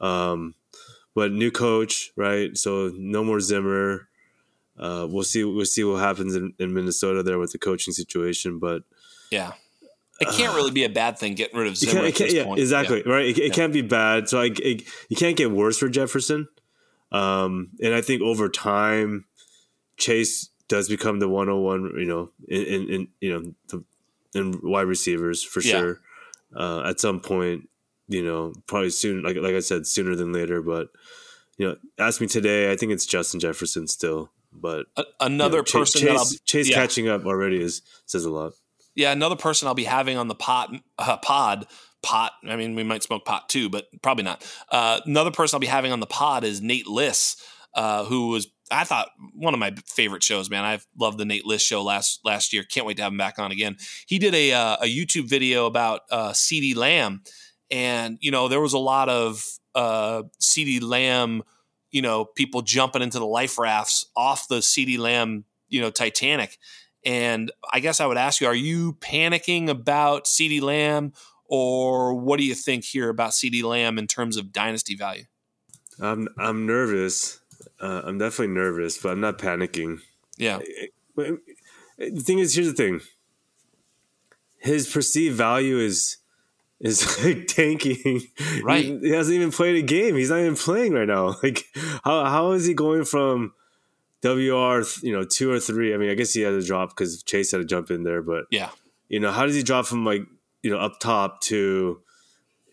Um, 0.00 0.54
but 1.14 1.32
new 1.32 1.50
coach, 1.50 2.12
right? 2.16 2.56
So 2.56 2.92
no 2.94 3.24
more 3.24 3.40
Zimmer. 3.40 4.08
Uh, 4.78 5.06
we'll 5.08 5.24
see. 5.24 5.44
We'll 5.44 5.64
see 5.64 5.84
what 5.84 6.00
happens 6.00 6.34
in, 6.34 6.52
in, 6.58 6.74
Minnesota 6.74 7.22
there 7.22 7.38
with 7.38 7.52
the 7.52 7.58
coaching 7.58 7.94
situation. 7.94 8.58
But 8.58 8.82
yeah, 9.30 9.52
it 10.20 10.28
can't 10.28 10.54
really 10.54 10.70
be 10.70 10.84
a 10.84 10.90
bad 10.90 11.18
thing 11.18 11.34
getting 11.34 11.58
rid 11.58 11.68
of 11.68 11.76
Zimmer. 11.76 12.04
It 12.04 12.14
can't, 12.14 12.30
it 12.30 12.34
can't, 12.34 12.48
yeah, 12.48 12.62
exactly 12.62 13.02
yeah. 13.06 13.12
right. 13.12 13.26
It, 13.26 13.38
it 13.38 13.48
yeah. 13.48 13.54
can't 13.54 13.72
be 13.72 13.80
bad. 13.80 14.28
So 14.28 14.42
I, 14.42 14.50
it, 14.62 14.82
you 15.08 15.16
can't 15.16 15.36
get 15.36 15.50
worse 15.50 15.78
for 15.78 15.88
Jefferson. 15.88 16.48
Um, 17.12 17.70
and 17.82 17.94
I 17.94 18.00
think 18.00 18.22
over 18.22 18.48
time, 18.48 19.24
Chase 19.96 20.50
does 20.68 20.88
become 20.88 21.18
the 21.18 21.28
101, 21.28 21.98
you 21.98 22.04
know, 22.06 22.30
in, 22.48 22.62
in, 22.62 22.88
in 22.88 23.08
you 23.20 23.32
know, 23.32 23.54
the, 23.68 23.84
in 24.38 24.60
wide 24.62 24.82
receivers 24.82 25.42
for 25.42 25.60
yeah. 25.60 25.78
sure. 25.78 26.00
Uh, 26.54 26.82
at 26.86 27.00
some 27.00 27.20
point, 27.20 27.68
you 28.08 28.24
know, 28.24 28.52
probably 28.66 28.90
soon, 28.90 29.22
like, 29.22 29.36
like 29.36 29.54
I 29.54 29.60
said, 29.60 29.86
sooner 29.86 30.14
than 30.14 30.32
later, 30.32 30.62
but, 30.62 30.88
you 31.58 31.68
know, 31.68 31.76
ask 31.98 32.20
me 32.20 32.26
today, 32.26 32.70
I 32.70 32.76
think 32.76 32.92
it's 32.92 33.06
Justin 33.06 33.40
Jefferson 33.40 33.86
still, 33.86 34.30
but 34.52 34.86
another 35.20 35.58
you 35.58 35.62
know, 35.62 35.80
person 35.80 36.00
Chase, 36.00 36.40
Chase 36.40 36.70
yeah. 36.70 36.76
catching 36.76 37.08
up 37.08 37.24
already 37.24 37.60
is 37.60 37.82
says 38.06 38.24
a 38.24 38.30
lot. 38.30 38.52
Yeah, 38.94 39.12
another 39.12 39.36
person 39.36 39.68
I'll 39.68 39.74
be 39.74 39.84
having 39.84 40.16
on 40.16 40.28
the 40.28 40.34
pot 40.34 40.74
uh, 40.98 41.18
pod 41.18 41.66
pot. 42.06 42.32
I 42.48 42.54
mean, 42.54 42.76
we 42.76 42.84
might 42.84 43.02
smoke 43.02 43.24
pot 43.24 43.48
too, 43.48 43.68
but 43.68 43.86
probably 44.00 44.22
not. 44.22 44.46
Uh, 44.70 45.00
another 45.04 45.32
person 45.32 45.56
I'll 45.56 45.60
be 45.60 45.66
having 45.66 45.90
on 45.90 45.98
the 45.98 46.06
pod 46.06 46.44
is 46.44 46.62
Nate 46.62 46.86
Liss, 46.86 47.36
uh, 47.74 48.04
who 48.04 48.28
was 48.28 48.46
I 48.70 48.84
thought 48.84 49.08
one 49.34 49.54
of 49.54 49.60
my 49.60 49.74
favorite 49.86 50.22
shows. 50.22 50.48
Man, 50.48 50.64
I've 50.64 50.86
loved 50.98 51.18
the 51.18 51.24
Nate 51.24 51.44
Liss 51.44 51.62
show 51.62 51.82
last 51.82 52.20
last 52.24 52.52
year. 52.52 52.62
Can't 52.62 52.86
wait 52.86 52.96
to 52.98 53.02
have 53.02 53.12
him 53.12 53.18
back 53.18 53.38
on 53.38 53.50
again. 53.50 53.76
He 54.06 54.18
did 54.18 54.34
a 54.34 54.52
uh, 54.52 54.76
a 54.82 54.86
YouTube 54.86 55.28
video 55.28 55.66
about 55.66 56.02
uh, 56.10 56.30
CeeDee 56.30 56.76
Lamb, 56.76 57.22
and 57.70 58.18
you 58.20 58.30
know 58.30 58.46
there 58.46 58.60
was 58.60 58.72
a 58.72 58.78
lot 58.78 59.08
of 59.08 59.44
uh, 59.74 60.22
CeeDee 60.40 60.82
Lamb, 60.82 61.42
you 61.90 62.02
know, 62.02 62.24
people 62.24 62.62
jumping 62.62 63.02
into 63.02 63.18
the 63.18 63.26
life 63.26 63.58
rafts 63.58 64.06
off 64.16 64.48
the 64.48 64.58
CeeDee 64.58 64.98
Lamb, 64.98 65.44
you 65.68 65.80
know, 65.80 65.90
Titanic. 65.90 66.58
And 67.04 67.52
I 67.72 67.80
guess 67.80 68.00
I 68.00 68.06
would 68.06 68.16
ask 68.16 68.40
you: 68.40 68.46
Are 68.46 68.54
you 68.54 68.94
panicking 68.94 69.68
about 69.68 70.24
CeeDee 70.24 70.62
Lamb? 70.62 71.12
Or 71.48 72.14
what 72.14 72.38
do 72.38 72.44
you 72.44 72.54
think 72.54 72.84
here 72.84 73.08
about 73.08 73.30
CeeDee 73.30 73.62
Lamb 73.62 73.98
in 73.98 74.06
terms 74.06 74.36
of 74.36 74.52
dynasty 74.52 74.96
value? 74.96 75.24
I'm 76.00 76.28
I'm 76.38 76.66
nervous. 76.66 77.40
Uh, 77.80 78.02
I'm 78.04 78.18
definitely 78.18 78.54
nervous, 78.54 78.98
but 78.98 79.10
I'm 79.10 79.20
not 79.20 79.38
panicking. 79.38 80.00
Yeah. 80.36 80.58
Eh, 80.58 80.86
eh, 81.18 81.32
eh, 81.98 82.10
the 82.12 82.20
thing 82.20 82.38
is, 82.38 82.54
here's 82.54 82.68
the 82.68 82.74
thing. 82.74 83.00
His 84.58 84.90
perceived 84.90 85.36
value 85.36 85.78
is 85.78 86.18
is 86.80 87.06
like 87.24 87.46
tanking. 87.46 88.22
Right. 88.62 88.84
He, 88.84 88.98
he, 88.98 89.10
hasn't 89.10 89.34
even 89.34 89.52
played 89.52 89.76
a 89.76 89.82
game. 89.86 90.16
He's 90.16 90.30
not 90.30 90.40
even 90.40 90.56
playing 90.56 90.92
right 90.92 91.08
now. 91.08 91.36
Like 91.42 91.64
how 92.04 92.24
how 92.24 92.52
is 92.52 92.66
he 92.66 92.74
going 92.74 93.04
from 93.04 93.52
WR 94.22 94.82
you 95.02 95.12
know 95.12 95.24
two 95.24 95.50
or 95.50 95.60
three? 95.60 95.94
I 95.94 95.96
mean, 95.96 96.10
I 96.10 96.14
guess 96.14 96.32
he 96.32 96.42
had 96.42 96.54
a 96.54 96.62
drop 96.62 96.90
because 96.90 97.22
Chase 97.22 97.52
had 97.52 97.58
to 97.58 97.64
jump 97.64 97.90
in 97.90 98.02
there, 98.02 98.22
but 98.22 98.44
yeah. 98.50 98.70
You 99.08 99.20
know, 99.20 99.30
how 99.30 99.46
does 99.46 99.54
he 99.54 99.62
drop 99.62 99.86
from 99.86 100.04
like 100.04 100.22
you 100.62 100.70
know 100.70 100.78
up 100.78 101.00
top 101.00 101.40
to 101.42 102.00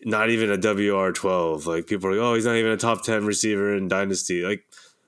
not 0.04 0.30
even 0.30 0.50
a 0.50 0.58
WR12. 0.58 1.66
Like 1.66 1.86
people 1.86 2.08
are 2.08 2.12
like, 2.12 2.20
oh, 2.20 2.34
he's 2.34 2.44
not 2.44 2.56
even 2.56 2.72
a 2.72 2.76
top 2.76 3.02
10 3.02 3.24
receiver 3.24 3.74
in 3.74 3.88
Dynasty. 3.88 4.42
Like, 4.42 4.64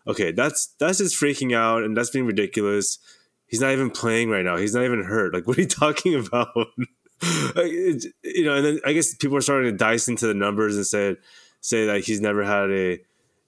okay, 0.06 0.32
that's 0.32 0.68
that's 0.78 0.98
just 0.98 1.20
freaking 1.20 1.54
out 1.54 1.82
and 1.82 1.96
that's 1.96 2.10
being 2.10 2.26
ridiculous. 2.26 2.98
He's 3.46 3.60
not 3.60 3.72
even 3.72 3.90
playing 3.90 4.30
right 4.30 4.44
now. 4.44 4.56
He's 4.56 4.74
not 4.74 4.84
even 4.84 5.04
hurt. 5.04 5.34
Like, 5.34 5.46
what 5.46 5.58
are 5.58 5.62
you 5.62 5.68
talking 5.68 6.14
about? 6.14 6.48
you 7.56 8.44
know, 8.44 8.56
and 8.56 8.64
then 8.64 8.80
I 8.84 8.92
guess 8.92 9.14
people 9.14 9.36
are 9.36 9.42
starting 9.42 9.70
to 9.70 9.76
dice 9.76 10.08
into 10.08 10.26
the 10.26 10.34
numbers 10.34 10.76
and 10.76 10.86
say 10.86 11.16
say 11.60 11.86
that 11.86 12.04
he's 12.04 12.20
never 12.20 12.44
had 12.44 12.70
a 12.70 12.98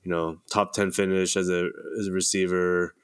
you 0.02 0.10
know 0.10 0.38
top 0.50 0.72
10 0.72 0.90
finish 0.92 1.36
as 1.36 1.48
a 1.48 1.68
as 2.00 2.06
a 2.06 2.12
receiver 2.12 2.94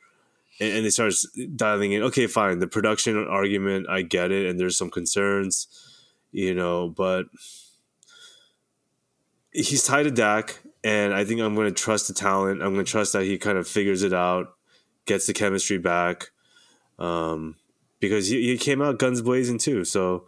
and, 0.60 0.72
and 0.72 0.86
they 0.86 0.90
start 0.90 1.12
dialing 1.54 1.92
in 1.92 2.02
okay 2.02 2.26
fine 2.26 2.58
the 2.58 2.66
production 2.66 3.26
argument 3.28 3.86
i 3.88 4.02
get 4.02 4.32
it 4.32 4.46
and 4.46 4.58
there's 4.58 4.76
some 4.76 4.90
concerns 4.90 5.68
you 6.35 6.53
know 6.53 6.89
but 6.89 7.26
he's 9.55 9.85
tied 9.85 10.03
to 10.03 10.11
Dak, 10.11 10.61
and 10.82 11.14
I 11.14 11.24
think 11.24 11.41
I'm 11.41 11.55
going 11.55 11.72
to 11.72 11.82
trust 11.82 12.09
the 12.09 12.14
talent. 12.14 12.61
I'm 12.61 12.74
going 12.74 12.85
to 12.85 12.91
trust 12.91 13.12
that 13.14 13.22
he 13.22 13.39
kind 13.39 13.57
of 13.57 13.66
figures 13.66 14.03
it 14.03 14.12
out, 14.12 14.49
gets 15.07 15.26
the 15.26 15.32
chemistry 15.32 15.78
back, 15.78 16.30
um, 16.99 17.57
because 18.01 18.28
he, 18.28 18.49
he, 18.49 18.59
came 18.59 18.82
out 18.82 18.99
guns 18.99 19.22
blazing 19.22 19.59
too. 19.59 19.85
So 19.85 20.26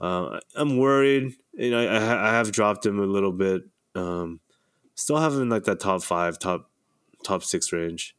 uh, 0.00 0.38
I'm 0.54 0.76
worried. 0.76 1.34
You 1.54 1.70
know, 1.70 1.80
I, 1.80 2.28
I, 2.28 2.32
have 2.34 2.52
dropped 2.52 2.84
him 2.84 3.00
a 3.00 3.06
little 3.06 3.32
bit. 3.32 3.62
Um, 3.94 4.40
still 4.94 5.16
have 5.16 5.32
him 5.32 5.42
in 5.42 5.48
like 5.48 5.64
that 5.64 5.80
top 5.80 6.02
five, 6.02 6.38
top 6.38 6.70
top 7.24 7.42
six 7.42 7.72
range. 7.72 8.14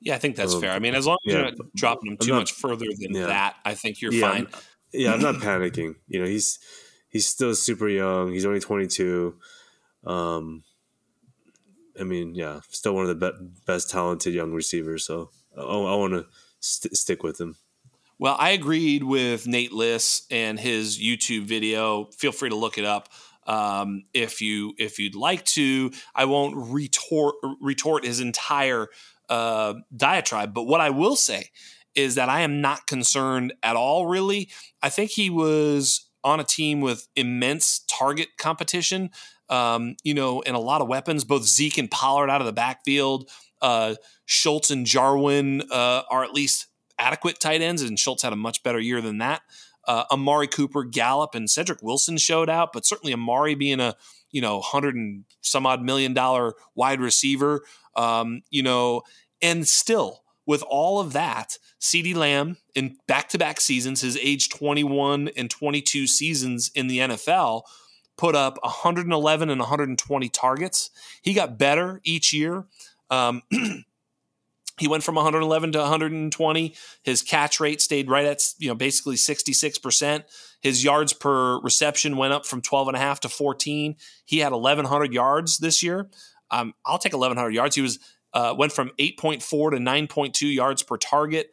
Yeah, 0.00 0.14
I 0.14 0.18
think 0.18 0.36
that's 0.36 0.54
um, 0.54 0.60
fair. 0.60 0.72
I 0.72 0.78
mean, 0.78 0.94
as 0.94 1.06
long 1.06 1.16
as 1.26 1.32
yeah, 1.32 1.40
you're 1.40 1.50
not 1.50 1.74
dropping 1.74 2.12
him 2.12 2.18
too 2.18 2.32
not, 2.32 2.38
much 2.40 2.52
further 2.52 2.86
than 2.98 3.14
yeah. 3.14 3.26
that, 3.26 3.56
I 3.64 3.74
think 3.74 4.02
you're 4.02 4.12
yeah, 4.12 4.30
fine. 4.30 4.46
I'm, 4.52 4.60
yeah, 4.94 5.12
I'm 5.12 5.20
not 5.20 5.36
panicking. 5.36 5.96
You 6.08 6.20
know, 6.20 6.26
he's 6.26 6.58
he's 7.08 7.26
still 7.26 7.54
super 7.54 7.88
young. 7.88 8.32
He's 8.32 8.46
only 8.46 8.60
22. 8.60 9.36
Um, 10.04 10.64
I 11.98 12.04
mean, 12.04 12.34
yeah, 12.34 12.60
still 12.68 12.94
one 12.94 13.06
of 13.06 13.18
the 13.18 13.32
be- 13.32 13.48
best 13.66 13.90
talented 13.90 14.34
young 14.34 14.52
receivers. 14.52 15.06
So 15.06 15.30
I, 15.56 15.62
I 15.62 15.96
want 15.96 16.14
to 16.14 16.26
st- 16.60 16.96
stick 16.96 17.22
with 17.22 17.40
him. 17.40 17.56
Well, 18.18 18.36
I 18.38 18.50
agreed 18.50 19.02
with 19.02 19.46
Nate 19.46 19.72
Liss 19.72 20.26
and 20.30 20.58
his 20.58 20.98
YouTube 20.98 21.44
video. 21.44 22.06
Feel 22.16 22.32
free 22.32 22.48
to 22.48 22.56
look 22.56 22.78
it 22.78 22.84
up 22.84 23.08
um, 23.46 24.04
if 24.12 24.40
you 24.40 24.74
if 24.78 24.98
you'd 24.98 25.16
like 25.16 25.44
to. 25.46 25.90
I 26.14 26.24
won't 26.24 26.54
retort 26.56 27.36
retort 27.60 28.04
his 28.04 28.20
entire 28.20 28.88
uh, 29.28 29.74
diatribe, 29.96 30.54
but 30.54 30.64
what 30.64 30.80
I 30.80 30.90
will 30.90 31.16
say 31.16 31.50
is 31.94 32.14
that 32.16 32.28
I 32.28 32.40
am 32.40 32.60
not 32.60 32.86
concerned 32.86 33.54
at 33.62 33.76
all. 33.76 34.06
Really, 34.06 34.50
I 34.82 34.88
think 34.88 35.10
he 35.10 35.30
was 35.30 36.08
on 36.22 36.40
a 36.40 36.44
team 36.44 36.80
with 36.80 37.06
immense 37.16 37.84
target 37.88 38.28
competition 38.38 39.10
um, 39.48 39.96
you 40.02 40.14
know, 40.14 40.42
and 40.42 40.56
a 40.56 40.60
lot 40.60 40.80
of 40.80 40.88
weapons. 40.88 41.24
Both 41.24 41.44
Zeke 41.44 41.78
and 41.78 41.90
Pollard 41.90 42.30
out 42.30 42.40
of 42.40 42.46
the 42.46 42.52
backfield. 42.52 43.30
Uh, 43.60 43.94
Schultz 44.26 44.70
and 44.70 44.86
Jarwin 44.86 45.62
uh, 45.70 46.02
are 46.10 46.24
at 46.24 46.32
least 46.32 46.66
adequate 46.98 47.40
tight 47.40 47.60
ends, 47.62 47.82
and 47.82 47.98
Schultz 47.98 48.22
had 48.22 48.32
a 48.32 48.36
much 48.36 48.62
better 48.62 48.78
year 48.78 49.00
than 49.00 49.18
that. 49.18 49.42
Uh, 49.86 50.04
Amari 50.10 50.46
Cooper, 50.46 50.84
Gallup, 50.84 51.34
and 51.34 51.50
Cedric 51.50 51.82
Wilson 51.82 52.16
showed 52.16 52.48
out, 52.48 52.72
but 52.72 52.86
certainly 52.86 53.12
Amari 53.12 53.54
being 53.54 53.80
a 53.80 53.94
you 54.30 54.40
know 54.40 54.60
hundred 54.60 54.96
and 54.96 55.24
some 55.40 55.66
odd 55.66 55.82
million 55.82 56.14
dollar 56.14 56.54
wide 56.74 57.00
receiver, 57.00 57.62
um, 57.96 58.42
you 58.50 58.62
know, 58.62 59.02
and 59.42 59.68
still 59.68 60.23
with 60.46 60.62
all 60.62 61.00
of 61.00 61.12
that, 61.12 61.58
CeeDee 61.80 62.14
Lamb 62.14 62.58
in 62.74 62.96
back 63.06 63.28
to 63.30 63.38
back 63.38 63.60
seasons, 63.60 64.02
his 64.02 64.16
age 64.18 64.48
21 64.48 65.30
and 65.36 65.50
22 65.50 66.06
seasons 66.06 66.70
in 66.74 66.86
the 66.86 66.98
NFL, 66.98 67.62
put 68.16 68.34
up 68.34 68.58
111 68.62 69.50
and 69.50 69.60
120 69.60 70.28
targets. 70.28 70.90
He 71.22 71.34
got 71.34 71.58
better 71.58 72.00
each 72.04 72.32
year. 72.32 72.64
Um, 73.10 73.42
he 74.78 74.88
went 74.88 75.02
from 75.02 75.14
111 75.14 75.72
to 75.72 75.78
120. 75.78 76.74
His 77.02 77.22
catch 77.22 77.60
rate 77.60 77.80
stayed 77.80 78.10
right 78.10 78.26
at 78.26 78.42
you 78.58 78.68
know 78.68 78.74
basically 78.74 79.16
66%. 79.16 80.24
His 80.60 80.84
yards 80.84 81.12
per 81.12 81.60
reception 81.60 82.16
went 82.16 82.32
up 82.32 82.46
from 82.46 82.62
12 82.62 82.88
and 82.88 82.96
a 82.96 83.00
half 83.00 83.20
to 83.20 83.28
14. 83.28 83.96
He 84.24 84.38
had 84.38 84.52
1100 84.52 85.12
yards 85.12 85.58
this 85.58 85.82
year. 85.82 86.08
Um, 86.50 86.74
I'll 86.86 86.98
take 86.98 87.12
1100 87.12 87.54
yards. 87.54 87.76
He 87.76 87.82
was 87.82 87.98
uh, 88.34 88.54
went 88.56 88.72
from 88.72 88.90
8.4 88.98 89.40
to 89.70 89.76
9.2 89.78 90.54
yards 90.54 90.82
per 90.82 90.96
target. 90.96 91.52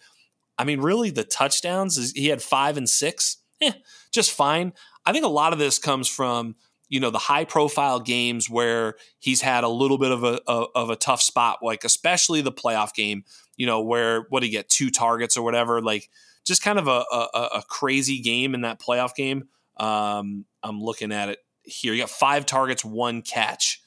I 0.57 0.63
mean, 0.63 0.82
really, 0.82 1.11
the 1.11 1.23
touchdowns 1.23 1.97
is 1.97 2.11
he 2.11 2.27
had 2.27 2.41
five 2.41 2.77
and 2.77 2.89
six. 2.89 3.38
Eh, 3.61 3.73
just 4.11 4.32
fine. 4.32 4.73
I 5.05 5.13
think 5.13 5.23
a 5.23 5.29
lot 5.29 5.53
of 5.53 5.59
this 5.59 5.77
comes 5.79 6.07
from 6.07 6.55
you 6.89 6.99
know 6.99 7.11
the 7.11 7.19
high 7.19 7.45
profile 7.45 7.99
games 7.99 8.49
where 8.49 8.95
he's 9.19 9.41
had 9.41 9.63
a 9.63 9.69
little 9.69 9.97
bit 9.97 10.11
of 10.11 10.23
a, 10.23 10.41
of 10.47 10.89
a 10.89 10.95
tough 10.95 11.21
spot, 11.21 11.59
like 11.61 11.84
especially 11.84 12.41
the 12.41 12.51
playoff 12.51 12.93
game. 12.93 13.23
You 13.55 13.67
know 13.67 13.82
where 13.82 14.25
what 14.29 14.41
did 14.41 14.47
he 14.47 14.51
get 14.51 14.67
two 14.67 14.89
targets 14.89 15.38
or 15.38 15.43
whatever, 15.43 15.82
like 15.82 16.09
just 16.43 16.63
kind 16.63 16.79
of 16.79 16.88
a, 16.88 17.05
a, 17.11 17.49
a 17.57 17.63
crazy 17.69 18.19
game 18.19 18.55
in 18.55 18.61
that 18.61 18.82
playoff 18.82 19.15
game. 19.15 19.43
Um, 19.77 20.45
I'm 20.63 20.82
looking 20.82 21.11
at 21.11 21.29
it 21.29 21.39
here. 21.63 21.93
You 21.93 22.01
got 22.01 22.09
five 22.09 22.45
targets, 22.45 22.84
one 22.84 23.21
catch 23.21 23.82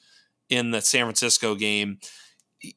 in 0.49 0.71
the 0.71 0.81
San 0.81 1.05
Francisco 1.05 1.55
game. 1.55 1.99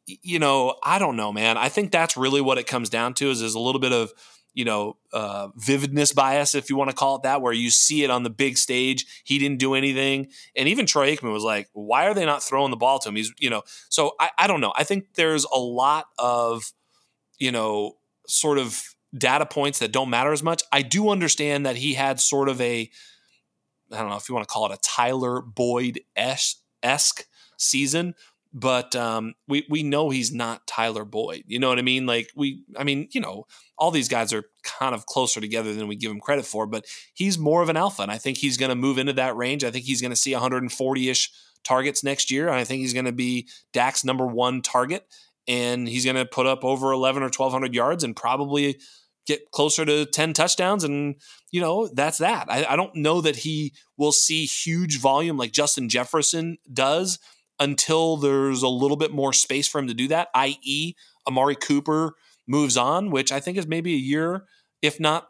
You 0.07 0.39
know, 0.39 0.77
I 0.83 0.99
don't 0.99 1.17
know, 1.17 1.33
man. 1.33 1.57
I 1.57 1.69
think 1.69 1.93
that's 1.93 2.17
really 2.17 2.41
what 2.41 2.59
it 2.59 2.67
comes 2.67 2.91
down 2.91 3.15
to 3.15 3.31
is 3.31 3.43
is 3.43 3.55
a 3.55 3.61
little 3.61 3.81
bit 3.81 3.93
of 3.93 4.13
you 4.59 4.65
know, 4.65 4.97
uh, 5.13 5.51
vividness 5.55 6.13
bias, 6.13 6.57
if 6.57 6.69
you 6.69 6.75
want 6.75 6.91
to 6.91 6.97
call 6.97 7.15
it 7.15 7.23
that, 7.23 7.41
where 7.41 7.53
you 7.53 7.71
see 7.71 8.03
it 8.03 8.11
on 8.11 8.25
the 8.25 8.31
big 8.31 8.59
stage. 8.59 9.07
He 9.23 9.39
didn't 9.39 9.61
do 9.61 9.75
anything. 9.75 10.31
And 10.57 10.69
even 10.69 10.85
Troy 10.85 11.15
Aikman 11.15 11.33
was 11.33 11.45
like, 11.45 11.69
why 11.75 12.09
are 12.09 12.15
they 12.15 12.27
not 12.27 12.43
throwing 12.43 12.73
the 12.73 12.77
ball 12.77 12.99
to 12.99 13.09
him? 13.09 13.15
He's, 13.15 13.33
you 13.39 13.51
know, 13.51 13.63
so 13.89 14.17
I, 14.19 14.31
I 14.37 14.47
don't 14.49 14.61
know. 14.61 14.73
I 14.77 14.83
think 14.83 15.15
there's 15.15 15.45
a 15.45 15.59
lot 15.61 16.07
of, 16.19 16.73
you 17.39 17.53
know, 17.53 17.99
sort 18.27 18.59
of 18.59 18.83
data 19.17 19.47
points 19.47 19.79
that 19.79 19.93
don't 19.93 20.11
matter 20.11 20.33
as 20.33 20.43
much. 20.43 20.65
I 20.73 20.83
do 20.83 21.11
understand 21.11 21.65
that 21.65 21.77
he 21.77 21.95
had 21.95 22.19
sort 22.19 22.49
of 22.49 22.61
a, 22.61 22.91
I 23.93 23.97
don't 23.97 24.09
know 24.09 24.17
if 24.17 24.29
you 24.29 24.35
want 24.35 24.49
to 24.49 24.53
call 24.53 24.67
it 24.67 24.75
a 24.75 24.81
Tyler 24.83 25.41
Boyd 25.41 26.01
esque 26.17 27.27
season, 27.57 28.17
but 28.53 28.97
um, 28.97 29.35
we 29.47 29.67
we 29.69 29.83
know 29.83 30.11
he's 30.11 30.33
not 30.33 30.67
Tyler 30.67 31.05
Boyd. 31.05 31.45
You 31.47 31.59
know 31.59 31.69
what 31.69 31.79
I 31.79 31.83
mean? 31.83 32.07
Like 32.07 32.31
we, 32.35 32.65
I 32.77 32.85
mean, 32.85 33.09
you 33.13 33.21
know, 33.21 33.47
all 33.77 33.91
these 33.91 34.09
guys 34.09 34.33
are 34.33 34.45
kind 34.63 34.95
of 34.95 35.07
closer 35.07 35.41
together 35.41 35.75
than 35.75 35.89
we 35.89 35.97
give 35.97 36.11
him 36.11 36.21
credit 36.21 36.47
for, 36.47 36.67
but 36.67 36.87
he's 37.15 37.39
more 37.39 37.63
of 37.63 37.69
an 37.69 37.77
alpha, 37.77 38.03
and 38.03 38.11
I 38.11 38.19
think 38.19 38.39
he's 38.39 38.57
going 38.57 38.71
to 38.71 38.75
move 38.75 38.99
into 38.99 39.13
that 39.15 39.37
range. 39.37 39.65
I 39.65 39.71
think 39.71 39.85
he's 39.85 40.01
going 40.01 40.13
to 40.13 40.17
see 40.17 40.33
140 40.33 41.09
ish 41.09 41.31
targets 41.65 42.03
next 42.03 42.31
year. 42.31 42.47
And 42.47 42.57
I 42.57 42.65
think 42.65 42.81
he's 42.81 42.95
going 42.95 43.05
to 43.05 43.13
be 43.13 43.49
Dak's 43.73 44.05
number 44.05 44.27
one 44.27 44.63
target, 44.63 45.07
and 45.47 45.89
he's 45.89 46.05
going 46.05 46.17
to 46.17 46.27
put 46.27 46.47
up 46.47 46.65
over 46.65 46.93
11 46.93 47.23
or 47.23 47.27
1200 47.27 47.75
yards 47.75 48.05
and 48.05 48.17
probably 48.17 48.79
get 49.27 49.51
closer 49.51 49.85
to 49.85 50.07
10 50.07 50.33
touchdowns 50.33 50.85
and 50.85 51.15
you 51.51 51.61
know 51.61 51.87
that's 51.89 52.17
that 52.17 52.47
I, 52.49 52.65
I 52.65 52.77
don't 52.77 52.95
know 52.95 53.21
that 53.21 53.37
he 53.37 53.75
will 53.99 54.11
see 54.11 54.47
huge 54.47 54.99
volume 54.99 55.37
like 55.37 55.53
justin 55.53 55.91
jefferson 55.91 56.57
does 56.73 57.19
until 57.61 58.17
there's 58.17 58.63
a 58.63 58.69
little 58.69 58.97
bit 58.97 59.13
more 59.13 59.33
space 59.33 59.69
for 59.69 59.79
him 59.79 59.89
to 59.89 59.95
do 59.95 60.09
that, 60.09 60.29
i.e., 60.35 60.95
Amari 61.27 61.57
Cooper 61.57 62.15
moves 62.47 62.77
on, 62.77 63.11
which 63.11 63.31
I 63.31 63.41
think 63.41 63.59
is 63.59 63.67
maybe 63.67 63.95
a 63.95 63.99
year, 63.99 64.45
if 64.83 64.99
not 64.99 65.29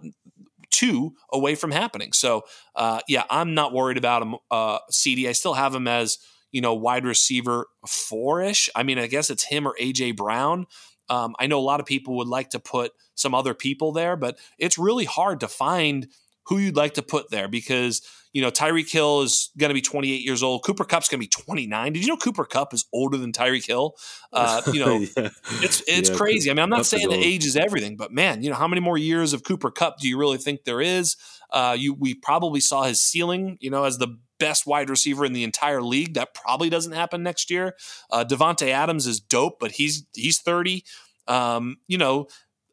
two, 0.70 1.14
away 1.32 1.54
from 1.54 1.70
happening. 1.70 2.12
So, 2.12 2.42
uh, 2.76 3.00
yeah, 3.08 3.24
I'm 3.30 3.54
not 3.54 3.72
worried 3.72 3.96
about 3.96 4.22
him. 4.22 4.36
Uh, 4.50 4.78
CeeDee, 4.92 5.28
I 5.28 5.32
still 5.32 5.54
have 5.54 5.74
him 5.74 5.88
as 5.88 6.18
you 6.52 6.60
know 6.60 6.74
wide 6.74 7.04
receiver 7.04 7.66
four 7.86 8.42
ish. 8.42 8.70
I 8.74 8.82
mean, 8.82 8.98
I 8.98 9.06
guess 9.06 9.30
it's 9.30 9.44
him 9.44 9.66
or 9.66 9.74
AJ 9.80 10.16
Brown. 10.16 10.66
Um, 11.10 11.34
I 11.38 11.46
know 11.46 11.58
a 11.58 11.60
lot 11.60 11.80
of 11.80 11.86
people 11.86 12.16
would 12.18 12.28
like 12.28 12.50
to 12.50 12.60
put 12.60 12.92
some 13.14 13.34
other 13.34 13.54
people 13.54 13.92
there, 13.92 14.16
but 14.16 14.38
it's 14.58 14.78
really 14.78 15.04
hard 15.04 15.40
to 15.40 15.48
find 15.48 16.08
who 16.48 16.58
you'd 16.58 16.76
like 16.76 16.94
to 16.94 17.02
put 17.02 17.30
there 17.30 17.48
because 17.48 18.02
you 18.32 18.42
know, 18.42 18.50
Tyreek 18.50 18.90
Hill 18.90 19.22
is 19.22 19.50
going 19.56 19.70
to 19.70 19.74
be 19.74 19.80
28 19.80 20.22
years 20.22 20.42
old. 20.42 20.62
Cooper 20.64 20.84
Kupp's 20.84 21.08
going 21.08 21.18
to 21.18 21.24
be 21.24 21.28
29. 21.28 21.92
Did 21.92 22.02
you 22.02 22.08
know 22.08 22.16
Cooper 22.16 22.44
Kupp 22.44 22.74
is 22.74 22.84
older 22.92 23.16
than 23.16 23.32
Tyreek 23.32 23.66
Hill? 23.66 23.94
Uh, 24.30 24.60
you 24.70 24.84
know, 24.84 24.98
yeah. 24.98 25.30
it's 25.62 25.82
it's 25.88 26.10
yeah, 26.10 26.16
crazy. 26.16 26.50
I 26.50 26.54
mean, 26.54 26.62
I'm 26.62 26.68
not 26.68 26.84
saying 26.84 27.08
that 27.08 27.18
age 27.18 27.46
is 27.46 27.56
everything, 27.56 27.96
but 27.96 28.12
man, 28.12 28.42
you 28.42 28.50
know, 28.50 28.56
how 28.56 28.68
many 28.68 28.82
more 28.82 28.98
years 28.98 29.32
of 29.32 29.42
Cooper 29.42 29.70
Kupp 29.70 29.98
do 30.00 30.06
you 30.06 30.18
really 30.18 30.36
think 30.36 30.64
there 30.64 30.82
is? 30.82 31.16
Uh, 31.50 31.74
you 31.78 31.94
we 31.94 32.14
probably 32.14 32.60
saw 32.60 32.82
his 32.82 33.00
ceiling, 33.00 33.56
you 33.58 33.70
know, 33.70 33.84
as 33.84 33.96
the 33.96 34.18
best 34.38 34.66
wide 34.66 34.90
receiver 34.90 35.24
in 35.24 35.32
the 35.32 35.44
entire 35.44 35.80
league. 35.80 36.12
That 36.12 36.34
probably 36.34 36.68
doesn't 36.68 36.92
happen 36.92 37.22
next 37.22 37.50
year. 37.50 37.74
Uh, 38.10 38.22
Davante 38.28 38.68
Adams 38.68 39.06
is 39.06 39.18
dope, 39.18 39.58
but 39.58 39.72
he's 39.72 40.04
he's 40.14 40.40
30. 40.40 40.84
Um, 41.26 41.76
you 41.86 41.96
know, 41.96 42.26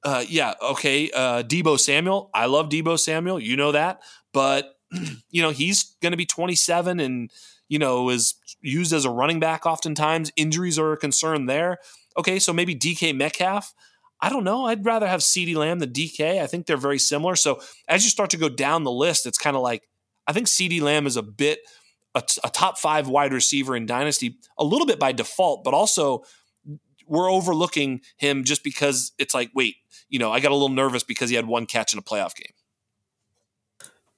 uh, 0.06 0.24
yeah, 0.30 0.54
okay. 0.62 1.10
Uh, 1.12 1.42
Deebo 1.42 1.80
Samuel, 1.80 2.30
I 2.34 2.46
love 2.46 2.70
Deebo 2.70 2.98
Samuel. 3.00 3.40
You 3.40 3.58
know 3.58 3.72
that, 3.72 4.02
but 4.32 4.78
you 5.32 5.42
know, 5.42 5.50
he's 5.50 5.96
going 6.02 6.12
to 6.12 6.18
be 6.18 6.28
27 6.28 7.00
and, 7.00 7.32
you 7.68 7.80
know, 7.80 8.10
is 8.10 8.36
used 8.62 8.94
as 8.94 9.04
a 9.04 9.10
running 9.10 9.40
back 9.40 9.66
oftentimes. 9.66 10.32
Injuries 10.36 10.78
are 10.78 10.94
a 10.94 10.98
concern 10.98 11.48
there. 11.48 11.80
Okay, 12.18 12.40
so 12.40 12.54
maybe 12.54 12.76
DK 12.76 13.16
Metcalf. 13.16 13.74
I 14.22 14.30
don't 14.30 14.44
know. 14.44 14.66
I'd 14.66 14.86
rather 14.86 15.08
have 15.08 15.22
CeeDee 15.22 15.56
Lamb 15.56 15.80
than 15.80 15.92
DK. 15.92 16.40
I 16.40 16.48
think 16.48 16.68
they're 16.68 16.78
very 16.78 17.00
similar. 17.00 17.36
So 17.36 17.60
as 17.88 18.04
you 18.04 18.10
start 18.10 18.30
to 18.30 18.38
go 18.38 18.48
down 18.48 18.84
the 18.84 18.92
list, 18.92 19.26
it's 19.26 19.38
kind 19.38 19.56
of 19.56 19.62
like 19.62 19.90
I 20.28 20.34
think 20.34 20.48
CeeDee 20.48 20.82
Lamb 20.82 21.06
is 21.08 21.18
a 21.18 21.22
bit 21.24 21.60
a, 22.16 22.24
a 22.44 22.50
top 22.50 22.78
five 22.78 23.08
wide 23.08 23.34
receiver 23.34 23.76
in 23.76 23.86
Dynasty 23.86 24.38
a 24.58 24.64
little 24.64 24.88
bit 24.88 25.00
by 25.00 25.12
default, 25.12 25.64
but 25.64 25.74
also 25.74 26.24
we're 27.08 27.32
overlooking 27.32 28.02
him 28.18 28.44
just 28.44 28.64
because 28.64 29.12
it's 29.18 29.34
like, 29.34 29.52
wait, 29.54 29.76
you 30.10 30.20
know, 30.20 30.32
I 30.32 30.40
got 30.40 30.52
a 30.52 30.56
little 30.56 30.70
nervous 30.70 31.04
because 31.04 31.30
he 31.30 31.36
had 31.36 31.48
one 31.48 31.66
catch 31.66 31.94
in 31.94 32.00
a 32.00 32.02
playoff 32.02 32.36
game. 32.36 32.54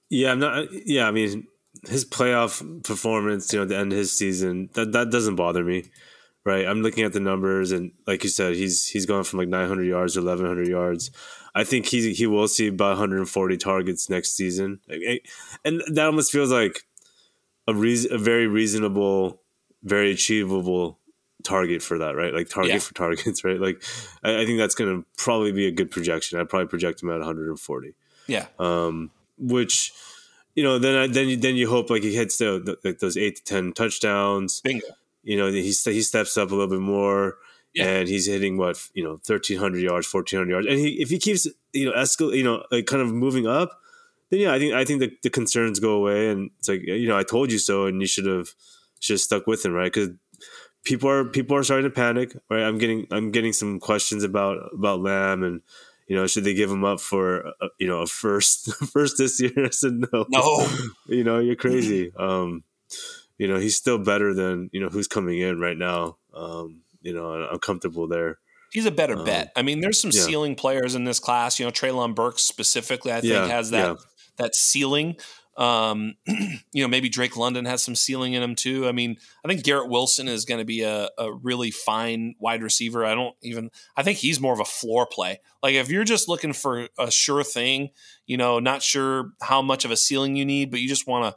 Yeah, 0.10 0.32
I'm 0.32 0.40
not. 0.40 0.68
Yeah, 0.72 1.08
I 1.08 1.12
mean, 1.12 1.48
his 1.88 2.06
playoff 2.06 2.84
performance, 2.84 3.52
you 3.52 3.60
know, 3.60 3.64
at 3.64 3.70
the 3.70 3.78
end 3.78 3.92
of 3.92 3.98
his 3.98 4.12
season, 4.12 4.70
that 4.74 4.94
that 4.94 5.12
doesn't 5.12 5.36
bother 5.36 5.64
me, 5.64 5.86
right? 6.46 6.66
I'm 6.66 6.82
looking 6.82 7.04
at 7.04 7.14
the 7.14 7.20
numbers, 7.20 7.72
and 7.72 7.92
like 8.06 8.24
you 8.24 8.30
said, 8.30 8.56
he's 8.56 8.88
he's 8.88 9.06
going 9.06 9.24
from 9.24 9.40
like 9.40 9.50
900 9.50 9.84
yards 9.84 10.14
to 10.14 10.22
1100 10.22 10.68
yards. 10.68 11.12
I 11.54 11.64
think 11.64 11.88
he 11.88 12.14
he 12.14 12.28
will 12.28 12.48
see 12.48 12.68
about 12.68 12.92
140 12.92 13.58
targets 13.58 14.10
next 14.10 14.36
season, 14.36 14.80
eh, 14.90 15.18
and 15.66 15.82
that 15.88 16.06
almost 16.06 16.32
feels 16.32 16.52
like 16.52 16.84
a 17.68 17.74
reason, 17.74 18.14
a 18.14 18.18
very 18.18 18.48
reasonable, 18.48 19.42
very 19.84 20.12
achievable 20.12 21.00
target 21.48 21.82
for 21.82 21.98
that, 22.00 22.16
right? 22.16 22.34
Like 22.34 22.50
target 22.50 22.74
yeah. 22.74 22.80
for 22.80 22.94
targets, 23.06 23.44
right? 23.44 23.60
Like 23.60 23.82
I, 24.24 24.42
I 24.42 24.46
think 24.46 24.60
that's 24.60 24.76
going 24.76 24.96
to 25.02 25.08
probably 25.18 25.52
be 25.52 25.68
a 25.68 25.72
good 25.72 25.90
projection. 25.90 26.40
I'd 26.40 26.50
probably 26.50 26.68
project 26.68 27.02
him 27.02 27.10
at 27.10 27.20
140. 27.20 27.96
Yeah. 28.28 28.48
Um, 28.60 29.12
which 29.38 29.94
you 30.56 30.64
know, 30.64 30.80
then 30.80 30.96
I, 30.96 31.08
then 31.08 31.30
you, 31.30 31.38
then 31.38 31.56
you 31.56 31.70
hope 31.70 31.90
like 31.90 32.04
he 32.04 32.16
hits 32.16 32.38
the, 32.38 32.78
like 32.84 33.00
those 33.00 33.16
eight 33.16 33.38
to 33.38 33.44
ten 33.44 33.74
touchdowns. 33.74 34.62
Bingo. 34.62 34.88
You 35.24 35.38
know, 35.38 35.48
he 35.52 35.62
he 35.62 36.02
steps 36.02 36.38
up 36.38 36.52
a 36.52 36.56
little 36.56 36.70
bit 36.70 36.80
more. 36.80 37.36
Yeah. 37.74 37.86
and 37.86 38.10
he's 38.10 38.26
hitting 38.26 38.58
what 38.58 38.78
you 38.96 39.04
know, 39.04 39.18
thirteen 39.18 39.60
hundred 39.60 39.82
yards, 39.82 40.08
fourteen 40.08 40.40
hundred 40.40 40.52
yards, 40.52 40.68
and 40.68 40.80
he 40.80 41.00
if 41.00 41.10
he 41.10 41.20
keeps 41.20 41.46
you 41.74 41.86
know 41.86 41.92
escal, 41.92 42.36
you 42.36 42.44
know, 42.44 42.64
like 42.72 42.88
kind 42.88 43.04
of 43.04 43.14
moving 43.14 43.46
up, 43.46 43.80
then 44.32 44.40
yeah, 44.40 44.54
I 44.54 44.58
think 44.58 44.74
I 44.74 44.84
think 44.84 45.00
the, 45.00 45.12
the 45.22 45.30
concerns 45.30 45.80
go 45.80 45.92
away, 45.92 46.30
and 46.30 46.50
it's 46.58 46.70
like 46.70 46.82
you 46.82 47.08
know, 47.08 47.18
I 47.18 47.24
told 47.24 47.52
you 47.52 47.60
so, 47.60 47.86
and 47.86 48.02
you 48.02 48.08
should 48.08 48.26
have 48.26 48.56
should 49.00 49.14
have 49.14 49.22
stuck 49.22 49.48
with 49.48 49.64
him, 49.64 49.74
right? 49.74 49.94
Because 49.94 50.10
people 50.88 51.10
are 51.10 51.26
people 51.26 51.58
are 51.58 51.64
starting 51.64 51.90
to 51.90 51.94
panic, 51.94 52.36
right? 52.50 52.64
I'm 52.64 52.78
getting 52.78 53.08
I'm 53.12 53.32
getting 53.32 53.54
some 53.54 53.80
questions 53.80 54.24
about 54.24 54.70
about 54.74 55.02
Lamb 55.02 55.44
and 55.44 55.62
you 56.08 56.16
know, 56.16 56.26
should 56.26 56.46
they 56.46 56.54
give 56.54 56.72
him 56.72 56.86
up 56.86 57.02
for 57.02 57.48
uh, 57.62 57.68
you 57.78 57.88
know 57.88 58.02
a 58.02 58.08
first 58.08 58.74
first 58.94 59.18
this 59.18 59.40
year? 59.40 59.52
I 59.58 59.70
said 59.70 59.94
no, 59.94 60.26
no. 60.30 60.68
you 61.08 61.24
know, 61.24 61.40
you're 61.40 61.58
crazy. 61.58 62.14
Um, 62.16 62.64
you 63.38 63.48
know, 63.48 63.58
he's 63.58 63.76
still 63.76 63.98
better 63.98 64.34
than 64.34 64.70
you 64.72 64.80
know 64.80 64.88
who's 64.88 65.08
coming 65.08 65.40
in 65.40 65.60
right 65.60 65.78
now. 65.78 66.18
Um, 66.34 66.82
you 67.02 67.14
know, 67.14 67.34
I'm 67.34 67.60
comfortable 67.60 68.08
there. 68.08 68.40
He's 68.72 68.86
a 68.86 68.92
better 68.92 69.18
um, 69.18 69.26
bet. 69.26 69.52
I 69.56 69.62
mean, 69.62 69.82
there's 69.82 70.00
some 70.00 70.12
yeah. 70.14 70.22
ceiling 70.22 70.56
players 70.56 70.96
in 70.96 71.04
this 71.04 71.20
class. 71.20 71.60
You 71.60 71.66
know, 71.66 71.72
Treylon 71.72 72.16
Burks 72.16 72.44
specifically, 72.44 73.12
I 73.12 73.22
think, 73.22 73.34
yeah, 73.34 73.48
has 73.48 73.72
that 73.72 73.88
yeah. 73.88 73.96
that 74.38 74.56
ceiling. 74.56 75.18
Um, 75.58 76.14
you 76.28 76.84
know, 76.84 76.88
maybe 76.88 77.10
Drake 77.10 77.36
London 77.36 77.66
has 77.66 77.84
some 77.84 77.96
ceiling 77.96 78.34
in 78.34 78.44
him 78.44 78.54
too. 78.54 78.88
I 78.88 78.92
mean, 78.92 79.18
I 79.44 79.48
think 79.48 79.64
Garrett 79.64 79.90
Wilson 79.90 80.28
is 80.28 80.46
going 80.46 80.60
to 80.60 80.66
be 80.66 80.84
a, 80.84 81.10
a 81.18 81.34
really 81.34 81.72
fine 81.72 82.36
wide 82.40 82.62
receiver. 82.62 83.04
I 83.04 83.16
don't 83.16 83.36
even, 83.42 83.72
I 83.96 84.04
think 84.04 84.20
he's 84.20 84.40
more 84.40 84.54
of 84.54 84.60
a 84.60 84.66
floor 84.66 85.08
play. 85.08 85.40
Like 85.64 85.74
if 85.74 85.90
you're 85.90 86.04
just 86.04 86.30
looking 86.30 86.54
for 86.54 86.88
a 87.00 87.10
sure 87.10 87.44
thing, 87.44 87.90
you 88.28 88.38
know, 88.38 88.60
not 88.60 88.84
sure 88.84 89.32
how 89.42 89.64
much 89.64 89.84
of 89.84 89.90
a 89.90 89.98
ceiling 89.98 90.36
you 90.36 90.46
need, 90.46 90.70
but 90.70 90.80
you 90.80 90.88
just 90.88 91.08
want 91.08 91.36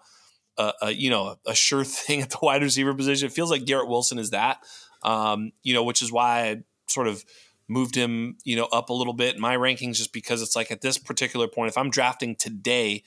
a, 0.58 0.62
a, 0.62 0.72
a 0.82 0.90
you 0.90 1.08
know, 1.08 1.36
a 1.46 1.54
sure 1.54 1.84
thing 1.84 2.20
at 2.20 2.30
the 2.30 2.38
wide 2.42 2.62
receiver 2.62 2.92
position. 2.92 3.26
It 3.26 3.32
feels 3.32 3.50
like 3.50 3.64
Garrett 3.64 3.88
Wilson 3.88 4.18
is 4.18 4.30
that, 4.30 4.58
um, 5.02 5.52
you 5.62 5.72
know, 5.72 5.82
which 5.82 6.02
is 6.02 6.12
why 6.12 6.50
I 6.50 6.62
sort 6.88 7.08
of 7.08 7.24
moved 7.70 7.94
him, 7.94 8.36
you 8.44 8.56
know, 8.56 8.68
up 8.72 8.90
a 8.90 8.92
little 8.92 9.12
bit 9.12 9.36
in 9.36 9.40
my 9.40 9.56
rankings 9.56 9.94
just 9.94 10.12
because 10.12 10.42
it's 10.42 10.56
like 10.56 10.72
at 10.72 10.80
this 10.80 10.98
particular 10.98 11.46
point, 11.46 11.68
if 11.68 11.78
I'm 11.78 11.88
drafting 11.88 12.34
today, 12.34 13.04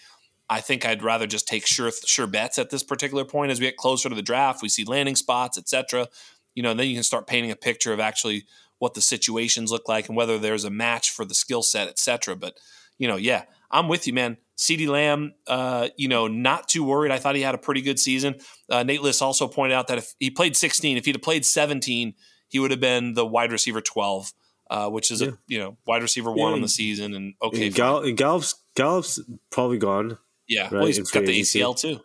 I 0.49 0.61
think 0.61 0.85
I'd 0.85 1.03
rather 1.03 1.27
just 1.27 1.47
take 1.47 1.65
sure 1.65 1.91
sure 2.05 2.27
bets 2.27 2.59
at 2.59 2.69
this 2.69 2.83
particular 2.83 3.25
point 3.25 3.51
as 3.51 3.59
we 3.59 3.65
get 3.65 3.77
closer 3.77 4.09
to 4.09 4.15
the 4.15 4.21
draft. 4.21 4.61
We 4.61 4.69
see 4.69 4.83
landing 4.83 5.15
spots, 5.15 5.57
etc. 5.57 6.07
You 6.55 6.63
know, 6.63 6.71
and 6.71 6.79
then 6.79 6.87
you 6.87 6.95
can 6.95 7.03
start 7.03 7.27
painting 7.27 7.51
a 7.51 7.55
picture 7.55 7.93
of 7.93 7.99
actually 7.99 8.45
what 8.79 8.93
the 8.93 9.01
situations 9.01 9.71
look 9.71 9.87
like 9.87 10.07
and 10.07 10.17
whether 10.17 10.37
there's 10.37 10.65
a 10.65 10.69
match 10.69 11.11
for 11.11 11.25
the 11.25 11.33
skill 11.33 11.63
set, 11.63 11.87
etc. 11.87 12.35
But 12.35 12.57
you 12.97 13.07
know, 13.07 13.15
yeah, 13.15 13.43
I'm 13.71 13.87
with 13.87 14.07
you, 14.07 14.13
man. 14.13 14.37
CeeDee 14.57 14.87
Lamb, 14.87 15.33
uh, 15.47 15.89
you 15.97 16.07
know, 16.07 16.27
not 16.27 16.67
too 16.67 16.83
worried. 16.83 17.11
I 17.11 17.17
thought 17.17 17.35
he 17.35 17.41
had 17.41 17.55
a 17.55 17.59
pretty 17.59 17.81
good 17.81 17.99
season. 17.99 18.35
Uh, 18.69 18.83
Nate 18.83 19.01
Liss 19.01 19.21
also 19.21 19.47
pointed 19.47 19.75
out 19.75 19.87
that 19.87 19.97
if 19.97 20.13
he 20.19 20.29
played 20.29 20.55
16, 20.55 20.95
if 20.95 21.05
he'd 21.05 21.15
have 21.15 21.21
played 21.23 21.45
17, 21.45 22.13
he 22.49 22.59
would 22.59 22.69
have 22.69 22.79
been 22.79 23.15
the 23.15 23.25
wide 23.25 23.51
receiver 23.51 23.81
12, 23.81 24.31
uh, 24.69 24.89
which 24.89 25.09
is 25.09 25.21
yeah. 25.21 25.29
a 25.29 25.31
you 25.47 25.59
know 25.59 25.77
wide 25.87 26.03
receiver 26.03 26.31
one 26.31 26.51
yeah. 26.51 26.55
on 26.55 26.61
the 26.61 26.67
season. 26.67 27.15
And 27.15 27.33
okay, 27.41 27.69
Gall- 27.69 28.11
Gallup's 28.11 28.55
Gallup's 28.75 29.19
probably 29.49 29.79
gone. 29.79 30.19
Yeah, 30.53 30.63
right, 30.63 30.73
well, 30.73 30.85
he's 30.85 30.99
got 30.99 31.25
the 31.25 31.31
agency. 31.31 31.59
ACL 31.59 31.80
too. 31.80 31.99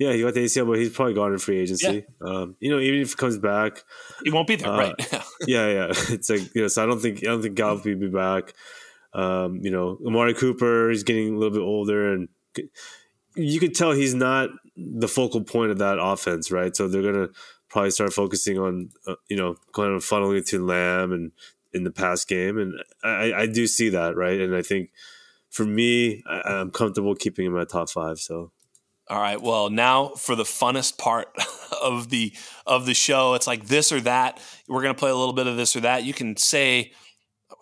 Yeah, 0.00 0.14
he 0.14 0.22
got 0.22 0.32
the 0.32 0.44
ACL, 0.44 0.66
but 0.66 0.78
he's 0.78 0.88
probably 0.88 1.12
gone 1.12 1.34
in 1.34 1.38
free 1.38 1.58
agency. 1.58 2.06
Yeah. 2.22 2.26
Um, 2.26 2.56
you 2.58 2.70
know, 2.70 2.80
even 2.80 3.02
if 3.02 3.10
he 3.10 3.16
comes 3.16 3.36
back, 3.36 3.84
he 4.24 4.30
won't 4.30 4.48
be 4.48 4.56
there, 4.56 4.70
uh, 4.70 4.78
right? 4.78 4.94
yeah, 5.46 5.68
yeah. 5.68 5.86
It's 6.08 6.30
like 6.30 6.54
you 6.54 6.62
know, 6.62 6.68
so 6.68 6.82
I 6.82 6.86
don't 6.86 7.00
think 7.00 7.18
I 7.18 7.26
don't 7.26 7.42
think 7.42 7.54
Gallup 7.54 7.84
will 7.84 7.96
be 7.96 8.08
back. 8.08 8.54
Um, 9.12 9.60
you 9.62 9.70
know, 9.70 9.98
Amari 10.06 10.32
Cooper, 10.32 10.90
is 10.90 11.02
getting 11.02 11.34
a 11.34 11.38
little 11.38 11.52
bit 11.52 11.62
older, 11.62 12.14
and 12.14 12.28
you 13.36 13.60
could 13.60 13.74
tell 13.74 13.92
he's 13.92 14.14
not 14.14 14.48
the 14.74 15.08
focal 15.08 15.44
point 15.44 15.70
of 15.70 15.78
that 15.78 15.98
offense, 16.00 16.50
right? 16.50 16.74
So 16.74 16.88
they're 16.88 17.02
gonna 17.02 17.28
probably 17.68 17.90
start 17.90 18.14
focusing 18.14 18.58
on, 18.58 18.88
uh, 19.06 19.16
you 19.28 19.36
know, 19.36 19.56
kind 19.74 19.92
of 19.92 20.02
funneling 20.02 20.38
it 20.38 20.46
to 20.46 20.64
Lamb 20.64 21.12
and 21.12 21.32
in 21.74 21.84
the 21.84 21.90
past 21.90 22.26
game, 22.26 22.56
and 22.56 22.74
I, 23.04 23.32
I 23.42 23.46
do 23.46 23.66
see 23.66 23.90
that, 23.90 24.16
right? 24.16 24.40
And 24.40 24.56
I 24.56 24.62
think 24.62 24.92
for 25.50 25.64
me, 25.64 26.22
I, 26.26 26.60
am 26.60 26.70
comfortable 26.70 27.14
keeping 27.14 27.46
him 27.46 27.58
at 27.58 27.68
top 27.68 27.90
five. 27.90 28.18
So. 28.18 28.52
All 29.08 29.20
right. 29.20 29.40
Well, 29.40 29.70
now 29.70 30.10
for 30.10 30.36
the 30.36 30.44
funnest 30.44 30.96
part 30.96 31.28
of 31.82 32.10
the 32.10 32.32
of 32.66 32.86
the 32.86 32.94
show, 32.94 33.34
it's 33.34 33.46
like 33.46 33.66
this 33.66 33.90
or 33.90 34.00
that. 34.02 34.40
We're 34.68 34.82
to 34.82 34.94
play 34.94 35.10
a 35.10 35.16
little 35.16 35.34
bit 35.34 35.48
of 35.48 35.56
this 35.56 35.74
or 35.74 35.80
that. 35.80 36.04
You 36.04 36.14
can 36.14 36.36
say 36.36 36.92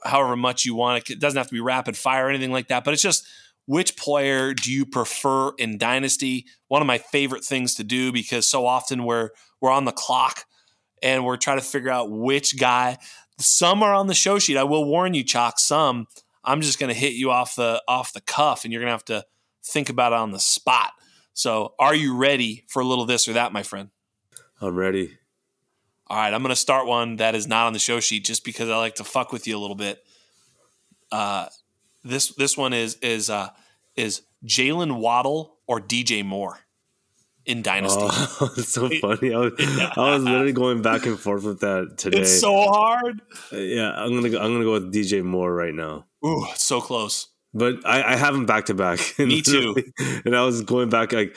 however 0.04 0.36
much 0.36 0.64
you 0.64 0.74
want. 0.74 1.08
It 1.10 1.20
doesn't 1.20 1.38
have 1.38 1.48
to 1.48 1.54
be 1.54 1.60
rapid 1.60 1.96
fire 1.96 2.26
or 2.26 2.28
anything 2.28 2.52
like 2.52 2.68
that. 2.68 2.84
But 2.84 2.92
it's 2.92 3.02
just 3.02 3.26
which 3.66 3.96
player 3.96 4.54
do 4.54 4.72
you 4.72 4.84
prefer 4.84 5.52
in 5.58 5.78
Dynasty? 5.78 6.46
One 6.68 6.82
of 6.82 6.86
my 6.86 6.98
favorite 6.98 7.44
things 7.44 7.74
to 7.76 7.84
do 7.84 8.12
because 8.12 8.46
so 8.46 8.66
often 8.66 9.04
we're 9.04 9.30
we're 9.60 9.70
on 9.70 9.86
the 9.86 9.92
clock 9.92 10.44
and 11.02 11.24
we're 11.24 11.36
trying 11.36 11.58
to 11.58 11.64
figure 11.64 11.90
out 11.90 12.10
which 12.10 12.58
guy. 12.58 12.98
Some 13.38 13.82
are 13.82 13.94
on 13.94 14.06
the 14.06 14.14
show 14.14 14.38
sheet. 14.38 14.56
I 14.56 14.64
will 14.64 14.84
warn 14.84 15.14
you, 15.14 15.24
Chalk. 15.24 15.58
Some 15.58 16.06
I'm 16.44 16.60
just 16.60 16.78
going 16.78 16.92
to 16.92 16.98
hit 16.98 17.14
you 17.14 17.30
off 17.30 17.54
the 17.56 17.82
off 17.88 18.12
the 18.12 18.20
cuff, 18.20 18.64
and 18.64 18.72
you're 18.72 18.80
going 18.80 18.88
to 18.88 18.92
have 18.92 19.04
to 19.06 19.24
think 19.62 19.88
about 19.88 20.12
it 20.12 20.18
on 20.18 20.32
the 20.32 20.40
spot. 20.40 20.92
So, 21.34 21.74
are 21.78 21.94
you 21.94 22.16
ready 22.16 22.64
for 22.68 22.80
a 22.80 22.84
little 22.84 23.04
this 23.04 23.28
or 23.28 23.34
that, 23.34 23.52
my 23.52 23.62
friend? 23.62 23.90
I'm 24.60 24.74
ready. 24.74 25.18
All 26.08 26.16
right, 26.16 26.32
I'm 26.32 26.42
going 26.42 26.50
to 26.50 26.56
start 26.56 26.86
one 26.86 27.16
that 27.16 27.34
is 27.34 27.46
not 27.46 27.66
on 27.66 27.74
the 27.74 27.78
show 27.78 28.00
sheet, 28.00 28.24
just 28.24 28.44
because 28.44 28.70
I 28.70 28.76
like 28.76 28.96
to 28.96 29.04
fuck 29.04 29.30
with 29.30 29.46
you 29.46 29.56
a 29.56 29.60
little 29.60 29.76
bit. 29.76 30.02
Uh, 31.12 31.46
this 32.02 32.34
this 32.34 32.56
one 32.56 32.72
is 32.72 32.96
is 32.96 33.30
uh, 33.30 33.50
is 33.96 34.22
Jaylen 34.44 34.98
Waddle 34.98 35.58
or 35.66 35.80
DJ 35.80 36.24
Moore 36.24 36.58
in 37.44 37.62
Dynasty. 37.62 38.00
Oh, 38.02 38.52
it's 38.56 38.68
so 38.68 38.88
funny. 39.00 39.34
I 39.34 39.38
was, 39.38 39.52
I 39.96 40.10
was 40.14 40.22
literally 40.22 40.52
going 40.52 40.82
back 40.82 41.06
and 41.06 41.18
forth 41.18 41.44
with 41.44 41.60
that 41.60 41.96
today. 41.98 42.20
It's 42.20 42.40
so 42.40 42.54
hard. 42.54 43.20
Yeah, 43.52 43.90
I'm 43.92 44.14
gonna 44.14 44.30
go, 44.30 44.38
I'm 44.38 44.52
gonna 44.52 44.64
go 44.64 44.72
with 44.72 44.94
DJ 44.94 45.24
Moore 45.24 45.52
right 45.52 45.74
now. 45.74 46.06
Ooh, 46.24 46.46
so 46.54 46.80
close. 46.80 47.28
But 47.54 47.86
I, 47.86 48.12
I 48.12 48.16
have 48.16 48.34
him 48.34 48.46
back 48.46 48.66
to 48.66 48.74
back. 48.74 49.00
Me 49.18 49.42
too. 49.42 49.74
And 50.24 50.36
I 50.36 50.44
was 50.44 50.62
going 50.62 50.90
back 50.90 51.12
like 51.12 51.36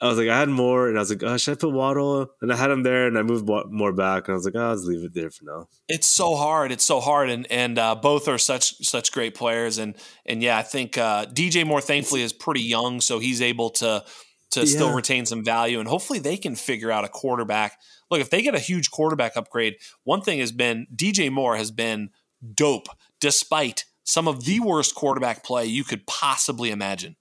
I 0.00 0.06
was 0.06 0.18
like 0.18 0.28
I 0.28 0.38
had 0.38 0.48
more, 0.48 0.88
and 0.88 0.96
I 0.96 1.00
was 1.00 1.10
like, 1.10 1.22
oh, 1.22 1.36
should 1.36 1.52
I 1.52 1.54
put 1.56 1.72
Waddle? 1.72 2.30
And 2.40 2.52
I 2.52 2.56
had 2.56 2.70
him 2.70 2.82
there, 2.82 3.06
and 3.06 3.18
I 3.18 3.22
moved 3.22 3.48
more 3.70 3.92
back, 3.92 4.28
and 4.28 4.34
I 4.34 4.36
was 4.36 4.44
like, 4.44 4.54
oh, 4.54 4.68
let's 4.70 4.84
leave 4.84 5.04
it 5.04 5.14
there 5.14 5.30
for 5.30 5.44
now. 5.44 5.68
It's 5.88 6.06
so 6.06 6.36
hard. 6.36 6.70
It's 6.70 6.84
so 6.84 7.00
hard, 7.00 7.30
and 7.30 7.50
and 7.50 7.78
uh, 7.78 7.94
both 7.96 8.28
are 8.28 8.38
such 8.38 8.84
such 8.86 9.12
great 9.12 9.34
players, 9.34 9.78
and 9.78 9.96
and 10.26 10.42
yeah, 10.42 10.58
I 10.58 10.62
think 10.62 10.96
uh, 10.96 11.26
DJ 11.26 11.66
Moore 11.66 11.80
thankfully 11.80 12.22
is 12.22 12.32
pretty 12.32 12.62
young, 12.62 13.00
so 13.00 13.18
he's 13.18 13.42
able 13.42 13.70
to 13.70 14.04
to 14.52 14.60
yeah. 14.60 14.66
still 14.66 14.92
retain 14.92 15.26
some 15.26 15.44
value, 15.44 15.80
and 15.80 15.88
hopefully 15.88 16.18
they 16.18 16.36
can 16.36 16.54
figure 16.54 16.90
out 16.90 17.04
a 17.04 17.08
quarterback. 17.08 17.78
Look, 18.10 18.20
if 18.20 18.30
they 18.30 18.42
get 18.42 18.54
a 18.54 18.60
huge 18.60 18.90
quarterback 18.90 19.36
upgrade, 19.36 19.76
one 20.04 20.22
thing 20.22 20.40
has 20.40 20.52
been 20.52 20.86
DJ 20.94 21.30
Moore 21.30 21.56
has 21.56 21.70
been 21.70 22.10
dope 22.54 22.88
despite 23.20 23.84
some 24.10 24.26
of 24.26 24.44
the 24.44 24.58
worst 24.58 24.96
quarterback 24.96 25.44
play 25.44 25.66
you 25.66 25.84
could 25.84 26.04
possibly 26.06 26.72
imagine. 26.72 27.14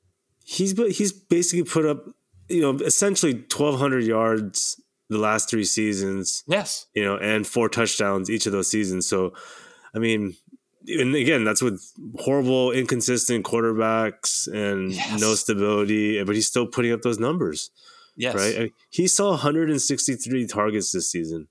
He's 0.43 0.71
he's 0.71 1.13
basically 1.13 1.63
put 1.63 1.85
up, 1.85 2.03
you 2.47 2.61
know, 2.61 2.83
essentially 2.83 3.33
1200 3.33 4.03
yards 4.05 4.81
the 5.07 5.19
last 5.19 5.51
3 5.51 5.63
seasons. 5.63 6.43
Yes. 6.47 6.87
You 6.95 7.05
know, 7.05 7.17
and 7.17 7.45
four 7.45 7.69
touchdowns 7.69 8.29
each 8.29 8.47
of 8.47 8.53
those 8.53 8.71
seasons. 8.71 9.07
So, 9.07 9.33
I 9.93 9.99
mean, 9.99 10.35
and 10.87 11.13
again, 11.13 11.43
that's 11.43 11.61
with 11.61 11.79
horrible, 12.17 12.71
inconsistent 12.71 13.45
quarterbacks 13.45 14.47
and 14.47 14.91
yes. 14.91 15.21
no 15.21 15.35
stability, 15.35 16.23
but 16.23 16.33
he's 16.33 16.47
still 16.47 16.65
putting 16.65 16.91
up 16.91 17.03
those 17.03 17.19
numbers. 17.19 17.69
Yes. 18.15 18.33
Right. 18.33 18.55
I 18.55 18.59
mean, 18.59 18.71
he 18.89 19.07
saw 19.07 19.29
163 19.29 20.47
targets 20.47 20.91
this 20.91 21.07
season. 21.07 21.47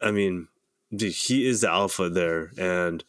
I 0.00 0.10
mean, 0.10 0.48
dude, 0.94 1.12
he 1.12 1.46
is 1.46 1.60
the 1.60 1.70
alpha 1.70 2.08
there. 2.08 2.50
And 2.56 3.04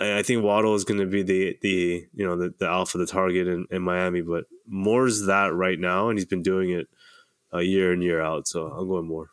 I 0.00 0.22
think 0.22 0.44
Waddle 0.44 0.74
is 0.74 0.84
going 0.84 1.00
to 1.00 1.06
be 1.06 1.22
the 1.22 1.58
the 1.60 2.06
you 2.14 2.26
know 2.26 2.36
the, 2.36 2.54
the 2.58 2.68
alpha, 2.68 2.98
the 2.98 3.06
target 3.06 3.48
in, 3.48 3.66
in 3.70 3.82
Miami, 3.82 4.20
but 4.20 4.44
Moore's 4.66 5.26
that 5.26 5.52
right 5.54 5.78
now, 5.78 6.08
and 6.08 6.18
he's 6.18 6.26
been 6.26 6.42
doing 6.42 6.70
it 6.70 6.86
uh, 7.52 7.58
year 7.58 7.92
in 7.92 8.02
year 8.02 8.20
out. 8.20 8.46
So 8.46 8.66
I'm 8.66 8.88
going 8.88 9.06
Moore. 9.06 9.30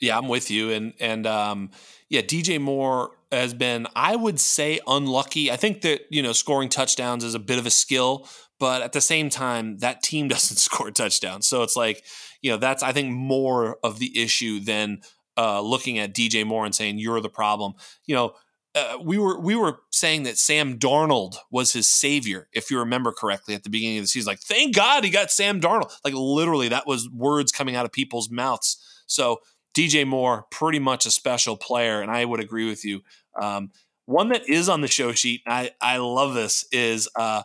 Yeah, 0.00 0.18
I'm 0.18 0.28
with 0.28 0.50
you, 0.50 0.70
and 0.70 0.94
and 1.00 1.26
um, 1.26 1.70
yeah, 2.08 2.22
DJ 2.22 2.60
Moore 2.60 3.10
has 3.32 3.54
been, 3.54 3.86
I 3.96 4.14
would 4.14 4.38
say, 4.38 4.78
unlucky. 4.86 5.50
I 5.50 5.56
think 5.56 5.82
that 5.82 6.02
you 6.10 6.22
know 6.22 6.32
scoring 6.32 6.68
touchdowns 6.68 7.24
is 7.24 7.34
a 7.34 7.38
bit 7.38 7.58
of 7.58 7.66
a 7.66 7.70
skill, 7.70 8.28
but 8.58 8.82
at 8.82 8.92
the 8.92 9.00
same 9.00 9.30
time, 9.30 9.78
that 9.78 10.02
team 10.02 10.28
doesn't 10.28 10.56
score 10.56 10.90
touchdowns, 10.90 11.46
so 11.46 11.62
it's 11.62 11.76
like 11.76 12.04
you 12.42 12.50
know 12.50 12.56
that's 12.56 12.82
I 12.82 12.92
think 12.92 13.12
more 13.12 13.78
of 13.82 13.98
the 13.98 14.22
issue 14.22 14.60
than 14.60 15.00
uh, 15.36 15.60
looking 15.60 15.98
at 15.98 16.14
DJ 16.14 16.46
Moore 16.46 16.64
and 16.64 16.74
saying 16.74 16.98
you're 16.98 17.20
the 17.20 17.28
problem. 17.28 17.74
You 18.06 18.14
know, 18.16 18.32
uh, 18.74 18.98
we 19.02 19.18
were 19.18 19.40
we 19.40 19.56
were 19.56 19.78
saying 19.96 20.24
that 20.24 20.38
Sam 20.38 20.78
Darnold 20.78 21.36
was 21.50 21.72
his 21.72 21.88
savior, 21.88 22.48
if 22.52 22.70
you 22.70 22.78
remember 22.78 23.12
correctly, 23.12 23.54
at 23.54 23.64
the 23.64 23.70
beginning 23.70 23.98
of 23.98 24.04
the 24.04 24.08
season. 24.08 24.30
Like, 24.30 24.40
thank 24.40 24.74
God 24.74 25.04
he 25.04 25.10
got 25.10 25.30
Sam 25.30 25.60
Darnold. 25.60 25.92
Like, 26.04 26.14
literally, 26.14 26.68
that 26.68 26.86
was 26.86 27.08
words 27.10 27.52
coming 27.52 27.76
out 27.76 27.84
of 27.84 27.92
people's 27.92 28.30
mouths. 28.30 28.76
So 29.06 29.40
DJ 29.76 30.06
Moore, 30.06 30.46
pretty 30.50 30.78
much 30.78 31.04
a 31.06 31.10
special 31.10 31.56
player, 31.56 32.00
and 32.00 32.10
I 32.10 32.24
would 32.24 32.40
agree 32.40 32.68
with 32.68 32.84
you. 32.84 33.02
Um, 33.40 33.70
one 34.06 34.28
that 34.30 34.48
is 34.48 34.68
on 34.68 34.80
the 34.80 34.88
show 34.88 35.12
sheet, 35.12 35.42
I 35.46 35.72
I 35.80 35.98
love 35.98 36.34
this 36.34 36.64
is 36.72 37.08
uh, 37.16 37.42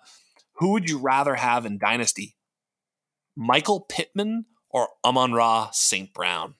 who 0.53 0.69
would 0.71 0.89
you 0.89 0.99
rather 0.99 1.35
have 1.35 1.65
in 1.65 1.77
Dynasty, 1.77 2.37
Michael 3.35 3.81
Pittman 3.81 4.45
or 4.69 4.89
Amon 5.03 5.33
Ra 5.33 5.69
St. 5.71 6.13
Brown? 6.13 6.55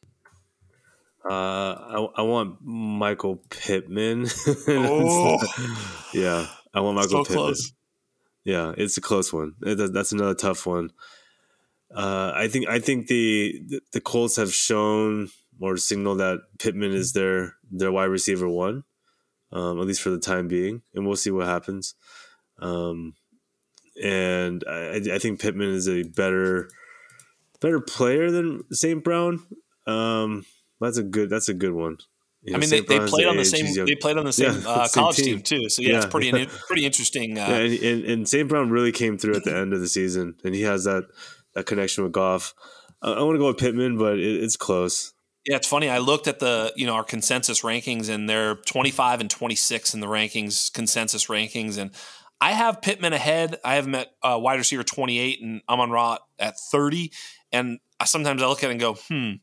Uh, 1.30 1.34
I, 1.34 2.08
I 2.18 2.22
want 2.24 2.58
Michael 2.62 3.44
Pittman. 3.50 4.28
Oh. 4.68 5.38
yeah, 6.14 6.48
I 6.74 6.82
want 6.82 6.96
Michael 6.96 7.10
So 7.10 7.24
Pittman. 7.24 7.38
close. 7.38 7.74
Yeah, 8.44 8.74
it's 8.78 8.98
a 8.98 9.02
close 9.02 9.32
one. 9.32 9.54
That's 9.62 10.12
another 10.12 10.34
tough 10.34 10.66
one. 10.66 10.92
Uh, 11.94 12.32
I 12.34 12.48
think 12.48 12.68
I 12.68 12.80
think 12.80 13.08
the 13.08 13.82
the 13.92 14.02
Colts 14.02 14.38
have 14.38 14.54
shown 14.54 15.30
or 15.60 15.78
signaled 15.78 16.20
that 16.20 16.40
Pittman 16.58 16.92
is 16.94 17.14
their 17.14 17.56
their 17.70 17.92
wide 17.92 18.06
receiver 18.06 18.48
one, 18.48 18.84
um, 19.52 19.80
at 19.80 19.86
least 19.86 20.02
for 20.02 20.10
the 20.10 20.20
time 20.20 20.48
being, 20.48 20.82
and 20.96 21.06
we'll 21.06 21.16
see 21.16 21.30
what 21.32 21.46
happens. 21.48 21.94
Um, 22.60 23.14
and 24.02 24.64
I, 24.68 25.02
I 25.14 25.20
think 25.20 25.40
Pittman 25.40 25.70
is 25.70 25.88
a 25.88 26.04
better 26.04 26.70
better 27.60 27.80
player 27.80 28.32
than 28.32 28.64
St. 28.72 29.04
Brown. 29.04 29.44
Um, 29.86 30.46
that's 30.82 30.98
a 30.98 31.04
good 31.04 31.30
that's 31.30 31.50
a 31.50 31.54
good 31.54 31.74
one. 31.74 31.98
You 32.44 32.56
I 32.56 32.58
mean, 32.60 32.70
they, 32.72 32.80
they 32.80 33.00
played 33.00 33.28
on 33.28 33.36
the 33.36 33.42
age, 33.42 33.48
same 33.50 33.86
they 33.86 33.96
played 33.96 34.18
on 34.18 34.26
the 34.26 34.34
same, 34.42 34.62
Yeah, 34.62 34.68
uh, 34.68 34.88
same 34.88 35.02
college 35.04 35.18
team. 35.18 35.26
team. 35.38 35.42
too. 35.44 35.70
So 35.70 35.82
yeah, 35.84 35.98
it's 35.98 36.06
Yeah. 36.06 36.10
pretty 36.12 36.32
pretty 36.68 36.86
interesting. 36.86 37.38
Uh, 37.38 37.48
Yeah, 37.48 37.56
and, 37.58 37.74
and, 37.84 38.06
and 38.06 38.30
St. 38.30 38.50
Brown 38.50 38.70
really 38.72 38.92
came 38.92 39.18
through 39.18 39.36
at 39.36 39.44
the 39.44 39.56
end 39.56 39.74
of 39.74 39.80
the 39.80 39.88
season, 39.88 40.36
and 40.44 40.56
he 40.56 40.62
has 40.64 40.84
that 40.86 41.06
that 41.54 41.66
connection 41.68 42.04
with 42.04 42.14
Goff. 42.14 42.54
I, 43.02 43.12
I 43.14 43.22
want 43.24 43.36
to 43.36 43.40
go 43.40 43.48
with 43.48 43.58
Pittman, 43.58 43.98
but 43.98 44.18
it, 44.18 44.44
it's 44.44 44.58
close. 44.58 45.14
Yeah, 45.48 45.56
it's 45.58 45.68
funny. 45.68 45.90
I 45.90 45.98
looked 46.00 46.28
at 46.28 46.40
the 46.40 46.74
you 46.76 46.86
know 46.88 46.96
our 46.96 47.04
consensus 47.04 47.62
rankings, 47.62 48.10
and 48.10 48.28
they're 48.28 48.56
25 48.56 49.22
and 49.22 49.30
26 49.30 49.94
in 49.94 50.00
the 50.00 50.08
rankings 50.08 50.72
consensus 50.74 51.28
rankings, 51.28 51.78
and 51.78 51.92
I 52.40 52.54
have 52.54 52.82
Pittman 52.82 53.14
ahead. 53.14 53.60
I 53.64 53.76
have 53.76 53.86
him 53.86 53.94
at 53.96 54.08
uh, 54.24 54.40
wide 54.42 54.58
receiver 54.58 54.84
28, 54.84 55.42
and 55.44 55.62
Amon 55.70 55.92
Ra 55.92 56.18
at 56.40 56.56
30. 56.72 57.12
And 57.52 57.80
I, 58.00 58.06
sometimes 58.06 58.42
I 58.42 58.48
look 58.48 58.64
at 58.64 58.70
it 58.70 58.72
and 58.72 58.80
go, 58.80 58.94
hmm, 58.96 59.34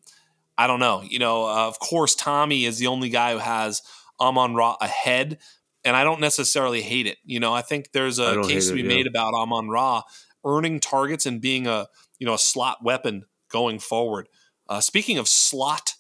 I 0.59 0.67
don't 0.67 0.81
know. 0.81 1.03
You 1.09 1.21
know, 1.21 1.45
uh, 1.47 1.69
of 1.69 1.79
course, 1.79 2.17
Tommy 2.17 2.65
is 2.65 2.79
the 2.79 2.89
only 2.89 3.09
guy 3.09 3.33
who 3.33 3.39
has 3.39 3.81
Amon 4.21 4.55
Ra 4.55 4.77
ahead, 4.81 5.39
and 5.85 5.95
I 5.95 6.03
don't 6.03 6.21
necessarily 6.21 6.83
hate 6.83 7.07
it. 7.07 7.19
You 7.25 7.39
know, 7.39 7.55
I 7.55 7.63
think 7.63 7.93
there's 7.93 8.19
a 8.19 8.43
case 8.43 8.69
to 8.69 8.75
be 8.75 8.81
it, 8.81 8.83
yeah. 8.83 8.97
made 8.97 9.07
about 9.07 9.35
Amon 9.35 9.69
Ra 9.69 10.03
earning 10.45 10.81
targets 10.81 11.27
and 11.27 11.41
being 11.41 11.67
a 11.67 11.87
you 12.19 12.27
know 12.27 12.35
a 12.35 12.39
slot 12.39 12.79
weapon 12.83 13.25
going 13.51 13.79
forward. 13.79 14.29
Uh, 14.69 14.81
speaking 14.81 15.17
of 15.17 15.29
slot 15.29 15.95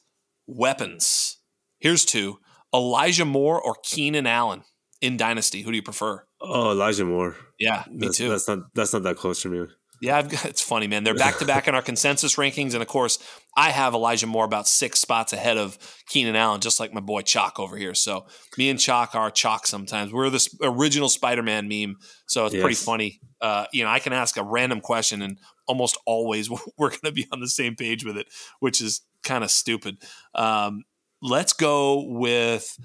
weapons, 0.48 1.38
here's 1.78 2.04
two: 2.04 2.40
Elijah 2.74 3.24
Moore 3.24 3.62
or 3.62 3.76
Keenan 3.84 4.26
Allen 4.26 4.64
in 5.00 5.16
Dynasty. 5.16 5.62
Who 5.62 5.70
do 5.70 5.76
you 5.76 5.82
prefer? 5.82 6.24
Oh, 6.40 6.72
Elijah 6.72 7.04
Moore. 7.04 7.36
Yeah, 7.60 7.84
me 7.88 8.06
that's, 8.06 8.18
too. 8.18 8.28
That's 8.28 8.48
not 8.48 8.58
that's 8.74 8.92
not 8.92 9.04
that 9.04 9.16
close 9.16 9.40
for 9.40 9.50
me. 9.50 9.66
Yeah, 10.00 10.16
I've 10.16 10.28
got, 10.28 10.44
it's 10.46 10.60
funny, 10.60 10.86
man. 10.86 11.04
They're 11.04 11.14
back 11.14 11.38
to 11.38 11.44
back 11.44 11.68
in 11.68 11.74
our 11.74 11.82
consensus 11.82 12.36
rankings, 12.36 12.74
and 12.74 12.82
of 12.82 12.88
course, 12.88 13.18
I 13.56 13.70
have 13.70 13.94
Elijah 13.94 14.26
Moore 14.26 14.44
about 14.44 14.68
six 14.68 15.00
spots 15.00 15.32
ahead 15.32 15.56
of 15.58 15.78
Keenan 16.06 16.36
Allen, 16.36 16.60
just 16.60 16.78
like 16.78 16.92
my 16.92 17.00
boy 17.00 17.22
Chalk 17.22 17.58
over 17.58 17.76
here. 17.76 17.94
So 17.94 18.26
me 18.56 18.70
and 18.70 18.78
Chalk 18.78 19.14
are 19.14 19.30
Chalk 19.30 19.66
sometimes. 19.66 20.12
We're 20.12 20.30
this 20.30 20.54
original 20.62 21.08
Spider-Man 21.08 21.68
meme, 21.68 21.96
so 22.26 22.46
it's 22.46 22.54
pretty 22.54 22.76
funny. 22.76 23.20
Uh, 23.40 23.66
you 23.72 23.84
know, 23.84 23.90
I 23.90 23.98
can 23.98 24.12
ask 24.12 24.36
a 24.36 24.42
random 24.42 24.80
question, 24.80 25.22
and 25.22 25.38
almost 25.66 25.98
always 26.06 26.50
we're 26.78 26.90
going 26.90 27.00
to 27.04 27.12
be 27.12 27.26
on 27.32 27.40
the 27.40 27.48
same 27.48 27.74
page 27.74 28.04
with 28.04 28.16
it, 28.16 28.26
which 28.60 28.80
is 28.80 29.02
kind 29.22 29.44
of 29.44 29.50
stupid. 29.50 29.98
Um, 30.34 30.84
let's 31.20 31.52
go 31.52 32.04
with, 32.06 32.78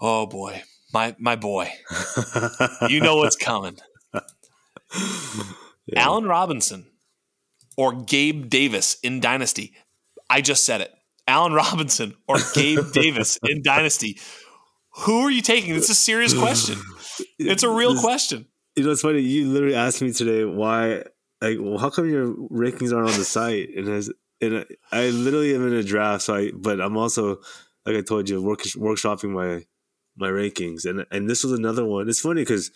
oh 0.00 0.26
boy, 0.26 0.62
my 0.92 1.16
my 1.18 1.36
boy. 1.36 1.70
You 2.88 3.00
know 3.00 3.16
what's 3.16 3.36
coming. 3.36 3.76
Yeah. 5.92 6.04
Allen 6.04 6.24
Robinson 6.24 6.86
or 7.76 7.92
Gabe 7.92 8.48
Davis 8.48 8.98
in 9.02 9.20
Dynasty. 9.20 9.74
I 10.28 10.40
just 10.40 10.64
said 10.64 10.80
it. 10.80 10.92
Allen 11.26 11.52
Robinson 11.52 12.14
or 12.26 12.36
Gabe 12.54 12.80
Davis 12.92 13.38
in 13.42 13.62
Dynasty. 13.62 14.18
Who 15.00 15.20
are 15.22 15.30
you 15.30 15.42
taking? 15.42 15.74
It's 15.74 15.88
a 15.88 15.94
serious 15.94 16.36
question. 16.36 16.78
It's 17.38 17.62
a 17.62 17.70
real 17.70 17.98
question. 17.98 18.46
You 18.76 18.84
know, 18.84 18.90
it's 18.90 19.02
funny. 19.02 19.20
You 19.20 19.48
literally 19.48 19.74
asked 19.74 20.02
me 20.02 20.12
today 20.12 20.44
why, 20.44 21.04
like, 21.40 21.58
well, 21.60 21.78
how 21.78 21.90
come 21.90 22.08
your 22.08 22.34
rankings 22.34 22.92
aren't 22.92 23.10
on 23.10 23.18
the 23.18 23.24
site? 23.24 23.70
And 23.76 23.88
as 23.88 24.10
and 24.40 24.64
I 24.90 25.08
literally 25.10 25.54
am 25.54 25.66
in 25.66 25.74
a 25.74 25.82
draft, 25.82 26.22
so 26.22 26.34
I. 26.34 26.50
But 26.54 26.80
I'm 26.80 26.96
also, 26.96 27.40
like 27.84 27.96
I 27.96 28.00
told 28.00 28.28
you, 28.28 28.42
work 28.42 28.60
workshopping 28.62 29.30
my 29.30 29.64
my 30.16 30.28
rankings, 30.28 30.84
and 30.84 31.06
and 31.10 31.28
this 31.28 31.44
was 31.44 31.52
another 31.52 31.84
one. 31.84 32.08
It's 32.08 32.20
funny 32.20 32.42
because 32.42 32.70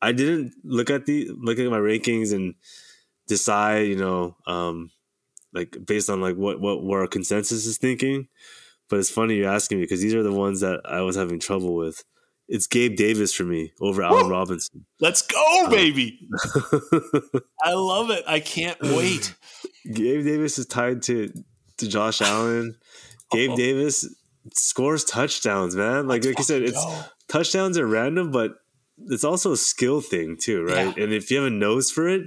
I 0.00 0.12
didn't 0.12 0.54
look 0.64 0.90
at 0.90 1.06
the 1.06 1.30
look 1.36 1.58
at 1.58 1.70
my 1.70 1.78
rankings 1.78 2.32
and 2.32 2.54
decide, 3.26 3.86
you 3.88 3.96
know, 3.96 4.36
um, 4.46 4.90
like 5.52 5.76
based 5.86 6.08
on 6.10 6.20
like 6.20 6.36
what 6.36 6.60
what 6.60 6.82
where 6.84 7.00
our 7.00 7.06
consensus 7.08 7.66
is 7.66 7.78
thinking. 7.78 8.28
But 8.88 9.00
it's 9.00 9.10
funny 9.10 9.34
you're 9.36 9.52
asking 9.52 9.78
me 9.78 9.84
because 9.84 10.00
these 10.00 10.14
are 10.14 10.22
the 10.22 10.32
ones 10.32 10.60
that 10.60 10.80
I 10.84 11.02
was 11.02 11.16
having 11.16 11.40
trouble 11.40 11.74
with. 11.74 12.04
It's 12.48 12.66
Gabe 12.66 12.96
Davis 12.96 13.34
for 13.34 13.44
me 13.44 13.72
over 13.78 14.02
Allen 14.02 14.30
Robinson. 14.30 14.86
Let's 15.00 15.20
go, 15.20 15.68
baby. 15.68 16.26
I 17.62 17.74
love 17.74 18.08
it. 18.10 18.24
I 18.26 18.40
can't 18.40 18.80
wait. 18.80 19.34
Gabe 19.84 20.24
Davis 20.24 20.58
is 20.58 20.64
tied 20.64 21.02
to 21.02 21.30
to 21.76 21.88
Josh 21.88 22.22
Allen. 22.22 22.76
Gabe 23.30 23.50
Oh. 23.50 23.56
Davis 23.56 24.08
scores 24.54 25.04
touchdowns, 25.04 25.76
man. 25.76 26.08
Like 26.08 26.24
like 26.24 26.38
you 26.38 26.44
said, 26.44 26.62
it's 26.62 26.82
touchdowns 27.28 27.76
are 27.76 27.86
random, 27.86 28.30
but 28.30 28.54
it's 29.06 29.24
also 29.24 29.52
a 29.52 29.56
skill 29.56 30.00
thing 30.00 30.36
too, 30.36 30.64
right? 30.64 30.96
And 30.96 31.12
if 31.12 31.30
you 31.30 31.38
have 31.38 31.46
a 31.46 31.50
nose 31.50 31.90
for 31.90 32.08
it 32.08 32.22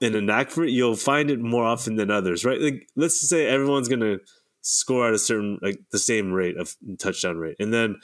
and 0.00 0.14
a 0.14 0.20
knack 0.20 0.50
for 0.50 0.64
it, 0.64 0.70
you'll 0.70 0.96
find 0.96 1.30
it 1.30 1.40
more 1.40 1.64
often 1.64 1.96
than 1.96 2.10
others, 2.10 2.44
right? 2.44 2.60
Like 2.60 2.88
let's 2.96 3.20
just 3.20 3.30
say 3.30 3.46
everyone's 3.46 3.88
gonna 3.88 4.18
score 4.62 5.08
at 5.08 5.14
a 5.14 5.18
certain 5.18 5.58
like 5.62 5.78
the 5.90 5.98
same 5.98 6.32
rate 6.32 6.56
of 6.56 6.74
touchdown 6.98 7.36
rate, 7.38 7.56
and 7.58 7.72
then 7.72 7.96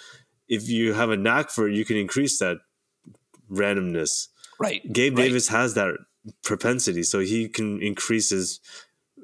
if 0.48 0.68
you 0.68 0.92
have 0.92 1.10
a 1.10 1.16
knack 1.16 1.50
for 1.50 1.68
it, 1.68 1.74
you 1.74 1.84
can 1.84 1.96
increase 1.96 2.38
that 2.38 2.58
randomness. 3.50 4.28
Right. 4.58 4.80
Gabe 4.92 5.16
right. 5.16 5.24
Davis 5.24 5.48
has 5.48 5.74
that 5.74 5.94
propensity, 6.42 7.02
so 7.02 7.20
he 7.20 7.48
can 7.48 7.82
increase 7.82 8.30
his 8.30 8.60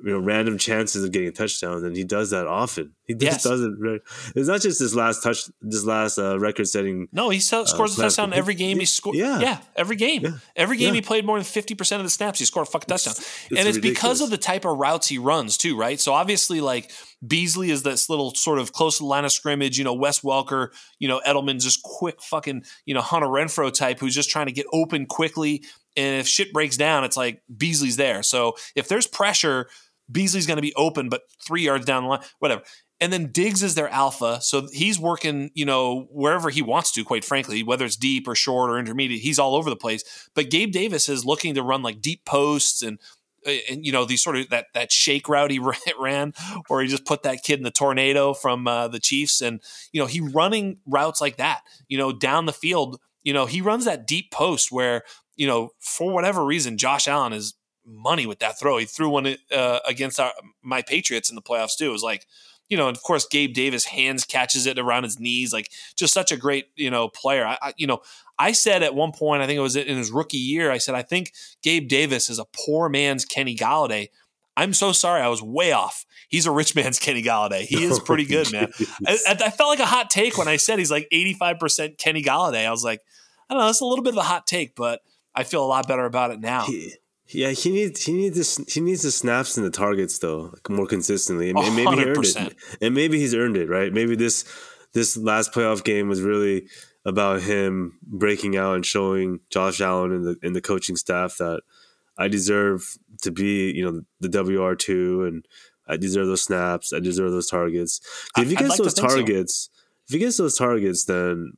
you 0.05 0.13
know 0.13 0.19
random 0.19 0.59
chances 0.59 1.03
of 1.05 1.13
getting 1.13 1.29
a 1.29 1.33
touchdown, 1.33 1.85
and 1.85 1.97
he 1.97 2.05
does 2.05 2.31
that 2.31 2.47
often. 2.47 2.93
He 3.05 3.15
just 3.15 3.23
Yes. 3.23 3.43
does 3.43 3.61
it. 3.63 3.73
Right. 3.79 4.01
It's 4.37 4.49
not 4.49 4.61
just 4.61 4.79
this 4.79 4.95
last 4.95 5.23
touch, 5.23 5.45
this 5.63 5.85
last 5.85 6.19
uh, 6.19 6.39
record-setting. 6.39 7.09
No, 7.13 7.31
he 7.31 7.41
so- 7.41 7.65
scores 7.65 7.99
a 7.99 8.03
touchdown 8.03 8.33
every 8.33 8.55
game. 8.55 8.79
He 8.79 8.85
scored. 8.85 9.17
Yeah. 9.17 9.41
Yeah. 9.41 9.59
every 9.77 9.97
game. 9.97 10.23
Yeah. 10.25 10.31
Every 10.57 10.77
game 10.77 10.89
Yeah. 10.95 11.01
he 11.01 11.01
played 11.03 11.25
more 11.25 11.37
than 11.39 11.45
fifty 11.45 11.75
percent 11.75 12.01
of 12.01 12.07
the 12.07 12.11
snaps. 12.11 12.39
He 12.39 12.45
scored 12.45 12.67
a 12.69 12.71
fucking 12.71 12.87
touchdown, 12.89 13.15
it's 13.17 13.59
and 13.59 13.69
it's 13.69 13.79
because 13.79 14.21
of 14.21 14.31
the 14.31 14.39
type 14.39 14.65
of 14.65 14.77
routes 14.79 15.09
he 15.09 15.19
runs 15.19 15.57
too, 15.57 15.77
right? 15.77 15.99
So 15.99 16.13
obviously, 16.13 16.61
like 16.61 16.91
Beasley 17.27 17.71
is 17.71 17.83
this 17.83 18.09
little 18.09 18.35
sort 18.35 18.59
of 18.59 18.73
close 18.73 18.99
to 18.99 19.03
the 19.03 19.09
line 19.09 19.25
of 19.25 19.33
scrimmage. 19.33 19.79
You 19.79 19.85
know, 19.85 19.95
Wes 19.95 20.21
Welker. 20.21 20.69
You 20.99 21.09
know, 21.09 21.21
Edelman's 21.27 21.65
just 21.65 21.83
quick 21.83 22.23
fucking 22.23 22.63
you 22.85 22.95
know 22.95 23.01
Hunter 23.01 23.27
Renfrow 23.29 23.73
type 23.73 23.99
who's 24.01 24.15
just 24.15 24.31
trying 24.31 24.47
to 24.47 24.53
get 24.53 24.67
open 24.73 25.07
quickly. 25.07 25.65
And 25.97 26.21
if 26.21 26.29
shit 26.29 26.53
breaks 26.53 26.77
down, 26.77 27.03
it's 27.03 27.17
like 27.17 27.43
Beasley's 27.57 27.97
there. 27.97 28.23
So 28.23 28.55
if 28.77 28.87
there's 28.87 29.09
pressure, 29.09 29.69
Beasley's 30.11 30.47
going 30.47 30.57
to 30.57 30.63
be 30.63 30.75
open, 30.75 31.09
but 31.09 31.23
three 31.47 31.63
yards 31.63 31.85
down 31.85 32.05
the 32.05 32.09
line, 32.09 32.21
whatever. 32.39 32.63
And 33.01 33.13
then 33.13 33.31
Diggs 33.31 33.63
is 33.63 33.75
their 33.75 33.89
alpha. 33.89 34.41
So 34.41 34.67
he's 34.73 34.99
working, 34.99 35.51
you 35.55 35.65
know, 35.65 36.09
wherever 36.11 36.51
he 36.51 36.63
wants 36.63 36.91
to, 36.93 37.05
quite 37.05 37.25
frankly, 37.25 37.63
whether 37.63 37.85
it's 37.85 37.97
deep 37.97 38.27
or 38.27 38.35
short 38.35 38.71
or 38.71 38.79
intermediate, 38.79 39.23
he's 39.23 39.39
all 39.39 39.55
over 39.55 39.71
the 39.71 39.77
place. 39.77 40.03
But 40.35 40.51
Gabe 40.51 40.73
Davis 40.73 41.09
is 41.09 41.25
looking 41.25 41.55
to 41.55 41.63
run 41.63 41.83
like 41.83 42.01
deep 42.01 42.25
posts 42.25 42.83
and, 42.83 42.99
uh, 43.47 43.53
and 43.71 43.87
you 43.87 43.93
know, 43.93 44.05
these 44.05 44.23
sort 44.23 44.37
of 44.37 44.49
that, 44.49 44.67
that 44.75 44.91
shake 44.91 45.29
route 45.29 45.53
he 45.53 45.61
ran, 45.99 46.33
or 46.69 46.83
he 46.83 46.89
just 46.89 47.05
put 47.05 47.23
that 47.23 47.45
kid 47.45 47.61
in 47.61 47.65
the 47.65 47.71
tornado 47.71 48.35
from 48.35 48.67
uh, 48.67 48.89
the 48.89 48.99
Chiefs. 48.99 49.41
And, 49.41 49.61
you 49.93 50.01
know, 50.01 50.07
he 50.07 50.21
running 50.21 50.79
routes 50.85 51.21
like 51.21 51.37
that, 51.37 51.61
you 51.87 51.99
know, 51.99 52.13
down 52.13 52.47
the 52.47 52.53
field, 52.53 52.99
you 53.23 53.33
know, 53.33 53.47
he 53.47 53.61
runs 53.61 53.85
that 53.85 54.07
deep 54.07 54.33
post 54.33 54.73
where, 54.73 55.03
you 55.37 55.47
know, 55.47 55.71
for 55.79 56.13
whatever 56.13 56.45
reason, 56.45 56.79
Josh 56.79 57.07
Allen 57.07 57.33
is 57.33 57.55
money 57.89 58.27
with 58.27 58.39
that 58.41 58.59
throw. 58.59 58.79
He 58.79 58.85
threw 58.85 59.09
one 59.09 59.37
uh, 59.51 59.79
against 59.87 60.21
our, 60.21 60.33
my 60.63 60.83
Patriots 60.83 61.31
in 61.31 61.37
the 61.37 61.43
playoffs 61.43 61.77
too. 61.77 61.89
It 61.89 61.93
was 61.93 62.03
like, 62.03 62.27
you 62.69 62.77
know, 62.77 62.89
and 62.89 62.97
of 62.97 63.03
course 63.03 63.27
Gabe 63.27 63.55
Davis 63.55 63.87
hands 63.87 64.25
catches 64.25 64.67
it 64.67 64.79
around 64.79 65.05
his 65.05 65.19
knees, 65.19 65.53
like 65.53 65.71
just 65.97 66.13
such 66.13 66.31
a 66.31 66.37
great 66.37 66.67
you 66.77 66.91
know 66.91 67.09
player. 67.09 67.47
I, 67.47 67.59
I, 67.63 67.75
you 67.77 67.87
know 67.87 68.01
I 68.39 68.53
said 68.53 68.83
at 68.83 68.95
one 68.95 69.13
point, 69.13 69.43
I 69.43 69.47
think 69.47 69.57
it 69.57 69.63
was 69.63 69.77
in 69.77 69.97
his 69.97 70.11
rookie 70.11 70.37
year, 70.37 70.71
I 70.71 70.79
said 70.79 70.95
I 70.95 71.03
think 71.03 71.33
Gabe 71.63 71.89
Davis 71.89 72.29
is 72.29 72.39
a 72.39 72.45
poor 72.45 72.89
man's 72.89 73.25
Kenny 73.25 73.57
Golladay. 73.57 74.09
I'm 74.57 74.73
so 74.73 74.91
sorry, 74.91 75.23
I 75.23 75.29
was 75.29 75.41
way 75.41 75.71
off. 75.71 76.05
He's 76.29 76.45
a 76.45 76.51
rich 76.51 76.75
man's 76.75 76.99
Kenny 76.99 77.23
Golladay. 77.23 77.61
He 77.61 77.85
is 77.85 78.01
pretty 78.01 78.27
good, 78.27 78.53
man. 78.53 78.73
I, 79.07 79.17
I, 79.25 79.51
felt 79.51 79.71
like 79.71 79.79
a 79.79 79.87
hot 79.87 80.11
take 80.11 80.37
when 80.37 80.49
I 80.49 80.57
said 80.57 80.81
he's 80.81 80.91
like 80.91 81.09
85% 81.13 81.97
Kenny 81.97 82.25
Golladay. 82.25 82.67
I 82.67 82.71
was 82.73 82.83
like, 82.83 83.01
I 83.49 83.55
don't 83.55 83.61
know, 83.61 83.67
that's 83.67 83.81
a 83.81 83.87
little 83.87 84.03
bit 84.03 84.15
of 84.15 84.19
a 84.19 84.25
hot 84.25 84.49
take, 84.49 84.75
but 84.75 85.01
I 85.33 85.45
feel 85.45 85.65
a 85.65 85.67
lot 85.67 85.87
better 85.87 86.05
about 86.05 86.33
it 86.33 86.41
now. 86.41 86.65
He, 86.65 86.93
yeah, 87.31 87.51
he 87.51 87.71
needs 87.71 88.05
he 88.05 88.13
needs 88.13 88.57
the, 88.57 88.65
he 88.71 88.81
needs 88.81 89.03
the 89.03 89.11
snaps 89.11 89.57
and 89.57 89.67
the 89.67 89.71
targets 89.71 90.19
though, 90.19 90.51
like 90.53 90.71
more 90.71 90.87
consistently, 90.87 91.51
and, 91.51 91.59
and 91.59 91.77
maybe 91.77 91.97
he 91.97 92.05
earned 92.05 92.25
it, 92.25 92.57
and 92.81 92.95
maybe 92.95 93.19
he's 93.19 93.35
earned 93.35 93.57
it, 93.57 93.69
right? 93.69 93.93
Maybe 93.93 94.17
this 94.17 94.45
this 94.95 95.17
last 95.17 95.53
playoff 95.53 95.85
game 95.85 96.09
was 96.09 96.23
really 96.23 96.69
about 97.05 97.43
him 97.43 97.99
breaking 98.03 98.57
out 98.57 98.75
and 98.75 98.87
showing 98.87 99.41
Josh 99.51 99.81
Allen 99.81 100.13
and 100.13 100.25
the 100.25 100.37
and 100.43 100.57
the 100.57 100.63
coaching 100.63 100.97
staff 100.97 101.37
that 101.37 101.61
I 102.17 102.29
deserve 102.29 102.97
to 103.23 103.31
be, 103.31 103.73
you 103.73 103.85
know, 103.85 104.01
the 104.21 104.43
WR 104.43 104.75
two, 104.75 105.25
and 105.25 105.47
I 105.87 105.99
deserve 105.99 106.29
those 106.29 106.43
snaps, 106.43 106.95
I 106.95 107.01
deserve 107.01 107.33
those 107.33 107.49
targets. 107.49 108.01
If 108.39 108.49
he 108.49 108.57
gets 108.57 108.71
like 108.71 108.79
those 108.79 108.95
targets, 108.95 109.71
so. 109.71 109.85
if 110.09 110.13
he 110.15 110.19
gets 110.19 110.39
those 110.39 110.57
targets, 110.57 111.05
then 111.05 111.53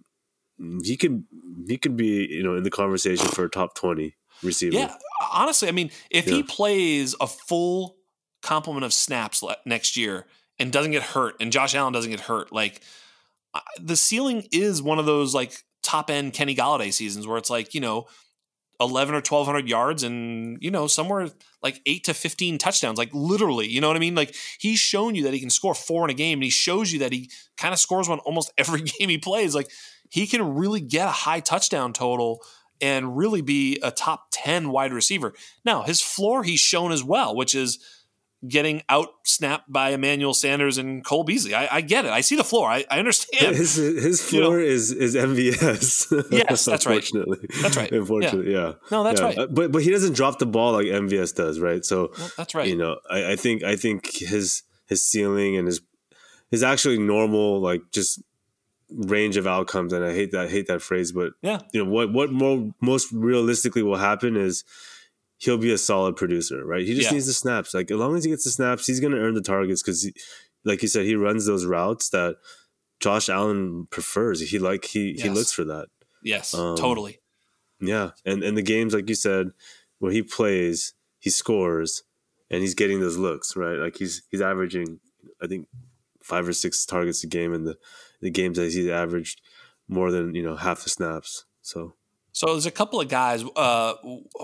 he 0.83 0.97
could 0.97 1.25
he 1.69 1.79
could 1.79 1.97
be, 1.97 2.27
you 2.29 2.43
know, 2.43 2.57
in 2.57 2.65
the 2.65 2.71
conversation 2.71 3.29
for 3.29 3.45
a 3.45 3.51
top 3.51 3.77
twenty 3.77 4.17
receiver. 4.43 4.77
Yeah, 4.77 4.95
honestly, 5.33 5.69
I 5.69 5.73
mean, 5.73 5.91
if 6.11 6.27
yeah. 6.27 6.37
he 6.37 6.43
plays 6.43 7.15
a 7.21 7.27
full 7.27 7.97
complement 8.43 8.85
of 8.85 8.93
snaps 8.93 9.45
next 9.65 9.97
year 9.97 10.27
and 10.59 10.73
doesn't 10.73 10.93
get 10.93 11.03
hurt, 11.03 11.37
and 11.41 11.53
Josh 11.53 11.75
Allen 11.75 11.93
doesn't 11.93 12.11
get 12.11 12.21
hurt, 12.21 12.53
like 12.53 12.83
uh, 13.55 13.61
the 13.81 13.97
ceiling 13.97 14.47
is 14.53 14.83
one 14.83 14.99
of 14.99 15.07
those 15.07 15.35
like 15.35 15.65
top 15.83 16.11
end 16.11 16.33
Kenny 16.33 16.55
Golladay 16.55 16.93
seasons 16.93 17.27
where 17.27 17.39
it's 17.39 17.51
like 17.51 17.75
you 17.75 17.81
know. 17.81 18.07
11 18.81 19.15
or 19.15 19.19
1200 19.19 19.69
yards 19.69 20.03
and 20.03 20.57
you 20.62 20.71
know 20.71 20.87
somewhere 20.87 21.29
like 21.62 21.83
8 21.85 22.05
to 22.05 22.15
15 22.15 22.57
touchdowns 22.57 22.97
like 22.97 23.11
literally 23.12 23.69
you 23.69 23.79
know 23.79 23.89
what 23.89 23.97
i 23.97 24.01
mean 24.01 24.15
like 24.15 24.35
he's 24.59 24.79
shown 24.79 25.15
you 25.15 25.25
that 25.25 25.35
he 25.35 25.39
can 25.39 25.51
score 25.51 25.75
four 25.75 26.03
in 26.05 26.11
a 26.11 26.15
game 26.15 26.39
and 26.39 26.45
he 26.45 26.51
shows 26.51 26.91
you 26.91 27.01
that 27.01 27.12
he 27.12 27.31
kind 27.59 27.75
of 27.75 27.79
scores 27.79 28.09
one 28.09 28.21
almost 28.21 28.51
every 28.59 28.81
game 28.81 29.11
he 29.11 29.19
plays 29.19 29.55
like 29.55 29.71
he 30.09 30.27
can 30.27 30.55
really 30.55 30.81
get 30.81 31.07
a 31.07 31.11
high 31.12 31.41
touchdown 31.41 31.93
total 31.93 32.41
and 32.81 33.16
really 33.16 33.43
be 33.43 33.78
a 33.82 33.90
top 33.90 34.27
10 34.32 34.70
wide 34.70 34.93
receiver. 34.93 35.35
Now, 35.65 35.82
his 35.82 36.01
floor 36.01 36.43
he's 36.43 36.61
shown 36.61 36.93
as 36.93 37.05
well, 37.05 37.35
which 37.35 37.55
is 37.55 37.78
getting 38.47 38.82
out 38.89 39.09
snapped 39.24 39.70
by 39.70 39.90
Emmanuel 39.90 40.32
Sanders 40.32 40.78
and 40.78 41.05
Cole 41.05 41.24
Beasley. 41.24 41.55
I, 41.55 41.77
I 41.77 41.81
get 41.81 42.05
it. 42.05 42.11
I 42.11 42.23
see 42.23 42.36
the 42.36 42.44
floor. 42.44 42.69
I, 42.69 42.85
I 42.90 42.98
understand. 42.98 43.55
His, 43.57 43.74
his 43.74 44.23
floor 44.23 44.59
you 44.61 44.66
know, 44.66 44.73
is 44.73 44.93
is 44.93 45.15
MVS. 45.15 46.27
Yes, 46.31 46.65
that's 46.65 46.86
right. 46.86 46.97
Unfortunately, 46.97 47.39
That's 47.61 47.77
right. 47.77 47.90
Unfortunately, 47.90 48.52
yeah. 48.52 48.69
yeah. 48.69 48.73
No, 48.90 49.05
that's 49.05 49.20
yeah. 49.20 49.27
right. 49.27 49.39
Uh, 49.39 49.47
but 49.48 49.73
but 49.73 49.82
he 49.82 49.90
doesn't 49.90 50.15
drop 50.15 50.39
the 50.39 50.47
ball 50.47 50.73
like 50.73 50.86
MVS 50.86 51.35
does, 51.35 51.61
right? 51.61 51.85
So 51.85 52.12
well, 52.16 52.31
that's 52.36 52.55
right. 52.55 52.69
You 52.69 52.77
know, 52.77 52.98
I, 53.11 53.32
I 53.32 53.36
think 53.36 53.62
I 53.62 53.77
think 53.77 54.16
his 54.16 54.62
his 54.86 55.02
ceiling 55.02 55.57
and 55.57 55.66
his 55.66 55.81
his 56.51 56.62
actually 56.62 56.98
normal 56.98 57.61
like 57.61 57.82
just 57.93 58.23
range 58.93 59.37
of 59.37 59.47
outcomes 59.47 59.93
and 59.93 60.05
i 60.05 60.12
hate 60.12 60.33
that 60.33 60.47
I 60.47 60.49
hate 60.49 60.67
that 60.67 60.83
phrase 60.83 61.12
but 61.12 61.33
yeah. 61.43 61.61
you 61.73 61.83
know 61.83 61.91
what 61.91 62.12
what 62.12 62.33
more, 62.33 62.73
most 62.81 63.12
realistically 63.12 63.83
will 63.83 63.97
happen 63.97 64.37
is 64.37 64.65
he'll 65.39 65.59
be 65.59 65.73
a 65.73 65.79
solid 65.79 66.17
producer 66.17 66.65
right? 66.65 66.87
He 66.87 66.95
just 66.95 67.09
yeah. 67.09 67.15
needs 67.15 67.27
the 67.27 67.33
snaps. 67.33 67.75
Like 67.75 67.91
as 67.91 67.97
long 67.97 68.17
as 68.17 68.25
he 68.25 68.31
gets 68.31 68.45
the 68.45 68.51
snaps 68.51 68.87
he's 68.87 69.01
going 69.01 69.12
to 69.12 69.19
earn 69.19 69.35
the 69.35 69.41
targets 69.41 69.83
because 69.83 70.11
like 70.65 70.83
you 70.83 70.89
said 70.89 71.07
he 71.07 71.15
runs 71.15 71.47
those 71.47 71.65
routes 71.65 72.11
that 72.11 72.37
josh 73.01 73.29
allen 73.29 73.87
prefers. 73.91 74.51
He 74.51 74.59
like 74.59 74.85
he 74.85 75.12
yes. 75.12 75.23
he 75.23 75.31
looks 75.31 75.53
for 75.53 75.65
that. 75.65 75.89
Yes 76.23 76.55
um, 76.55 76.77
totally. 76.77 77.21
yeah 77.81 78.11
and 78.27 78.43
and 78.43 78.57
the 78.57 78.62
games 78.62 78.95
like 78.95 79.09
you 79.09 79.15
said 79.15 79.51
where 79.99 80.12
he 80.12 80.23
plays 80.23 80.95
he 81.19 81.31
scores 81.31 82.03
and 82.51 82.61
he's 82.61 82.75
getting 82.75 83.01
those 83.01 83.17
looks 83.17 83.57
right? 83.57 83.79
Like 83.79 83.97
he's 83.97 84.23
he's 84.31 84.43
averaging 84.43 85.01
i 85.43 85.47
think 85.47 85.67
five 86.23 86.47
or 86.47 86.53
six 86.53 86.85
targets 86.87 87.25
a 87.25 87.27
game 87.27 87.53
in 87.53 87.65
the 87.65 87.77
the 88.21 88.31
games 88.31 88.59
I 88.59 88.69
see 88.69 88.83
that 88.83 88.89
he's 88.89 88.91
averaged 88.91 89.41
more 89.89 90.11
than 90.11 90.35
you 90.35 90.43
know 90.43 90.57
half 90.57 90.85
the 90.85 90.91
snaps. 90.91 91.45
So. 91.63 91.95
So 92.33 92.47
there's 92.47 92.65
a 92.65 92.71
couple 92.71 93.01
of 93.01 93.09
guys. 93.09 93.43
Uh, 93.57 93.95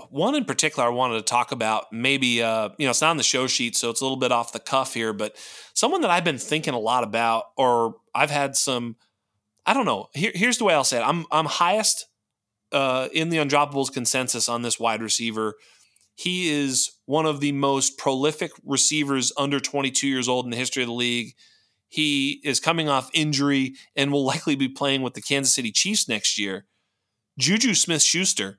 one 0.09 0.35
in 0.35 0.43
particular 0.43 0.89
I 0.89 0.91
wanted 0.91 1.15
to 1.15 1.21
talk 1.21 1.53
about. 1.53 1.85
Maybe 1.93 2.43
uh, 2.43 2.69
you 2.77 2.85
know 2.85 2.89
it's 2.89 2.99
not 2.99 3.11
on 3.11 3.17
the 3.17 3.23
show 3.23 3.47
sheet, 3.47 3.77
so 3.77 3.89
it's 3.89 4.01
a 4.01 4.03
little 4.03 4.17
bit 4.17 4.33
off 4.33 4.51
the 4.51 4.59
cuff 4.59 4.93
here. 4.93 5.13
But 5.13 5.37
someone 5.73 6.01
that 6.01 6.11
I've 6.11 6.25
been 6.25 6.37
thinking 6.37 6.73
a 6.73 6.79
lot 6.79 7.05
about, 7.05 7.45
or 7.55 7.95
I've 8.13 8.29
had 8.29 8.57
some. 8.57 8.97
I 9.65 9.73
don't 9.73 9.85
know. 9.85 10.07
Here, 10.13 10.31
here's 10.35 10.57
the 10.57 10.65
way 10.65 10.73
I'll 10.73 10.83
say 10.83 10.97
it. 10.97 11.03
I'm 11.03 11.25
I'm 11.31 11.45
highest 11.45 12.07
uh, 12.71 13.07
in 13.13 13.29
the 13.29 13.37
undroppables 13.37 13.93
consensus 13.93 14.49
on 14.49 14.63
this 14.63 14.79
wide 14.79 15.01
receiver. 15.01 15.55
He 16.15 16.49
is 16.49 16.91
one 17.05 17.25
of 17.25 17.39
the 17.39 17.51
most 17.51 17.97
prolific 17.97 18.51
receivers 18.65 19.31
under 19.37 19.59
22 19.59 20.07
years 20.07 20.27
old 20.27 20.45
in 20.45 20.51
the 20.51 20.57
history 20.57 20.83
of 20.83 20.87
the 20.87 20.93
league. 20.93 21.35
He 21.89 22.41
is 22.43 22.59
coming 22.59 22.89
off 22.89 23.09
injury 23.13 23.75
and 23.95 24.11
will 24.11 24.25
likely 24.25 24.55
be 24.55 24.67
playing 24.67 25.01
with 25.01 25.13
the 25.13 25.21
Kansas 25.21 25.53
City 25.53 25.71
Chiefs 25.71 26.07
next 26.07 26.37
year. 26.37 26.65
Juju 27.39 27.73
Smith 27.73 28.01
Schuster 28.01 28.57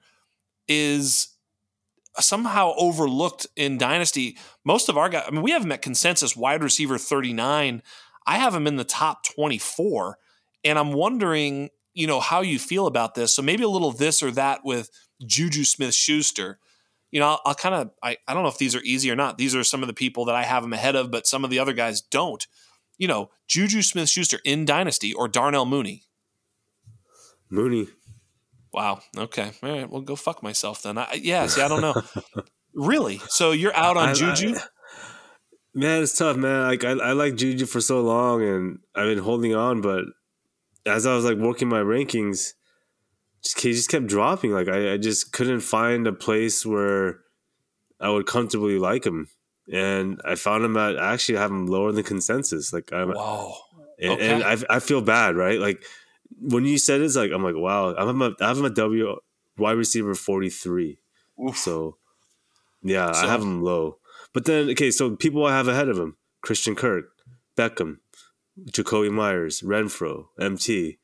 is 0.67 1.37
somehow 2.19 2.75
overlooked 2.77 3.47
in 3.57 3.79
Dynasty. 3.79 4.39
Most 4.65 4.89
of 4.89 4.97
our 4.97 5.09
guys, 5.09 5.25
I 5.27 5.31
mean, 5.31 5.43
we 5.43 5.51
have 5.51 5.65
him 5.65 5.73
at 5.73 5.83
consensus 5.83 6.37
wide 6.37 6.63
receiver 6.63 6.99
39. 6.99 7.83
I 8.27 8.37
have 8.37 8.55
him 8.55 8.67
in 8.67 8.77
the 8.77 8.85
top 8.85 9.25
24. 9.25 10.19
And 10.65 10.79
I'm 10.79 10.93
wondering, 10.93 11.71
you 11.95 12.07
know, 12.07 12.21
how 12.21 12.41
you 12.41 12.59
feel 12.59 12.87
about 12.87 13.15
this. 13.15 13.35
So 13.35 13.43
maybe 13.43 13.63
a 13.63 13.69
little 13.69 13.93
this 13.93 14.23
or 14.23 14.31
that 14.33 14.65
with 14.65 14.91
Juju 15.25 15.65
Smith 15.65 15.95
Schuster. 15.95 16.59
You 17.11 17.21
know, 17.21 17.29
I'll, 17.29 17.41
I'll 17.47 17.55
kind 17.55 17.75
of, 17.75 17.91
I, 18.03 18.19
I 18.27 18.35
don't 18.35 18.43
know 18.43 18.51
if 18.51 18.59
these 18.59 18.75
are 18.75 18.83
easy 18.83 19.11
or 19.11 19.17
not. 19.17 19.39
These 19.39 19.55
are 19.55 19.65
some 19.65 19.83
of 19.83 19.87
the 19.87 19.95
people 19.95 20.27
that 20.27 20.35
I 20.35 20.43
have 20.43 20.63
him 20.63 20.73
ahead 20.73 20.97
of, 20.97 21.11
but 21.11 21.27
some 21.27 21.45
of 21.45 21.51
the 21.51 21.59
other 21.59 21.73
guys 21.73 22.01
don't 22.01 22.47
you 22.99 23.09
know, 23.09 23.31
Juju 23.47 23.83
Smith 23.83 24.09
Schuster 24.09 24.41
in 24.45 24.65
Dynasty 24.65 25.15
or 25.15 25.29
Darnell 25.29 25.65
Mooney? 25.65 26.03
Mooney. 27.49 27.89
Wow. 28.73 29.01
Okay. 29.17 29.53
All 29.63 29.71
right. 29.71 29.91
Well, 29.91 30.03
go 30.03 30.17
fuck 30.17 30.43
myself 30.43 30.83
then. 30.83 30.99
I, 30.99 31.19
yeah. 31.23 31.47
See, 31.47 31.63
I 31.63 31.69
don't 31.69 31.81
know. 31.81 32.03
really? 32.75 33.21
So 33.29 33.53
you're 33.53 33.75
out 33.75 33.97
on 33.97 34.11
I, 34.11 34.13
Juju? 34.13 34.57
I, 34.57 34.63
man, 35.75 36.03
it's 36.03 36.19
tough, 36.19 36.37
man. 36.37 36.65
Like 36.65 36.85
I, 36.85 36.91
I 36.91 37.13
like 37.13 37.37
Juju 37.37 37.67
for 37.67 37.81
so 37.81 38.03
long, 38.03 38.43
and 38.43 38.79
I've 38.95 39.07
been 39.07 39.25
holding 39.25 39.55
on, 39.55 39.81
but 39.81 40.05
as 40.85 41.07
I 41.07 41.15
was 41.15 41.25
like 41.25 41.39
working 41.39 41.69
my 41.69 41.81
rankings, 41.81 42.53
just 43.43 43.61
he 43.61 43.73
just 43.73 43.91
kept 43.91 44.07
dropping. 44.07 44.53
Like 44.53 44.69
I, 44.69 44.95
I 44.95 44.97
just 44.99 45.33
couldn't 45.33 45.61
find 45.61 46.07
a 46.07 46.13
place 46.13 46.67
where 46.67 47.21
I 48.01 48.11
would 48.11 48.27
comfortably 48.27 48.79
like 48.79 49.07
him 49.07 49.29
and 49.73 50.21
I 50.25 50.35
found 50.35 50.65
him 50.65 50.77
at 50.77 50.97
actually 50.97 51.39
I 51.39 51.43
have 51.43 51.51
him 51.51 51.67
lower 51.67 51.93
than 51.93 52.05
consensus. 52.05 52.73
Like 52.73 52.93
I'm, 52.93 53.13
wow, 53.13 53.55
and, 54.01 54.13
okay. 54.13 54.29
and 54.29 54.45
I, 54.45 54.77
I 54.77 54.81
feel 54.81 55.01
bad, 55.01 55.37
right? 55.37 55.61
Like 55.61 55.85
when 56.41 56.65
you 56.65 56.79
said 56.79 57.01
it's 57.01 57.17
like 57.17 57.31
I'm 57.33 57.45
like 57.45 57.57
wow, 57.57 57.95
I'm 57.95 58.23
a, 58.23 58.35
I 58.41 58.49
have 58.49 58.59
him 58.59 58.65
a 58.65 58.71
W 58.71 59.17
wide 59.57 59.73
receiver 59.73 60.15
forty 60.15 60.51
three. 60.51 60.99
So 61.55 61.97
yeah, 62.83 63.13
so, 63.13 63.27
I 63.27 63.31
have 63.31 63.43
him 63.43 63.63
low. 63.63 63.99
But 64.33 64.45
then 64.45 64.71
okay, 64.71 64.91
so 64.91 65.17
people 65.17 65.45
I 65.45 65.57
have 65.57 65.69
ahead 65.69 65.89
of 65.89 65.99
him: 65.99 66.17
Christian 66.41 66.75
Kirk, 66.75 67.07
Beckham, 67.57 67.99
Jakobi 68.71 69.11
Meyers, 69.11 69.63
Renfrow, 69.63 70.27
MT, 70.41 70.99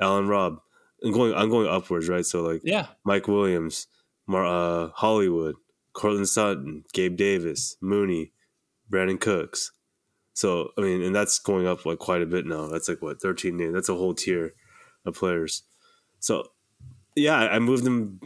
Allen 0.00 0.28
Robb. 0.28 0.60
I'm 1.04 1.12
going 1.12 1.34
I'm 1.34 1.50
going 1.50 1.68
upwards, 1.68 2.08
right? 2.08 2.24
So 2.24 2.42
like 2.42 2.62
yeah, 2.64 2.86
Mike 3.04 3.28
Williams, 3.28 3.86
Mar- 4.26 4.46
uh, 4.46 4.88
Hollywood, 4.94 5.56
Courtland 5.96 6.28
Sutton, 6.28 6.84
Gabe 6.92 7.16
Davis, 7.16 7.76
Mooney, 7.80 8.32
Brandin 8.92 9.18
Cooks. 9.18 9.72
So 10.34 10.70
I 10.76 10.82
mean, 10.82 11.02
and 11.02 11.16
that's 11.16 11.38
going 11.38 11.66
up 11.66 11.86
like 11.86 11.98
quite 11.98 12.20
a 12.20 12.26
bit 12.26 12.44
now. 12.44 12.68
That's 12.68 12.88
like 12.88 13.00
what 13.00 13.20
thirteen 13.20 13.56
names. 13.56 13.72
That's 13.72 13.88
a 13.88 13.94
whole 13.94 14.14
tier 14.14 14.52
of 15.06 15.14
players. 15.14 15.62
So 16.20 16.48
yeah, 17.14 17.36
I 17.36 17.58
moved 17.58 17.84
them 17.84 18.20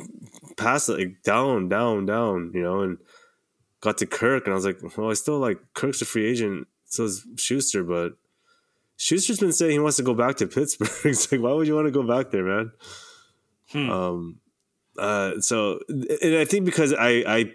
past 0.56 0.88
like 0.88 1.22
down, 1.22 1.68
down, 1.68 2.06
down. 2.06 2.50
You 2.52 2.62
know, 2.62 2.80
and 2.80 2.98
got 3.80 3.98
to 3.98 4.06
Kirk, 4.06 4.46
and 4.46 4.52
I 4.52 4.56
was 4.56 4.64
like, 4.66 4.80
well, 4.96 5.10
I 5.10 5.14
still 5.14 5.38
like 5.38 5.58
Kirk's 5.74 6.02
a 6.02 6.04
free 6.04 6.26
agent. 6.26 6.66
So 6.86 7.04
is 7.04 7.24
Schuster, 7.36 7.84
but 7.84 8.14
Schuster's 8.96 9.38
been 9.38 9.52
saying 9.52 9.70
he 9.70 9.78
wants 9.78 9.98
to 9.98 10.02
go 10.02 10.14
back 10.14 10.36
to 10.38 10.46
Pittsburgh. 10.48 10.90
it's 11.04 11.30
like, 11.30 11.40
why 11.40 11.52
would 11.52 11.68
you 11.68 11.76
want 11.76 11.86
to 11.86 11.92
go 11.92 12.02
back 12.02 12.32
there, 12.32 12.44
man? 12.44 12.72
Hmm. 13.68 13.90
Um, 13.90 14.40
uh, 14.98 15.40
so, 15.40 15.78
and 15.88 16.36
I 16.36 16.44
think 16.44 16.64
because 16.64 16.92
I, 16.92 17.22
I 17.26 17.52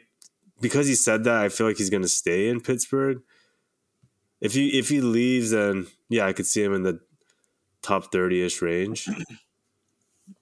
because 0.62 0.88
he 0.88 0.96
said 0.96 1.24
that, 1.26 1.42
I 1.42 1.50
feel 1.50 1.68
like 1.68 1.78
he's 1.78 1.90
going 1.90 2.04
to 2.04 2.10
stay 2.10 2.48
in 2.50 2.62
Pittsburgh. 2.62 3.22
If 4.42 4.54
he 4.54 4.78
if 4.78 4.90
he 4.90 5.02
leaves, 5.02 5.52
then 5.52 5.88
yeah, 6.10 6.26
I 6.26 6.34
could 6.34 6.46
see 6.46 6.64
him 6.64 6.74
in 6.74 6.84
the 6.84 7.00
top 7.82 8.12
thirty 8.12 8.44
ish 8.44 8.62
range. 8.62 9.08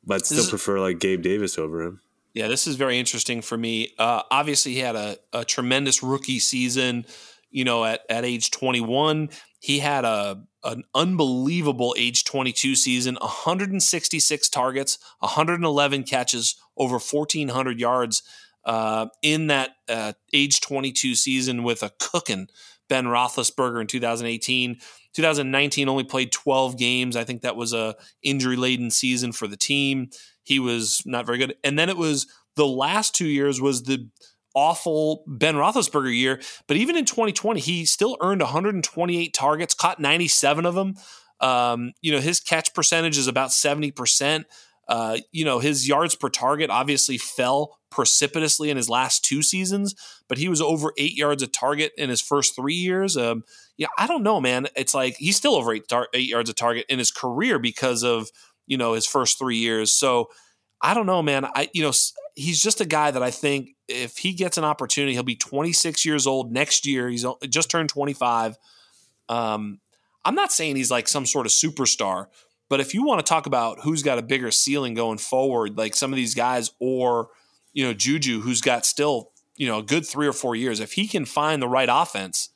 But 0.04 0.26
still 0.26 0.48
prefer 0.48 0.80
like 0.80 1.00
Gabe 1.00 1.22
Davis 1.22 1.58
over 1.58 1.82
him. 1.82 2.02
Yeah, 2.34 2.48
this 2.48 2.68
is 2.68 2.76
very 2.76 2.98
interesting 2.98 3.42
for 3.42 3.58
me. 3.58 3.94
Uh, 4.00 4.24
obviously, 4.32 4.74
he 4.74 4.80
had 4.80 4.96
a, 4.96 5.18
a 5.32 5.46
tremendous 5.46 6.02
rookie 6.02 6.40
season. 6.40 7.06
You 7.52 7.64
know, 7.64 7.86
at 7.86 8.02
at 8.10 8.26
age 8.26 8.50
21, 8.52 9.30
he 9.60 9.80
had 9.80 10.06
a 10.06 10.44
an 10.64 10.84
unbelievable 10.96 11.94
age 11.98 12.24
22 12.24 12.76
season 12.76 13.18
166 13.22 14.50
targets 14.50 14.98
111 15.20 16.04
catches 16.04 16.56
over 16.78 16.98
1400 16.98 17.80
yards 17.80 18.24
uh, 18.66 19.08
in 19.22 19.48
that 19.48 19.72
uh, 19.90 20.14
age 20.34 20.62
22 20.62 21.16
season 21.16 21.64
with 21.64 21.84
a 21.84 21.92
cooking 22.00 22.48
ben 22.90 23.06
roethlisberger 23.06 23.80
in 23.80 23.88
2018 23.88 24.78
2019 25.14 25.90
only 25.90 26.04
played 26.04 26.32
12 26.32 26.78
games 26.78 27.16
i 27.16 27.24
think 27.24 27.42
that 27.42 27.56
was 27.56 27.74
a 27.74 27.96
injury 28.22 28.56
laden 28.56 28.92
season 28.92 29.32
for 29.32 29.48
the 29.48 29.58
team 29.58 30.10
he 30.44 30.60
was 30.60 31.02
not 31.06 31.26
very 31.26 31.38
good 31.38 31.56
and 31.64 31.80
then 31.80 31.90
it 31.90 31.98
was 31.98 32.28
the 32.56 32.68
last 32.68 33.16
two 33.16 33.28
years 33.28 33.62
was 33.62 33.84
the 33.84 34.10
awful 34.56 35.24
Ben 35.28 35.56
Roethlisberger 35.56 36.16
year. 36.16 36.40
But 36.68 36.78
even 36.78 36.96
in 36.96 37.06
2020, 37.06 37.60
he 37.60 37.86
still 37.86 38.18
earned 38.22 38.42
128 38.42 39.34
targets, 39.34 39.74
caught 39.74 40.00
97 40.00 40.66
of 40.66 40.76
them. 40.76 40.96
Um, 41.40 41.94
you 42.02 42.12
know, 42.12 42.20
his 42.20 42.40
catch 42.40 42.74
percentage 42.74 43.18
is 43.18 43.28
about 43.28 43.50
70%. 43.50 44.46
Uh, 44.88 45.18
you 45.32 45.46
know, 45.46 45.60
his 45.60 45.88
yards 45.88 46.16
per 46.16 46.30
target 46.30 46.70
obviously 46.70 47.18
fell 47.18 47.80
precipitously 47.90 48.70
in 48.70 48.78
his 48.78 48.90
last 48.90 49.24
two 49.24 49.42
seasons, 49.42 49.96
but 50.28 50.38
he 50.38 50.50
was 50.50 50.62
over 50.62 50.94
eight 50.98 51.16
yards 51.16 51.44
a 51.44 51.48
target 51.48 51.92
in 51.98 52.10
his 52.10 52.22
first 52.22 52.56
three 52.56 52.74
years. 52.74 53.16
Um, 53.16 53.44
yeah, 53.78 53.88
I 53.98 54.08
don't 54.08 54.24
know, 54.24 54.42
man. 54.42 54.68
It's 54.76 54.94
like 54.94 55.16
he's 55.18 55.38
still 55.38 55.56
over 55.56 55.74
eight, 55.74 55.88
tar- 55.88 56.10
eight 56.14 56.28
yards 56.28 56.50
a 56.50 56.54
target 56.54 56.86
in 56.90 57.00
his 57.00 57.12
career 57.12 57.60
because 57.60 58.04
of, 58.04 58.30
you 58.66 58.78
know, 58.78 58.94
his 58.94 59.06
first 59.06 59.38
three 59.38 59.58
years. 59.58 59.94
So 59.94 60.30
I 60.82 60.94
don't 60.94 61.06
know, 61.06 61.22
man. 61.22 61.46
I, 61.46 61.70
you 61.74 61.84
know, 61.84 61.94
he's 62.36 62.62
just 62.62 62.82
a 62.82 62.86
guy 62.86 63.12
that 63.12 63.24
I 63.24 63.32
think 63.32 63.70
if 63.88 64.18
he 64.18 64.34
gets 64.34 64.58
an 64.58 64.64
opportunity, 64.64 65.14
he'll 65.14 65.24
be 65.24 65.36
26 65.36 66.06
years 66.06 66.28
old 66.28 66.52
next 66.52 66.86
year. 66.86 67.10
He's 67.10 67.26
just 67.50 67.70
turned 67.70 67.90
25. 67.90 68.58
Um, 69.30 69.80
I'm 70.26 70.36
not 70.36 70.52
saying 70.52 70.76
he's 70.76 70.92
like 70.92 71.08
some 71.08 71.26
sort 71.26 71.46
of 71.46 71.52
superstar, 71.52 72.28
but 72.74 72.80
if 72.80 72.96
you 72.96 73.04
want 73.04 73.24
to 73.24 73.30
talk 73.30 73.46
about 73.46 73.82
who's 73.82 74.02
got 74.02 74.18
a 74.18 74.24
bigger 74.24 74.50
ceiling 74.50 74.96
going 74.96 75.20
forward, 75.20 75.78
like 75.78 75.96
some 75.96 76.12
of 76.12 76.18
these 76.18 76.34
guys, 76.34 76.72
or 76.80 77.28
you 77.72 77.86
know 77.86 77.94
Juju, 77.94 78.42
who's 78.42 78.62
got 78.62 78.84
still 78.84 79.30
you 79.56 79.68
know 79.68 79.78
a 79.78 79.84
good 79.84 80.08
three 80.08 80.26
or 80.26 80.34
four 80.34 80.56
years, 80.56 80.80
if 80.80 80.94
he 80.94 81.08
can 81.08 81.24
find 81.24 81.62
the 81.62 81.68
right 81.68 81.88
offense, 81.88 82.50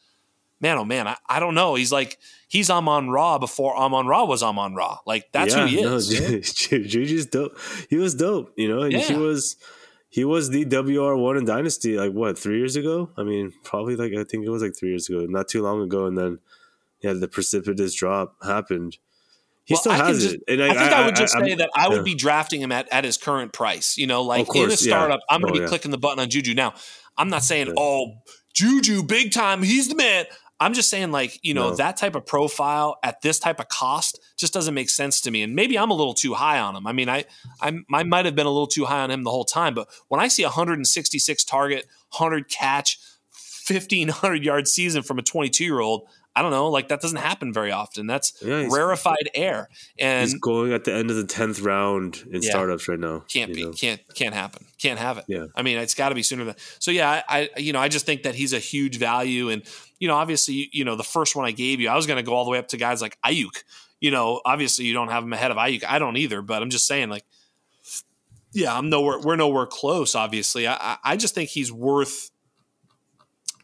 man, 0.59 0.79
oh 0.79 0.83
man, 0.83 1.07
I, 1.07 1.17
I 1.29 1.39
don't 1.39 1.53
know. 1.53 1.75
He's 1.75 1.91
like 1.91 2.17
he's 2.47 2.67
Amon 2.67 3.11
Ra 3.11 3.37
before 3.37 3.77
Amon 3.77 4.07
Ra 4.07 4.23
was 4.23 4.41
Amon 4.41 4.73
Ra. 4.73 4.97
Like 5.05 5.31
that's 5.31 5.53
yeah, 5.53 5.67
who 5.67 5.67
he 5.67 5.81
is. 5.81 6.19
No, 6.19 6.79
Juju's 6.79 7.27
dope. 7.27 7.55
He 7.87 7.97
was 7.97 8.15
dope. 8.15 8.51
You 8.57 8.69
know, 8.69 8.85
yeah. 8.85 8.97
he 8.97 9.13
was 9.13 9.55
he 10.09 10.23
was 10.23 10.49
the 10.49 10.65
WR 10.65 11.15
one 11.15 11.37
in 11.37 11.45
Dynasty 11.45 11.95
like 11.95 12.11
what 12.11 12.39
three 12.39 12.57
years 12.57 12.75
ago. 12.75 13.11
I 13.17 13.21
mean, 13.21 13.53
probably 13.63 13.95
like 13.95 14.13
I 14.13 14.23
think 14.23 14.47
it 14.47 14.49
was 14.49 14.63
like 14.63 14.75
three 14.75 14.89
years 14.89 15.09
ago, 15.09 15.27
not 15.29 15.47
too 15.47 15.61
long 15.61 15.79
ago, 15.83 16.07
and 16.07 16.17
then 16.17 16.39
yeah, 17.01 17.13
the 17.13 17.27
precipitous 17.27 17.93
drop 17.93 18.35
happened. 18.43 18.97
He 19.67 19.73
well, 19.73 19.81
still 19.81 19.91
I 19.91 19.95
has 19.97 20.23
just, 20.23 20.35
it. 20.35 20.41
And 20.47 20.63
I, 20.63 20.67
I 20.67 20.73
think 20.73 20.93
I, 20.93 21.01
I 21.01 21.05
would 21.05 21.15
just 21.17 21.33
say 21.33 21.55
that 21.55 21.69
I 21.75 21.89
would 21.89 21.97
yeah. 21.97 22.03
be 22.03 22.15
drafting 22.15 22.61
him 22.61 22.71
at, 22.71 22.87
at 22.91 23.03
his 23.03 23.17
current 23.17 23.51
price. 23.51 23.97
You 23.97 24.07
know, 24.07 24.23
like 24.23 24.47
in 24.55 24.71
a 24.71 24.77
startup, 24.77 25.19
yeah. 25.19 25.35
I'm 25.35 25.41
going 25.41 25.53
to 25.53 25.59
oh, 25.59 25.61
be 25.61 25.63
yeah. 25.65 25.67
clicking 25.67 25.91
the 25.91 25.97
button 25.97 26.19
on 26.19 26.29
Juju. 26.29 26.53
Now, 26.53 26.73
I'm 27.17 27.27
not 27.29 27.43
saying, 27.43 27.73
oh, 27.75 28.13
Juju, 28.53 29.03
big 29.03 29.33
time, 29.33 29.61
he's 29.61 29.89
the 29.89 29.95
man. 29.95 30.25
I'm 30.57 30.73
just 30.73 30.89
saying, 30.89 31.11
like, 31.11 31.37
you 31.43 31.53
know, 31.53 31.71
no. 31.71 31.75
that 31.75 31.97
type 31.97 32.15
of 32.15 32.25
profile 32.25 32.97
at 33.03 33.21
this 33.21 33.39
type 33.39 33.59
of 33.59 33.67
cost 33.67 34.19
just 34.37 34.53
doesn't 34.53 34.73
make 34.73 34.89
sense 34.89 35.19
to 35.21 35.31
me. 35.31 35.43
And 35.43 35.53
maybe 35.53 35.77
I'm 35.77 35.91
a 35.91 35.93
little 35.93 36.13
too 36.13 36.33
high 36.33 36.59
on 36.59 36.73
him. 36.73 36.87
I 36.87 36.93
mean, 36.93 37.09
I 37.09 37.25
I, 37.61 37.77
I 37.93 38.03
might 38.03 38.25
have 38.25 38.35
been 38.35 38.47
a 38.47 38.51
little 38.51 38.67
too 38.67 38.85
high 38.85 39.01
on 39.01 39.11
him 39.11 39.25
the 39.25 39.31
whole 39.31 39.45
time. 39.45 39.73
But 39.75 39.89
when 40.07 40.21
I 40.21 40.29
see 40.29 40.43
166 40.43 41.43
target, 41.43 41.85
100 42.17 42.49
catch, 42.49 42.99
1500 43.69 44.43
yard 44.45 44.67
season 44.67 45.03
from 45.03 45.19
a 45.19 45.21
22 45.21 45.63
year 45.63 45.81
old, 45.81 46.07
I 46.37 46.43
don't 46.43 46.51
know, 46.51 46.69
like 46.69 46.89
that 46.89 47.01
doesn't 47.01 47.17
happen 47.17 47.51
very 47.51 47.71
often. 47.71 48.05
That's 48.05 48.31
yeah, 48.45 48.67
rarefied 48.69 49.31
air. 49.33 49.69
And 49.97 50.29
he's 50.29 50.39
going 50.39 50.71
at 50.71 50.83
the 50.83 50.93
end 50.93 51.09
of 51.09 51.15
the 51.15 51.25
tenth 51.25 51.61
round 51.61 52.23
in 52.31 52.43
yeah, 52.43 52.49
startups 52.51 52.87
right 52.87 52.99
now. 52.99 53.23
Can't 53.27 53.55
be, 53.55 53.63
know? 53.63 53.71
can't 53.71 53.99
can't 54.13 54.35
happen. 54.35 54.67
Can't 54.77 54.99
have 54.99 55.17
it. 55.17 55.25
Yeah. 55.27 55.47
I 55.55 55.63
mean, 55.63 55.79
it's 55.79 55.95
got 55.95 56.09
to 56.09 56.15
be 56.15 56.21
sooner 56.21 56.43
than. 56.43 56.53
So 56.77 56.91
yeah, 56.91 57.23
I, 57.27 57.49
I 57.55 57.59
you 57.59 57.73
know 57.73 57.79
I 57.79 57.87
just 57.87 58.05
think 58.05 58.21
that 58.21 58.35
he's 58.35 58.53
a 58.53 58.59
huge 58.59 58.99
value, 58.99 59.49
and 59.49 59.63
you 59.97 60.07
know 60.07 60.13
obviously 60.13 60.69
you 60.71 60.85
know 60.85 60.95
the 60.95 61.03
first 61.03 61.35
one 61.35 61.47
I 61.47 61.51
gave 61.51 61.79
you, 61.79 61.89
I 61.89 61.95
was 61.95 62.05
going 62.05 62.17
to 62.17 62.23
go 62.23 62.35
all 62.35 62.45
the 62.45 62.51
way 62.51 62.59
up 62.59 62.67
to 62.67 62.77
guys 62.77 63.01
like 63.01 63.17
Aiyuk. 63.25 63.63
You 63.99 64.11
know, 64.11 64.39
obviously 64.45 64.85
you 64.85 64.93
don't 64.93 65.09
have 65.09 65.23
him 65.23 65.33
ahead 65.33 65.49
of 65.49 65.57
Aiyuk. 65.57 65.85
I 65.87 65.97
don't 65.97 66.17
either, 66.17 66.43
but 66.43 66.61
I'm 66.61 66.69
just 66.69 66.85
saying 66.85 67.09
like. 67.09 67.25
Yeah, 68.53 68.75
I'm 68.75 68.89
nowhere. 68.89 69.19
We're 69.19 69.35
nowhere 69.35 69.65
close. 69.65 70.15
Obviously, 70.15 70.67
I, 70.67 70.97
I 71.03 71.17
just 71.17 71.35
think 71.35 71.49
he's 71.49 71.71
worth 71.71 72.31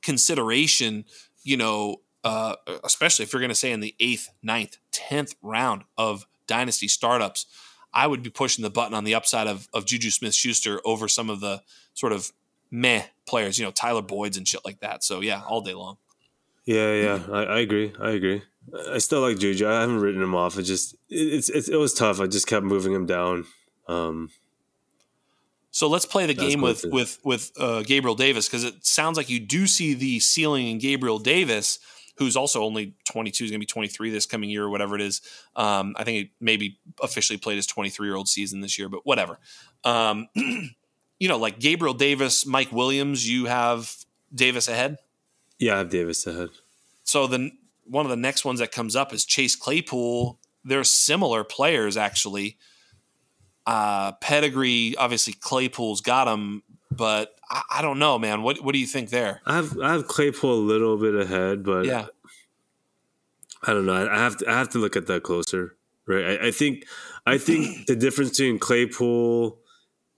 consideration. 0.01 1.05
You 1.43 1.57
know, 1.57 2.01
uh, 2.23 2.55
especially 2.83 3.23
if 3.23 3.33
you're 3.33 3.41
going 3.41 3.49
to 3.49 3.55
say 3.55 3.71
in 3.71 3.79
the 3.79 3.95
eighth, 3.99 4.29
ninth, 4.41 4.77
tenth 4.91 5.35
round 5.41 5.83
of 5.97 6.25
dynasty 6.47 6.87
startups, 6.87 7.45
I 7.93 8.07
would 8.07 8.23
be 8.23 8.29
pushing 8.29 8.63
the 8.63 8.69
button 8.69 8.93
on 8.93 9.03
the 9.03 9.15
upside 9.15 9.47
of, 9.47 9.67
of 9.73 9.85
Juju 9.85 10.09
Smith 10.09 10.33
Schuster 10.33 10.81
over 10.85 11.07
some 11.07 11.29
of 11.29 11.41
the 11.41 11.61
sort 11.93 12.11
of 12.11 12.31
meh 12.71 13.03
players, 13.27 13.59
you 13.59 13.65
know, 13.65 13.71
Tyler 13.71 14.01
Boyd's 14.01 14.37
and 14.37 14.47
shit 14.47 14.65
like 14.65 14.79
that. 14.79 15.03
So 15.03 15.21
yeah, 15.21 15.41
all 15.47 15.61
day 15.61 15.73
long. 15.73 15.97
Yeah, 16.65 16.93
yeah, 16.93 17.19
I, 17.31 17.43
I 17.43 17.59
agree. 17.59 17.93
I 17.99 18.11
agree. 18.11 18.41
I 18.89 18.97
still 18.99 19.21
like 19.21 19.37
Juju. 19.37 19.67
I 19.67 19.81
haven't 19.81 19.99
written 19.99 20.21
him 20.21 20.33
off. 20.33 20.57
It 20.57 20.63
just 20.63 20.95
it's, 21.09 21.49
it's 21.49 21.67
it 21.67 21.75
was 21.75 21.93
tough. 21.93 22.21
I 22.21 22.27
just 22.27 22.47
kept 22.47 22.65
moving 22.65 22.93
him 22.93 23.05
down. 23.05 23.45
Um, 23.89 24.29
so 25.71 25.89
let's 25.89 26.05
play 26.05 26.25
the 26.25 26.33
game 26.33 26.61
with 26.61 26.85
with 26.85 27.19
with 27.25 27.51
uh, 27.59 27.81
Gabriel 27.81 28.15
Davis 28.15 28.47
because 28.47 28.63
it 28.63 28.85
sounds 28.85 29.17
like 29.17 29.29
you 29.29 29.41
do 29.41 29.67
see 29.67 29.93
the 29.93 30.19
ceiling 30.21 30.67
in 30.67 30.77
Gabriel 30.77 31.19
Davis 31.19 31.79
who's 32.15 32.35
also 32.35 32.63
only 32.63 32.93
22, 33.05 33.45
is 33.45 33.51
going 33.51 33.59
to 33.59 33.63
be 33.63 33.65
23 33.65 34.09
this 34.09 34.25
coming 34.25 34.49
year 34.49 34.63
or 34.63 34.69
whatever 34.69 34.95
it 34.95 35.01
is. 35.01 35.21
Um, 35.55 35.95
I 35.97 36.03
think 36.03 36.17
he 36.17 36.31
maybe 36.39 36.79
officially 37.01 37.37
played 37.37 37.55
his 37.55 37.67
23 37.67 38.07
year 38.07 38.15
old 38.15 38.27
season 38.27 38.61
this 38.61 38.77
year, 38.77 38.89
but 38.89 39.05
whatever. 39.05 39.39
Um, 39.83 40.27
you 40.35 41.27
know, 41.27 41.37
like 41.37 41.59
Gabriel 41.59 41.93
Davis, 41.93 42.45
Mike 42.45 42.71
Williams, 42.71 43.27
you 43.29 43.45
have 43.45 43.95
Davis 44.33 44.67
ahead. 44.67 44.97
Yeah, 45.59 45.75
I 45.75 45.77
have 45.79 45.89
Davis 45.89 46.25
ahead. 46.27 46.49
So 47.03 47.27
then 47.27 47.57
one 47.85 48.05
of 48.05 48.09
the 48.09 48.15
next 48.15 48.45
ones 48.45 48.59
that 48.59 48.71
comes 48.71 48.95
up 48.95 49.13
is 49.13 49.25
Chase 49.25 49.55
Claypool. 49.55 50.39
They're 50.63 50.83
similar 50.83 51.43
players, 51.43 51.97
actually. 51.97 52.57
Uh, 53.65 54.13
pedigree, 54.13 54.95
obviously, 54.97 55.33
Claypool's 55.33 56.01
got 56.01 56.27
him 56.27 56.63
but 56.95 57.35
I, 57.53 57.61
I, 57.69 57.81
don't 57.81 57.99
know, 57.99 58.17
man. 58.17 58.41
What 58.41 58.61
what 58.63 58.73
do 58.73 58.79
you 58.79 58.87
think 58.87 59.09
there? 59.09 59.41
I 59.45 59.55
have 59.55 59.79
I 59.79 59.93
have 59.93 60.07
Claypool 60.07 60.53
a 60.53 60.55
little 60.55 60.97
bit 60.97 61.15
ahead, 61.15 61.63
but 61.63 61.85
yeah, 61.85 62.07
I 63.61 63.73
don't 63.73 63.85
know. 63.85 63.93
I, 63.93 64.17
have 64.17 64.37
to 64.37 64.49
I 64.49 64.53
have 64.53 64.69
to 64.69 64.79
look 64.79 64.95
at 64.95 65.07
that 65.07 65.23
closer, 65.23 65.75
right? 66.07 66.41
I, 66.41 66.47
I 66.47 66.51
think 66.51 66.85
I 67.25 67.37
think 67.37 67.85
the 67.87 67.95
difference 67.95 68.31
between 68.31 68.57
Claypool 68.59 69.59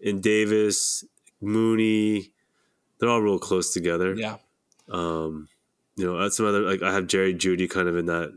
and 0.04 0.24
Davis, 0.24 1.04
Mooney, 1.42 2.32
they're 3.00 3.10
all 3.10 3.22
real 3.22 3.40
close 3.40 3.74
together. 3.74 4.16
Yeah. 4.16 4.38
Um, 4.90 5.50
you 5.98 6.06
know, 6.06 6.20
that's 6.20 6.38
some 6.38 6.46
other 6.46 6.62
like 6.62 6.82
I 6.82 6.94
have 6.94 7.08
Jerry 7.08 7.34
Jeudy 7.34 7.70
kind 7.70 7.90
of 7.90 7.98
in 7.98 8.06
that 8.06 8.32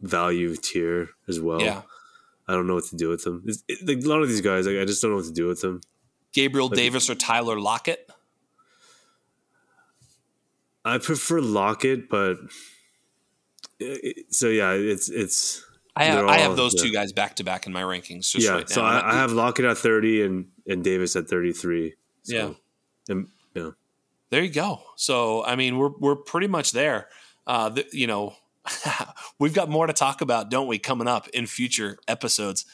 value 0.00 0.56
tier 0.56 1.10
as 1.28 1.40
well. 1.40 1.62
Yeah. 1.62 1.82
I 2.48 2.54
don't 2.54 2.66
know 2.66 2.74
what 2.74 2.86
to 2.86 2.96
do 2.96 3.10
with 3.10 3.22
them. 3.22 3.44
It, 3.46 3.86
like, 3.86 4.04
a 4.04 4.08
lot 4.08 4.22
of 4.22 4.28
these 4.28 4.40
guys, 4.40 4.66
like, 4.66 4.76
I 4.76 4.84
just 4.84 5.00
don't 5.00 5.12
know 5.12 5.18
what 5.18 5.26
to 5.26 5.32
do 5.32 5.46
with 5.46 5.60
them. 5.60 5.80
Gabriel 6.32 6.66
like, 6.66 6.76
Davis 6.76 7.08
or 7.08 7.14
Tyler 7.14 7.60
Lockett? 7.60 8.10
I 10.84 10.98
prefer 10.98 11.40
Lockett, 11.40 12.08
but 12.08 12.38
so 14.30 14.48
yeah, 14.48 14.72
it's 14.72 15.08
it's. 15.08 15.64
I 15.96 16.04
have, 16.04 16.24
all, 16.24 16.30
I 16.30 16.38
have 16.38 16.56
those 16.56 16.74
yeah. 16.74 16.82
two 16.82 16.92
guys 16.92 17.12
back 17.12 17.36
to 17.36 17.44
back 17.44 17.66
in 17.66 17.72
my 17.72 17.82
rankings. 17.82 18.34
yeah, 18.38 18.50
right 18.50 18.68
so 18.68 18.82
I, 18.82 19.12
I, 19.12 19.14
have 19.16 19.32
Lockett 19.32 19.64
at 19.64 19.76
thirty 19.76 20.22
and 20.22 20.46
and 20.66 20.84
Davis 20.84 21.16
at 21.16 21.28
thirty 21.28 21.52
three. 21.52 21.94
So, 22.22 22.34
yeah, 22.34 22.52
and, 23.08 23.28
yeah. 23.54 23.70
There 24.30 24.42
you 24.42 24.50
go. 24.50 24.82
So 24.96 25.44
I 25.44 25.56
mean, 25.56 25.76
we're 25.76 25.90
we're 25.98 26.16
pretty 26.16 26.46
much 26.46 26.72
there. 26.72 27.08
Uh, 27.46 27.70
the, 27.70 27.86
you 27.92 28.06
know, 28.06 28.34
we've 29.38 29.54
got 29.54 29.68
more 29.68 29.86
to 29.86 29.92
talk 29.92 30.20
about, 30.20 30.50
don't 30.50 30.68
we? 30.68 30.78
Coming 30.78 31.08
up 31.08 31.28
in 31.28 31.46
future 31.46 31.98
episodes. 32.06 32.64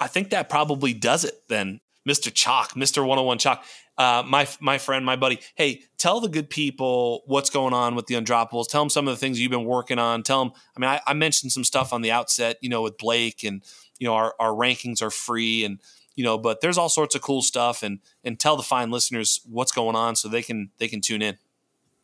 I 0.00 0.06
think 0.06 0.30
that 0.30 0.48
probably 0.48 0.92
does 0.92 1.24
it 1.24 1.42
then 1.48 1.80
Mr. 2.08 2.32
Chalk, 2.32 2.72
Mr. 2.74 2.98
101 2.98 3.38
Chalk. 3.38 3.64
Uh, 3.98 4.22
my 4.26 4.48
my 4.60 4.78
friend, 4.78 5.04
my 5.04 5.16
buddy. 5.16 5.38
Hey, 5.54 5.82
tell 5.98 6.20
the 6.20 6.28
good 6.28 6.48
people 6.48 7.22
what's 7.26 7.50
going 7.50 7.74
on 7.74 7.94
with 7.94 8.06
the 8.06 8.14
undroppables. 8.14 8.68
Tell 8.68 8.80
them 8.80 8.90
some 8.90 9.06
of 9.06 9.14
the 9.14 9.18
things 9.18 9.38
you've 9.38 9.50
been 9.50 9.64
working 9.64 9.98
on. 9.98 10.22
Tell 10.22 10.44
them. 10.44 10.54
I 10.76 10.80
mean, 10.80 10.90
I, 10.90 11.00
I 11.06 11.12
mentioned 11.14 11.52
some 11.52 11.64
stuff 11.64 11.92
on 11.92 12.02
the 12.02 12.10
outset. 12.10 12.56
You 12.62 12.70
know, 12.70 12.82
with 12.82 12.96
Blake, 12.96 13.44
and 13.44 13.62
you 13.98 14.06
know, 14.06 14.14
our 14.14 14.34
our 14.40 14.50
rankings 14.50 15.02
are 15.02 15.10
free, 15.10 15.64
and 15.64 15.78
you 16.16 16.24
know, 16.24 16.38
but 16.38 16.60
there's 16.62 16.78
all 16.78 16.88
sorts 16.88 17.14
of 17.14 17.20
cool 17.20 17.42
stuff. 17.42 17.82
And 17.82 18.00
and 18.24 18.40
tell 18.40 18.56
the 18.56 18.62
fine 18.62 18.90
listeners 18.90 19.40
what's 19.48 19.72
going 19.72 19.94
on 19.94 20.16
so 20.16 20.28
they 20.28 20.42
can 20.42 20.70
they 20.78 20.88
can 20.88 21.00
tune 21.02 21.22
in. 21.22 21.36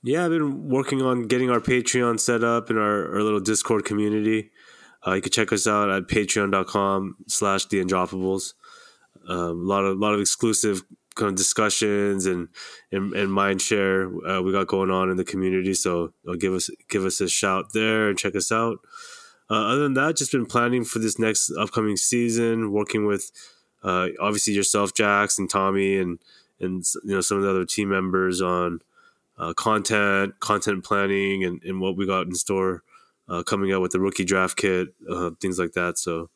Yeah, 0.03 0.25
I've 0.25 0.31
been 0.31 0.69
working 0.69 1.03
on 1.03 1.27
getting 1.27 1.51
our 1.51 1.61
Patreon 1.61 2.21
set 2.21 2.45
up 2.45 2.71
and 2.71 2.79
our, 2.79 3.15
our 3.15 3.23
little 3.23 3.41
Discord 3.41 3.85
community. 3.85 4.51
Uh, 5.07 5.15
you 5.15 5.23
can 5.23 5.33
check 5.33 5.53
us 5.53 5.67
out 5.67 5.91
at 5.91 6.05
patreon.com 6.05 7.17
slash 7.27 7.67
the 7.67 7.83
undroppables. 7.85 8.55
Um, 9.29 9.39
a 9.39 9.53
lot 9.53 9.85
of 9.85 9.99
lot 9.99 10.15
of 10.15 10.21
exclusive 10.21 10.83
kind 11.19 11.29
of 11.29 11.37
discussions 11.37 12.25
and 12.25 12.49
and, 12.91 13.13
and 13.13 13.31
mind 13.31 13.61
share 13.61 14.07
uh, 14.27 14.41
we 14.41 14.53
got 14.53 14.69
going 14.69 14.91
on 14.91 15.11
in 15.11 15.17
the 15.17 15.25
community. 15.25 15.75
So 15.75 16.15
uh, 16.27 16.35
give 16.39 16.55
us 16.55 16.71
give 16.89 17.05
us 17.05 17.21
a 17.21 17.29
shout 17.29 17.73
there 17.75 18.09
and 18.09 18.19
check 18.19 18.35
us 18.35 18.51
out. 18.51 18.79
Uh, 19.51 19.73
other 19.73 19.83
than 19.83 19.95
that, 19.95 20.17
just 20.17 20.33
been 20.33 20.47
planning 20.47 20.85
for 20.85 20.99
this 20.99 21.19
next 21.19 21.51
upcoming 21.59 21.97
season, 21.97 22.73
working 22.73 23.07
with 23.07 23.31
uh, 23.83 24.09
obviously 24.21 24.55
yourself, 24.55 24.95
Jax, 24.95 25.39
and 25.39 25.51
Tommy, 25.51 25.99
and 25.99 26.19
and 26.61 26.85
you 27.05 27.15
know 27.15 27.21
some 27.21 27.39
of 27.39 27.45
the 27.45 27.51
other 27.51 27.65
team 27.65 27.91
members 27.91 28.41
on 28.41 28.81
uh, 29.39 29.53
content, 29.55 30.39
content 30.41 30.85
planning, 30.85 31.45
and, 31.45 31.63
and 31.65 31.81
what 31.81 31.97
we 31.97 32.07
got 32.07 32.27
in 32.27 32.35
store 32.35 32.83
uh, 33.29 33.43
coming 33.43 33.73
out 33.73 33.81
with 33.81 33.93
the 33.93 34.01
rookie 34.01 34.25
draft 34.25 34.57
kit, 34.57 34.89
things 35.41 35.59
like 35.59 35.73
that. 35.73 35.99
So 35.99 36.31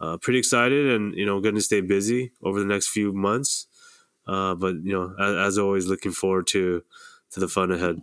uh, 0.00 0.16
pretty 0.16 0.38
excited, 0.38 0.86
and 0.86 1.14
you 1.14 1.26
know, 1.26 1.40
going 1.40 1.54
to 1.54 1.60
stay 1.60 1.80
busy 1.80 2.32
over 2.42 2.58
the 2.58 2.66
next 2.66 2.88
few 2.88 3.12
months. 3.12 3.66
Uh, 4.26 4.54
but 4.54 4.76
you 4.82 4.92
know, 4.92 5.14
as, 5.18 5.54
as 5.54 5.58
always, 5.58 5.86
looking 5.86 6.12
forward 6.12 6.46
to 6.48 6.82
to 7.32 7.40
the 7.40 7.48
fun 7.48 7.70
ahead. 7.70 8.00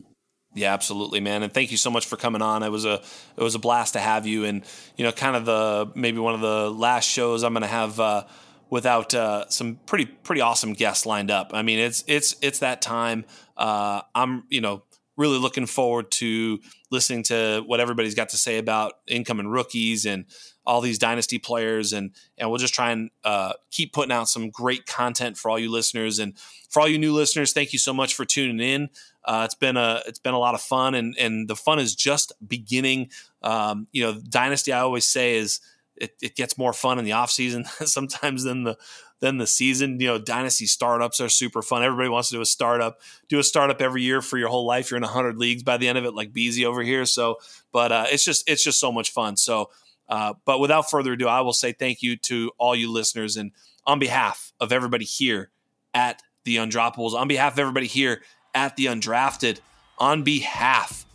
Yeah, 0.53 0.74
absolutely, 0.74 1.19
man. 1.19 1.44
And 1.44 1.53
thank 1.53 1.72
you 1.72 1.78
so 1.78 1.91
much 1.91 2.06
for 2.06 2.18
coming 2.18 2.41
on. 2.41 2.64
It 2.64 2.69
was 2.69 2.86
a 2.86 3.02
it 3.36 3.44
was 3.44 3.56
a 3.56 3.60
blast 3.60 3.94
to 3.94 3.99
have 3.99 4.26
you. 4.26 4.45
And 4.45 4.64
you 4.95 5.06
know, 5.06 5.11
kind 5.11 5.36
of 5.36 5.45
the 5.45 5.91
maybe 5.95 6.19
one 6.19 6.34
of 6.34 6.41
the 6.41 6.69
last 6.69 7.06
shows 7.06 7.44
I'm 7.44 7.53
going 7.53 7.61
to 7.61 7.68
have 7.68 7.99
uh, 7.99 8.24
without 8.69 9.14
uh, 9.14 9.48
some 9.49 9.80
pretty 9.86 10.06
pretty 10.06 10.41
awesome 10.41 10.74
guests 10.74 11.06
lined 11.06 11.32
up. 11.32 11.52
I 11.53 11.61
mean, 11.61 11.80
it's 11.80 12.03
it's 12.07 12.36
it's 12.41 12.60
that 12.60 12.82
time. 12.82 13.26
Uh, 13.56 14.02
I'm 14.15 14.44
you 14.49 14.61
know 14.61 14.84
really 15.18 15.39
looking 15.39 15.65
forward 15.65 16.11
to 16.11 16.60
listening 16.91 17.23
to 17.23 17.64
what 17.65 17.80
everybody's 17.80 18.15
got 18.15 18.30
to 18.30 18.38
say 18.38 18.57
about 18.57 18.94
incoming 19.07 19.48
rookies 19.48 20.06
and 20.06 20.26
all 20.65 20.80
these 20.80 20.99
dynasty 20.99 21.39
players. 21.39 21.91
And 21.91 22.11
and 22.38 22.49
we'll 22.49 22.60
just 22.60 22.73
try 22.73 22.91
and 22.91 23.10
uh, 23.23 23.53
keep 23.72 23.94
putting 23.94 24.11
out 24.11 24.30
some 24.30 24.49
great 24.49 24.85
content 24.85 25.38
for 25.38 25.49
all 25.49 25.60
you 25.60 25.72
listeners. 25.72 26.19
And 26.19 26.38
for 26.69 26.81
all 26.81 26.88
you 26.88 26.99
new 26.99 27.14
listeners 27.14 27.52
thank 27.52 27.73
you 27.73 27.80
so 27.80 27.94
much 27.94 28.14
for 28.14 28.26
tuning 28.26 28.60
in. 28.60 28.89
Uh, 29.26 29.41
it's 29.44 29.56
been 29.56 29.76
a 29.76 30.02
it's 30.06 30.19
been 30.19 30.34
a 30.35 30.39
lot 30.39 30.53
of 30.53 30.61
fun. 30.61 30.95
And 30.95 31.15
and 31.18 31.48
the 31.48 31.56
fun 31.56 31.80
is 31.80 31.95
just 31.95 32.31
beginning. 32.48 33.10
Um, 33.41 33.88
you 33.91 34.03
know 34.03 34.19
dynasty 34.30 34.73
i 34.73 34.80
always 34.80 35.06
say 35.06 35.38
is 35.38 35.61
it, 35.99 36.15
it 36.22 36.35
gets 36.35 36.57
more 36.57 36.73
fun 36.73 36.99
in 36.99 37.06
the 37.06 37.14
off 37.14 37.31
season 37.31 37.65
sometimes 37.85 38.44
than 38.44 38.64
the 38.64 38.77
than 39.19 39.38
the 39.38 39.48
season. 39.48 39.99
You 39.99 40.07
know, 40.07 40.18
dynasty 40.18 40.65
startups 40.65 41.19
are 41.19 41.30
super 41.30 41.61
fun. 41.61 41.84
Everybody 41.84 42.10
wants 42.10 42.30
to 42.30 42.35
do 42.35 42.41
a 42.41 42.45
startup. 42.45 42.99
Do 43.30 43.39
a 43.39 43.44
startup 43.44 43.81
every 43.81 44.03
year 44.03 44.22
for 44.22 44.38
your 44.38 44.49
whole 44.49 44.65
life. 44.65 44.91
You're 44.91 44.98
in 44.98 45.03
hundred 45.03 45.38
leagues 45.38 45.64
by 45.64 45.77
the 45.77 45.88
end 45.88 45.98
of 45.98 46.06
it, 46.06 46.14
like 46.14 46.34
Beasy 46.34 46.65
over 46.65 46.81
here. 46.81 47.06
So, 47.06 47.38
but 47.72 47.91
uh, 47.91 48.06
it's 48.10 48.23
just 48.26 48.49
it's 48.49 48.64
just 48.64 48.80
so 48.80 48.91
much 48.91 49.11
fun. 49.11 49.38
So, 49.38 49.69
uh, 50.10 50.34
but 50.45 50.60
without 50.60 50.89
further 50.89 51.14
ado, 51.14 51.27
I 51.27 51.41
will 51.41 51.53
say 51.53 51.72
thank 51.72 52.02
you 52.02 52.18
to 52.18 52.52
all 52.57 52.76
you 52.76 52.91
listeners, 52.91 53.38
and 53.38 53.52
on 53.85 53.99
behalf 53.99 54.52
of 54.60 54.72
everybody 54.72 55.06
here 55.06 55.49
at 55.94 56.22
the 56.44 56.57
Undroppables, 56.57 57.14
on 57.14 57.27
behalf 57.27 57.53
of 57.53 57.60
everybody 57.60 57.88
here 57.88 58.22
at 58.53 58.76
the 58.76 58.85
Undrafted, 58.85 59.60
on 59.98 60.23
behalf 60.23 61.06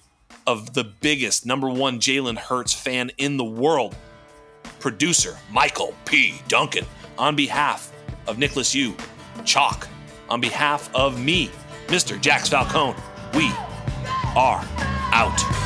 of 0.46 0.74
the 0.74 0.84
biggest 0.84 1.46
number 1.46 1.68
one 1.68 2.00
Jalen 2.00 2.36
Hurts 2.36 2.74
fan 2.74 3.10
in 3.18 3.36
the 3.36 3.44
world, 3.44 3.94
producer 4.80 5.36
Michael 5.50 5.94
P. 6.04 6.34
Duncan, 6.48 6.84
on 7.18 7.36
behalf 7.36 7.92
of 8.26 8.38
Nicholas 8.38 8.74
Yu, 8.74 8.94
Chalk, 9.44 9.88
on 10.28 10.40
behalf 10.40 10.92
of 10.94 11.20
me, 11.20 11.50
Mr. 11.86 12.20
Jax 12.20 12.48
Falcone, 12.48 12.96
we 13.34 13.50
are 14.36 14.64
out. 15.12 15.61